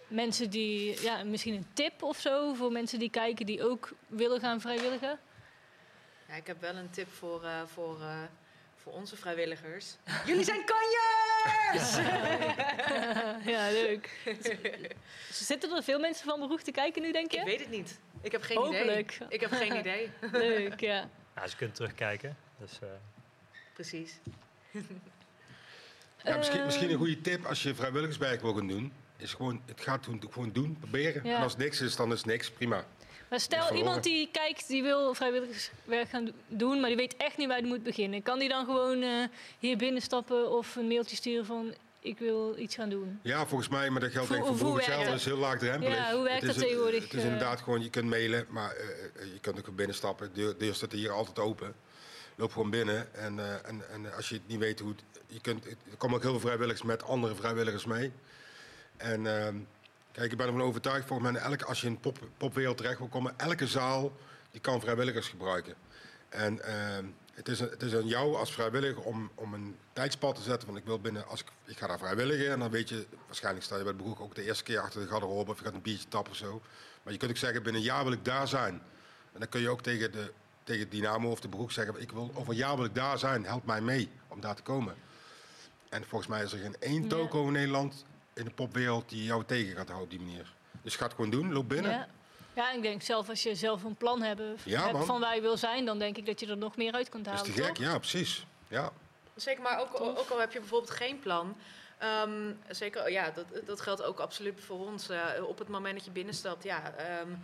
mensen 0.08 0.50
die, 0.50 1.02
ja, 1.02 1.24
misschien 1.24 1.54
een 1.54 1.66
tip 1.72 2.02
of 2.02 2.18
zo 2.18 2.54
voor 2.54 2.72
mensen 2.72 2.98
die 2.98 3.10
kijken 3.10 3.46
die 3.46 3.64
ook 3.64 3.92
willen 4.06 4.40
gaan 4.40 4.60
vrijwilligen? 4.60 5.18
Ja, 6.28 6.34
ik 6.34 6.46
heb 6.46 6.60
wel 6.60 6.74
een 6.74 6.90
tip 6.90 7.12
voor, 7.12 7.44
uh, 7.44 7.62
voor, 7.66 8.00
uh, 8.00 8.22
voor 8.76 8.92
onze 8.92 9.16
vrijwilligers. 9.16 9.96
Jullie 10.26 10.44
zijn 10.44 10.64
ja, 13.54 13.70
leuk. 13.70 14.10
Zitten 15.30 15.76
er 15.76 15.82
veel 15.82 15.98
mensen 15.98 16.24
van 16.24 16.40
beroep 16.40 16.60
te 16.60 16.70
kijken 16.70 17.02
nu, 17.02 17.12
denk 17.12 17.30
je? 17.30 17.38
Ik 17.38 17.44
weet 17.44 17.60
het 17.60 17.70
niet. 17.70 17.98
Ik 18.20 18.32
heb 18.32 18.42
geen 18.42 18.56
Hopelijk. 18.56 19.14
idee. 19.14 19.28
Ik 19.28 19.40
heb 19.40 19.52
geen 19.52 19.76
idee. 19.80 20.10
leuk, 20.32 20.80
ja. 20.80 21.08
ja. 21.36 21.46
Ze 21.46 21.56
kunnen 21.56 21.76
terugkijken. 21.76 22.36
Dus, 22.58 22.78
uh... 22.82 22.88
Precies. 23.72 24.18
Ja, 26.24 26.36
misschien, 26.36 26.64
misschien 26.64 26.90
een 26.90 26.96
goede 26.96 27.20
tip 27.20 27.44
als 27.44 27.62
je 27.62 27.74
vrijwilligerswerk 27.74 28.40
wil 28.40 28.54
gaan 28.54 28.68
doen. 28.68 28.92
Is 29.16 29.32
gewoon, 29.32 29.62
het 29.66 29.80
gaat 29.80 30.04
doen, 30.04 30.22
gewoon 30.30 30.52
doen, 30.52 30.76
proberen. 30.78 31.24
Ja. 31.24 31.36
En 31.36 31.42
als 31.42 31.52
het 31.52 31.60
niks 31.60 31.80
is, 31.80 31.96
dan 31.96 32.12
is 32.12 32.24
niks. 32.24 32.50
Prima. 32.50 32.84
Maar 33.34 33.42
stel 33.42 33.72
iemand 33.72 34.02
die 34.02 34.28
kijkt, 34.32 34.68
die 34.68 34.82
wil 34.82 35.14
vrijwilligerswerk 35.14 36.08
gaan 36.08 36.32
doen, 36.48 36.80
maar 36.80 36.88
die 36.88 36.96
weet 36.96 37.16
echt 37.16 37.36
niet 37.36 37.48
waar 37.48 37.58
hij 37.58 37.66
moet 37.66 37.82
beginnen. 37.82 38.22
Kan 38.22 38.38
die 38.38 38.48
dan 38.48 38.64
gewoon 38.64 39.02
uh, 39.02 39.24
hier 39.58 39.76
binnenstappen 39.76 40.50
of 40.50 40.76
een 40.76 40.86
mailtje 40.86 41.16
sturen 41.16 41.46
van 41.46 41.74
ik 42.00 42.18
wil 42.18 42.58
iets 42.58 42.74
gaan 42.74 42.88
doen? 42.88 43.20
Ja, 43.22 43.46
volgens 43.46 43.68
mij, 43.68 43.90
maar 43.90 44.00
dat 44.00 44.10
geldt 44.10 44.28
denk 44.28 44.40
ik 44.40 44.46
voor 44.48 44.56
vroeger 44.56 44.82
zelf. 44.82 45.04
Dat 45.04 45.14
is 45.14 45.24
heel 45.24 45.36
laagdrempelig. 45.36 45.96
Ja, 45.96 46.14
hoe 46.14 46.22
werkt 46.22 46.42
het 46.42 46.54
dat 46.54 46.64
tegenwoordig? 46.64 47.02
Het 47.02 47.12
is 47.12 47.22
inderdaad 47.22 47.60
gewoon, 47.60 47.82
je 47.82 47.90
kunt 47.90 48.08
mailen, 48.08 48.46
maar 48.48 48.76
uh, 48.76 49.32
je 49.32 49.40
kunt 49.40 49.58
ook 49.58 49.76
binnenstappen. 49.76 50.30
De 50.34 50.54
deur 50.58 50.74
staat 50.74 50.92
hier 50.92 51.10
altijd 51.10 51.38
open. 51.38 51.74
Loop 52.34 52.52
gewoon 52.52 52.70
binnen 52.70 53.14
en, 53.14 53.36
uh, 53.36 53.52
en, 53.52 53.90
en 53.90 54.14
als 54.14 54.28
je 54.28 54.34
het 54.34 54.46
niet 54.46 54.58
weet 54.58 54.80
hoe 54.80 54.90
het... 54.90 55.22
Je 55.26 55.40
kunt, 55.40 55.66
er 55.66 55.96
komen 55.98 56.16
ook 56.16 56.22
heel 56.22 56.30
veel 56.30 56.40
vrijwilligers 56.40 56.82
met 56.82 57.02
andere 57.02 57.34
vrijwilligers 57.34 57.84
mee. 57.84 58.12
En 58.96 59.24
uh, 59.24 59.48
kijk, 60.14 60.32
ik 60.32 60.36
ben 60.36 60.46
ervan 60.46 60.62
overtuigd, 60.62 61.06
volgens 61.06 61.30
mij, 61.30 61.40
elke, 61.40 61.64
als 61.64 61.80
je 61.80 61.86
in 61.86 61.92
de 61.92 62.00
pop, 62.00 62.18
popwereld 62.36 62.76
terecht 62.76 62.98
wil 62.98 63.08
komen, 63.08 63.34
elke 63.36 63.66
zaal 63.66 64.12
die 64.50 64.60
kan 64.60 64.80
vrijwilligers 64.80 65.28
gebruiken. 65.28 65.74
En 66.28 66.54
uh, 66.54 66.64
het, 67.32 67.48
is, 67.48 67.60
het 67.60 67.82
is 67.82 67.94
aan 67.94 68.06
jou 68.06 68.36
als 68.36 68.52
vrijwilliger 68.52 69.02
om, 69.02 69.30
om 69.34 69.54
een 69.54 69.76
tijdspad 69.92 70.34
te 70.34 70.42
zetten. 70.42 70.68
Van 70.68 70.76
ik 70.76 70.84
wil 70.84 71.00
binnen, 71.00 71.28
als 71.28 71.40
ik, 71.40 71.46
ik 71.64 71.78
ga 71.78 71.86
daar 71.86 71.98
vrijwilligen 71.98 72.50
en 72.50 72.58
dan 72.58 72.70
weet 72.70 72.88
je, 72.88 73.06
waarschijnlijk 73.26 73.64
sta 73.64 73.76
je 73.76 73.82
bij 73.82 73.92
het 73.92 74.02
beroep 74.02 74.20
ook 74.20 74.34
de 74.34 74.42
eerste 74.44 74.64
keer 74.64 74.78
achter 74.78 75.00
de 75.00 75.06
garderobe 75.06 75.50
of 75.50 75.58
je 75.58 75.64
gaat 75.64 75.74
een 75.74 75.82
biertje 75.82 76.08
tappen 76.08 76.32
of 76.32 76.38
zo. 76.38 76.62
Maar 77.02 77.12
je 77.12 77.18
kunt 77.18 77.30
ook 77.30 77.36
zeggen, 77.36 77.62
binnen 77.62 77.80
een 77.80 77.88
jaar 77.88 78.04
wil 78.04 78.12
ik 78.12 78.24
daar 78.24 78.48
zijn. 78.48 78.82
En 79.32 79.40
dan 79.40 79.48
kun 79.48 79.60
je 79.60 79.68
ook 79.68 79.82
tegen 79.82 80.12
de 80.12 80.32
tegen 80.64 80.88
Dynamo 80.88 81.30
of 81.30 81.40
de 81.40 81.48
broek 81.48 81.72
zeggen: 81.72 82.00
Ik 82.00 82.12
wil 82.12 82.30
over 82.34 82.50
een 82.50 82.58
jaar 82.58 82.76
wil 82.76 82.84
ik 82.84 82.94
daar 82.94 83.18
zijn, 83.18 83.44
help 83.44 83.64
mij 83.66 83.80
mee 83.80 84.10
om 84.28 84.40
daar 84.40 84.54
te 84.54 84.62
komen. 84.62 84.94
En 85.88 86.04
volgens 86.04 86.30
mij 86.30 86.42
is 86.42 86.52
er 86.52 86.58
geen 86.58 86.76
één 86.78 87.08
toko 87.08 87.40
ja. 87.40 87.46
in 87.46 87.52
Nederland 87.52 88.04
in 88.34 88.44
de 88.44 88.50
popwereld 88.50 89.08
die 89.08 89.24
jou 89.24 89.44
tegen 89.44 89.76
gaat 89.76 89.88
houden 89.88 90.04
op 90.04 90.10
die 90.10 90.20
manier. 90.26 90.52
Dus 90.82 90.96
ga 90.96 91.04
het 91.04 91.14
gewoon 91.14 91.30
doen, 91.30 91.52
loop 91.52 91.68
binnen. 91.68 91.90
Ja. 91.90 92.08
Ja, 92.54 92.72
ik 92.72 92.82
denk 92.82 93.02
zelf 93.02 93.28
als 93.28 93.42
je 93.42 93.54
zelf 93.54 93.84
een 93.84 93.94
plan 93.94 94.22
hebt, 94.22 94.40
ja, 94.64 94.84
hebt 94.86 95.04
van 95.04 95.20
waar 95.20 95.34
je 95.34 95.40
wil 95.40 95.56
zijn, 95.56 95.84
dan 95.84 95.98
denk 95.98 96.16
ik 96.16 96.26
dat 96.26 96.40
je 96.40 96.46
er 96.46 96.56
nog 96.56 96.76
meer 96.76 96.92
uit 96.92 97.08
kunt 97.08 97.26
halen. 97.26 97.46
Is 97.46 97.54
te 97.54 97.62
gek? 97.62 97.74
Toch? 97.74 97.84
Ja, 97.84 97.98
precies. 97.98 98.46
Ja. 98.68 98.92
Zeker, 99.34 99.62
maar 99.62 99.80
ook, 99.80 100.00
ook 100.00 100.28
al 100.30 100.40
heb 100.40 100.52
je 100.52 100.58
bijvoorbeeld 100.58 100.90
geen 100.90 101.18
plan. 101.18 101.56
Um, 102.24 102.58
zeker, 102.68 103.10
ja, 103.10 103.30
dat, 103.30 103.46
dat 103.66 103.80
geldt 103.80 104.02
ook 104.02 104.18
absoluut 104.18 104.60
voor 104.60 104.86
ons. 104.86 105.10
Uh, 105.10 105.22
op 105.46 105.58
het 105.58 105.68
moment 105.68 105.94
dat 105.94 106.04
je 106.04 106.10
binnenstapt, 106.10 106.64
ja. 106.64 106.94
Um, 107.20 107.38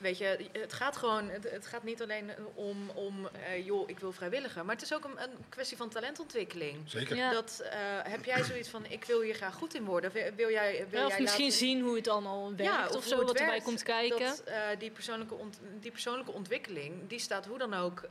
Weet 0.00 0.18
je, 0.18 0.48
het 0.52 0.72
gaat 0.72 0.96
gewoon, 0.96 1.28
het, 1.28 1.50
het 1.50 1.66
gaat 1.66 1.82
niet 1.82 2.02
alleen 2.02 2.30
om, 2.54 2.90
om 2.94 3.28
uh, 3.48 3.66
joh, 3.66 3.88
ik 3.88 3.98
wil 3.98 4.12
vrijwilligen. 4.12 4.66
Maar 4.66 4.74
het 4.74 4.84
is 4.84 4.94
ook 4.94 5.04
een, 5.04 5.22
een 5.22 5.30
kwestie 5.48 5.76
van 5.76 5.88
talentontwikkeling. 5.88 6.78
Zeker. 6.86 7.16
Ja. 7.16 7.32
Dat, 7.32 7.60
uh, 7.62 7.70
heb 8.02 8.24
jij 8.24 8.44
zoiets 8.44 8.68
van, 8.68 8.86
ik 8.86 9.04
wil 9.04 9.20
hier 9.20 9.34
graag 9.34 9.54
goed 9.54 9.74
in 9.74 9.84
worden? 9.84 10.12
Wil 10.12 10.50
jij, 10.50 10.86
wil 10.90 11.00
ja, 11.00 11.06
of 11.06 11.12
jij 11.12 11.20
misschien 11.20 11.44
laten... 11.44 11.58
zien 11.58 11.80
hoe 11.80 11.96
het 11.96 12.08
allemaal 12.08 12.54
werkt 12.56 12.62
ja, 12.62 12.86
of, 12.88 12.94
of 12.96 13.04
zo, 13.04 13.24
wat 13.24 13.38
erbij 13.38 13.60
komt 13.60 13.82
kijken. 13.82 14.18
Dat, 14.18 14.42
uh, 14.48 14.54
die, 14.78 14.90
persoonlijke 14.90 15.34
ont, 15.34 15.60
die 15.80 15.90
persoonlijke 15.90 16.32
ontwikkeling, 16.32 17.08
die 17.08 17.18
staat 17.18 17.46
hoe 17.46 17.58
dan 17.58 17.74
ook 17.74 18.08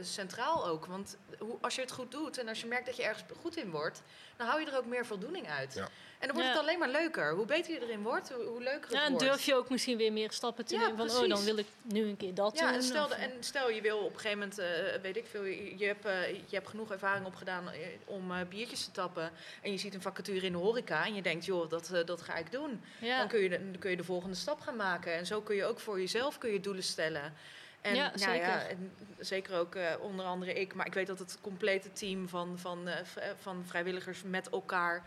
centraal 0.00 0.66
ook. 0.66 0.86
Want 0.86 1.16
hoe, 1.38 1.58
als 1.60 1.74
je 1.74 1.80
het 1.80 1.92
goed 1.92 2.10
doet 2.10 2.38
en 2.38 2.48
als 2.48 2.60
je 2.60 2.66
merkt 2.66 2.86
dat 2.86 2.96
je 2.96 3.02
ergens 3.02 3.24
goed 3.40 3.56
in 3.56 3.70
wordt... 3.70 4.02
dan 4.36 4.46
hou 4.46 4.60
je 4.60 4.66
er 4.66 4.76
ook 4.76 4.86
meer 4.86 5.06
voldoening 5.06 5.48
uit. 5.48 5.74
Ja. 5.74 5.88
En 6.18 6.26
dan 6.26 6.36
wordt 6.36 6.48
het 6.48 6.58
alleen 6.58 6.78
maar 6.78 6.88
leuker. 6.88 7.34
Hoe 7.34 7.46
beter 7.46 7.72
je 7.72 7.82
erin 7.82 8.02
wordt, 8.02 8.30
hoe, 8.30 8.62
leuker 8.62 8.82
het 8.82 8.92
ja, 8.92 9.04
en 9.04 9.10
wordt. 9.10 9.26
durf 9.26 9.42
je 9.42 9.54
ook 9.54 9.70
misschien 9.70 9.96
weer 9.96 10.12
meer 10.12 10.30
stappen 10.32 10.64
te 10.64 10.76
nemen. 10.76 10.96
Van, 10.96 11.10
oh, 11.10 11.28
dan 11.28 11.44
wil 11.44 11.56
ik 11.58 11.66
nu 11.82 12.02
een 12.02 12.16
keer 12.16 12.34
dat 12.34 12.58
ja, 12.58 12.66
doen. 12.66 12.74
En 12.74 12.82
stel, 12.82 13.04
of, 13.04 13.10
en 13.10 13.32
stel 13.40 13.70
je 13.70 13.80
wil 13.80 13.98
op 13.98 14.14
een 14.14 14.20
gegeven 14.20 14.38
moment, 14.38 14.58
uh, 14.58 15.02
weet 15.02 15.16
ik 15.16 15.26
veel, 15.26 15.44
je, 15.44 15.78
je, 15.78 15.86
hebt, 15.86 16.06
uh, 16.06 16.28
je 16.30 16.54
hebt 16.54 16.68
genoeg 16.68 16.90
ervaring 16.90 17.26
opgedaan 17.26 17.70
om 18.04 18.30
uh, 18.30 18.38
biertjes 18.48 18.84
te 18.84 18.90
tappen. 18.90 19.30
En 19.62 19.70
je 19.70 19.78
ziet 19.78 19.94
een 19.94 20.02
vacature 20.02 20.46
in 20.46 20.52
de 20.52 20.58
horeca 20.58 21.04
en 21.04 21.14
je 21.14 21.22
denkt, 21.22 21.44
joh, 21.44 21.70
dat, 21.70 21.92
dat 22.04 22.22
ga 22.22 22.36
ik 22.36 22.52
doen. 22.52 22.82
Dan, 23.00 23.28
kun 23.28 23.40
je 23.40 23.48
de, 23.48 23.70
dan 23.70 23.80
kun 23.80 23.90
je 23.90 23.96
de 23.96 24.04
volgende 24.04 24.36
stap 24.36 24.60
gaan 24.60 24.76
maken. 24.76 25.14
En 25.14 25.26
zo 25.26 25.40
kun 25.40 25.56
je 25.56 25.64
ook 25.64 25.80
voor 25.80 26.00
jezelf 26.00 26.38
kun 26.38 26.52
je 26.52 26.60
doelen 26.60 26.82
stellen. 26.84 27.34
En, 27.80 27.94
ja, 27.94 28.06
nou 28.06 28.18
zeker. 28.18 28.48
Ja, 28.48 28.66
en 28.66 28.92
zeker 29.18 29.58
ook 29.58 29.74
uh, 29.74 29.82
onder 30.00 30.24
andere 30.24 30.52
ik, 30.52 30.74
maar 30.74 30.86
ik 30.86 30.94
weet 30.94 31.06
dat 31.06 31.18
het 31.18 31.38
complete 31.40 31.92
team 31.92 32.28
van, 32.28 32.58
van, 32.58 32.88
uh, 32.88 32.94
van 33.40 33.64
vrijwilligers 33.66 34.22
met 34.22 34.50
elkaar 34.50 35.02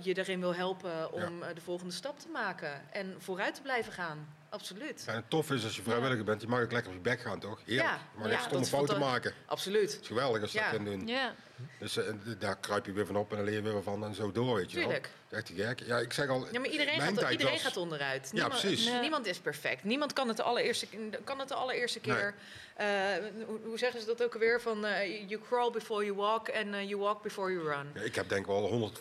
je 0.00 0.18
erin 0.18 0.40
wil 0.40 0.54
helpen 0.54 1.12
om 1.12 1.40
ja. 1.40 1.52
de 1.52 1.60
volgende 1.60 1.92
stap 1.92 2.18
te 2.18 2.28
maken 2.28 2.92
en 2.92 3.14
vooruit 3.18 3.54
te 3.54 3.62
blijven 3.62 3.92
gaan. 3.92 4.28
Absoluut. 4.48 5.02
Ja, 5.06 5.12
en 5.12 5.18
het 5.18 5.30
tof 5.30 5.50
is 5.50 5.64
als 5.64 5.76
je 5.76 5.82
vrijwilliger 5.82 6.24
bent, 6.24 6.40
je 6.40 6.48
mag 6.48 6.60
ook 6.60 6.72
lekker 6.72 6.90
op 6.90 6.96
je 6.96 7.02
bek 7.02 7.20
gaan, 7.20 7.38
toch? 7.38 7.60
Heerlijk. 7.64 7.88
Ja, 7.88 7.98
je 8.12 8.18
mag 8.18 8.28
echt 8.30 8.44
stomme 8.44 8.66
fouten 8.66 8.98
maken. 8.98 9.32
Absoluut. 9.46 9.92
Het 9.92 10.00
is 10.00 10.06
geweldig 10.06 10.42
als 10.42 10.52
je 10.52 10.58
dat 10.58 10.68
kunt 10.68 10.86
doen. 10.86 11.06
Ja. 11.06 11.34
Dus 11.78 11.96
uh, 11.96 12.04
daar 12.38 12.56
kruip 12.56 12.86
je 12.86 12.92
weer 12.92 13.06
van 13.06 13.16
op 13.16 13.30
en 13.30 13.36
dan 13.36 13.44
leer 13.44 13.54
je 13.54 13.62
weer 13.62 13.82
van 13.82 14.04
en 14.04 14.14
zo 14.14 14.32
door, 14.32 14.54
weet 14.54 14.70
je 14.70 14.78
Tuurlijk. 14.78 15.10
wel. 15.28 15.40
Dat 15.40 15.50
is 15.50 15.56
echt 15.56 15.68
gek. 15.68 15.88
Ja, 15.88 15.98
ik 15.98 16.12
zeg 16.12 16.28
al, 16.28 16.46
ja, 16.52 16.60
maar 16.60 16.68
iedereen, 16.68 17.00
gaat, 17.00 17.30
iedereen 17.30 17.52
was... 17.52 17.62
gaat 17.62 17.76
onderuit. 17.76 18.24
Ja, 18.24 18.32
niemand, 18.32 18.60
precies. 18.60 18.86
Nee. 18.86 19.00
Niemand 19.00 19.26
is 19.26 19.38
perfect. 19.38 19.84
Niemand 19.84 20.12
kan 20.12 20.28
het 20.28 20.36
de 20.36 20.42
allereerste, 20.42 20.86
kan 21.24 21.38
het 21.38 21.48
de 21.48 21.54
allereerste 21.54 22.00
keer... 22.00 22.34
Nee. 22.76 22.86
Uh, 22.88 23.46
hoe, 23.46 23.58
hoe, 23.64 23.78
zeggen 23.78 24.00
ze 24.00 24.06
dat 24.06 24.22
ook 24.22 24.32
alweer? 24.32 24.60
Van 24.60 24.84
uh, 24.84 25.28
you 25.28 25.40
crawl 25.48 25.70
before 25.70 26.04
you 26.04 26.16
walk 26.16 26.50
and 26.50 26.66
uh, 26.66 26.88
you 26.88 26.96
walk 26.96 27.22
before 27.22 27.52
you 27.52 27.64
run. 27.64 27.90
Ja, 27.94 28.00
ik 28.00 28.14
heb 28.14 28.28
denk 28.28 28.40
ik 28.40 28.46
wel 28.46 28.92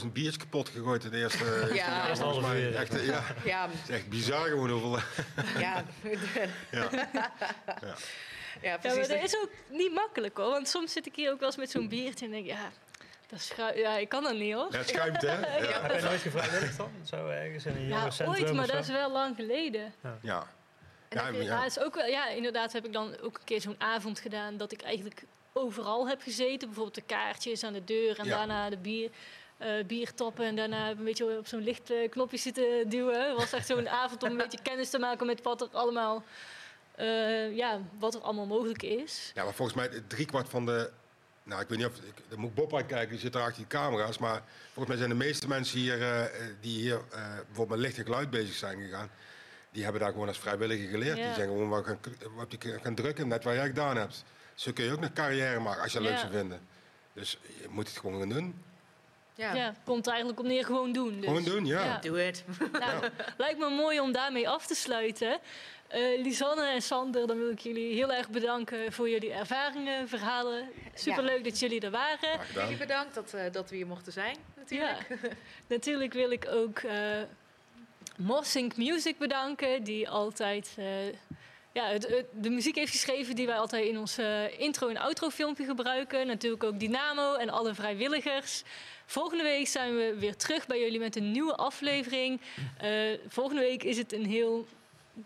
150.000 0.00 0.06
biertjes 0.12 0.36
kapot 0.36 0.68
gegooid 0.68 1.04
in 1.04 1.10
de 1.10 1.16
eerste... 1.16 1.70
ja, 1.72 2.08
eerste 2.08 2.24
half 2.24 2.54
uur. 2.54 2.74
Echt, 2.74 3.04
ja. 3.04 3.24
ja. 3.44 3.68
Het 3.68 3.88
is 3.88 3.94
echt 3.94 4.08
bizar 4.08 4.48
gewoon 4.48 4.70
hoeveel... 4.70 4.98
ja. 5.58 5.84
ja. 6.70 6.88
ja. 8.62 8.78
Precies. 8.78 9.06
Ja, 9.06 9.08
maar 9.08 9.20
dat 9.20 9.28
is 9.28 9.36
ook 9.36 9.50
niet 9.68 9.92
makkelijk 9.92 10.36
hoor. 10.36 10.50
Want 10.50 10.68
soms 10.68 10.92
zit 10.92 11.06
ik 11.06 11.16
hier 11.16 11.32
ook 11.32 11.38
wel 11.38 11.48
eens 11.48 11.56
met 11.56 11.70
zo'n 11.70 11.88
biertje 11.88 12.24
en 12.24 12.30
denk 12.30 12.46
ja, 12.46 12.70
dat 13.28 13.40
schuimt. 13.40 13.78
Ja, 13.78 13.96
ik 13.96 14.08
kan 14.08 14.22
dat 14.22 14.34
niet 14.34 14.54
hoor. 14.54 14.68
Ja, 14.70 14.78
het 14.78 14.88
schuimt 14.88 15.22
hè? 15.22 15.40
Ja. 15.40 15.68
Ja. 15.68 15.82
Heb 15.82 16.00
je 16.00 16.06
nooit 16.06 16.20
gevrijwilligd 16.20 16.76
dan? 16.76 16.90
Zo 17.04 17.28
ergens 17.28 17.66
in 17.66 17.76
een 17.76 17.86
Ja, 17.86 18.08
ooit, 18.26 18.52
maar 18.52 18.66
dat 18.66 18.80
is 18.80 18.88
wel 18.88 19.10
lang 19.10 19.36
geleden. 19.36 19.94
Ja. 20.02 20.18
ja. 20.22 20.46
Ja, 21.10 21.28
ja, 21.28 21.42
ja. 21.42 21.64
is 21.64 21.78
ook 21.78 21.94
wel, 21.94 22.06
ja, 22.06 22.28
inderdaad 22.28 22.72
heb 22.72 22.86
ik 22.86 22.92
dan 22.92 23.20
ook 23.20 23.38
een 23.38 23.44
keer 23.44 23.60
zo'n 23.60 23.74
avond 23.78 24.20
gedaan 24.20 24.56
dat 24.56 24.72
ik 24.72 24.82
eigenlijk 24.82 25.22
overal 25.52 26.08
heb 26.08 26.22
gezeten. 26.22 26.68
Bijvoorbeeld 26.68 26.94
de 26.94 27.14
kaartjes 27.14 27.64
aan 27.64 27.72
de 27.72 27.84
deur 27.84 28.18
en 28.18 28.28
daarna 28.28 28.70
de 28.70 28.76
bier, 28.76 29.10
uh, 29.58 29.84
bier 29.86 30.14
tappen. 30.14 30.44
En 30.44 30.56
daarna 30.56 30.90
een 30.90 31.04
beetje 31.04 31.38
op 31.38 31.46
zo'n 31.46 31.62
lichtknopje 31.62 32.36
uh, 32.36 32.42
zitten 32.42 32.88
duwen. 32.88 33.28
Het 33.28 33.36
was 33.36 33.52
echt 33.52 33.66
zo'n 33.66 33.88
avond 33.88 34.22
om 34.22 34.30
een 34.30 34.36
beetje 34.36 34.62
kennis 34.62 34.90
te 34.90 34.98
maken 34.98 35.26
met 35.26 35.42
wat 35.42 35.60
er 35.60 35.68
allemaal, 35.72 36.22
uh, 37.00 37.56
ja, 37.56 37.80
wat 37.98 38.14
er 38.14 38.20
allemaal 38.20 38.46
mogelijk 38.46 38.82
is. 38.82 39.30
Ja, 39.34 39.44
maar 39.44 39.54
volgens 39.54 39.76
mij 39.76 40.02
driekwart 40.08 40.48
van 40.48 40.66
de 40.66 40.90
nou, 41.50 41.62
ik 41.62 41.68
weet 41.68 41.78
niet 41.78 41.86
of. 41.86 41.96
Ik, 41.96 42.14
dan 42.28 42.38
moet 42.38 42.54
Bob 42.54 42.74
uitkijken, 42.74 43.08
die 43.08 43.18
zit 43.18 43.32
daar 43.32 43.42
achter 43.42 43.56
die 43.56 43.66
camera's. 43.66 44.18
Maar 44.18 44.42
volgens 44.64 44.86
mij 44.86 44.96
zijn 44.96 45.08
de 45.08 45.24
meeste 45.24 45.48
mensen 45.48 45.78
hier. 45.78 45.98
Uh, 45.98 46.24
die 46.60 46.80
hier 46.80 46.94
uh, 46.94 47.26
bijvoorbeeld 47.46 47.68
met 47.68 47.78
licht 47.78 47.98
en 47.98 48.04
geluid 48.04 48.30
bezig 48.30 48.54
zijn 48.54 48.80
gegaan. 48.80 49.10
die 49.70 49.82
hebben 49.82 50.00
daar 50.00 50.12
gewoon 50.12 50.28
als 50.28 50.38
vrijwilliger 50.38 50.88
geleerd. 50.88 51.16
Ja. 51.16 51.24
Die 51.24 51.34
zijn 51.34 51.48
gewoon 51.48 51.68
wat 51.68 51.84
gaan, 51.84 51.98
wat 52.34 52.52
je 52.58 52.78
gaan 52.82 52.94
drukken, 52.94 53.28
net 53.28 53.44
waar 53.44 53.54
jij 53.54 53.66
gedaan 53.66 53.96
hebt. 53.96 54.24
Zo 54.54 54.72
kun 54.72 54.84
je 54.84 54.92
ook 54.92 55.02
een 55.02 55.12
carrière 55.12 55.60
maken 55.60 55.82
als 55.82 55.92
je 55.92 55.98
het 55.98 56.06
Ja. 56.06 56.12
leuk 56.12 56.20
zou 56.20 56.32
vinden. 56.32 56.60
Dus 57.12 57.38
je 57.60 57.66
moet 57.68 57.88
het 57.88 57.98
gewoon 57.98 58.18
gaan 58.18 58.28
doen. 58.28 58.62
Ja. 59.34 59.54
Ja, 59.54 59.74
komt 59.84 60.06
er 60.06 60.12
eigenlijk 60.12 60.40
op 60.40 60.46
neer 60.46 60.64
gewoon 60.64 60.92
doen. 60.92 61.16
Dus. 61.16 61.24
Gewoon 61.24 61.44
doen, 61.44 61.66
ja. 61.66 61.84
Ja. 61.84 61.98
Doe 61.98 62.18
het. 62.18 62.44
Nou, 62.72 63.08
lijkt 63.36 63.58
me 63.58 63.70
mooi 63.70 64.00
om 64.00 64.12
daarmee 64.12 64.48
af 64.48 64.66
te 64.66 64.74
sluiten. 64.74 65.40
Eh, 65.90 66.22
Lisanne 66.22 66.66
en 66.66 66.82
Sander, 66.82 67.26
dan 67.26 67.38
wil 67.38 67.50
ik 67.50 67.58
jullie 67.58 67.94
heel 67.94 68.12
erg 68.12 68.28
bedanken 68.28 68.92
voor 68.92 69.08
jullie 69.08 69.32
ervaringen, 69.32 70.08
verhalen. 70.08 70.68
Superleuk 70.94 71.44
dat 71.44 71.58
jullie 71.58 71.80
er 71.80 71.90
waren. 71.90 72.40
Jullie 72.54 72.76
bedankt 72.76 73.14
dat, 73.14 73.32
uh, 73.34 73.40
dat 73.52 73.70
we 73.70 73.76
hier 73.76 73.86
mochten 73.86 74.12
zijn, 74.12 74.36
natuurlijk. 74.56 75.06
Ja. 75.08 75.16
Natuurlijk 75.66 76.12
wil 76.12 76.30
ik 76.30 76.46
ook 76.50 76.82
uh, 76.82 76.92
Mossink 78.16 78.76
Music 78.76 79.18
bedanken, 79.18 79.82
die 79.84 80.08
altijd 80.08 80.76
uh, 80.78 80.86
ja, 81.72 81.86
het, 81.86 82.08
het, 82.08 82.26
de 82.32 82.50
muziek 82.50 82.76
heeft 82.76 82.92
geschreven 82.92 83.36
die 83.36 83.46
wij 83.46 83.58
altijd 83.58 83.86
in 83.86 83.98
ons 83.98 84.18
uh, 84.18 84.60
intro- 84.60 84.88
en 84.88 84.96
outro-filmpje 84.96 85.64
gebruiken. 85.64 86.26
Natuurlijk 86.26 86.64
ook 86.64 86.80
Dynamo 86.80 87.34
en 87.34 87.50
alle 87.50 87.74
vrijwilligers. 87.74 88.62
Volgende 89.06 89.42
week 89.42 89.66
zijn 89.66 89.96
we 89.96 90.14
weer 90.18 90.36
terug 90.36 90.66
bij 90.66 90.80
jullie 90.80 90.98
met 90.98 91.16
een 91.16 91.30
nieuwe 91.30 91.54
aflevering. 91.54 92.40
Uh, 92.84 93.18
volgende 93.28 93.60
week 93.60 93.82
is 93.82 93.96
het 93.96 94.12
een 94.12 94.26
heel 94.26 94.66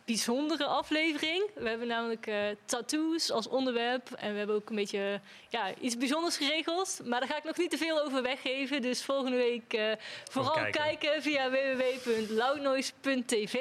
bijzondere 0.05 0.65
aflevering. 0.65 1.51
We 1.55 1.69
hebben 1.69 1.86
namelijk 1.86 2.27
uh, 2.27 2.36
tattoos 2.65 3.31
als 3.31 3.48
onderwerp. 3.48 4.11
En 4.11 4.32
we 4.32 4.39
hebben 4.39 4.56
ook 4.56 4.69
een 4.69 4.77
beetje 4.77 5.20
ja, 5.48 5.74
iets 5.81 5.97
bijzonders 5.97 6.36
geregeld. 6.36 7.01
Maar 7.05 7.20
daar 7.20 7.28
ga 7.28 7.36
ik 7.36 7.44
nog 7.44 7.56
niet 7.56 7.70
te 7.70 7.77
veel 7.77 8.05
over 8.05 8.23
weggeven. 8.23 8.82
Dus 8.82 9.05
volgende 9.05 9.36
week 9.36 9.74
uh, 9.74 9.93
vooral 10.31 10.52
kijken. 10.52 10.82
kijken 10.82 11.23
via 11.23 11.51
www.loudnoise.tv. 11.51 13.56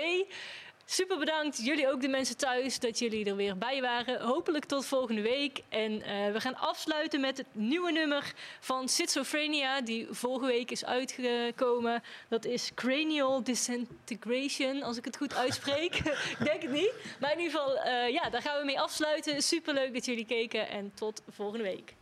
Super 0.85 1.17
bedankt. 1.17 1.65
Jullie 1.65 1.91
ook 1.91 2.01
de 2.01 2.07
mensen 2.07 2.37
thuis 2.37 2.79
dat 2.79 2.99
jullie 2.99 3.25
er 3.25 3.35
weer 3.35 3.57
bij 3.57 3.81
waren. 3.81 4.21
Hopelijk 4.21 4.65
tot 4.65 4.85
volgende 4.85 5.21
week. 5.21 5.61
En 5.69 5.91
uh, 5.91 6.31
we 6.31 6.39
gaan 6.39 6.55
afsluiten 6.55 7.21
met 7.21 7.37
het 7.37 7.47
nieuwe 7.51 7.91
nummer 7.91 8.33
van 8.59 8.89
Schizophrenia, 8.89 9.81
die 9.81 10.07
vorige 10.09 10.45
week 10.45 10.71
is 10.71 10.85
uitgekomen. 10.85 12.03
Dat 12.29 12.45
is 12.45 12.71
Cranial 12.73 13.43
Disintegration, 13.43 14.83
als 14.83 14.97
ik 14.97 15.05
het 15.05 15.17
goed 15.17 15.35
uitspreek. 15.35 15.95
ik 16.39 16.43
denk 16.43 16.61
het 16.61 16.71
niet. 16.71 16.93
Maar 17.19 17.31
in 17.31 17.39
ieder 17.39 17.59
geval, 17.59 17.75
uh, 17.75 18.09
ja, 18.09 18.29
daar 18.29 18.41
gaan 18.41 18.59
we 18.59 18.65
mee 18.65 18.79
afsluiten. 18.79 19.41
Super 19.41 19.73
leuk 19.73 19.93
dat 19.93 20.05
jullie 20.05 20.25
keken 20.25 20.69
en 20.69 20.91
tot 20.93 21.21
volgende 21.29 21.63
week. 21.63 21.93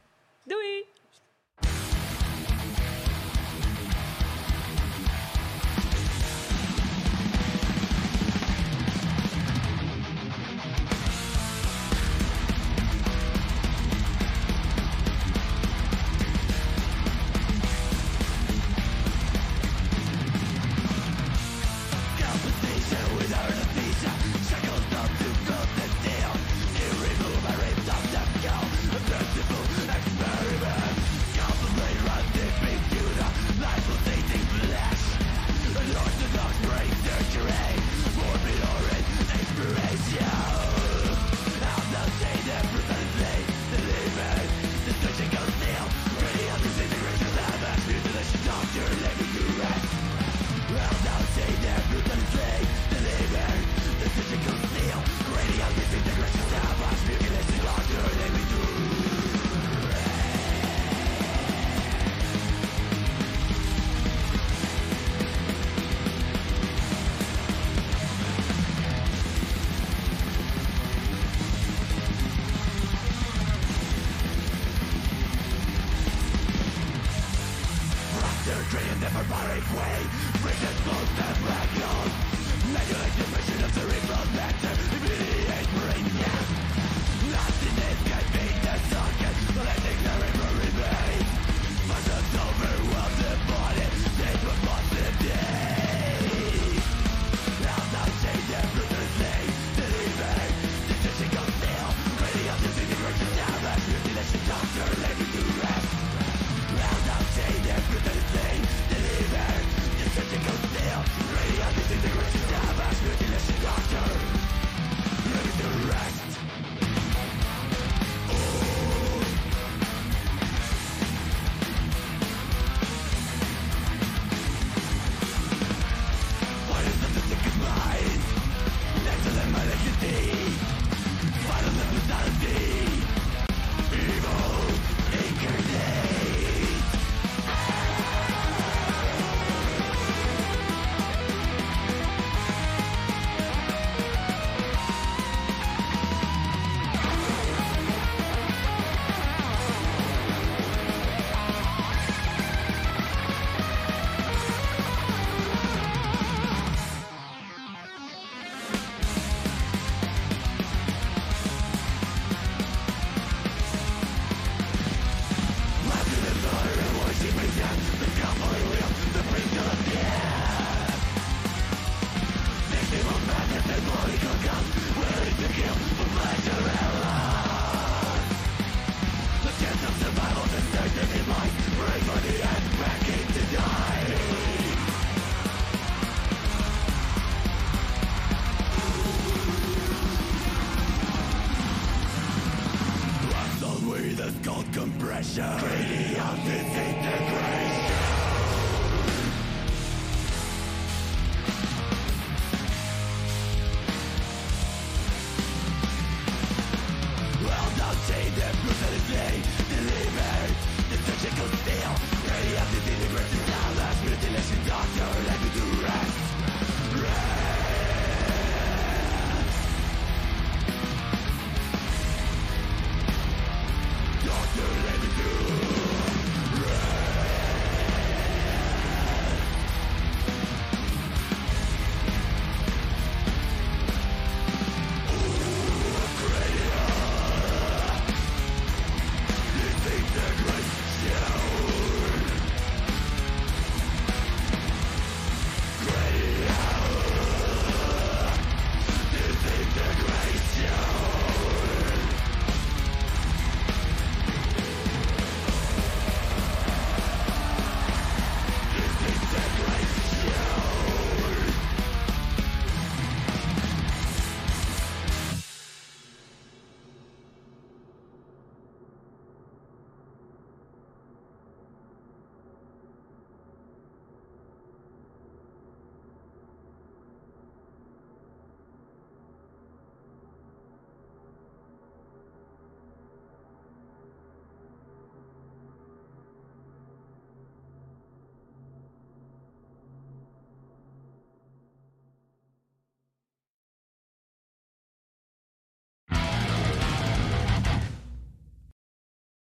Doei! 0.44 1.01